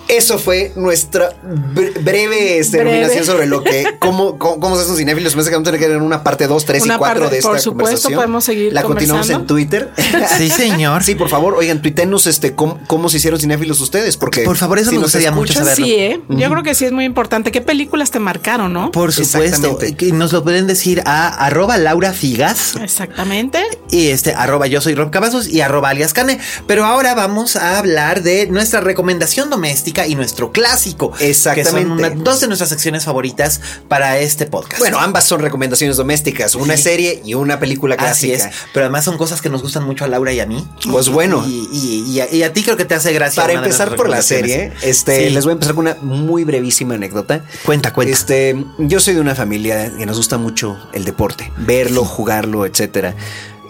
eso 0.08 0.38
fue 0.38 0.72
nuestra 0.76 1.30
bre- 1.44 1.94
breve 2.04 2.60
este, 2.60 2.78
Breve. 2.78 2.92
iluminación 2.98 3.26
sobre 3.26 3.46
lo 3.48 3.64
que, 3.64 3.86
cómo, 4.00 4.38
cómo, 4.38 4.60
cómo 4.60 4.76
se 4.76 4.84
hacen 4.84 4.96
cinéfilos. 4.98 5.34
Me 5.34 5.38
parece 5.38 5.50
que 5.52 5.56
vamos 5.56 5.68
a 5.68 5.72
tener 5.72 5.80
que 5.80 5.86
ir 5.92 5.98
en 5.98 6.02
una 6.04 6.24
parte 6.24 6.48
2, 6.48 6.66
3 6.66 6.82
y 6.82 6.86
Una 6.86 6.98
4 6.98 7.20
parte- 7.22 7.34
de 7.34 7.40
esta 7.40 7.50
por 7.50 7.60
supuesto, 7.60 7.84
conversación. 7.86 8.16
podemos 8.16 8.44
seguir 8.44 8.74
La 8.74 8.84
continuamos 8.84 9.30
en. 9.30 9.48
Twitter. 9.48 9.92
Sí, 10.38 10.50
señor. 10.50 11.04
Sí, 11.04 11.16
por 11.16 11.30
favor, 11.30 11.54
oigan, 11.56 11.82
tuitenos 11.82 12.28
este, 12.28 12.54
cómo, 12.56 12.80
cómo 12.88 13.10
se 13.10 13.18
hicieron 13.18 13.40
cinéfilos 13.40 13.80
ustedes, 13.82 14.18
porque 14.18 14.42
Por 14.44 14.58
favor, 14.58 14.80
eso 14.80 14.90
me 14.92 14.96
nos 14.98 15.04
gustaría 15.06 15.32
mucho 15.32 15.54
saberlo. 15.54 15.86
Sí, 15.86 15.94
¿eh? 15.96 16.22
Yo 16.30 16.50
creo 16.50 16.64
que 16.64 16.76
sí 16.76 16.86
es 16.86 16.92
muy 16.92 17.06
importante. 17.06 17.52
¿Qué 17.52 17.62
películas 17.62 18.12
te 18.12 18.20
marcaron, 18.20 18.72
no? 18.74 18.92
Por 18.92 19.12
supuesto. 19.14 19.78
Que 19.98 20.12
nos 20.12 20.32
lo 20.34 20.44
pueden 20.44 20.68
decir 20.68 21.02
a 21.06 21.28
arroba 21.46 21.78
Laura 21.78 22.14
Figas. 22.14 22.76
Exactamente. 22.82 23.60
Y 23.90 24.08
este, 24.08 24.34
arroba 24.34 24.68
yo 24.68 24.82
soy 24.82 24.96
Rob 24.96 25.12
Cavazos 25.12 25.48
y 25.48 25.62
arroba 25.62 25.90
alias 25.90 26.14
Cane. 26.14 26.40
Pero 26.68 26.86
ahora 26.86 27.14
vamos 27.16 27.56
a 27.56 27.78
hablar 27.80 28.24
de 28.24 28.48
nuestra 28.48 28.82
recomendación 28.82 29.50
doméstica 29.50 29.93
y 30.08 30.16
nuestro 30.16 30.52
clásico. 30.52 31.14
Exactamente. 31.20 31.74
Que 31.80 31.88
son 31.88 31.92
una- 31.92 32.10
dos 32.10 32.40
de 32.42 32.48
nuestras 32.48 32.70
secciones 32.70 33.06
favoritas 33.06 33.62
para 33.88 34.18
este 34.20 34.46
podcast. 34.46 34.80
Bueno, 34.80 35.00
ambas 35.00 35.24
son 35.26 35.42
recomendaciones 35.42 35.98
domésticas, 35.98 36.56
una 36.56 36.76
Sí. 36.78 36.84
serie 36.84 37.22
y 37.24 37.34
una 37.36 37.60
película 37.60 37.96
Así 37.96 38.28
clásica. 38.30 38.50
es. 38.50 38.56
Pero 38.74 38.86
además 38.86 39.06
son 39.06 39.18
cosas 39.18 39.42
que 39.42 39.50
nos 39.50 39.62
gustan 39.62 39.84
mucho 39.84 40.06
a 40.06 40.08
Laura 40.08 40.32
y 40.34 40.40
a 40.40 40.46
mí. 40.46 40.66
Pues 40.92 41.10
bueno. 41.10 41.44
Y, 41.48 41.70
y- 41.72 42.12
y 42.12 42.20
a, 42.20 42.34
y 42.34 42.44
a 42.44 42.52
ti 42.54 42.64
creo 42.64 42.78
que 42.78 42.86
te 42.86 42.96
hace 42.96 43.14
gracia. 43.14 43.42
Para 43.44 43.54
empezar 43.54 43.96
por 43.96 44.10
la 44.10 44.22
serie, 44.22 44.74
este, 44.82 45.28
Sí. 45.28 45.34
les 45.34 45.44
voy 45.44 45.52
a 45.52 45.54
empezar 45.54 45.76
con 45.76 45.86
una 45.88 45.96
muy 46.02 46.44
brevísima 46.44 46.96
anécdota. 46.96 47.44
Cuenta, 47.66 47.94
cuenta. 47.94 48.14
Este, 48.14 48.56
yo 48.80 49.00
soy 49.00 49.14
de 49.14 49.22
una 49.22 49.36
familia 49.36 49.92
que 49.98 50.06
nos 50.06 50.18
gusta 50.18 50.38
mucho 50.38 50.78
el 50.94 51.06
deporte, 51.06 51.52
verlo, 51.58 52.04
jugarlo, 52.06 52.66
etcétera. 52.66 53.16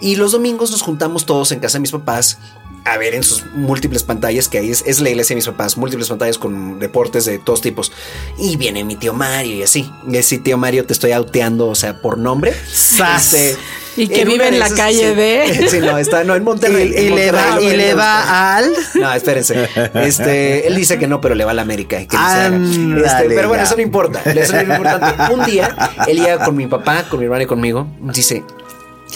Y 0.00 0.16
los 0.16 0.32
domingos 0.32 0.70
nos 0.70 0.82
juntamos 0.82 1.24
todos 1.26 1.52
en 1.52 1.60
casa 1.60 1.78
de 1.78 1.80
mis 1.82 1.92
papás 1.92 2.38
a 2.86 2.98
ver 2.98 3.14
en 3.14 3.22
sus 3.22 3.46
múltiples 3.54 4.02
pantallas, 4.02 4.48
que 4.48 4.58
ahí 4.58 4.70
es, 4.70 4.84
es 4.86 5.00
la 5.00 5.08
iglesia 5.08 5.32
de 5.32 5.36
mis 5.36 5.46
papás, 5.46 5.78
múltiples 5.78 6.08
pantallas 6.08 6.36
con 6.36 6.78
deportes 6.78 7.24
de 7.24 7.38
todos 7.38 7.62
tipos. 7.62 7.92
Y 8.38 8.56
viene 8.58 8.84
mi 8.84 8.96
tío 8.96 9.14
Mario 9.14 9.54
y 9.54 9.62
así. 9.62 9.90
Y 10.06 10.18
así, 10.18 10.38
tío 10.38 10.58
Mario, 10.58 10.84
te 10.84 10.92
estoy 10.92 11.12
auteando, 11.12 11.68
o 11.68 11.74
sea, 11.74 12.02
por 12.02 12.18
nombre. 12.18 12.52
Sas. 12.70 13.32
Este, 13.32 13.56
Y 13.96 14.08
que 14.08 14.26
vive 14.26 14.48
en 14.48 14.58
la 14.58 14.68
calle 14.68 15.10
sí. 15.10 15.14
de- 15.14 15.68
Sí, 15.70 15.78
no, 15.78 15.96
está 15.96 16.24
no, 16.24 16.34
en 16.34 16.44
Monterrey. 16.44 16.92
y 16.94 17.06
en 17.06 17.14
le 17.14 17.32
va, 17.32 17.58
y 17.62 17.70
le 17.74 17.90
está. 17.90 17.96
va 18.02 18.56
al. 18.58 18.72
No, 18.96 19.12
espérense. 19.14 19.66
Este, 19.94 20.66
él 20.68 20.74
dice 20.76 20.98
que 20.98 21.06
no, 21.06 21.22
pero 21.22 21.34
le 21.34 21.44
va 21.46 21.52
a 21.52 21.54
la 21.54 21.62
América. 21.62 21.96
que 21.98 22.16
Este, 23.02 23.28
pero 23.34 23.48
bueno, 23.48 23.62
eso 23.62 23.76
no 23.76 23.82
importa. 23.82 24.20
Eso 24.30 24.52
no 24.52 24.60
es 24.60 24.68
importante. 24.68 25.32
Un 25.32 25.44
día, 25.46 25.74
él 26.06 26.18
llega 26.18 26.44
con 26.44 26.54
mi 26.54 26.66
papá, 26.66 27.04
con 27.08 27.18
mi 27.18 27.24
hermano 27.24 27.44
y 27.44 27.46
conmigo. 27.46 27.86
Dice: 28.00 28.44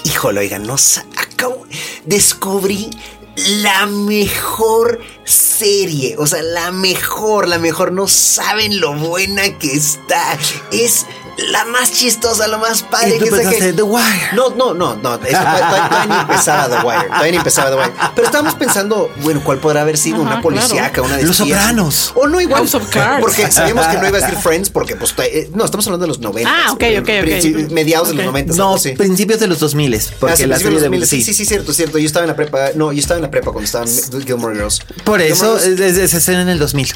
Híjole, 0.08 0.40
oigan, 0.40 0.66
no 0.66 0.78
sa- 0.78 1.04
acabo. 1.16 1.66
Descubrí 2.06 2.88
la 3.36 3.84
mejor 3.86 5.00
serie. 5.24 6.16
O 6.18 6.26
sea, 6.26 6.42
la 6.42 6.72
mejor, 6.72 7.46
la 7.46 7.58
mejor. 7.58 7.92
No 7.92 8.08
saben 8.08 8.80
lo 8.80 8.94
buena 8.94 9.58
que 9.58 9.72
está. 9.72 10.38
Es 10.72 11.04
la 11.50 11.64
más 11.66 11.92
chistosa, 11.92 12.48
la 12.48 12.58
más 12.58 12.82
padre 12.82 13.16
Y 13.16 13.18
tú 13.18 13.26
que 13.26 13.30
pensaste, 13.30 13.72
The 13.72 13.82
Wire. 13.82 14.30
No, 14.34 14.50
no, 14.50 14.74
no, 14.74 14.96
no. 14.96 15.14
Eso, 15.14 15.38
todavía, 15.38 16.06
ni 16.08 16.14
empezaba 16.20 16.68
The 16.68 16.86
Wire. 16.86 17.06
Todavía 17.08 17.30
ni 17.30 17.36
empezaba 17.38 17.70
The 17.70 17.76
Wire. 17.76 17.92
Pero 18.14 18.26
estábamos 18.26 18.54
pensando, 18.56 19.10
bueno, 19.22 19.40
¿cuál 19.44 19.58
podrá 19.58 19.82
haber 19.82 19.96
sido? 19.98 20.16
Ajá, 20.22 20.32
una 20.34 20.40
policíaca, 20.42 21.00
una 21.02 21.16
de 21.16 21.24
Los? 21.24 21.36
Sopranos. 21.36 22.12
O 22.16 22.26
no, 22.26 22.40
igual. 22.40 22.60
House 22.62 22.74
of 22.74 22.88
Cards. 22.90 23.20
Porque 23.20 23.50
sabíamos 23.50 23.86
que 23.86 23.98
no 23.98 24.08
iba 24.08 24.18
a 24.18 24.20
decir 24.20 24.36
Friends, 24.42 24.70
porque 24.70 24.96
pues. 24.96 25.14
eh, 25.18 25.48
No, 25.54 25.64
estamos 25.64 25.86
hablando 25.86 26.04
de 26.04 26.08
los 26.08 26.18
90. 26.20 26.50
Ah, 26.52 26.72
ok, 26.72 26.82
ok, 27.00 27.08
ok. 27.22 27.70
Mediados 27.70 28.08
de 28.08 28.12
Ok. 28.14 28.18
los 28.18 28.26
90. 28.26 28.54
No, 28.56 28.74
así. 28.74 28.90
principios 28.92 29.40
de 29.40 29.46
los 29.46 29.60
2000 29.60 29.88
Ah, 29.94 29.98
porque 30.20 30.36
sí, 30.36 30.42
la 30.46 30.56
principios 30.56 30.58
de 30.58 30.58
serie 30.58 30.70
los 30.72 30.82
de 30.82 30.88
2000. 30.88 31.06
Sí, 31.06 31.22
sí, 31.22 31.34
sí, 31.34 31.44
cierto, 31.46 31.72
cierto. 31.72 31.98
Yo 31.98 32.06
estaba 32.06 32.24
en 32.24 32.28
la 32.30 32.36
prepa. 32.36 32.70
No, 32.74 32.92
yo 32.92 32.98
estaba 33.00 33.16
en 33.18 33.22
la 33.22 33.30
prepa 33.30 33.52
cuando 33.52 33.64
estaban 33.64 33.88
Gilmore 34.26 34.54
Girls. 34.56 34.80
Por 35.04 35.20
eso 35.20 35.56
Gilmore 35.58 35.92
Girls- 35.92 36.08
se 36.10 36.16
estrena 36.18 36.42
en 36.42 36.48
el 36.48 36.58
2000. 36.58 36.88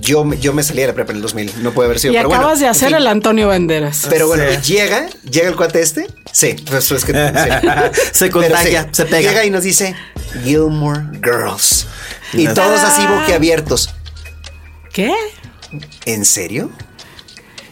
Yo, 0.00 0.24
me- 0.24 0.38
yo 0.38 0.52
me 0.52 0.62
salí 0.62 0.80
de 0.82 0.88
la 0.88 0.94
prepa 0.94 1.12
en 1.12 1.16
el 1.16 1.22
2000, 1.22 1.62
no 1.62 1.72
puede 1.72 1.86
haber 1.86 1.98
sido. 1.98 2.12
Y 2.12 2.16
pero 2.16 2.28
acabas 2.28 2.46
bueno, 2.46 2.58
de 2.60 2.64
en 2.66 2.70
hacer 2.70 2.88
fin. 2.88 2.96
el 2.96 3.06
Antonio 3.06 3.48
Banderas. 3.48 4.06
Pero 4.08 4.26
bueno, 4.26 4.44
llega, 4.60 5.06
llega 5.30 5.48
el 5.48 5.56
cuate 5.56 5.80
este. 5.80 6.06
Sí, 6.32 6.56
pues 6.68 6.90
es 6.90 7.04
que 7.04 7.12
sí. 7.12 8.00
Se 8.12 8.30
contagia, 8.30 8.82
sí, 8.84 8.88
se 8.92 9.04
pega. 9.06 9.30
Llega 9.30 9.44
y 9.44 9.50
nos 9.50 9.62
dice 9.64 9.94
Gilmore 10.44 11.02
Girls. 11.22 11.86
Y 12.32 12.46
todos 12.48 12.80
así 12.80 13.06
boquiabiertos. 13.06 13.90
¿Qué? 14.92 15.12
¿En 16.04 16.24
serio? 16.24 16.70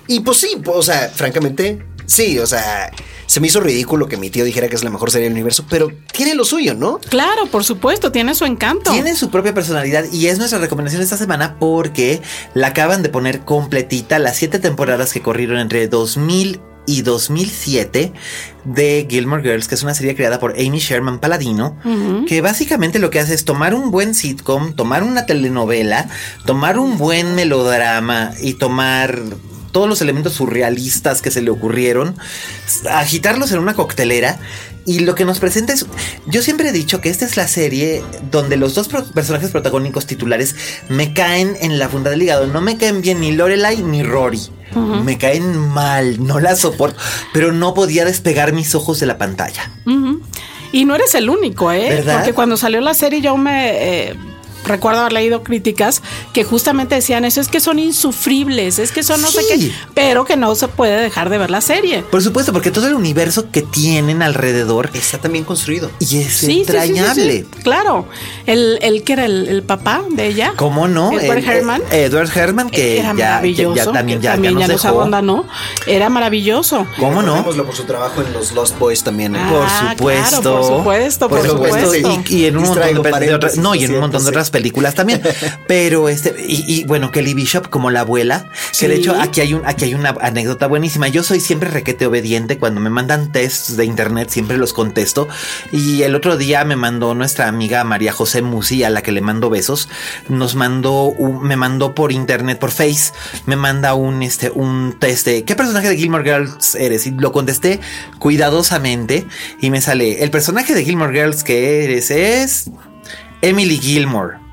Y 0.06 0.20
pues 0.20 0.38
sí, 0.38 0.60
o 0.66 0.82
sea, 0.82 1.10
francamente, 1.14 1.84
sí, 2.06 2.38
o 2.38 2.46
sea, 2.46 2.90
se 3.26 3.40
me 3.40 3.46
hizo 3.46 3.60
ridículo 3.60 4.08
que 4.08 4.16
mi 4.16 4.30
tío 4.30 4.44
dijera 4.44 4.68
que 4.68 4.76
es 4.76 4.84
la 4.84 4.90
mejor 4.90 5.10
serie 5.10 5.24
del 5.24 5.32
universo, 5.32 5.64
pero 5.68 5.90
tiene 6.12 6.34
lo 6.34 6.44
suyo, 6.44 6.74
¿no? 6.74 6.98
Claro, 6.98 7.46
por 7.46 7.64
supuesto, 7.64 8.12
tiene 8.12 8.34
su 8.34 8.44
encanto. 8.44 8.92
Tiene 8.92 9.14
su 9.16 9.30
propia 9.30 9.54
personalidad 9.54 10.04
y 10.12 10.26
es 10.28 10.38
nuestra 10.38 10.58
recomendación 10.58 11.02
esta 11.02 11.16
semana 11.16 11.58
porque 11.58 12.20
la 12.54 12.68
acaban 12.68 13.02
de 13.02 13.08
poner 13.08 13.40
completita 13.40 14.18
las 14.18 14.36
siete 14.36 14.58
temporadas 14.58 15.12
que 15.12 15.22
corrieron 15.22 15.58
entre 15.58 15.88
2000 15.88 16.60
y 16.86 17.02
2007 17.02 18.12
de 18.64 19.06
Gilmore 19.08 19.42
Girls, 19.42 19.68
que 19.68 19.74
es 19.74 19.82
una 19.82 19.94
serie 19.94 20.14
creada 20.14 20.38
por 20.38 20.52
Amy 20.52 20.78
Sherman 20.78 21.18
Paladino, 21.18 21.76
que 22.26 22.40
básicamente 22.40 22.98
lo 22.98 23.10
que 23.10 23.20
hace 23.20 23.34
es 23.34 23.44
tomar 23.44 23.74
un 23.74 23.90
buen 23.90 24.14
sitcom, 24.14 24.74
tomar 24.74 25.02
una 25.02 25.26
telenovela, 25.26 26.08
tomar 26.44 26.78
un 26.78 26.98
buen 26.98 27.34
melodrama 27.34 28.32
y 28.40 28.54
tomar 28.54 29.18
todos 29.74 29.88
los 29.88 30.00
elementos 30.00 30.32
surrealistas 30.34 31.20
que 31.20 31.30
se 31.32 31.42
le 31.42 31.50
ocurrieron, 31.50 32.16
agitarlos 32.90 33.50
en 33.52 33.58
una 33.58 33.74
coctelera 33.74 34.38
y 34.86 35.00
lo 35.00 35.14
que 35.14 35.24
nos 35.24 35.38
presenta 35.40 35.72
es, 35.72 35.86
yo 36.26 36.42
siempre 36.42 36.68
he 36.68 36.72
dicho 36.72 37.00
que 37.00 37.08
esta 37.08 37.24
es 37.24 37.36
la 37.36 37.48
serie 37.48 38.04
donde 38.30 38.56
los 38.56 38.74
dos 38.74 38.86
pro- 38.88 39.04
personajes 39.04 39.50
protagónicos 39.50 40.06
titulares 40.06 40.54
me 40.88 41.12
caen 41.12 41.56
en 41.60 41.78
la 41.78 41.88
funda 41.88 42.10
del 42.10 42.22
hígado, 42.22 42.46
no 42.46 42.60
me 42.60 42.76
caen 42.76 43.00
bien 43.02 43.20
ni 43.20 43.32
Lorelai 43.32 43.82
ni 43.82 44.02
Rory. 44.02 44.40
Me 45.04 45.18
caen 45.18 45.56
mal, 45.56 46.24
no 46.24 46.40
la 46.40 46.56
soporto, 46.56 46.98
pero 47.32 47.52
no 47.52 47.74
podía 47.74 48.04
despegar 48.04 48.52
mis 48.52 48.74
ojos 48.74 48.98
de 49.00 49.06
la 49.06 49.18
pantalla. 49.18 49.70
Y 50.72 50.84
no 50.84 50.96
eres 50.96 51.14
el 51.14 51.30
único, 51.30 51.70
¿eh? 51.70 51.86
¿Verdad? 51.90 52.16
Porque 52.16 52.32
cuando 52.32 52.56
salió 52.56 52.80
la 52.80 52.94
serie 52.94 53.20
yo 53.20 53.36
me... 53.36 54.08
eh, 54.10 54.14
Recuerdo 54.64 55.00
haber 55.00 55.12
leído 55.12 55.42
críticas 55.42 56.02
que 56.32 56.44
justamente 56.44 56.94
decían 56.94 57.24
eso, 57.24 57.40
es 57.40 57.48
que 57.48 57.60
son 57.60 57.78
insufribles, 57.78 58.78
es 58.78 58.92
que 58.92 59.02
son 59.02 59.20
no 59.20 59.28
sé 59.28 59.42
qué, 59.48 59.72
pero 59.94 60.24
que 60.24 60.36
no 60.36 60.54
se 60.54 60.68
puede 60.68 61.00
dejar 61.00 61.30
de 61.30 61.38
ver 61.38 61.50
la 61.50 61.60
serie. 61.60 62.02
Por 62.10 62.22
supuesto, 62.22 62.52
porque 62.52 62.70
todo 62.70 62.86
el 62.88 62.94
universo 62.94 63.50
que 63.50 63.62
tienen 63.62 64.22
alrededor 64.22 64.90
Está 64.94 65.18
también 65.18 65.44
construido. 65.44 65.90
y 65.98 66.04
es 66.04 66.10
Sí, 66.10 66.22
sí, 66.22 66.28
sí, 66.30 66.46
sí, 66.46 66.60
entrañable. 66.60 67.40
sí. 67.42 67.60
Claro, 67.62 68.06
el, 68.46 68.78
el 68.82 69.02
que 69.04 69.12
era 69.14 69.24
el, 69.26 69.48
el 69.48 69.62
papá 69.62 70.02
de 70.10 70.26
ella. 70.26 70.52
¿Cómo 70.56 70.88
no? 70.88 71.12
Edward 71.18 71.38
El- 71.38 71.48
Herman. 71.48 71.82
Edward 71.90 72.30
Herman, 72.36 72.70
que 72.70 72.98
era 72.98 73.08
ya, 73.14 73.30
maravilloso. 73.30 73.74
ya 73.74 73.92
también 73.92 74.20
ya, 74.20 74.32
también 74.32 74.54
ya 74.54 74.60
ya 74.66 74.72
nos 74.72 74.82
dejó. 74.82 74.96
abandonó. 75.00 75.46
Era 75.86 76.08
maravilloso. 76.08 76.86
¿Cómo 76.98 77.22
no? 77.22 77.44
Por 77.44 77.74
su 77.74 77.84
trabajo 77.84 78.22
en 78.22 78.32
los 78.32 78.52
Lost 78.52 78.78
Boys 78.78 79.02
también. 79.04 79.36
¿eh? 79.36 79.38
Ah, 79.42 79.94
Por 79.98 80.12
claro, 80.12 80.30
supuesto. 80.36 80.52
por 80.52 80.64
supuesto, 80.64 81.28
por 81.28 81.46
supuesto. 81.48 82.22
Y, 82.28 82.34
y 82.34 82.46
en 82.46 82.56
un 82.56 82.64
montón 82.64 83.02
de, 83.02 83.26
de 83.26 83.34
otras, 83.34 83.56
no, 83.58 83.74
y 83.74 83.84
en 83.84 83.94
un 83.94 84.00
montón 84.00 84.22
de 84.22 84.28
otras 84.30 84.50
películas 84.54 84.94
también. 84.94 85.20
Pero 85.66 86.08
este, 86.08 86.34
y, 86.48 86.64
y 86.66 86.84
bueno, 86.84 87.10
Kelly 87.10 87.34
Bishop 87.34 87.68
como 87.68 87.90
la 87.90 88.00
abuela, 88.00 88.46
que 88.78 88.88
de 88.88 88.94
hecho 88.96 89.14
aquí 89.20 89.40
hay 89.42 89.52
un, 89.52 89.66
aquí 89.66 89.84
hay 89.84 89.94
una 89.94 90.14
anécdota 90.22 90.66
buenísima. 90.66 91.08
Yo 91.08 91.22
soy 91.22 91.40
siempre 91.40 91.68
requete 91.68 92.06
obediente. 92.06 92.58
Cuando 92.58 92.80
me 92.80 92.88
mandan 92.90 93.32
tests 93.32 93.76
de 93.76 93.84
internet, 93.84 94.30
siempre 94.30 94.56
los 94.56 94.72
contesto. 94.72 95.28
Y 95.72 96.02
el 96.02 96.14
otro 96.14 96.36
día 96.36 96.64
me 96.64 96.76
mandó 96.76 97.14
nuestra 97.14 97.48
amiga 97.48 97.82
María 97.84 98.12
José 98.12 98.40
Musi, 98.42 98.84
a 98.84 98.90
la 98.90 99.02
que 99.02 99.12
le 99.12 99.20
mando 99.20 99.50
besos, 99.50 99.88
nos 100.28 100.54
mandó, 100.54 101.04
un- 101.06 101.42
me 101.42 101.56
mandó 101.56 101.94
por 101.94 102.12
internet, 102.12 102.58
por 102.60 102.70
Face, 102.70 103.12
me 103.46 103.56
manda 103.56 103.94
un, 103.94 104.22
este, 104.22 104.50
un 104.50 104.96
test 104.98 105.26
de 105.26 105.44
¿qué 105.44 105.56
personaje 105.56 105.88
de 105.88 105.96
Gilmore 105.96 106.24
Girls 106.24 106.76
eres? 106.76 107.06
Y 107.06 107.10
lo 107.10 107.32
contesté 107.32 107.80
cuidadosamente 108.18 109.26
y 109.60 109.70
me 109.70 109.80
sale, 109.80 110.22
el 110.22 110.30
personaje 110.30 110.74
de 110.74 110.84
Gilmore 110.84 111.12
Girls 111.12 111.42
que 111.44 111.84
eres 111.84 112.10
es 112.10 112.70
Emily 113.42 113.78
Gilmore. 113.78 114.43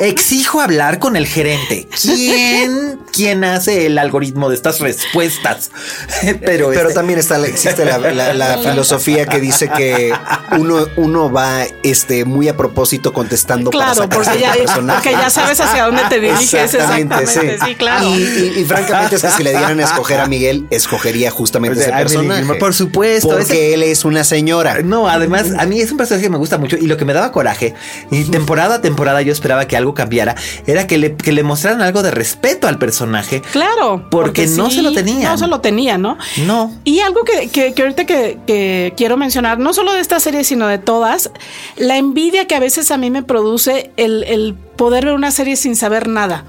Exijo 0.00 0.60
hablar 0.60 0.98
con 0.98 1.16
el 1.16 1.26
gerente. 1.26 1.88
¿Quién, 2.02 2.98
quién 3.12 3.44
hace 3.44 3.86
el 3.86 3.98
algoritmo 3.98 4.48
de 4.48 4.56
estas 4.56 4.80
respuestas? 4.80 5.70
Pero, 6.22 6.68
Pero 6.68 6.82
este- 6.82 6.94
también 6.94 7.18
está, 7.18 7.38
la- 7.38 7.46
existe 7.46 7.84
la, 7.84 7.98
la- 7.98 8.34
la 8.34 8.58
filosofía 8.70 9.26
que 9.26 9.40
dice 9.40 9.68
que 9.68 10.12
uno, 10.58 10.86
uno 10.96 11.30
va 11.30 11.64
este, 11.82 12.24
muy 12.24 12.48
a 12.48 12.56
propósito 12.56 13.12
contestando 13.12 13.70
para 13.70 13.92
Claro, 13.92 14.02
sacar 14.02 14.22
porque 14.22 14.40
ya, 14.40 14.54
porque 14.94 15.12
ya 15.12 15.30
sabes 15.30 15.60
hacia 15.60 15.84
dónde 15.86 16.02
te 16.08 16.20
diriges. 16.20 16.54
Exactamente, 16.74 17.58
sí, 17.64 17.74
claro. 17.76 18.08
Y, 18.10 18.22
y- 18.22 18.52
y 18.60 18.64
francamente 18.64 19.16
es 19.16 19.22
que 19.22 19.30
si 19.30 19.42
le 19.42 19.50
dieran 19.50 19.78
a 19.80 19.84
escoger 19.84 20.20
a 20.20 20.26
Miguel, 20.26 20.66
escogería 20.70 21.30
justamente 21.30 21.80
O 21.80 21.82
sea, 21.84 22.00
ese 22.02 22.14
personaje. 22.16 22.54
Por 22.58 22.74
supuesto, 22.74 23.28
Porque 23.28 23.42
ese- 23.42 23.74
él 23.74 23.82
es 23.82 24.04
una 24.04 24.24
señora. 24.24 24.82
No, 24.82 25.08
además, 25.08 25.46
a 25.58 25.66
mí 25.66 25.80
es 25.80 25.90
un 25.90 25.96
personaje 25.96 26.24
que 26.24 26.30
me 26.30 26.38
gusta 26.38 26.58
mucho 26.58 26.76
y 26.76 26.86
lo 26.86 26.96
que 26.96 27.04
me 27.04 27.12
daba 27.12 27.32
coraje, 27.32 27.74
y 28.10 28.24
temporada 28.24 28.76
a 28.76 28.80
temporada 28.80 29.22
yo 29.26 29.32
esperaba 29.32 29.66
que 29.66 29.76
algo 29.76 29.94
cambiara, 29.94 30.34
era 30.66 30.86
que 30.86 30.98
le, 30.98 31.16
que 31.16 31.32
le 31.32 31.42
mostraran 31.42 31.82
algo 31.82 32.02
de 32.02 32.10
respeto 32.10 32.68
al 32.68 32.78
personaje. 32.78 33.42
Claro. 33.52 34.06
Porque 34.10 34.46
no 34.46 34.70
se 34.70 34.82
lo 34.82 34.92
tenían. 34.92 35.30
No 35.30 35.38
se 35.38 35.46
lo 35.46 35.60
tenía, 35.60 35.98
¿no? 35.98 36.16
No. 36.46 36.72
Y 36.84 37.00
algo 37.00 37.24
que, 37.24 37.48
que, 37.48 37.74
que 37.74 37.82
ahorita 37.82 38.04
que, 38.04 38.38
que 38.46 38.94
quiero 38.96 39.16
mencionar, 39.16 39.58
no 39.58 39.74
solo 39.74 39.92
de 39.92 40.00
esta 40.00 40.20
serie, 40.20 40.44
sino 40.44 40.66
de 40.68 40.78
todas, 40.78 41.30
la 41.76 41.96
envidia 41.96 42.46
que 42.46 42.54
a 42.54 42.60
veces 42.60 42.90
a 42.90 42.96
mí 42.96 43.10
me 43.10 43.22
produce 43.22 43.90
el, 43.96 44.24
el 44.24 44.56
poder 44.76 45.06
ver 45.06 45.14
una 45.14 45.30
serie 45.30 45.56
sin 45.56 45.76
saber 45.76 46.08
nada. 46.08 46.44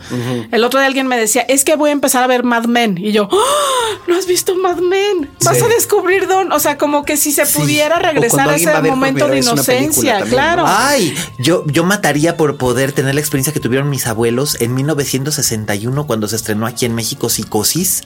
El 0.52 0.64
otro 0.64 0.80
día 0.80 0.88
alguien 0.88 1.08
me 1.08 1.18
decía, 1.18 1.42
es 1.42 1.64
que 1.64 1.76
voy 1.76 1.90
a 1.90 1.94
empezar 1.94 2.24
a 2.24 2.28
ver 2.28 2.44
Mad 2.44 2.66
Men. 2.66 2.98
Y 2.98 3.12
yo, 3.12 3.28
¡Ah! 3.32 3.98
¿no 4.08 4.16
has 4.18 4.28
visto 4.28 4.56
Mad 4.56 4.78
Men? 4.78 5.30
Vas 5.44 5.58
Sí. 5.58 5.64
a 5.64 5.68
descubrir 5.68 6.28
Don. 6.28 6.52
O 6.52 6.60
sea, 6.60 6.78
como 6.78 7.04
que 7.06 7.18
si 7.18 7.32
se 7.32 7.46
pudiera 7.46 8.00
regresar 8.00 8.50
a 8.50 8.56
ese 8.56 8.70
a 8.70 8.82
momento 8.82 9.28
de 9.28 9.40
inocencia. 9.40 10.20
también, 10.20 10.34
claro. 10.34 10.64
¿no? 10.64 10.70
Ay, 10.70 11.14
yo, 11.40 11.64
yo 11.68 11.84
mataría 11.84 12.38
por 12.38 12.58
poder 12.58 12.92
tener 12.92 13.16
la 13.16 13.22
experiencia 13.22 13.54
que 13.54 13.60
tuvieron 13.60 13.90
mis 13.90 14.08
abuelos 14.08 14.58
en 14.62 14.74
1961 14.76 16.06
cuando 16.08 16.28
se 16.28 16.36
estrenó 16.36 16.66
aquí 16.66 16.86
en 16.86 16.96
México 16.96 17.30
Psicosis. 17.30 18.04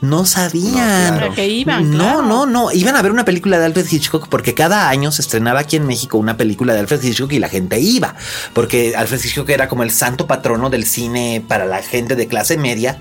No 0.00 0.24
sabían. 0.26 1.12
No, 1.14 1.18
claro. 1.18 1.34
Que 1.34 1.48
iban, 1.48 1.90
No, 1.96 2.22
no, 2.22 2.46
no. 2.46 2.72
Iban 2.72 2.96
a 2.96 3.02
ver 3.02 3.12
una 3.12 3.24
película 3.24 3.58
de 3.58 3.66
Alfred 3.66 3.86
Hitchcock 3.90 4.28
porque 4.28 4.54
cada 4.54 4.88
año 4.88 5.12
se 5.12 5.22
estrenaba 5.22 5.60
aquí 5.60 5.76
en 5.76 5.86
México 5.86 6.18
una 6.18 6.36
película 6.36 6.74
de 6.74 6.80
Alfred 6.80 7.02
Hitchcock 7.02 7.32
y 7.32 7.38
la 7.38 7.48
gente 7.48 7.78
iba. 7.80 8.14
Porque 8.52 8.94
Alfred 8.96 9.20
Hitchcock 9.24 9.48
era 9.50 9.61
como 9.68 9.82
el 9.82 9.90
santo 9.90 10.26
patrono 10.26 10.70
del 10.70 10.84
cine 10.86 11.44
para 11.46 11.64
la 11.66 11.82
gente 11.82 12.16
de 12.16 12.26
clase 12.26 12.56
media. 12.56 12.98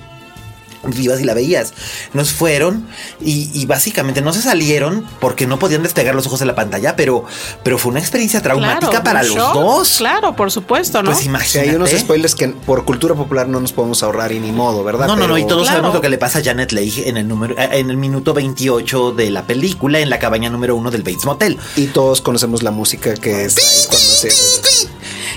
Vivas 0.83 1.19
y 1.21 1.25
la 1.25 1.35
veías. 1.35 1.75
Nos 2.13 2.31
fueron 2.31 2.87
y, 3.23 3.51
y 3.53 3.67
básicamente 3.67 4.23
no 4.23 4.33
se 4.33 4.41
salieron 4.41 5.05
porque 5.19 5.45
no 5.45 5.59
podían 5.59 5.83
despegar 5.83 6.15
los 6.15 6.25
ojos 6.25 6.39
de 6.39 6.47
la 6.47 6.55
pantalla, 6.55 6.95
pero, 6.95 7.23
pero 7.61 7.77
fue 7.77 7.91
una 7.91 7.99
experiencia 7.99 8.41
traumática 8.41 8.87
Claro, 8.89 9.03
para 9.03 9.21
los 9.21 9.35
shock. 9.35 9.53
dos. 9.53 9.97
Claro, 9.99 10.35
por 10.35 10.51
supuesto, 10.51 11.03
¿no? 11.03 11.11
Pues 11.11 11.19
Sí, 11.19 11.27
imagínate. 11.27 11.69
hay 11.69 11.75
unos 11.75 11.91
spoilers 11.91 12.33
que 12.33 12.47
por 12.47 12.83
cultura 12.83 13.13
popular 13.13 13.47
no 13.47 13.59
nos 13.59 13.73
podemos 13.73 14.01
ahorrar 14.01 14.31
y 14.31 14.39
ni 14.39 14.51
modo, 14.51 14.83
¿verdad? 14.83 15.05
No, 15.05 15.15
no, 15.15 15.27
no, 15.27 15.37
y 15.37 15.41
Pero- 15.43 15.49
todos 15.57 15.67
Claro. 15.67 15.77
sabemos 15.81 15.93
lo 15.93 16.01
que 16.01 16.09
le 16.09 16.17
pasa 16.17 16.39
a 16.39 16.43
Janet 16.43 16.71
Leigh 16.71 17.03
en 17.07 17.17
el 17.17 17.27
número, 17.27 17.53
eh, 17.59 17.69
en 17.73 17.91
el 17.91 17.97
minuto 17.97 18.33
28 18.33 19.11
de 19.11 19.29
la 19.29 19.43
película, 19.45 19.99
en 19.99 20.09
la 20.09 20.17
cabaña 20.17 20.49
número 20.49 20.75
uno 20.75 20.89
del 20.89 21.03
Bates 21.03 21.25
Motel. 21.25 21.59
Y 21.75 21.85
todos 21.89 22.21
conocemos 22.21 22.63
la 22.63 22.71
música 22.71 23.13
que 23.13 23.45
es 23.45 23.55
ahí 23.59 23.85
cuando 23.87 23.99
se... 24.07 24.90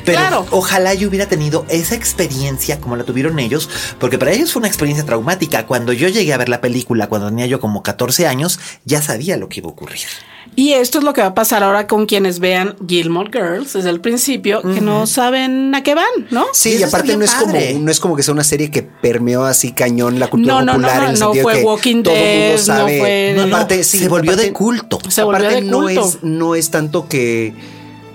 Pero 0.05 0.18
Claro. 0.18 0.46
ojalá 0.50 0.94
yo 0.94 1.09
hubiera 1.09 1.26
tenido 1.26 1.64
esa 1.68 1.94
experiencia 1.94 2.80
como 2.80 2.96
la 2.96 3.05
tuvieron 3.05 3.38
ellos, 3.38 3.68
porque 3.98 4.18
para 4.18 4.32
ellos 4.32 4.52
fue 4.52 4.61
una 4.61 4.68
experiencia 4.68 5.05
traumática. 5.07 5.66
Cuando 5.66 5.92
yo 5.92 6.09
llegué 6.09 6.32
a 6.32 6.36
ver 6.36 6.48
la 6.48 6.61
película, 6.61 7.09
cuando 7.09 7.28
tenía 7.28 7.46
yo 7.46 7.61
como 7.61 7.82
14 7.82 8.26
años, 8.26 8.59
ya 8.84 9.00
sabía 9.02 9.36
lo 9.36 9.48
que 9.48 9.61
iba 9.61 9.68
a 9.68 9.72
ocurrir. 9.72 10.00
Y 10.57 10.74
esto 10.74 10.98
es 10.98 11.05
lo 11.05 11.12
que 11.14 11.20
va 11.20 11.28
a 11.28 11.34
pasar 11.34 11.64
ahora 11.64 11.88
con 11.88 12.07
quienes 12.07 12.38
vean 12.38 12.76
Gilmore 12.86 13.30
Girls 13.32 13.72
desde 13.72 13.90
el 13.90 14.00
principio, 14.00 14.62
que 14.62 14.80
no 14.80 15.07
saben 15.09 15.74
a 15.74 15.82
qué 15.82 15.94
van, 15.96 16.05
¿no? 16.30 16.44
Sí, 16.52 16.76
Y 16.78 16.82
aparte 16.84 17.16
no 17.16 17.24
es, 17.24 17.34
como, 17.34 17.55
no 17.80 17.90
es 17.90 17.98
como 17.98 18.14
que 18.14 18.22
sea 18.22 18.34
una 18.34 18.44
serie 18.44 18.70
que 18.70 18.82
permeó 18.82 19.44
así 19.44 19.72
cañón 19.72 20.20
la 20.20 20.28
cultura 20.28 20.55
No, 20.57 20.61
no, 20.61 20.66
no, 20.66 20.72
popular 20.86 20.96
no, 20.98 21.05
en 21.09 21.14
el 21.14 21.18
no 21.18 21.26
sentido 21.26 21.42
fue 21.42 21.55
que 21.55 21.64
Walking 21.64 22.02
todo 22.05 22.14
el 22.14 22.20
mundo 22.20 22.38
Dead, 22.44 22.57
no 22.59 22.62
sabe. 22.62 22.98
fue- 23.00 23.32
No, 23.36 23.46
no, 23.46 23.57
aparte, 23.57 23.82
sí, 23.84 23.98
se 23.98 24.09
volvió 24.09 24.30
aparte- 24.32 24.46
de 24.46 24.52
culto. 24.52 24.98
Se 25.09 25.22
volvió 25.24 25.46
aparte 25.48 25.62
de 25.64 25.68
no 25.70 25.88
es, 25.88 26.18
no 26.22 26.55
es 26.55 26.70
tanto 26.70 27.09
que, 27.09 27.52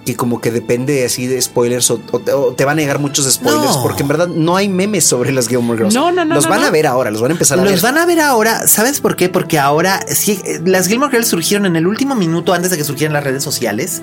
que 0.06 0.16
como 0.16 0.42
que 0.42 0.52
depende 0.52 1.06
así 1.06 1.28
de 1.28 1.42
spoilers 1.42 1.92
o, 1.92 2.02
o 2.12 2.20
te- 2.20 2.32
o 2.34 2.54
te 2.54 2.66
va 2.66 2.72
a 2.72 2.76
negar 2.76 3.00
muchos 3.00 3.32
spoilers, 3.32 3.76
No. 3.76 3.84
porque 3.84 4.02
en 4.04 4.08
verdad 4.08 4.28
no 4.28 4.56
hay 4.56 4.68
memes 4.70 5.06
sobre 5.06 5.32
las 5.32 5.48
Gilmore 5.48 5.78
Girls. 5.78 5.94
No, 5.94 6.12
no, 6.12 6.26
no, 6.26 6.36
Los 6.36 6.46
no, 6.46 6.50
van 6.52 6.62
no. 6.62 6.68
a 6.68 6.72
ver 6.72 6.88
ahora, 6.88 7.12
los 7.12 7.22
van 7.22 7.32
a 7.32 7.34
empezar 7.34 7.60
a 7.60 7.62
ver. 7.64 7.72
Los 7.72 7.82
van 7.82 7.98
a 7.98 8.06
ver 8.06 8.20
ahora, 8.20 8.68
¿sabes 8.68 9.02
por 9.02 9.16
qué? 9.16 9.30
Porque 9.30 9.60
ahora 9.60 10.00
sí, 10.08 10.40
eh, 10.46 10.60
las 10.66 10.88
Gilmore 10.88 11.12
Girls 11.12 11.28
surgieron 11.28 11.66
en 11.66 11.76
el 11.76 11.86
último 11.88 12.16
minuto 12.16 12.54
antes 12.54 12.72
de 12.72 12.78
que 12.78 12.84
surgieran 12.84 13.14
las 13.14 13.24
redes 13.24 13.44
sociales. 13.44 14.02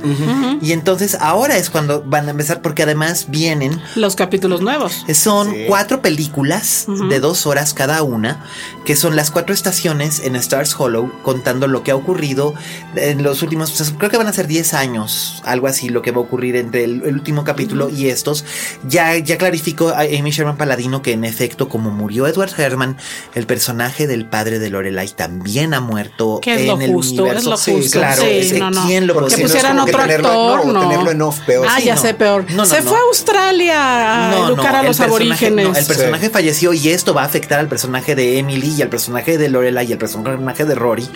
Y 0.61 0.72
entonces 0.72 1.16
ahora 1.20 1.57
es 1.57 1.70
cuando 1.70 2.03
van 2.03 2.28
a 2.28 2.30
empezar, 2.30 2.62
porque 2.62 2.82
además 2.84 3.26
vienen 3.28 3.80
Los 3.94 4.16
capítulos 4.16 4.61
nuevos. 4.61 5.05
Son 5.14 5.51
Sí. 5.53 5.64
cuatro 5.66 6.03
películas 6.03 6.86
de 7.09 7.20
dos 7.20 7.47
horas 7.47 7.74
cada 7.74 8.03
una, 8.03 8.44
que 8.84 8.97
son 8.97 9.16
las 9.16 9.30
cuatro 9.30 9.55
estaciones 9.55 10.20
en 10.20 10.36
Stars 10.36 10.74
Hollow, 10.78 11.11
contando 11.22 11.66
lo 11.66 11.82
que 11.82 11.90
ha 11.90 11.97
ocurrido 11.97 12.55
en 12.97 13.22
los 13.22 13.42
últimos, 13.42 13.72
pues, 13.72 13.92
creo 13.97 14.11
que 14.11 14.16
van 14.16 14.26
a 14.28 14.32
ser 14.32 14.47
10 14.47 14.74
años, 14.74 15.42
algo 15.44 15.66
así, 15.66 15.86
lo 15.89 16.03
que 16.03 16.11
va 16.11 16.18
a 16.18 16.20
ocurrir 16.20 16.57
entre 16.57 16.84
el, 16.84 17.03
el 17.05 17.14
último 17.14 17.45
capítulo 17.45 17.89
y 17.91 18.09
estos. 18.09 18.45
Ya, 18.89 19.16
ya 19.16 19.39
clarificó 19.39 19.89
a 19.91 20.01
Amy 20.03 20.30
Sherman 20.30 20.57
Paladino 20.57 21.03
que 21.03 21.12
en 21.12 21.24
efecto, 21.24 21.68
como 21.68 21.91
murió 21.91 22.26
Edward 22.26 22.53
Herman, 22.59 22.97
el 23.34 23.47
personaje 23.47 24.07
del 24.07 24.26
padre 24.26 24.59
de 24.59 24.70
Lorelai 24.70 25.09
también 25.09 25.74
ha 25.74 25.80
muerto 25.80 26.41
Que 26.43 26.55
es 26.55 26.61
en 26.62 26.66
lo 26.68 26.80
el 26.80 26.91
justo, 26.93 27.22
universo. 27.22 27.39
es 27.39 27.45
lo 27.47 27.57
Sí, 27.57 27.72
justo. 27.72 27.99
claro, 27.99 28.22
Sí, 28.22 28.28
ese, 28.30 28.59
no, 28.59 28.70
no. 28.70 28.87
¿quién 28.87 29.07
lo 29.07 29.26
Que 29.26 29.34
es 29.34 29.41
pusieran 29.41 29.78
otro 29.78 29.99
tenerlo- 29.99 30.28
actor, 30.55 30.66
no, 30.66 30.72
no. 30.72 30.80
tenerlo 30.89 31.11
en 31.11 31.22
off, 31.22 31.41
peor. 31.41 31.66
Ah, 31.70 31.76
Sí, 31.78 31.87
ya 31.87 31.95
no. 31.95 32.01
sé, 32.03 32.14
peor. 32.14 32.45
No, 32.51 32.57
no, 32.59 32.66
Se 32.66 32.80
no. 32.82 32.89
fue 32.91 32.99
a 32.99 33.03
Australia 33.03 34.30
a 34.32 34.47
educar 34.49 34.76
a 34.76 34.82
los 34.82 35.01
aborígenes. 35.01 35.68
no, 35.68 35.74
el 35.76 35.84
personaje 35.87 36.30
falleció 36.30 36.72
y 36.72 36.89
esto 36.89 37.14
va 37.14 37.22
a 37.22 37.26
afectar 37.26 37.59
al 37.59 37.68
personaje 37.68 38.14
de 38.14 38.39
Emily 38.39 38.74
y 38.78 38.82
al 38.82 38.89
personaje 38.89 39.39
de 39.39 39.49
Lorelai 39.49 39.87
y 39.89 39.93
al 39.93 39.99
personaje 39.99 40.64
de 40.64 40.74
Rory. 40.74 41.09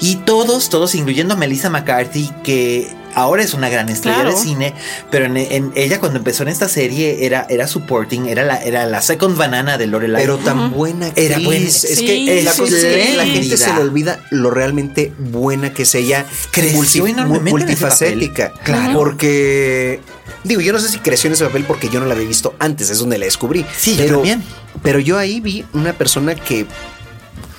Y 0.00 0.16
todos, 0.16 0.68
todos, 0.68 0.94
incluyendo 0.94 1.34
a 1.34 1.36
Melissa 1.36 1.70
McCarthy, 1.70 2.30
que 2.44 2.88
ahora 3.16 3.42
es 3.42 3.52
una 3.54 3.68
gran 3.68 3.88
estrella 3.88 4.20
Claro. 4.20 4.36
de 4.36 4.40
cine, 4.40 4.74
pero 5.10 5.24
en, 5.24 5.36
en- 5.36 5.72
ella 5.74 5.98
cuando 5.98 6.18
empezó 6.18 6.44
en 6.44 6.50
esta 6.50 6.68
serie 6.68 7.26
era, 7.26 7.44
era 7.50 7.66
supporting, 7.66 8.26
era 8.28 8.44
la, 8.44 8.62
era 8.62 8.86
la 8.86 9.02
second 9.02 9.36
banana 9.36 9.76
de 9.78 9.88
Lorelai. 9.88 10.22
Pero 10.22 10.38
tan 10.38 10.70
buena 10.72 11.06
actriz. 11.06 11.26
Era 11.26 11.38
buena. 11.40 11.66
Es 11.66 11.74
Sí, 11.80 12.06
que 12.06 12.42
la 12.44 12.52
sí, 12.52 12.60
cosa 12.60 12.76
es 12.76 12.84
que 12.84 13.06
sí. 13.10 13.16
la 13.16 13.26
gente 13.26 13.56
se 13.56 13.72
le 13.74 13.80
olvida 13.80 14.20
lo 14.30 14.50
realmente 14.52 15.12
buena 15.18 15.72
que 15.74 15.82
es 15.82 15.94
ella. 15.96 16.24
Creció 16.52 17.04
multi- 17.04 17.10
enormemente 17.10 17.50
en 17.50 17.68
ese 17.70 17.84
multifacética. 17.84 18.50
papel. 18.52 18.64
Claro. 18.64 18.98
Porque. 18.98 20.00
Digo, 20.44 20.60
yo 20.60 20.72
no 20.72 20.78
sé 20.78 20.88
si 20.88 20.98
creció 20.98 21.26
en 21.28 21.34
ese 21.34 21.44
papel 21.44 21.64
porque 21.64 21.88
yo 21.88 21.98
no 22.00 22.06
la 22.06 22.14
había 22.14 22.26
visto 22.28 22.54
antes, 22.58 22.90
es 22.90 22.98
donde 22.98 23.18
la 23.18 23.24
descubrí. 23.24 23.64
Sí, 23.76 23.92
yo 23.96 24.02
pero, 24.04 24.14
también. 24.18 24.42
Pero 24.82 24.98
yo 25.00 25.18
ahí 25.18 25.40
vi 25.40 25.64
una 25.72 25.92
persona 25.92 26.34
que. 26.34 26.66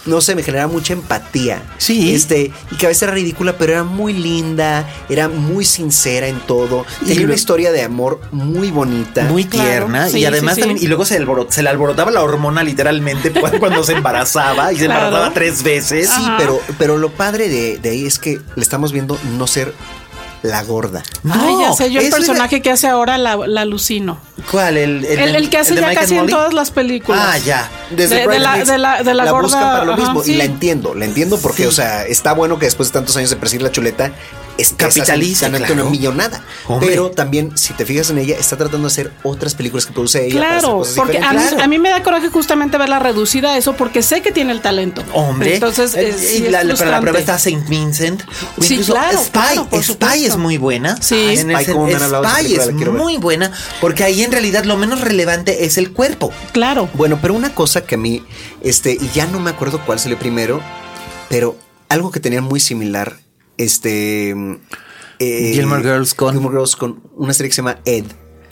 No 0.08 0.22
sé, 0.22 0.34
me 0.36 0.44
generaba 0.44 0.72
mucha 0.72 0.94
empatía. 0.94 1.62
Sí. 1.78 2.14
Este, 2.16 2.52
y 2.72 2.76
que 2.78 2.86
a 2.86 2.90
veces 2.90 3.04
era 3.04 3.12
ridícula, 3.14 3.58
pero 3.58 3.74
era 3.74 3.84
muy 3.84 4.14
linda, 4.14 4.88
era 5.10 5.28
muy 5.30 5.66
sincera 5.66 6.28
en 6.28 6.40
todo. 6.40 6.86
Y 7.02 7.06
Tenía 7.06 7.20
lo- 7.22 7.26
una 7.28 7.36
historia 7.36 7.72
de 7.72 7.84
amor 7.84 8.20
muy 8.32 8.72
bonita. 8.72 9.24
muy 9.26 9.46
Claro, 9.46 9.68
tierna 9.70 10.10
sí, 10.10 10.20
y 10.20 10.26
además 10.26 10.56
sí, 10.56 10.62
sí. 10.62 10.68
también 10.68 10.84
y 10.84 10.88
luego 10.88 11.06
se 11.06 11.20
le, 11.20 11.26
alborot- 11.26 11.50
se 11.50 11.62
le 11.64 11.70
alborotaba 11.70 12.10
la 12.12 12.22
hormona 12.24 12.64
literalmente 12.64 13.32
cuando, 13.60 13.84
se 13.84 13.94
embarazaba 13.94 14.72
y 14.74 14.78
se 14.78 14.86
Claro. 14.86 15.06
embarazaba 15.08 15.34
tres 15.34 15.62
veces 15.64 16.10
Sí, 16.10 16.24
pero, 16.38 16.60
pero 16.78 16.98
lo 16.98 17.10
padre 17.12 17.50
de, 17.50 17.78
de 17.78 17.90
ahí 17.90 18.06
es 18.06 18.18
que 18.20 18.40
le 18.56 18.62
estamos 18.64 18.92
viendo 18.92 19.18
no 19.38 19.46
ser 19.48 19.74
la 20.48 20.64
gorda. 20.64 21.04
Ay, 21.30 21.56
ya 21.62 21.74
sé, 21.74 21.92
yo 21.92 22.00
el 22.02 22.10
la- 22.10 22.16
personaje 22.16 22.62
que 22.62 22.72
hace 22.72 22.88
ahora 22.88 23.18
la, 23.18 23.36
la 23.48 23.62
alucino. 23.62 24.20
¿Cuál? 24.52 24.78
El, 24.78 25.06
El, 25.06 25.36
el 25.36 25.50
que 25.50 25.58
hace 25.58 25.76
ya 25.76 25.94
casi 25.94 26.16
en 26.18 26.28
todas 26.28 26.54
las 26.54 26.72
películas. 26.72 27.22
Ah, 27.24 27.38
ya. 27.38 27.70
Desde 27.90 28.16
de, 28.22 28.28
de 28.28 28.40
la, 28.40 28.58
de 28.64 28.78
la, 28.78 29.04
de 29.04 29.14
la, 29.14 29.32
gorda. 29.32 29.42
buscan 29.44 29.64
para 29.64 29.86
lo 29.86 29.94
ajá, 29.94 30.02
mismo 30.02 30.24
sí. 30.24 30.34
y 30.34 30.38
la 30.38 30.44
entiendo, 30.46 30.94
la 30.96 31.06
entiendo 31.06 31.38
porque, 31.38 31.64
Sí. 31.64 31.68
o 31.68 31.72
sea, 31.72 32.06
está 32.06 32.34
bueno 32.34 32.58
que 32.60 32.66
después 32.66 32.90
de 32.90 32.94
tantos 32.94 33.16
años 33.18 33.30
de 33.30 33.36
perseguir 33.36 33.62
la 33.64 33.72
chuleta 33.72 34.12
estés 34.58 34.78
Capitaliza, 34.96 35.48
ganando 35.48 35.66
claro. 35.68 35.82
una 35.84 35.92
millonada. 35.92 36.44
Hombre. 36.68 36.90
Pero 36.90 37.12
también, 37.12 37.58
si 37.58 37.74
te 37.74 37.86
fijas 37.86 38.10
en 38.10 38.18
ella, 38.18 38.36
está 38.38 38.58
tratando 38.58 38.88
de 38.88 38.92
hacer 38.92 39.12
otras 39.24 39.56
películas 39.56 39.86
que 39.86 39.94
produce 39.94 40.26
ella. 40.26 40.40
para 40.40 40.50
hacer 40.50 40.60
Claro, 40.62 40.78
cosas 40.80 40.96
porque 40.96 41.18
a 41.20 41.34
mí, 41.34 41.42
a 41.62 41.68
mí 41.68 41.78
me 41.80 41.90
da 41.90 42.04
coraje 42.04 42.30
justamente 42.30 42.78
verla 42.78 43.00
reducida 43.00 43.54
a 43.54 43.58
eso 43.58 43.74
porque 43.76 44.02
sé 44.04 44.22
que 44.22 44.32
tiene 44.32 44.52
el 44.54 44.62
talento. 44.62 45.04
Hombre, 45.14 45.56
Entonces, 45.56 45.96
Eh, 45.96 46.10
es, 46.10 46.24
y 46.24 46.28
sí 46.40 46.46
es 46.46 46.52
la, 46.52 46.62
pero 46.62 46.92
la 46.92 47.02
prueba 47.02 47.20
está 47.20 47.38
Saint 47.38 47.68
Vincent. 47.68 48.24
O 48.58 48.62
Sí, 48.64 48.74
incluso 48.76 48.94
claro, 48.94 49.18
Spy. 49.20 49.32
claro, 49.32 49.64
Spy 49.66 49.82
supuesto. 49.84 50.08
es 50.14 50.38
muy 50.38 50.58
buena. 50.58 50.98
Sí. 51.02 51.16
En 51.38 51.52
Spy, 51.52 51.64
el- 51.66 51.72
¿cómo 51.74 51.86
me 51.88 51.96
han 51.96 52.04
hablado 52.04 52.24
de 52.24 52.30
esa 52.54 52.64
Spy 52.66 52.74
es 52.84 52.88
muy 52.92 53.18
buena 53.18 53.52
porque 53.82 54.04
ahí 54.04 54.24
en 54.24 54.32
realidad 54.32 54.64
lo 54.66 54.78
menos 54.78 55.02
relevante 55.02 55.66
es 55.66 55.78
el 55.78 55.92
cuerpo. 55.94 56.32
Claro. 56.54 56.90
Bueno, 56.94 57.20
pero 57.22 57.34
una 57.34 57.54
cosa 57.54 57.82
que 57.86 57.96
a 57.96 57.98
mí, 57.98 58.24
este, 58.62 58.94
y 58.94 59.10
ya 59.14 59.26
no 59.28 59.40
me 59.40 59.50
acuerdo 59.50 59.82
cuál 59.86 60.00
salió 60.00 60.18
primero, 60.18 60.62
pero 61.30 61.58
algo 61.90 62.12
que 62.12 62.20
tenían 62.20 62.44
muy 62.44 62.60
similar, 62.60 63.18
este... 63.58 64.30
eh, 65.20 65.52
Gilmore 65.54 65.82
Girls 65.84 66.14
con- 66.14 66.32
Gilmore 66.34 66.54
Girls 66.56 66.76
con 66.76 67.02
una 67.16 67.34
serie 67.34 67.50
que 67.50 67.56
se 67.56 67.62
llama 67.62 67.80
Ed. 67.86 68.06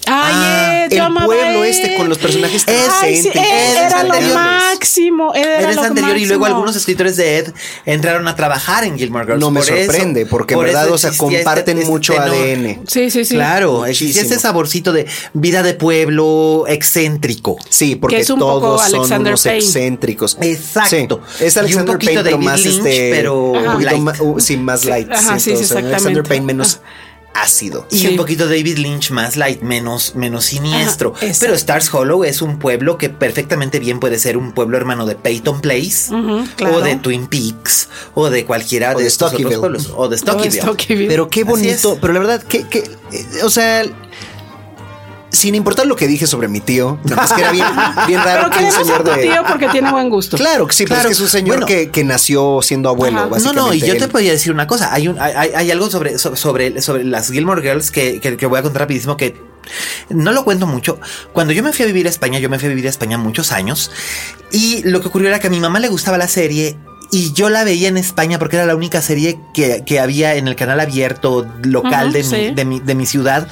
Ay, 0.07 0.34
Ed, 0.36 0.74
el 0.91 1.14
pueblo 1.14 1.64
este 1.64 1.95
con 1.98 2.10
los 2.10 2.18
personajes 2.18 2.64
Ay, 2.68 3.22
sí, 3.22 3.30
Ed 3.30 3.36
Ed 3.36 3.78
era 3.88 4.03
lo 4.03 4.22
máximo. 4.34 5.34
Ed 5.36 5.41
era 5.44 5.72
Ed 5.72 5.76
lo 5.76 5.82
anterior 5.84 6.18
y 6.18 6.26
luego 6.26 6.45
algunos 6.45 6.76
escritores 6.76 7.16
de 7.18 7.38
Ed 7.38 7.53
entraron 7.86 8.28
a 8.28 8.36
trabajar 8.36 8.84
en 8.84 8.98
Gilmore 8.98 9.26
Girls. 9.26 9.40
No 9.40 9.52
me 9.52 9.62
Por 9.62 9.70
eso- 9.70 9.86
sorprende, 9.86 10.26
porque 10.26 10.53
en 10.53 10.60
por 10.60 10.66
verdad, 10.68 10.90
o 10.91 10.98
sea, 10.98 11.10
existía 11.12 11.40
comparten 11.44 11.78
este- 11.78 11.90
mucho 11.90 12.14
este 12.14 12.24
tenor. 12.26 12.38
ADN. 12.38 12.80
Sí, 12.88 13.10
sí, 13.12 13.26
sí. 13.26 13.36
Claro, 13.36 13.86
existía 13.86 14.22
ese 14.22 14.40
saborcito 14.40 14.91
de 14.94 15.07
vida 15.34 15.64
de 15.64 15.74
pueblo 15.74 16.66
excéntrico. 16.68 17.57
Sí, 17.70 17.95
porque 17.95 18.18
Que 18.18 18.22
es 18.24 18.30
un 18.30 18.40
poco 18.40 18.60
todos 18.62 18.82
son 18.90 18.95
Alexander 18.99 19.32
unos 19.34 19.44
Payne. 19.44 19.60
excéntricos. 19.60 20.38
Exacto. 20.41 21.22
Sí, 21.38 21.45
es 21.45 21.57
Alexander 21.57 21.98
Payne, 21.98 22.38
más 22.38 22.62
Lynch, 22.62 22.78
este, 22.78 23.12
pero 23.12 23.52
un 23.52 23.64
poquito 23.74 23.98
más, 23.98 24.20
uh, 24.20 24.40
sí, 24.40 24.57
más 24.57 24.86
light. 24.86 25.12
Ajá, 25.12 25.40
sí, 25.40 25.52
Alexander. 25.52 26.24
Payne 26.24 26.45
menos 26.45 26.80
ácido. 27.36 27.86
Y 27.91 27.99
Sí. 27.99 28.07
un 28.07 28.16
poquito 28.16 28.45
David 28.48 28.78
Lynch 28.78 29.12
más 29.12 29.36
light, 29.36 29.62
menos, 29.62 30.16
menos 30.16 30.45
siniestro. 30.45 31.14
Ajá. 31.16 31.28
Pero 31.40 31.53
Stars 31.53 31.94
Hollow 31.94 32.24
es 32.24 32.41
un 32.41 32.57
pueblo 32.60 32.98
que 32.98 33.10
perfectamente 33.10 33.80
bien 33.80 33.99
puede 33.99 34.18
ser 34.20 34.38
un 34.38 34.53
pueblo 34.53 34.78
hermano 34.78 35.06
de 35.06 35.16
Peyton 35.16 35.62
Place, 35.62 36.12
claro. 36.56 36.78
o 36.78 36.82
de 36.82 36.95
Twin 36.95 37.28
Peaks, 37.28 37.90
o 38.14 38.30
de 38.30 38.45
cualquiera 38.45 38.94
O 38.94 38.98
de, 38.98 39.03
de 39.03 39.07
estos 39.10 39.34
otros 39.34 39.56
pueblos, 39.56 39.91
o 39.95 40.07
de 40.07 40.18
Stockyville. 40.18 41.07
Pero 41.07 41.30
qué 41.30 41.44
bonito, 41.44 41.94
es. 41.94 41.99
pero 41.99 42.14
la 42.14 42.20
verdad, 42.20 42.44
que, 42.44 42.68
que 42.68 42.80
eh, 42.80 43.26
o 43.44 43.49
sea, 43.49 43.84
sin 45.36 45.53
importar 45.56 45.86
lo 45.86 45.95
que 45.95 46.07
dije 46.07 46.26
sobre 46.28 46.48
mi 46.48 46.60
tío, 46.62 46.98
más 47.16 47.32
que 47.34 47.41
era 47.41 47.52
bien, 47.52 47.66
bien 48.07 48.24
raro 48.24 48.49
Pero 48.49 48.57
que 48.60 48.66
un 48.66 48.72
señor 48.72 49.02
a 49.02 49.03
tu 49.03 49.12
de... 49.12 49.22
tío 49.28 49.44
porque 49.48 49.68
tiene 49.70 49.91
buen 49.91 50.10
gusto. 50.10 50.38
Claro 50.38 50.66
que 50.68 50.74
sí, 50.74 50.84
pero 50.86 50.95
Claro. 50.95 51.10
es 51.10 51.18
que 51.18 51.22
es 51.22 51.22
un 51.22 51.30
señor 51.30 51.56
Bueno. 51.57 51.66
que, 51.68 51.91
que 51.91 52.03
nació 52.03 52.60
siendo 52.62 52.90
abuelo, 52.90 53.18
Ajá. 53.18 53.26
No, 53.26 53.32
básicamente. 53.32 53.62
no, 53.62 53.74
y 53.74 53.80
yo 53.82 53.98
te 53.98 54.07
podría 54.07 54.32
decir 54.32 54.52
una 54.52 54.66
cosa. 54.68 54.94
Hay 54.94 55.07
un, 55.07 55.20
hay, 55.20 55.52
hay 55.56 55.72
algo 55.72 55.90
sobre, 55.90 56.18
so- 56.18 56.36
sobre, 56.36 56.82
sobre 56.82 57.03
las 57.03 57.30
Gilmore 57.30 57.62
Girls 57.62 57.91
que, 57.91 58.20
que, 58.20 58.38
que 58.38 58.45
voy 58.45 58.60
a 58.60 58.62
contar 58.62 58.82
rapidísimo 58.84 59.18
que 59.18 59.36
no 60.10 60.32
lo 60.32 60.44
cuento 60.44 60.68
mucho. 60.68 60.99
Cuando 61.34 61.52
yo 61.53 61.64
me 61.64 61.74
fui 61.74 61.84
a 61.84 61.88
vivir 61.88 62.06
a 62.07 62.10
España, 62.10 62.40
yo 62.40 62.49
me 62.49 62.57
fui 62.60 62.68
a 62.68 62.70
vivir 62.70 62.86
a 62.88 62.90
España 62.90 63.18
muchos 63.18 63.52
años. 63.52 63.91
Y 64.52 64.84
lo 64.84 65.02
que 65.02 65.07
ocurrió 65.07 65.28
era 65.30 65.40
que 65.40 65.48
a 65.48 65.49
mi 65.49 65.60
mamá 65.60 65.80
le 65.80 65.88
gustaba 65.90 66.18
la 66.18 66.28
serie. 66.28 66.78
Y 67.12 67.34
yo 67.34 67.49
la 67.49 67.64
veía 67.64 67.88
en 67.88 67.98
España 67.98 68.40
porque 68.40 68.56
era 68.57 68.66
la 68.66 68.76
única 68.76 69.02
serie 69.02 69.40
que, 69.53 69.84
que 69.86 69.99
había 69.99 70.36
en 70.36 70.48
el 70.48 70.56
canal 70.56 70.80
abierto 70.80 71.48
local 71.64 72.12
de, 72.12 72.24
mi, 72.24 72.52
de, 72.53 72.66
mi, 72.66 72.80
de 72.80 72.95
mi 72.95 73.06
ciudad 73.06 73.48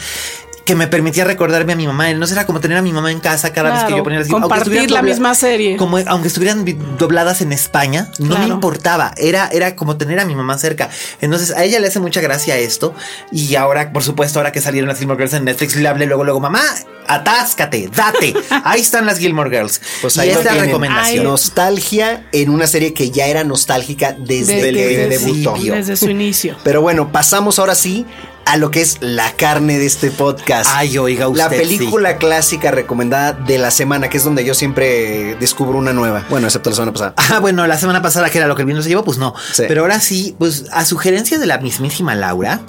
que 0.65 0.75
me 0.75 0.87
permitía 0.87 1.25
recordarme 1.25 1.73
a 1.73 1.75
mi 1.75 1.85
mamá. 1.87 2.11
No 2.13 2.25
era 2.25 2.45
como 2.45 2.59
tener 2.61 2.77
a 2.77 2.81
mi 2.81 2.93
mamá 2.93 3.11
en 3.11 3.19
casa 3.19 3.51
cada 3.51 3.71
vez 3.73 3.83
que 3.83 3.97
yo 3.97 4.03
ponía 4.03 4.19
las 4.19 4.27
compartir 4.29 4.89
la 4.91 5.01
misma 5.01 5.35
serie. 5.35 5.75
Como 5.77 5.97
aunque 5.97 6.27
estuvieran 6.29 6.63
vi- 6.63 6.77
dobladas 6.97 7.41
en 7.41 7.51
España, 7.51 8.09
no 8.19 8.37
me 8.37 8.47
importaba. 8.47 9.13
Era, 9.17 9.49
era 9.51 9.75
como 9.75 9.97
tener 9.97 10.19
a 10.19 10.25
mi 10.25 10.35
mamá 10.35 10.57
cerca. 10.57 10.89
Entonces 11.21 11.51
a 11.51 11.63
ella 11.63 11.79
le 11.79 11.87
hace 11.87 11.99
mucha 11.99 12.21
gracia 12.21 12.57
esto. 12.57 12.95
Y 13.31 13.55
ahora, 13.55 13.91
por 13.91 14.03
supuesto, 14.03 14.39
ahora 14.39 14.51
que 14.51 14.61
salieron 14.61 14.87
las 14.87 14.99
Gilmore 14.99 15.17
Girls 15.19 15.33
en 15.33 15.45
Netflix, 15.45 15.75
le 15.75 15.87
hablé 15.87 16.05
luego, 16.05 16.23
luego, 16.23 16.39
mamá, 16.39 16.61
atáscate, 17.07 17.89
date. 17.93 18.33
Ahí 18.63 18.81
están 18.81 19.05
las 19.05 19.17
Gilmore 19.19 19.49
Girls. 19.49 19.81
Pues 20.01 20.15
y 20.17 20.21
ahí 20.21 20.31
lo 20.31 20.39
es 20.39 20.45
la 20.45 20.51
tienen. 20.51 20.69
recomendación. 20.69 21.23
Nostalgia 21.25 22.25
en 22.31 22.49
una 22.49 22.67
serie 22.67 22.93
que 22.93 23.11
ya 23.11 23.27
era 23.27 23.43
nostálgica 23.43 24.15
desde 24.17 24.55
Desde- 24.55 24.73
que 24.73 24.97
desde- 24.97 25.09
debutó. 25.33 25.55
Desde 25.57 25.95
su 25.97 26.09
inicio. 26.09 26.55
Pero 26.63 26.81
bueno, 26.81 27.11
pasamos 27.11 27.59
ahora 27.59 27.75
sí 27.75 28.05
a 28.45 28.57
lo 28.57 28.71
que 28.71 28.81
es 28.81 28.97
la 29.01 29.31
carne 29.35 29.79
de 29.79 29.85
este 29.85 30.11
podcast. 30.11 30.69
Ay, 30.73 30.97
oiga 30.97 31.27
usted. 31.27 31.43
La 31.43 31.49
película 31.49 32.17
clásica 32.17 32.71
recomendada 32.71 33.33
de 33.33 33.57
la 33.57 33.71
semana, 33.71 34.09
que 34.09 34.17
es 34.17 34.23
donde 34.23 34.43
yo 34.45 34.53
siempre 34.53 35.35
descubro 35.39 35.77
una 35.77 35.93
nueva. 35.93 36.25
Bueno, 36.29 36.47
excepto 36.47 36.69
la 36.69 36.75
semana 36.75 36.93
pasada. 36.93 37.13
Ah, 37.17 37.39
bueno, 37.39 37.65
la 37.67 37.77
semana 37.77 38.01
pasada 38.01 38.29
que 38.29 38.37
era 38.37 38.47
lo 38.47 38.55
que 38.55 38.63
el 38.63 38.67
vino 38.67 38.81
se 38.81 38.89
llevó, 38.89 39.03
pues 39.03 39.17
no. 39.17 39.33
Sí. 39.53 39.63
Pero 39.67 39.81
ahora 39.81 39.99
sí, 39.99 40.35
pues 40.37 40.65
a 40.71 40.85
sugerencia 40.85 41.39
de 41.39 41.45
la 41.45 41.57
mismísima 41.59 42.15
Laura, 42.15 42.61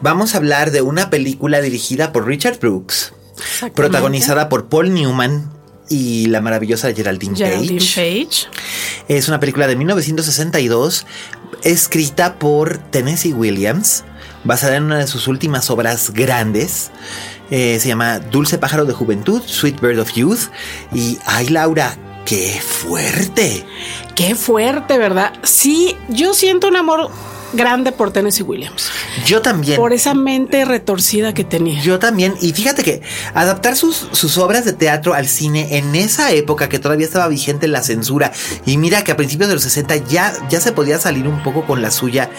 vamos 0.00 0.34
a 0.34 0.38
hablar 0.38 0.70
de 0.70 0.82
una 0.82 1.10
película 1.10 1.60
dirigida 1.60 2.12
por 2.12 2.26
Richard 2.26 2.58
Brooks, 2.58 3.12
protagonizada 3.74 4.48
por 4.48 4.68
Paul 4.68 4.94
Newman 4.94 5.52
y 5.88 6.26
la 6.26 6.40
maravillosa 6.40 6.92
Geraldine, 6.92 7.36
Geraldine 7.36 7.80
Page. 7.80 8.26
Page. 8.26 8.48
Es 9.08 9.28
una 9.28 9.40
película 9.40 9.66
de 9.66 9.76
1962 9.76 11.06
escrita 11.62 12.38
por 12.38 12.78
Tennessee 12.78 13.32
Williams, 13.32 14.04
basada 14.48 14.76
en 14.76 14.84
una 14.84 14.96
de 14.96 15.06
sus 15.06 15.28
últimas 15.28 15.68
obras 15.68 16.10
grandes. 16.10 16.90
Eh, 17.50 17.78
se 17.78 17.88
llama 17.88 18.18
Dulce 18.18 18.56
Pájaro 18.56 18.86
de 18.86 18.94
Juventud, 18.94 19.42
Sweet 19.44 19.78
Bird 19.78 19.98
of 19.98 20.12
Youth. 20.14 20.48
Y, 20.92 21.18
ay 21.26 21.48
Laura, 21.48 21.94
qué 22.24 22.58
fuerte. 22.60 23.66
Qué 24.14 24.34
fuerte, 24.34 24.96
¿verdad? 24.96 25.34
Sí, 25.42 25.96
yo 26.08 26.32
siento 26.32 26.66
un 26.66 26.76
amor 26.76 27.10
grande 27.52 27.92
por 27.92 28.12
Tennessee 28.12 28.42
Williams. 28.42 28.90
Yo 29.26 29.40
también. 29.42 29.76
Por 29.76 29.92
esa 29.92 30.14
mente 30.14 30.64
retorcida 30.64 31.32
que 31.34 31.44
tenía. 31.44 31.80
Yo 31.82 31.98
también, 31.98 32.34
y 32.40 32.52
fíjate 32.52 32.82
que 32.84 33.02
adaptar 33.34 33.76
sus, 33.76 34.08
sus 34.12 34.38
obras 34.38 34.64
de 34.64 34.72
teatro 34.72 35.14
al 35.14 35.26
cine 35.28 35.78
en 35.78 35.94
esa 35.94 36.30
época 36.32 36.68
que 36.68 36.78
todavía 36.78 37.06
estaba 37.06 37.28
vigente 37.28 37.68
la 37.68 37.82
censura, 37.82 38.32
y 38.66 38.76
mira 38.76 39.02
que 39.04 39.12
a 39.12 39.16
principios 39.16 39.48
de 39.48 39.54
los 39.54 39.62
60 39.64 39.96
ya, 40.08 40.32
ya 40.48 40.60
se 40.60 40.72
podía 40.72 40.98
salir 40.98 41.26
un 41.28 41.42
poco 41.42 41.64
con 41.64 41.82
la 41.82 41.90
suya 41.90 42.30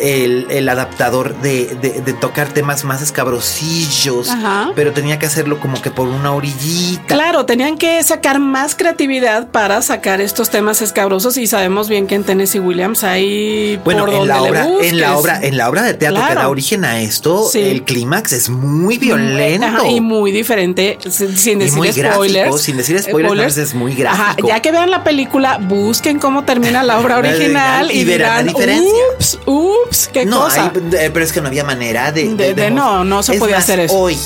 el, 0.00 0.46
el 0.50 0.68
adaptador 0.68 1.34
de, 1.40 1.66
de- 1.80 2.00
de 2.00 2.12
tocar 2.12 2.48
temas 2.48 2.84
más 2.84 3.02
escabrosillos, 3.02 4.28
Ajá. 4.30 4.70
pero 4.74 4.92
tenía 4.92 5.18
que 5.18 5.26
hacerlo 5.26 5.58
como 5.60 5.80
que 5.80 5.90
por 5.90 6.06
una 6.08 6.32
orillita. 6.32 7.14
Claro, 7.14 7.46
tenían 7.46 7.78
que 7.78 8.02
sacar 8.02 8.38
más 8.38 8.74
creatividad 8.74 9.48
para 9.50 9.80
sacar 9.82 10.20
estos 10.20 10.50
temas 10.50 10.82
escabrosos 10.82 11.36
y 11.36 11.46
sabemos 11.46 11.88
bien 11.88 12.06
que 12.06 12.14
en 12.14 12.24
Tennessee 12.24 12.58
Williams 12.60 13.04
hay 13.04 13.78
Bueno, 13.84 14.00
por 14.04 14.10
en 14.10 14.18
dónde 14.20 14.32
la 14.36 14.42
le 14.42 14.48
obra, 14.48 14.66
en 14.88 15.00
la 15.00 15.16
obra, 15.18 15.40
en 15.42 15.56
la 15.56 15.68
obra 15.68 15.82
de 15.82 15.94
teatro 15.94 16.22
que 16.28 16.34
da 16.34 16.48
origen 16.48 16.84
a 16.84 17.00
esto, 17.00 17.48
Sí. 17.50 17.60
el 17.60 17.82
clímax 17.84 18.32
es 18.32 18.48
muy 18.50 18.98
violento. 18.98 19.66
Ajá, 19.66 19.86
y 19.88 20.00
muy 20.00 20.32
diferente, 20.32 20.98
sin, 21.08 21.58
decir 21.58 21.76
muy 21.76 21.88
gráfico, 21.92 22.14
spoilers. 22.24 22.60
sin 22.62 22.76
decir 22.76 22.98
spoilers, 23.02 23.56
es 23.56 23.74
muy 23.74 23.94
gráfico. 23.94 24.48
ya 24.48 24.60
que 24.60 24.72
vean 24.72 24.90
la 24.90 25.04
película, 25.04 25.58
busquen 25.60 26.18
cómo 26.18 26.44
termina 26.44 26.82
la 26.82 26.98
obra 26.98 27.18
original 27.18 27.90
y, 27.90 28.00
y 28.00 28.04
verán 28.04 28.46
la 28.46 28.52
dirán, 28.52 28.54
diferencia. 28.54 28.92
ups, 29.18 29.38
ups, 29.46 30.10
qué 30.12 30.24
no, 30.24 30.40
cosa. 30.40 30.64
hay- 30.74 30.96
eh, 30.98 31.10
pero 31.12 31.24
es 31.24 31.32
que 31.32 31.40
no 31.40 31.48
había 31.48 31.64
manera 31.64 32.12
de. 32.12 32.34
De- 32.34 32.54
de 32.54 32.70
no, 32.70 33.04
no 33.04 33.22
se 33.22 33.34
podía 33.38 33.56
más, 33.56 33.64
hacer 33.64 33.80
eso. 33.80 33.94
Hoy, 33.94 34.16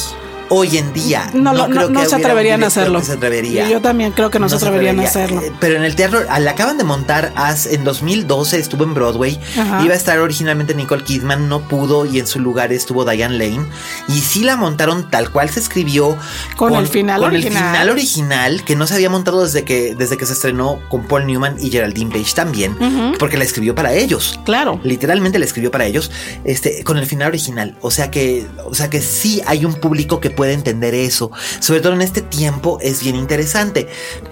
hoy 0.51 0.77
en 0.77 0.93
día. 0.93 1.31
No, 1.33 1.53
no, 1.53 1.69
creo 1.69 1.89
no 1.89 2.05
se 2.05 2.17
atreverían 2.17 2.63
a 2.63 2.67
hacerlo. 2.67 3.03
se 3.03 3.13
atrevería. 3.13 3.69
Yo 3.69 3.81
también 3.81 4.13
creo 4.13 4.31
que 4.31 4.39
no, 4.39 4.49
se 4.49 4.57
atreverían 4.57 5.01
a 5.01 5.05
atrevería. 5.05 5.37
hacerlo. 5.39 5.41
Eh, 5.41 5.57
Pero 5.61 5.77
en 5.77 5.85
el 5.85 5.97
teatro, 5.97 6.21
la 6.25 6.51
acaban 6.51 6.77
de 6.77 6.85
montar 6.85 7.33
en 7.71 7.85
2012, 7.85 8.59
estuvo 8.59 8.85
en 8.85 8.95
Broadway. 8.95 9.41
Ajá. 9.59 9.83
Iba 9.83 9.95
a 9.95 9.97
estar 9.97 10.19
originalmente 10.19 10.75
Nicole 10.75 11.05
Kidman, 11.05 11.49
no 11.49 11.67
pudo 11.69 12.05
y 12.05 12.19
en 12.19 12.27
su 12.27 12.41
lugar 12.41 12.73
estuvo 12.73 13.05
Diane 13.05 13.39
Lane. 13.39 13.67
Y 14.09 14.21
sí 14.21 14.45
la 14.45 14.57
montaron 14.57 15.11
tal 15.11 15.31
cual 15.31 15.49
se 15.51 15.61
escribió. 15.61 16.17
Con 16.57 16.75
el 16.75 16.87
final 16.87 17.21
con 17.21 17.31
original. 17.31 17.63
el 17.63 17.71
final 17.71 17.91
original, 17.91 18.65
que 18.65 18.77
no 18.77 18.87
se 18.87 18.95
había 18.95 19.11
montado 19.11 19.45
desde 19.45 19.65
que, 19.65 19.95
desde 19.95 20.17
que 20.17 20.27
se 20.27 20.33
estrenó 20.33 20.81
con 20.89 21.07
Paul 21.07 21.27
Newman 21.27 21.57
y 21.61 21.71
Geraldine 21.71 22.11
Page 22.11 22.35
también, 22.35 22.77
porque 23.19 23.37
la 23.37 23.45
escribió 23.45 23.75
para 23.75 23.93
ellos. 23.95 24.41
Claro. 24.45 24.81
Literalmente 24.83 25.39
la 25.39 25.45
escribió 25.45 25.71
para 25.71 25.87
ellos, 25.87 26.11
este, 26.45 26.83
con 26.85 26.99
el 26.99 27.07
final 27.07 27.29
original. 27.29 27.77
O 27.81 27.91
sea 27.91 28.11
que, 28.11 28.47
o 28.65 28.75
sea 28.75 28.91
que 28.91 29.01
sí 29.01 29.41
hay 29.47 29.65
un 29.65 29.75
público 29.75 30.21
que 30.21 30.31
puede 30.41 30.55
entender 30.55 30.95
eso. 30.95 31.31
Sobre 31.59 31.81
todo 31.83 31.93
en 31.93 32.01
este 32.01 32.23
tiempo 32.23 32.79
es 32.81 33.03
bien 33.03 33.15
interesante. 33.15 33.89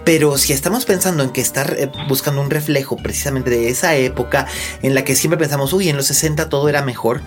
Pero 0.06 0.38
si 0.38 0.54
estamos 0.54 0.86
pensando 0.86 1.22
en 1.22 1.28
que 1.28 1.42
estar 1.42 1.74
eh, 1.78 1.90
buscando 2.08 2.40
un 2.40 2.48
reflejo 2.48 2.96
precisamente 2.96 3.50
de 3.50 3.68
esa 3.68 3.94
época 3.94 4.46
en 4.80 4.94
la 4.94 5.04
que 5.04 5.14
siempre 5.14 5.36
pensamos, 5.36 5.74
uy, 5.74 5.90
en 5.90 5.98
los 5.98 6.06
60 6.06 6.48
todo 6.48 6.66
era 6.70 6.80
mejor. 6.80 7.20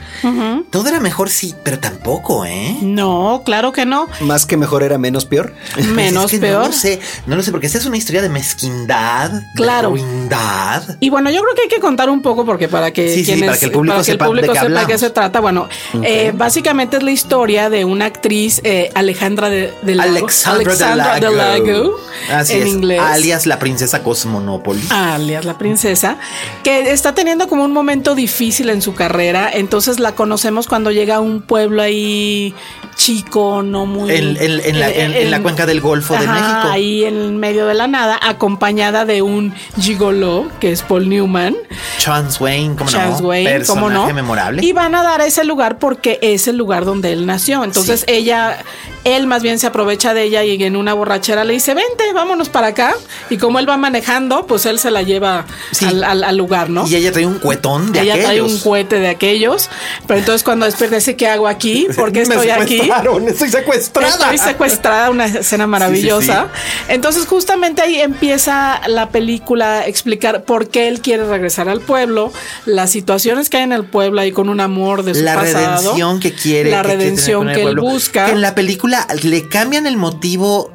Todo 0.71 0.87
era 0.89 0.99
mejor, 0.99 1.29
sí, 1.29 1.53
pero 1.63 1.77
tampoco, 1.77 2.43
¿eh? 2.43 2.75
No, 2.81 3.43
claro 3.45 3.71
que 3.71 3.85
no. 3.85 4.07
Más 4.21 4.47
que 4.47 4.57
mejor 4.57 4.81
era 4.81 4.97
menos 4.97 5.25
peor. 5.25 5.53
Pues 5.75 5.85
Menos 6.01 6.25
es 6.25 6.31
que 6.31 6.37
peor. 6.39 6.61
No 6.63 6.67
lo 6.69 6.73
sé, 6.73 6.99
no 7.27 7.35
lo 7.35 7.43
sé, 7.43 7.51
porque 7.51 7.67
esta 7.67 7.77
es 7.77 7.85
una 7.85 7.97
historia 7.97 8.23
de 8.23 8.29
mezquindad, 8.29 9.43
Claro. 9.53 9.91
de 9.91 10.01
ruindad. 10.01 10.97
Y 10.99 11.11
bueno, 11.11 11.29
yo 11.29 11.41
creo 11.43 11.53
que 11.53 11.61
hay 11.63 11.67
que 11.69 11.79
contar 11.79 12.09
un 12.09 12.23
poco 12.23 12.45
porque 12.47 12.67
para 12.67 12.91
que, 12.91 13.09
Sí, 13.13 13.19
sí, 13.19 13.25
quienes- 13.25 13.45
para 13.45 13.59
que 13.59 13.65
el 13.65 13.71
público 13.71 14.03
sepa 14.03 14.25
de 14.27 14.41
qué 14.41 14.47
sepa 14.55 14.79
de 14.81 14.85
qué 14.87 14.97
se 14.97 15.09
trata. 15.11 15.39
Bueno, 15.39 15.69
eh, 16.01 16.31
básicamente 16.35 16.97
es 16.97 17.03
la 17.03 17.11
historia 17.11 17.69
de 17.69 17.85
una 17.85 18.05
actriz, 18.05 18.59
eh, 18.71 18.91
Alejandra 18.95 19.49
de, 19.49 19.73
de 19.81 19.95
Lago. 19.95 20.11
Alexandra, 20.11 20.71
Alexandra 20.71 21.19
de 21.19 21.35
Lago. 21.35 21.99
Así 22.31 22.53
en 22.53 22.61
es, 22.63 22.67
inglés. 22.69 22.99
alias 23.01 23.45
la 23.45 23.57
princesa 23.59 24.03
Cosmonópolis. 24.03 24.91
alias 24.91 25.45
la 25.45 25.57
princesa, 25.57 26.17
que 26.63 26.91
está 26.91 27.13
teniendo 27.15 27.47
como 27.47 27.63
un 27.63 27.71
momento 27.71 28.15
difícil 28.15 28.69
en 28.69 28.81
su 28.81 28.93
carrera. 28.93 29.49
Entonces 29.51 29.99
la 29.99 30.13
conocemos 30.13 30.67
cuando 30.67 30.91
llega 30.91 31.15
a 31.15 31.19
un 31.19 31.41
pueblo 31.41 31.81
ahí 31.81 32.53
chico, 32.95 33.63
no 33.63 33.85
muy. 33.85 34.11
En- 34.11 34.37
en- 34.37 34.59
en 34.63 34.79
la- 34.79 34.89
en- 34.89 35.13
en 35.13 35.31
la 35.31 35.41
cuenca 35.41 35.65
del 35.65 35.81
Golfo 35.81 36.13
de 36.13 36.27
México. 36.27 36.67
Ahí 36.69 37.03
en 37.03 37.37
medio 37.37 37.65
de 37.65 37.73
la 37.73 37.87
nada, 37.87 38.19
acompañada 38.21 39.05
de 39.05 39.21
un 39.21 39.53
gigolo, 39.79 40.47
que 40.59 40.71
es 40.71 40.81
Paul 40.83 41.09
Newman. 41.09 41.55
Chance 41.97 42.43
Wayne, 42.43 42.75
¿cómo 42.75 42.89
Charles 42.89 43.21
no? 43.21 43.27
Wayne, 43.29 43.63
¿cómo 43.65 43.89
no? 43.89 44.11
Memorable. 44.13 44.63
Y 44.63 44.73
van 44.73 44.93
a 44.93 45.03
dar 45.03 45.21
a 45.21 45.25
ese 45.25 45.43
lugar 45.45 45.79
porque 45.79 46.19
es 46.21 46.47
el 46.47 46.57
lugar 46.57 46.85
donde 46.85 47.11
él 47.13 47.25
nació. 47.25 47.63
Entonces 47.63 48.03
ella, 48.07 48.57
él 49.03 49.25
más 49.25 49.41
bien 49.41 49.57
se 49.57 49.67
aprovecha 49.67 50.13
de 50.13 50.23
ella 50.23 50.43
y 50.43 50.61
en 50.63 50.75
una 50.75 50.93
borrachera 50.93 51.43
le 51.43 51.53
dice, 51.53 51.73
vente, 51.73 52.10
vámonos 52.13 52.49
para 52.49 52.67
acá. 52.67 52.93
Y 53.29 53.37
como 53.37 53.59
él 53.59 53.67
va 53.69 53.77
manejando, 53.77 54.45
pues 54.47 54.65
él 54.65 54.79
se 54.79 54.91
la 54.91 55.01
lleva 55.01 55.45
Sí. 55.71 55.85
al, 55.85 56.03
al- 56.03 56.23
al 56.23 56.37
lugar, 56.37 56.69
¿no? 56.69 56.87
Y 56.87 56.95
ella 56.95 57.11
trae 57.11 57.25
un 57.25 57.39
cuetón 57.39 57.91
de 57.91 58.01
ella 58.01 58.13
trae 58.13 58.25
aquellos. 58.27 58.51
un 58.53 58.59
cohete 58.59 58.99
de 58.99 59.07
aquellos. 59.09 59.69
Pero 60.07 60.19
entonces 60.19 60.43
cuando 60.43 60.65
despierta 60.65 60.95
dice, 60.97 61.15
¿qué 61.15 61.27
hago 61.27 61.47
aquí? 61.47 61.87
¿Por 61.95 62.11
qué 62.11 62.25
Me 62.25 62.35
estoy 62.35 62.49
aquí? 62.49 62.81
Estoy 63.27 63.49
secuestrada. 63.49 64.09
Estoy 64.33 64.37
secuestrada, 64.37 65.09
una 65.09 65.25
escena 65.25 65.67
maravillosa. 65.67 66.47
Entonces, 66.87 67.25
justamente 67.27 67.81
ahí 67.81 67.99
empieza 68.01 68.81
la 68.87 69.09
película 69.09 69.79
a 69.79 69.87
explicar 69.87 70.43
por 70.43 70.69
qué 70.69 70.87
él 70.87 71.01
quiere 71.01 71.25
regresar 71.25 71.69
al 71.69 71.81
pueblo, 71.81 72.31
las 72.65 72.91
situaciones 72.91 73.49
que 73.49 73.57
hay 73.57 73.63
en 73.63 73.71
el 73.71 73.85
pueblo 73.85 74.21
ahí 74.21 74.31
con 74.31 74.49
un 74.49 74.59
amor 74.59 75.03
de 75.03 75.13
su 75.15 75.21
la 75.23 75.35
pasado. 75.35 75.77
redención 75.77 76.19
que 76.19 76.33
quiere. 76.33 76.71
La 76.71 76.83
redención 76.83 77.47
que 77.47 77.63
él 77.63 77.75
busca. 77.79 78.25
Que 78.25 78.31
en 78.31 78.41
la 78.41 78.55
película 78.55 79.07
le 79.23 79.47
cambian 79.47 79.87
el 79.87 79.97
motivo, 79.97 80.71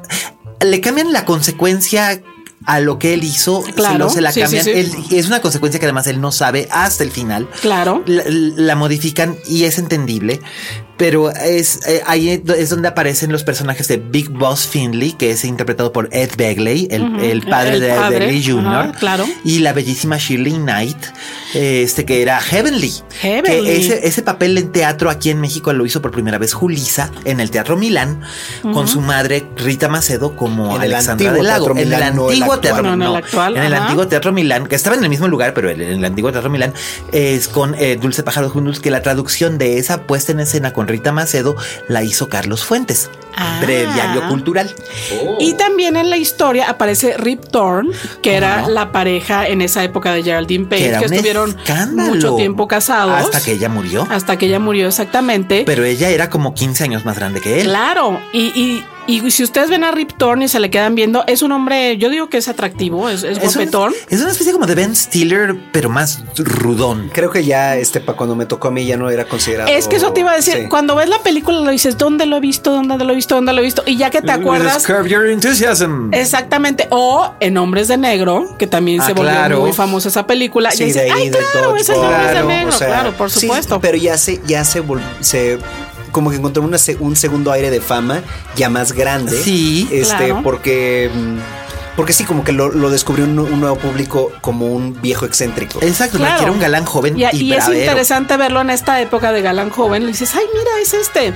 le 0.61 0.81
cambian 0.81 1.11
la 1.13 1.25
consecuencia 1.25 2.21
a 2.65 2.79
lo 2.79 2.99
que 2.99 3.13
él 3.13 3.23
hizo, 3.23 3.61
Claro, 3.75 3.93
se, 3.93 3.97
lo- 3.99 4.09
se 4.09 4.21
la 4.21 4.31
sí, 4.31 4.35
sí, 4.39 4.41
cambian. 4.41 4.63
sí. 4.65 4.71
Él- 4.71 4.91
es 5.17 5.27
una 5.27 5.41
consecuencia 5.41 5.79
que 5.79 5.85
además 5.85 6.07
él 6.07 6.19
no 6.19 6.31
sabe 6.31 6.67
hasta 6.71 7.03
el 7.03 7.11
final. 7.11 7.47
Claro. 7.61 8.03
La, 8.07 8.23
la 8.27 8.75
modifican 8.75 9.37
y 9.47 9.63
es 9.63 9.77
entendible. 9.77 10.41
Pero 10.97 11.31
es 11.31 11.87
eh, 11.87 12.01
ahí 12.05 12.41
es 12.57 12.69
donde 12.69 12.87
aparecen 12.87 13.31
los 13.31 13.43
personajes 13.43 13.87
de 13.87 13.97
Big 13.97 14.29
Boss 14.29 14.67
Finley, 14.67 15.13
que 15.13 15.31
es 15.31 15.45
interpretado 15.45 15.93
por 15.93 16.09
Ed 16.11 16.31
Begley, 16.37 16.87
el, 16.89 17.19
el 17.19 17.45
padre 17.45 17.75
El 17.75 17.81
de 17.81 17.89
padre, 17.89 18.19
Begley 18.19 18.43
Jr. 18.43 18.91
claro. 18.99 19.25
Y 19.43 19.59
la 19.59 19.73
bellísima 19.73 20.17
Shirley 20.17 20.53
Knight, 20.53 20.97
este 21.53 22.05
que 22.05 22.21
era 22.21 22.39
Heavenly. 22.41 22.93
Heavenly. 23.21 23.63
Que 23.63 23.77
ese, 23.77 24.07
ese 24.07 24.21
papel 24.21 24.57
en 24.57 24.71
teatro 24.71 25.09
aquí 25.09 25.29
en 25.29 25.39
México 25.39 25.71
lo 25.73 25.85
hizo 25.85 26.01
por 26.01 26.11
primera 26.11 26.37
vez 26.37 26.53
Julisa 26.53 27.11
en 27.25 27.39
el 27.39 27.51
Teatro 27.51 27.77
Milán, 27.77 28.21
con 28.73 28.87
su 28.87 29.01
madre 29.01 29.45
Rita 29.55 29.87
Macedo 29.89 30.35
como 30.35 30.75
En 30.75 30.81
Alexandra 30.81 31.31
del 31.31 31.45
Lago. 31.45 31.71
En 31.71 31.77
el 31.77 31.85
Milán, 31.85 32.19
antiguo 32.19 32.53
actual. 32.53 32.61
teatro 32.61 32.95
No, 32.95 33.17
en 33.47 33.63
el 33.63 33.73
antiguo 33.73 34.07
Teatro 34.07 34.31
Milán, 34.31 34.67
que 34.67 34.75
estaba 34.75 34.95
en 34.95 35.03
el 35.03 35.09
mismo 35.09 35.27
lugar, 35.27 35.53
pero 35.53 35.69
en 35.69 35.81
el 35.81 36.03
antiguo 36.03 36.31
Teatro 36.31 36.49
Milán, 36.49 36.73
es 37.11 37.47
con 37.47 37.75
eh, 37.75 37.97
Dulce 38.01 38.23
Pájaro 38.23 38.49
Juntos, 38.49 38.79
que 38.79 38.89
la 38.89 39.01
traducción 39.01 39.57
de 39.57 39.77
esa 39.77 40.03
puesta 40.03 40.31
en 40.31 40.39
escena 40.39 40.73
con 40.73 40.86
Rita 40.87 41.11
Macedo 41.11 41.55
la 41.87 42.03
hizo 42.03 42.29
Carlos 42.29 42.63
Fuentes, 42.63 43.09
Ah. 43.39 43.59
breviario 43.61 44.27
cultural. 44.29 44.73
Y 45.39 45.53
también 45.53 45.95
en 45.95 46.09
la 46.09 46.17
historia 46.17 46.67
aparece 46.69 47.15
Rip 47.17 47.45
Torn, 47.45 47.91
que 48.23 48.33
era 48.35 48.61
no? 48.63 48.69
la 48.69 48.91
pareja 48.91 49.47
en 49.47 49.61
esa 49.61 49.83
época 49.83 50.11
de 50.11 50.23
Geraldine 50.23 50.65
Page, 50.65 50.81
Que 50.81 50.89
era 50.89 50.99
que 50.99 51.05
un 51.05 51.13
estuvieron 51.13 51.49
escándalo. 51.59 52.15
mucho 52.15 52.35
tiempo 52.35 52.67
casados. 52.67 53.13
Hasta 53.13 53.39
que 53.41 53.51
ella 53.51 53.69
murió. 53.69 54.07
Hasta 54.09 54.37
que 54.37 54.47
ella 54.47 54.59
murió 54.59 54.87
exactamente. 54.87 55.63
Pero 55.67 55.83
ella 55.85 56.09
era 56.09 56.31
como 56.31 56.55
15 56.55 56.83
años 56.85 57.05
más 57.05 57.15
grande 57.15 57.39
que 57.39 57.61
él. 57.61 57.67
Claro, 57.67 58.19
y, 58.33 58.39
y, 58.59 58.83
y 59.07 59.31
si 59.31 59.43
ustedes 59.43 59.69
ven 59.69 59.83
a 59.83 59.91
Rip 59.91 60.11
Torn 60.17 60.41
y 60.41 60.47
se 60.47 60.59
le 60.59 60.69
quedan 60.69 60.93
viendo, 60.95 61.23
es 61.27 61.41
un 61.41 61.51
hombre, 61.51 61.97
yo 61.97 62.09
digo 62.09 62.29
que 62.29 62.37
es 62.37 62.47
atractivo, 62.47 63.09
es, 63.09 63.23
es 63.23 63.37
Es, 63.37 63.55
un- 63.55 63.63
es 64.09 64.21
una 64.21 64.31
especie 64.31 64.51
como 64.53 64.65
de 64.65 64.75
Ben 64.75 64.95
Stiller, 64.95 65.55
pero 65.71 65.89
más 65.89 66.23
rudón. 66.37 67.09
Creo 67.13 67.31
que 67.31 67.43
ya 67.45 67.75
este 67.77 67.99
para 67.99 68.17
cuando 68.17 68.35
me 68.35 68.45
tocó 68.45 68.67
a 68.67 68.71
mí 68.71 68.85
ya 68.85 68.97
no 68.97 69.09
era 69.09 69.25
considerado. 69.25 69.69
Es 69.69 69.87
que 69.87 69.95
eso 69.95 70.13
te 70.13 70.19
iba 70.21 70.31
a 70.31 70.35
decir, 70.35 70.53
Sí. 70.53 70.67
cuando 70.69 70.95
ves 70.95 71.09
la 71.09 71.19
película 71.19 71.59
lo 71.59 71.71
dices, 71.71 71.97
¿dónde 71.97 72.25
lo 72.25 72.37
he 72.37 72.39
visto? 72.39 72.71
¿Dónde 72.71 72.97
lo 73.03 73.11
he 73.11 73.15
visto? 73.15 73.35
¿Dónde 73.35 73.53
lo 73.53 73.61
he 73.61 73.63
visto? 73.63 73.83
Y 73.85 73.97
ya 73.97 74.09
que 74.09 74.21
te 74.21 74.31
acuerdas... 74.31 74.85
Your 75.07 75.27
Enthusiasm. 75.27 76.13
Exactamente, 76.13 76.87
o 76.91 77.33
en 77.39 77.57
Hombres 77.57 77.87
de 77.87 77.97
Negro, 77.97 78.55
que 78.57 78.67
también 78.67 79.01
Ah, 79.01 79.05
se 79.07 79.13
volvió 79.13 79.31
claro. 79.31 79.59
muy 79.61 79.73
famosa 79.73 80.09
esa 80.09 80.27
película. 80.27 80.71
Sí, 80.71 80.83
y 80.83 80.85
dices, 80.87 81.03
de 81.03 81.11
ahí 81.11 81.21
ay, 81.23 81.29
del 81.29 81.41
claro, 81.51 81.75
es 81.75 81.87
el 81.89 81.95
dodgeball, 81.95 82.13
Hombres 82.15 82.35
de 82.35 82.43
Negro, 82.43 82.69
o 82.69 82.71
sea, 82.71 82.87
claro, 82.87 83.13
por 83.13 83.31
sí, 83.31 83.39
supuesto. 83.41 83.79
pero 83.79 83.97
ya 83.97 84.17
se, 84.17 84.41
ya 84.45 84.63
se, 84.65 84.83
vol- 84.83 84.99
se 85.21 85.57
como 86.17 86.31
que 86.31 86.37
encontró 86.37 86.63
una 86.63 86.77
un 86.99 87.15
segundo 87.15 87.51
aire 87.51 87.69
de 87.69 87.79
fama 87.79 88.23
ya 88.55 88.71
más 88.71 88.91
grande. 88.91 89.39
Sí, 89.39 89.87
este, 89.91 90.15
claro. 90.29 90.41
porque 90.41 91.11
mm, 91.13 91.37
porque 91.97 92.13
sí, 92.13 92.23
como 92.23 92.45
que 92.45 92.53
lo, 92.53 92.69
lo 92.71 92.89
descubrió 92.89 93.25
un, 93.25 93.37
un 93.39 93.59
nuevo 93.59 93.75
público 93.75 94.31
como 94.39 94.67
un 94.67 95.01
viejo 95.01 95.25
excéntrico. 95.25 95.79
Exacto, 95.81 96.17
Claro. 96.19 96.37
que 96.37 96.43
era 96.43 96.51
un 96.53 96.59
galán 96.59 96.85
joven 96.85 97.17
Y, 97.17 97.25
y, 97.35 97.41
y 97.43 97.53
es 97.53 97.67
interesante 97.67 98.37
verlo 98.37 98.61
en 98.61 98.69
esta 98.69 99.01
época 99.01 99.31
de 99.33 99.41
galán 99.41 99.69
joven. 99.71 100.03
Le 100.05 100.09
dices, 100.13 100.33
ay, 100.35 100.45
mira, 100.53 100.69
es 100.81 100.93
este. 100.93 101.33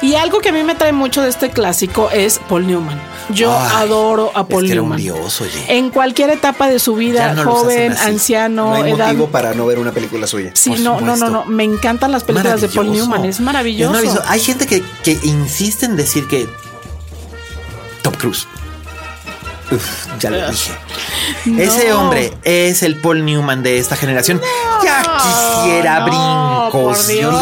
Y 0.00 0.14
algo 0.14 0.38
que 0.40 0.48
a 0.48 0.52
mí 0.52 0.62
me 0.64 0.74
trae 0.76 0.92
mucho 0.92 1.20
de 1.20 1.28
este 1.28 1.50
clásico 1.50 2.08
es 2.10 2.38
Paul 2.48 2.66
Newman. 2.66 2.98
Yo 3.30 3.52
Ay, 3.52 3.68
adoro 3.84 4.30
a 4.34 4.42
es 4.42 4.46
Paul 4.46 4.66
que 4.66 4.72
era 4.72 4.82
un 4.82 4.88
Newman. 4.90 4.98
dios, 5.02 5.40
oye. 5.40 5.64
En 5.68 5.90
cualquier 5.90 6.30
etapa 6.30 6.68
de 6.68 6.78
su 6.78 6.94
vida, 6.94 7.34
no 7.34 7.42
joven, 7.44 7.92
anciano, 7.92 8.66
no 8.70 8.74
hay 8.74 8.92
edad. 8.92 9.06
motivo 9.08 9.26
para 9.28 9.52
no 9.52 9.66
ver 9.66 9.78
una 9.80 9.90
película 9.92 10.26
suya. 10.28 10.52
Sí, 10.54 10.70
no, 10.78 11.00
no, 11.00 11.16
no, 11.16 11.28
no. 11.28 11.44
Me 11.46 11.64
encantan 11.64 12.12
las 12.12 12.22
películas 12.24 12.60
de 12.60 12.68
Paul. 12.68 12.92
Newman. 12.92 13.24
Es 13.24 13.40
maravilloso. 13.40 13.90
maravilloso. 13.92 14.22
Hay 14.28 14.38
gente 14.40 14.66
que, 14.68 14.82
que 15.02 15.18
insiste 15.24 15.86
en 15.86 15.96
decir 15.96 16.28
que 16.28 16.46
Top 18.02 18.16
Cruise. 18.16 18.46
Uf, 19.70 20.06
ya 20.18 20.30
lo 20.30 20.50
dije. 20.50 20.72
Ese 21.58 21.92
hombre 21.92 22.32
es 22.42 22.82
el 22.82 22.96
Paul 22.96 23.24
Newman 23.24 23.62
de 23.62 23.78
esta 23.78 23.96
generación. 23.96 24.40
ya 24.82 25.02
quisiera 25.02 26.00
no, 26.00 26.70
brincos. 26.70 27.06
Dios. 27.06 27.34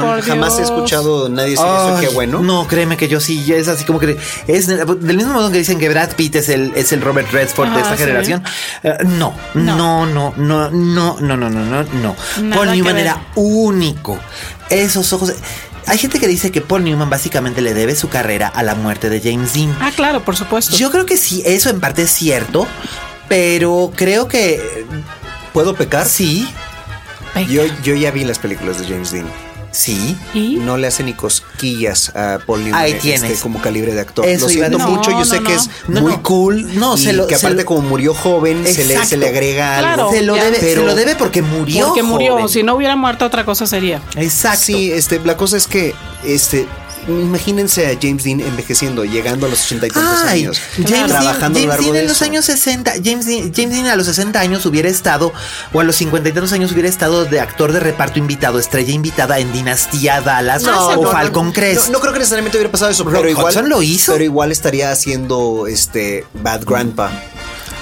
por 0.00 0.22
jamás 0.22 0.58
he 0.58 0.62
escuchado 0.62 1.28
nadie 1.28 1.50
decir 1.50 1.64
eso, 1.64 1.96
Ay, 1.96 2.06
qué 2.06 2.14
bueno. 2.14 2.40
No, 2.40 2.66
créeme 2.66 2.96
que 2.96 3.08
yo 3.08 3.20
sí, 3.20 3.52
es 3.52 3.68
así 3.68 3.84
como 3.84 3.98
que 3.98 4.18
es 4.46 4.66
del 4.66 5.16
mismo 5.16 5.32
modo 5.32 5.50
que 5.50 5.58
dicen 5.58 5.78
que 5.78 5.88
Brad 5.88 6.10
Pitt 6.12 6.36
es 6.36 6.48
el, 6.48 6.72
es 6.74 6.92
el 6.92 7.00
Robert 7.00 7.30
Redford 7.30 7.70
de 7.70 7.80
esta 7.80 7.96
sí. 7.96 8.02
generación. 8.02 8.42
Eh, 8.82 8.98
no, 9.04 9.34
no, 9.54 10.06
no, 10.06 10.34
no, 10.36 10.70
no, 10.70 10.70
no, 10.70 11.36
no, 11.36 11.36
no, 11.48 11.82
no. 11.84 12.16
Nada 12.42 12.56
Paul 12.56 12.72
Newman 12.72 12.98
era 12.98 13.22
único. 13.36 14.18
Esos 14.70 15.12
ojos. 15.12 15.32
Hay 15.88 15.98
gente 15.98 16.20
que 16.20 16.28
dice 16.28 16.52
que 16.52 16.60
Paul 16.60 16.84
Newman 16.84 17.08
básicamente 17.08 17.60
le 17.62 17.74
debe 17.74 17.94
su 17.96 18.08
carrera 18.08 18.46
a 18.48 18.62
la 18.62 18.74
muerte 18.74 19.08
de 19.08 19.20
James 19.20 19.54
Dean. 19.54 19.74
Ah, 19.80 19.90
claro, 19.94 20.22
por 20.22 20.36
supuesto. 20.36 20.76
Yo 20.76 20.90
creo 20.90 21.06
que 21.06 21.16
sí, 21.16 21.42
eso 21.46 21.70
en 21.70 21.80
parte 21.80 22.02
es 22.02 22.10
cierto, 22.10 22.66
pero 23.28 23.90
creo 23.96 24.28
que 24.28 24.86
¿Puedo 25.52 25.74
pecar? 25.74 26.06
sí. 26.06 26.48
Yo, 27.48 27.62
yo 27.84 27.94
ya 27.94 28.10
vi 28.10 28.24
las 28.24 28.38
películas 28.38 28.80
de 28.80 28.86
James 28.86 29.12
Dean. 29.12 29.26
Sí. 29.70 30.16
¿Y? 30.34 30.56
No 30.56 30.76
le 30.76 30.86
hace 30.86 31.02
ni 31.02 31.12
cosquillas 31.12 32.10
a 32.16 32.38
Paul 32.46 32.64
Newman 32.64 32.80
Ahí 32.80 32.92
este, 32.92 33.02
tienes. 33.02 33.40
como 33.40 33.60
calibre 33.60 33.92
de 33.94 34.00
actor. 34.00 34.26
Eso 34.26 34.46
lo 34.46 34.48
siento 34.50 34.78
mucho, 34.78 35.10
No, 35.10 35.18
yo 35.20 35.24
sé 35.24 35.40
no, 35.40 35.46
que 35.48 35.54
es 35.54 35.70
No, 35.88 36.00
muy 36.00 36.12
no. 36.12 36.22
cool. 36.22 36.78
No, 36.78 36.96
y 36.96 36.98
se 36.98 37.12
lo- 37.12 37.26
que 37.26 37.36
se 37.36 37.46
aparte 37.46 37.62
lo- 37.62 37.66
como 37.68 37.82
murió 37.82 38.14
joven, 38.14 38.66
se 38.66 38.84
le, 38.84 39.04
se 39.04 39.16
le 39.16 39.28
agrega 39.28 39.78
Claro. 39.78 40.02
algo. 40.08 40.12
Se 40.12 40.22
lo, 40.22 40.36
ya. 40.36 40.44
debe, 40.44 40.56
se 40.60 40.66
Pero- 40.66 40.84
lo 40.86 40.94
debe 40.94 41.14
porque 41.16 41.42
murió. 41.42 41.86
Porque 41.88 42.02
murió. 42.02 42.32
joven. 42.34 42.48
Si 42.48 42.62
no 42.62 42.74
hubiera 42.74 42.96
muerto, 42.96 43.24
otra 43.26 43.44
cosa 43.44 43.66
sería. 43.66 44.00
Exacto. 44.16 44.60
Sí, 44.64 44.90
este, 44.90 45.20
la 45.24 45.36
cosa 45.36 45.56
es 45.56 45.66
que, 45.66 45.94
este, 46.24 46.66
imagínense 47.08 47.86
a 47.86 47.98
James 48.00 48.24
Dean 48.24 48.40
envejeciendo, 48.40 49.04
llegando 49.04 49.46
a 49.46 49.48
los 49.48 49.62
ochenta 49.64 49.86
y 49.86 49.90
tantos 49.90 50.22
Ay, 50.24 50.42
años, 50.42 50.60
James 50.74 50.90
Dean, 50.90 51.08
trabajando 51.08 51.58
a 51.58 51.62
lo 51.62 51.68
James 51.68 51.68
largo 51.68 51.82
Dean 51.84 51.94
de 51.94 52.00
en 52.00 52.08
los 52.08 52.22
años 52.22 52.44
60, 52.44 52.92
James 53.04 53.26
Dean, 53.26 53.52
James 53.54 53.70
Dean 53.70 53.86
a 53.86 53.96
los 53.96 54.06
60 54.06 54.38
años 54.40 54.66
hubiera 54.66 54.88
estado, 54.88 55.32
o 55.72 55.80
a 55.80 55.84
los 55.84 55.96
50 55.96 56.28
y 56.28 56.32
tantos 56.32 56.52
años 56.52 56.72
hubiera 56.72 56.88
estado 56.88 57.24
de 57.24 57.40
actor 57.40 57.72
de 57.72 57.80
reparto 57.80 58.18
invitado, 58.18 58.58
estrella 58.58 58.92
invitada 58.92 59.38
en 59.38 59.52
Dinastía 59.52 60.20
Dallas 60.20 60.62
No, 60.62 60.88
o 60.88 61.04
no, 61.04 61.10
Falcon 61.10 61.52
Crest. 61.52 61.86
No, 61.86 61.92
no 61.94 62.00
creo 62.00 62.12
que 62.12 62.18
necesariamente 62.20 62.58
hubiera 62.58 62.70
pasado 62.70 62.90
eso, 62.90 63.04
Rock 63.04 63.14
pero 63.14 63.28
igual 63.28 63.46
Hudson 63.46 63.68
lo 63.68 63.82
hizo. 63.82 64.12
Pero 64.12 64.24
igual 64.24 64.52
estaría 64.52 64.90
haciendo 64.90 65.66
este 65.66 66.26
Bad 66.34 66.64
Grandpa. 66.64 67.10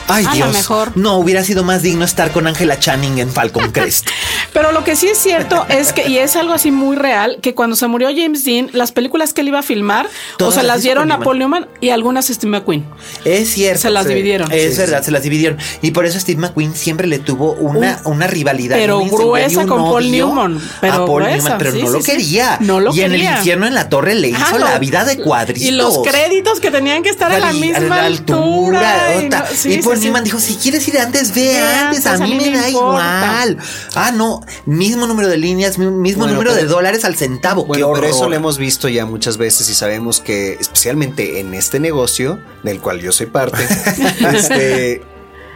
Ay, 0.09 0.25
A 0.25 0.29
lo 0.31 0.35
Dios. 0.37 0.53
mejor. 0.53 0.93
No, 0.97 1.17
hubiera 1.19 1.43
sido 1.45 1.65
más 1.65 1.83
digno 1.83 2.05
estar 2.05 2.31
con 2.33 2.47
Angela 2.47 2.79
Channing 2.79 3.19
en 3.19 3.31
Falcon 3.33 3.71
Crest. 3.73 4.07
Pero 4.53 4.73
lo 4.73 4.85
que 4.85 4.97
sí 4.97 5.09
es 5.09 5.19
cierto 5.19 5.67
es 5.69 5.93
que, 5.93 6.09
y 6.09 6.19
es 6.19 6.37
algo 6.37 6.53
así 6.55 6.71
muy 6.71 6.97
real, 6.97 7.39
que 7.43 7.55
cuando 7.55 7.77
se 7.77 7.87
murió 7.87 8.09
James 8.15 8.45
Dean, 8.45 8.71
las 8.73 8.93
películas 8.93 9.33
que 9.33 9.41
él 9.43 9.49
iba 9.49 9.59
a 9.59 9.63
filmar, 9.63 10.09
Todas 10.39 10.55
o 10.55 10.55
sea, 10.55 10.63
las 10.63 10.83
dieron 10.83 11.13
a. 11.13 11.21
Paul 11.21 11.39
Newman 11.39 11.67
y 11.81 11.91
algunas 11.91 12.31
a 12.31 12.35
Steve 12.35 12.51
McQueen. 12.53 12.85
Es 13.25 13.51
cierto. 13.51 13.83
Se 13.83 13.91
las 13.91 14.05
Sí. 14.05 14.11
dividieron. 14.11 14.51
Es 14.53 14.75
Sí, 14.75 14.81
verdad, 14.81 14.99
sí. 15.01 15.07
se 15.07 15.11
las 15.11 15.23
dividieron. 15.23 15.59
Y 15.83 15.91
por 15.91 16.07
eso 16.07 16.21
Steve 16.21 16.41
McQueen 16.41 16.75
siempre 16.75 17.07
le 17.09 17.19
tuvo 17.19 17.53
una, 17.55 18.01
una 18.05 18.27
rivalidad. 18.27 18.77
pero 18.77 18.99
un 19.01 19.09
gruesa 19.11 19.61
un 19.61 19.67
con 19.67 19.79
Paul 19.83 20.11
Newman, 20.11 20.61
pero 20.81 20.93
a 20.93 21.07
Paul 21.07 21.23
gruesa, 21.25 21.37
Newman, 21.43 21.59
pero 21.59 21.73
no 21.73 21.89
lo 21.91 22.03
quería. 22.03 22.59
No 22.61 22.81
lo 22.81 22.95
y 22.95 23.01
en 23.01 23.13
el 23.13 23.23
infierno 23.23 23.67
en 23.67 23.75
la 23.75 23.89
torre 23.89 24.15
le 24.15 24.29
hizo 24.29 24.39
Ajá, 24.39 24.59
la 24.59 24.75
lo- 24.75 24.81
vida 24.81 25.05
de 25.05 25.17
cuadritos. 25.19 25.63
Y 25.67 25.71
los 25.73 25.99
créditos 25.99 26.61
que 26.61 26.71
tenían 26.71 27.03
que 27.03 27.09
estar 27.11 27.33
a 27.33 27.39
la 27.39 27.53
misma 27.53 28.05
altura. 28.05 29.15
y 29.21 29.27
ota. 29.27 29.41
no- 29.41 29.47
sí, 29.57 29.69
y 29.71 29.73
sí, 29.75 29.83
Paul. 30.01 30.05
Newman 30.05 30.25
dijo, 30.25 30.41
si 30.41 30.55
quieres 30.57 30.87
ir 30.89 30.99
antes, 30.99 31.35
ve 31.35 31.59
antes, 31.59 32.07
a 32.07 32.13
antes, 32.13 32.21
a 32.23 32.25
mí 32.25 32.35
mí 32.37 32.45
me 32.47 32.51
me 32.53 32.59
da 32.59 32.69
igual. 32.71 33.59
Ah, 33.95 34.13
no, 34.13 34.41
mismo 34.65 35.07
número 35.07 35.29
de 35.29 35.37
líneas, 35.37 35.79
mi- 35.79 35.87
mismo 35.87 36.21
Bueno, 36.25 36.35
número 36.35 36.55
de 36.55 36.65
dólares 36.65 37.05
al 37.05 37.17
centavo. 37.17 37.63
Qué 37.65 37.69
Bueno, 37.69 37.93
pero 37.95 38.07
eso 38.07 38.29
lo 38.29 38.35
hemos 38.37 38.59
visto 38.59 38.89
ya 38.89 39.07
muchas 39.07 39.37
veces 39.37 39.69
y 39.69 39.75
sabemos 39.75 40.21
que, 40.21 40.55
especialmente 40.61 41.41
en 41.41 41.55
este 41.55 41.81
negocio, 41.81 42.39
del 42.63 42.81
cual 42.81 43.01
yo 43.01 43.13
soy 43.13 43.27
parte, 43.27 43.59
este, 44.35 45.03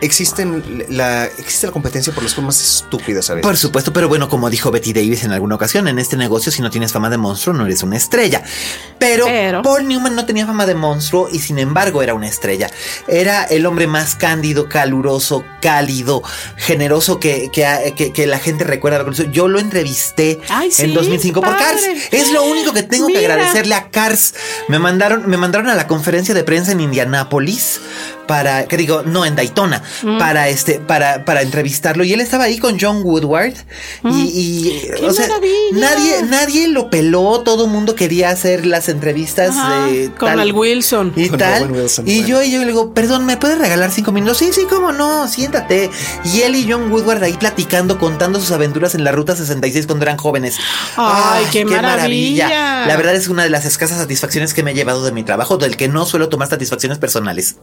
existen 0.00 0.84
la, 0.88 1.26
existe 1.26 1.66
la 1.66 1.72
competencia 1.72 2.12
por 2.12 2.22
las 2.22 2.34
formas 2.34 2.60
estúpidas 2.60 3.28
a 3.30 3.34
veces. 3.34 3.46
Por 3.46 3.56
supuesto, 3.56 3.92
pero 3.92 4.08
bueno, 4.08 4.28
como 4.28 4.50
dijo 4.50 4.70
Betty 4.70 4.92
Davis 4.92 5.24
en 5.24 5.32
alguna 5.32 5.54
ocasión, 5.54 5.88
en 5.88 5.98
este 5.98 6.16
negocio, 6.16 6.50
si 6.52 6.62
no 6.62 6.70
tienes 6.70 6.92
fama 6.92 7.10
de 7.10 7.16
monstruo, 7.18 7.54
no 7.54 7.66
eres 7.66 7.82
una 7.82 7.96
estrella. 7.96 8.42
Pero, 8.98 9.26
Pero- 9.26 9.62
Paul 9.62 9.86
Newman 9.88 10.14
no 10.14 10.24
tenía 10.26 10.46
fama 10.46 10.66
de 10.66 10.74
monstruo 10.74 11.28
y 11.30 11.38
sin 11.38 11.58
embargo 11.58 12.02
era 12.02 12.14
una 12.14 12.28
estrella. 12.28 12.70
Era 13.08 13.44
el 13.44 13.66
hombre 13.66 13.86
más 13.86 14.14
cándido, 14.14 14.68
caluroso, 14.68 15.44
cálido, 15.62 16.22
generoso 16.56 17.18
que, 17.20 17.50
que, 17.52 17.94
que- 17.96 18.12
que 18.12 18.26
la 18.26 18.38
gente 18.38 18.64
recuerda. 18.64 19.04
Yo 19.32 19.48
lo 19.48 19.58
entrevisté 19.58 20.40
Ay, 20.48 20.70
sí, 20.70 20.82
en 20.82 20.94
2005 20.94 21.40
por. 21.40 21.56
Cars. 21.56 21.82
Es 22.10 22.32
lo 22.32 22.44
único 22.44 22.72
que 22.72 22.82
tengo 22.82 23.06
que 23.06 23.18
agradecerle 23.18 23.74
a 23.74 23.90
Cars. 23.90 24.34
Me 24.68 24.78
mandaron, 24.78 25.28
me 25.28 25.36
mandaron 25.36 25.68
a 25.70 25.74
la 25.74 25.86
conferencia 25.86 26.34
de 26.34 26.44
prensa 26.44 26.72
en 26.72 26.80
Indianápolis 26.80 27.80
para, 28.26 28.66
que 28.66 28.76
digo, 28.76 29.02
no, 29.04 29.24
en 29.26 29.34
Daytona, 29.34 29.82
Mm. 30.02 30.18
para 30.18 30.48
este, 30.48 30.78
para, 30.80 31.24
para 31.24 31.42
entrevistarlo. 31.42 32.04
Y 32.04 32.12
él 32.12 32.20
estaba 32.20 32.44
ahí 32.44 32.58
con 32.58 32.78
John 32.80 33.02
Woodward. 33.02 33.54
Y, 34.04 34.08
y, 34.08 34.90
Mm. 34.90 34.94
¡Qué 35.00 35.06
o 35.06 35.12
sea, 35.12 35.28
maravilla! 35.28 35.54
nadie, 35.74 36.22
nadie 36.28 36.68
lo 36.68 36.90
peló. 36.90 37.40
Todo 37.40 37.64
el 37.64 37.70
mundo 37.70 37.94
quería 37.94 38.30
hacer 38.30 38.66
las 38.66 38.88
entrevistas 38.88 39.50
Ajá, 39.56 39.86
de 39.86 40.10
con 40.18 40.28
tal- 40.30 40.40
el 40.40 40.52
Wilson. 40.52 41.12
y 41.16 41.28
Con 41.28 41.38
tal. 41.38 41.70
Wilson, 41.70 42.06
y 42.08 42.20
bueno. 42.20 42.28
yo, 42.28 42.42
y 42.42 42.50
yo 42.52 42.60
le 42.60 42.66
digo, 42.66 42.94
perdón, 42.94 43.26
¿me 43.26 43.36
puedes 43.36 43.58
regalar 43.58 43.90
cinco 43.90 44.12
minutos? 44.12 44.38
Sí, 44.38 44.50
sí, 44.52 44.62
cómo 44.68 44.92
no, 44.92 45.26
siéntate. 45.28 45.90
Y 46.24 46.42
él 46.42 46.56
y 46.56 46.70
John 46.70 46.90
Woodward 46.90 47.22
ahí 47.22 47.34
platicando, 47.34 47.98
contando 47.98 48.40
sus 48.40 48.50
aventuras 48.52 48.94
en 48.94 49.04
la 49.04 49.12
Ruta 49.12 49.34
66 49.36 49.86
cuando 49.86 50.04
eran 50.04 50.16
jóvenes. 50.16 50.56
Ay, 50.96 51.44
qué 51.52 51.64
maravilla. 51.64 52.86
La 52.86 52.96
verdad 52.96 53.14
es 53.14 53.28
una 53.28 53.42
de 53.44 53.50
las 53.50 53.64
escasas 53.64 53.98
satisfacciones 53.98 54.54
que 54.54 54.62
me 54.62 54.70
he 54.72 54.74
llevado 54.74 55.04
de 55.04 55.12
mi 55.12 55.22
trabajo, 55.22 55.56
del 55.58 55.76
que 55.76 55.88
no 55.88 56.06
suelo 56.06 56.28
tomar 56.28 56.48
satisfacciones 56.48 56.98
personales. 56.98 57.56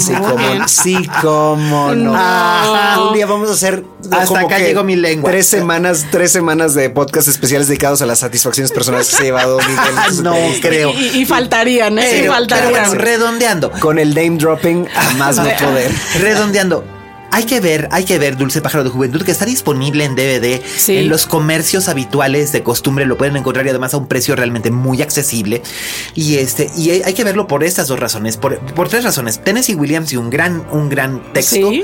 Sí, 0.00 0.12
bien. 0.36 0.68
sí, 0.68 1.08
cómo 1.22 1.94
no. 1.94 2.12
No. 2.12 3.08
Un 3.08 3.14
día 3.14 3.26
vamos 3.26 3.50
a 3.50 3.52
hacer 3.52 3.84
Hasta 4.10 4.26
como 4.26 4.46
acá 4.46 4.56
que 4.56 4.64
llegó 4.64 4.82
mi 4.84 4.96
lengua. 4.96 5.30
Tres 5.30 5.46
semanas, 5.46 6.06
tres 6.10 6.32
semanas 6.32 6.74
de 6.74 6.90
podcast 6.90 7.28
especiales 7.28 7.68
dedicados 7.68 8.02
a 8.02 8.06
las 8.06 8.18
satisfacciones 8.20 8.72
personales 8.72 9.08
que 9.08 9.16
se 9.16 9.22
ha 9.22 9.24
llevado 9.26 9.58
Miguel. 9.58 10.22
no 10.22 10.34
creo. 10.60 10.90
Y, 10.92 11.20
y 11.20 11.26
faltarían, 11.26 11.98
¿eh? 11.98 12.02
Sí, 12.02 12.08
Pero, 12.10 12.22
pero 12.22 12.32
faltarían. 12.34 12.70
bueno, 12.70 12.94
redondeando. 12.94 13.70
Con 13.72 13.98
el 13.98 14.14
name 14.14 14.36
dropping 14.38 14.88
a 14.94 15.14
más 15.16 15.36
no 15.36 15.44
poder. 15.60 15.92
Redondeando. 16.20 16.84
Hay 17.32 17.44
que 17.44 17.60
ver, 17.60 17.88
hay 17.92 18.04
que 18.04 18.18
ver 18.18 18.36
Dulce 18.36 18.60
Pájaro 18.60 18.84
de 18.84 18.90
Juventud 18.90 19.22
que 19.22 19.30
está 19.30 19.44
disponible 19.44 20.04
en 20.04 20.14
DVD 20.16 20.60
Sí. 20.76 20.96
en 20.98 21.08
los 21.08 21.26
comercios 21.26 21.88
habituales 21.88 22.52
de 22.52 22.62
costumbre 22.62 23.06
lo 23.06 23.16
pueden 23.16 23.36
encontrar 23.36 23.66
y 23.66 23.68
además 23.70 23.94
a 23.94 23.98
un 23.98 24.06
precio 24.08 24.34
realmente 24.36 24.70
muy 24.70 25.02
accesible 25.02 25.62
y 26.14 26.36
este 26.36 26.70
y 26.76 26.90
hay 26.90 27.02
hay 27.02 27.14
que 27.14 27.24
verlo 27.24 27.46
por 27.46 27.64
estas 27.64 27.88
dos 27.88 27.98
razones 28.00 28.36
por, 28.36 28.58
por 28.58 28.88
tres 28.88 29.04
razones 29.04 29.42
Tennessee 29.42 29.74
Williams 29.74 30.12
y 30.12 30.16
un 30.16 30.30
gran 30.30 30.64
un 30.72 30.88
gran 30.88 31.32
texto 31.32 31.50
Sí. 31.70 31.82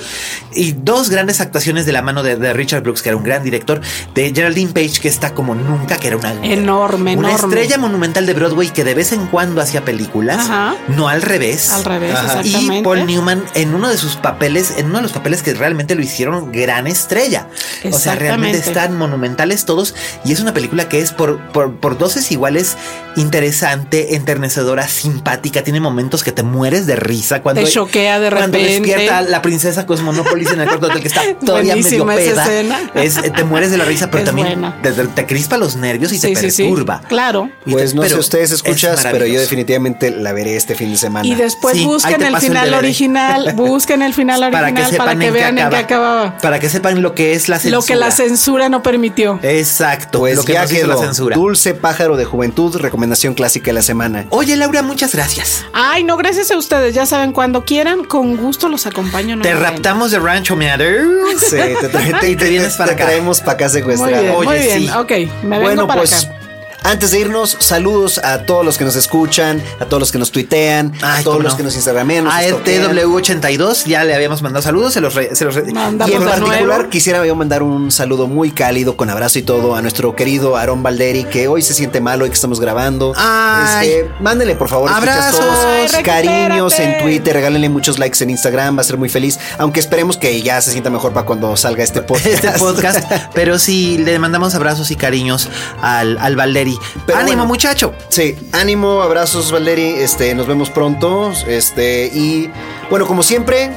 y 0.55 0.73
dos 0.73 1.11
grandes 1.11 1.41
actuaciones 1.41 1.87
de 1.87 1.93
la 1.93 2.03
mano 2.03 2.23
de, 2.23 2.37
de 2.37 2.53
Richard 2.53 2.83
Brooks 2.83 3.03
que 3.03 3.09
era 3.11 3.17
un 3.17 3.25
gran 3.25 3.43
director 3.43 3.81
de 4.15 4.33
Geraldine 4.35 4.73
Page 4.73 5.01
que 5.01 5.09
está 5.09 5.35
como 5.35 5.55
nunca 5.55 5.97
que 5.97 6.09
era 6.09 6.17
una 6.17 6.33
Enorme, 6.45 7.17
una 7.17 7.31
enorme. 7.31 7.55
estrella 7.55 7.79
monumental 7.79 8.27
de 8.27 8.35
Broadway 8.35 8.71
que 8.71 8.85
de 8.85 8.95
vez 8.95 9.13
en 9.13 9.27
cuando 9.27 9.61
hacía 9.61 9.85
películas 9.85 10.39
Ajá. 10.41 10.77
no 10.89 11.09
al 11.09 11.23
revés 11.23 11.71
Al 11.73 11.85
revés, 11.85 12.11
exactamente. 12.13 12.79
Y 12.79 12.83
Paul 12.83 13.07
Newman 13.07 13.43
en 13.55 13.75
uno 13.75 13.89
de 13.89 13.97
sus 13.97 14.17
papeles, 14.17 14.75
en 14.77 14.87
uno 14.87 14.97
de 14.99 15.03
los 15.03 15.13
papeles 15.13 15.36
que 15.43 15.55
realmente 15.55 15.95
lo 15.95 16.03
hicieron 16.03 16.53
gran 16.53 16.87
estrella. 16.87 17.49
O 17.91 17.99
sea, 17.99 18.15
realmente 18.15 18.59
están 18.59 18.97
monumentales 18.97 19.65
todos. 19.65 19.95
Y 20.25 20.33
es 20.33 20.41
una 20.41 20.53
película 20.55 20.89
que 20.89 21.01
es 21.01 21.13
por, 21.13 21.39
por, 21.53 21.75
por 21.77 21.99
dosis 21.99 22.31
iguales 22.33 22.77
interesante, 23.17 24.15
enternecedora, 24.15 24.87
simpática. 24.89 25.63
Tiene 25.63 25.81
momentos 25.81 26.23
que 26.23 26.33
te 26.33 26.43
mueres 26.43 26.87
de 26.87 26.97
risa 26.97 27.43
cuando. 27.43 27.63
Te 27.63 27.69
choquea 27.71 28.19
de 28.21 28.31
Cuando 28.31 28.59
repente. 28.59 28.81
despierta 28.81 29.23
la 29.23 29.43
princesa 29.43 29.87
Cosmonópolis 29.87 30.51
en 30.53 30.61
el 30.61 30.69
cuarto 30.69 30.87
hotel 30.87 31.01
que 31.03 31.09
está 31.09 31.23
todavía 31.45 31.77
medio 31.77 32.05
Buenísima 32.05 32.17
esa 32.17 32.45
peda. 32.45 32.81
Es- 32.95 33.33
te 33.33 33.45
mueres 33.45 33.71
de 33.71 33.79
la 33.79 33.85
risa, 33.85 34.11
pero 34.11 34.21
Es 34.23 34.27
también 34.27 34.73
te, 34.83 34.93
te 34.93 35.27
crispa 35.27 35.57
los 35.57 35.77
nervios 35.77 36.13
y 36.13 36.19
Sí, 36.19 36.33
te 36.35 36.41
sí, 36.41 36.51
sí. 36.51 36.63
perturba. 36.65 37.03
Claro. 37.09 37.51
Y 37.65 37.73
Pues 37.73 37.91
te- 37.91 37.97
no 37.97 38.03
sé 38.03 38.09
pero 38.09 38.21
ustedes 38.21 38.51
es 38.51 38.57
escuchas, 38.57 39.07
pero 39.11 39.27
yo 39.27 39.41
definitivamente 39.41 40.11
la 40.11 40.33
veré 40.33 40.57
este 40.57 40.75
fin 40.75 40.91
de 40.93 40.97
semana. 40.99 41.27
Y 41.27 41.35
después 41.35 41.83
busquen 41.85 42.23
el 42.23 42.37
final 42.39 42.75
original, 42.75 43.53
busquen 43.55 44.03
el 44.03 44.15
final 44.15 44.43
original 44.43 44.73
para 44.75 44.75
que 44.87 44.91
sepan 44.93 45.19
en 45.29 45.35
qué 45.35 45.63
en 45.63 45.75
acababa. 45.75 46.39
Para 46.39 46.59
que 46.61 46.69
sepan 46.69 47.03
lo 47.03 47.15
que 47.15 47.33
es 47.35 47.49
la 47.49 47.59
censura. 47.59 47.77
Lo 47.81 47.85
que 47.85 47.95
la 47.97 48.11
censura 48.11 48.69
no 48.69 48.83
permitió. 48.83 49.39
Exacto, 49.43 50.21
pues 50.21 50.37
lo 50.37 50.45
que 50.45 50.53
ya 50.55 50.63
nos 50.63 50.73
hizo 50.73 50.87
la 50.87 50.97
censura. 50.97 51.37
Dulce 51.37 51.75
pájaro 51.75 52.17
de 52.17 52.25
juventud, 52.25 52.77
recomendación 52.77 53.35
clásica 53.35 53.67
de 53.67 53.73
la 53.75 53.83
semana. 53.83 54.27
Oye, 54.31 54.57
Laura, 54.57 54.83
muchas 54.83 55.15
gracias. 55.15 55.65
Ay, 55.73 56.05
no, 56.05 56.17
gracias 56.17 56.51
a 56.51 56.57
ustedes. 56.57 56.95
Ya 56.95 57.07
saben, 57.07 57.33
cuando 57.33 57.65
quieran, 57.65 58.05
con 58.05 58.37
gusto 58.37 58.69
los 58.69 58.87
acompaño. 58.87 59.39
Te 59.41 59.55
raptamos 59.55 60.11
de 60.11 60.19
Rancho 60.19 60.57
Meadow. 60.57 60.87
Sí, 61.39 61.57
te, 61.57 61.89
te- 62.21 62.31
Y 62.31 62.37
te 62.37 62.49
vienes 62.51 62.75
para 62.75 62.89
te 62.89 62.95
acá. 62.95 63.07
traemos 63.07 63.41
para 63.41 63.53
acá 63.53 63.65
Muy 63.67 63.73
secuestrado. 63.73 64.23
bien, 64.23 64.35
muy 64.35 64.47
Oye, 64.47 64.63
bien. 64.63 64.79
sí. 64.81 64.91
Ok, 64.97 65.11
me 65.43 65.59
vengo 65.59 65.63
Bueno, 65.63 65.87
para 65.87 66.01
pues 66.01 66.25
acá. 66.25 66.35
Antes 66.87 67.11
de 67.11 67.21
irnos, 67.21 67.57
saludos 67.61 68.19
a 68.19 68.45
todos 68.47 68.65
los 68.65 68.79
que 68.79 68.85
nos 68.85 68.97
escuchan, 68.97 69.63
a 69.81 69.87
todos 69.87 70.01
los 70.01 70.13
que 70.13 70.19
nos 70.19 70.31
tuitean, 70.31 70.93
a 71.03 71.23
todos 71.23 71.43
los 71.43 71.53
no. 71.53 71.57
que 71.57 71.63
nos 71.65 71.75
instagramean, 71.75 72.25
nos 72.25 72.35
A 72.35 72.43
stalkean. 72.43 72.97
RTW82 72.97 73.85
ya 73.87 74.05
le 74.05 74.15
habíamos 74.15 74.41
mandado 74.43 74.63
saludos, 74.63 74.93
se 74.93 75.01
los, 75.01 75.15
re- 75.15 75.35
se 75.35 75.45
los 75.45 75.55
re- 75.55 75.65
Y 75.67 75.71
en 75.71 75.99
particular 75.99 76.41
nuevo. 76.41 76.89
quisiera 76.91 77.25
yo 77.27 77.35
mandar 77.35 77.63
un 77.63 77.91
saludo 77.91 78.27
muy 78.29 78.51
cálido, 78.53 78.97
con 78.97 79.11
abrazo 79.11 79.39
y 79.39 79.43
todo, 79.43 79.75
a 79.75 79.83
nuestro 79.83 80.15
querido 80.15 80.57
Aarón 80.57 80.83
Valderi, 80.83 81.25
que 81.25 81.49
hoy 81.49 81.63
se 81.63 81.75
siente 81.75 82.01
malo 82.01 82.25
y 82.25 82.29
que 82.29 82.35
estamos 82.35 82.61
grabando. 82.61 83.13
Ay. 83.17 83.89
Este, 83.89 84.11
mándele 84.21 84.55
por 84.55 84.69
favor 84.69 84.91
escuchas 84.91 85.35
Abrazos. 85.35 85.41
todos, 85.41 85.95
Ay, 85.95 86.03
cariños 86.03 86.79
en. 86.79 86.97
Twitter, 87.03 87.35
regálenle 87.35 87.69
muchos 87.69 87.99
likes 87.99 88.23
en 88.23 88.31
Instagram, 88.31 88.77
va 88.77 88.81
a 88.81 88.85
ser 88.85 88.97
muy 88.97 89.09
feliz, 89.09 89.39
aunque 89.59 89.81
esperemos 89.81 90.17
que 90.17 90.41
ya 90.43 90.61
se 90.61 90.71
sienta 90.71 90.89
mejor 90.91 91.13
para 91.13 91.27
cuando 91.27 91.57
salga 91.57 91.83
este 91.85 92.01
podcast. 92.03 92.27
este 92.45 92.51
podcast. 92.59 93.11
Pero 93.35 93.59
sí, 93.59 93.99
le 93.99 94.19
mandamos 94.19 94.55
abrazos 94.55 94.91
y 94.91 94.97
cariños 94.97 95.49
al, 95.83 96.17
al 96.19 96.37
Valeri. 96.79 97.03
Pero 97.07 97.19
Ánimo, 97.19 97.37
bueno. 97.37 97.47
muchacho. 97.47 97.95
Sí, 98.09 98.37
ánimo, 98.53 99.03
abrazos 99.03 99.51
Valderi, 99.51 99.95
este, 99.99 100.35
nos 100.35 100.47
vemos 100.47 100.71
pronto, 100.71 101.33
este, 101.47 102.07
y 102.07 102.51
bueno, 102.91 103.07
como 103.07 103.23
siempre, 103.23 103.71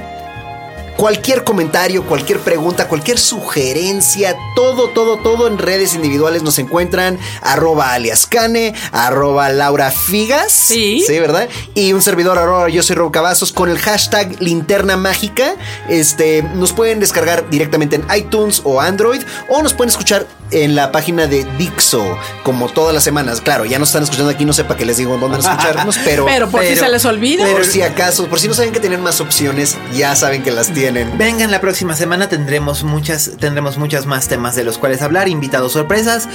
cualquier 1.00 1.46
comentario, 1.46 2.04
cualquier 2.04 2.40
pregunta, 2.40 2.90
cualquier 2.90 3.18
sugerencia, 3.20 4.36
todo, 4.54 4.90
todo, 4.90 5.18
todo 5.20 5.48
en 5.48 5.58
redes 5.58 5.94
individuales 5.94 6.44
nos 6.44 6.60
encuentran 6.60 7.18
arroba 7.42 7.94
aliascane, 7.94 8.76
arroba 8.92 9.48
Laura 9.48 9.92
Figas. 9.92 10.52
Sí. 10.52 11.02
Sí, 11.08 11.18
¿verdad? 11.20 11.48
Y 11.74 11.94
un 11.94 12.02
servidor 12.02 12.38
arroba 12.38 12.68
yo 12.68 12.84
soy 12.84 12.98
Rob 12.98 13.14
Cavazos 13.14 13.54
con 13.54 13.70
el 13.70 13.80
hashtag 13.80 14.42
linterna 14.42 14.98
mágica. 14.98 15.56
Este, 15.88 16.44
nos 16.44 16.74
pueden 16.74 17.00
descargar 17.00 17.50
directamente 17.50 17.96
en 17.96 18.06
iTunes 18.14 18.62
o 18.66 18.82
Android 18.82 19.22
o 19.48 19.62
nos 19.64 19.74
pueden 19.74 19.92
escuchar 19.92 20.28
en 20.52 20.76
la 20.76 20.92
página 20.92 21.28
de 21.28 21.46
Dixo, 21.58 22.18
como 22.44 22.70
todas 22.70 22.94
las 22.94 23.04
semanas. 23.04 23.42
Claro, 23.42 23.66
ya 23.66 23.80
nos 23.80 23.90
están 23.90 24.04
escuchando 24.04 24.32
aquí, 24.32 24.46
no 24.46 24.54
sé 24.54 24.64
para 24.64 24.78
qué 24.78 24.86
les 24.86 24.98
digo 24.98 25.18
dónde 25.18 25.40
escucharnos, 25.40 25.98
pero. 26.04 26.26
Pero 26.26 26.50
por 26.50 26.64
si 26.64 26.76
se 26.76 26.90
les 26.90 27.06
olvida. 27.06 27.46
Por 27.46 27.66
si 27.66 27.82
acaso, 27.82 28.28
por 28.28 28.40
si 28.40 28.48
no 28.48 28.54
saben 28.54 28.72
que 28.72 28.80
tienen 28.80 29.02
más 29.02 29.22
opciones, 29.22 29.78
ya 29.94 30.16
saben 30.16 30.44
que 30.44 30.52
las 30.52 30.72
tienen. 30.72 31.18
Vengan 31.18 31.52
la 31.52 31.62
próxima 31.62 31.96
semana 31.96 32.30
tendremos 32.30 32.84
muchas 32.84 33.32
tendremos 33.40 33.78
muchos 33.78 34.06
más 34.06 34.28
temas 34.28 34.56
de 34.56 34.64
los 34.64 34.78
cuales 34.78 35.02
hablar, 35.02 35.28
invitados 35.28 35.74
sorpresas 35.74 36.28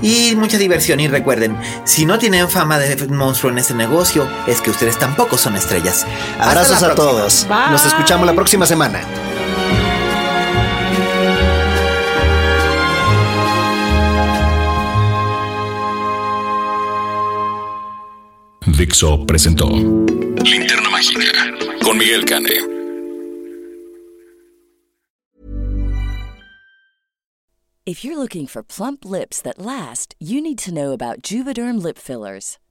y 0.00 0.34
mucha 0.36 0.58
diversión 0.58 1.00
y 1.00 1.08
recuerden, 1.08 1.56
si 1.84 2.06
no 2.06 2.18
tienen 2.18 2.48
fama 2.48 2.78
de 2.78 3.08
monstruo 3.08 3.50
en 3.50 3.58
este 3.58 3.74
negocio, 3.74 4.28
es 4.46 4.60
que 4.60 4.70
ustedes 4.70 4.98
tampoco 4.98 5.38
son 5.38 5.56
estrellas. 5.56 6.06
Abrazos 6.38 6.82
a 6.82 6.94
próxima. 6.94 6.94
todos. 6.94 7.46
Bye. 7.48 7.70
Nos 7.70 7.86
escuchamos 7.86 8.26
la 8.26 8.34
próxima 8.34 8.66
semana. 8.66 9.00
Dixo 18.76 19.24
presentó 19.26 19.68
Linterna 19.68 20.90
Mágica 20.90 21.54
con 21.84 21.98
Miguel 21.98 22.24
Cane. 22.24 22.58
If 27.84 28.04
you're 28.04 28.16
looking 28.16 28.46
for 28.46 28.62
plump 28.62 29.04
lips 29.04 29.42
that 29.42 29.58
last, 29.58 30.14
you 30.18 30.40
need 30.40 30.58
to 30.58 30.72
know 30.72 30.92
about 30.92 31.22
Juvederm 31.22 31.82
lip 31.82 31.98
fillers. 31.98 32.58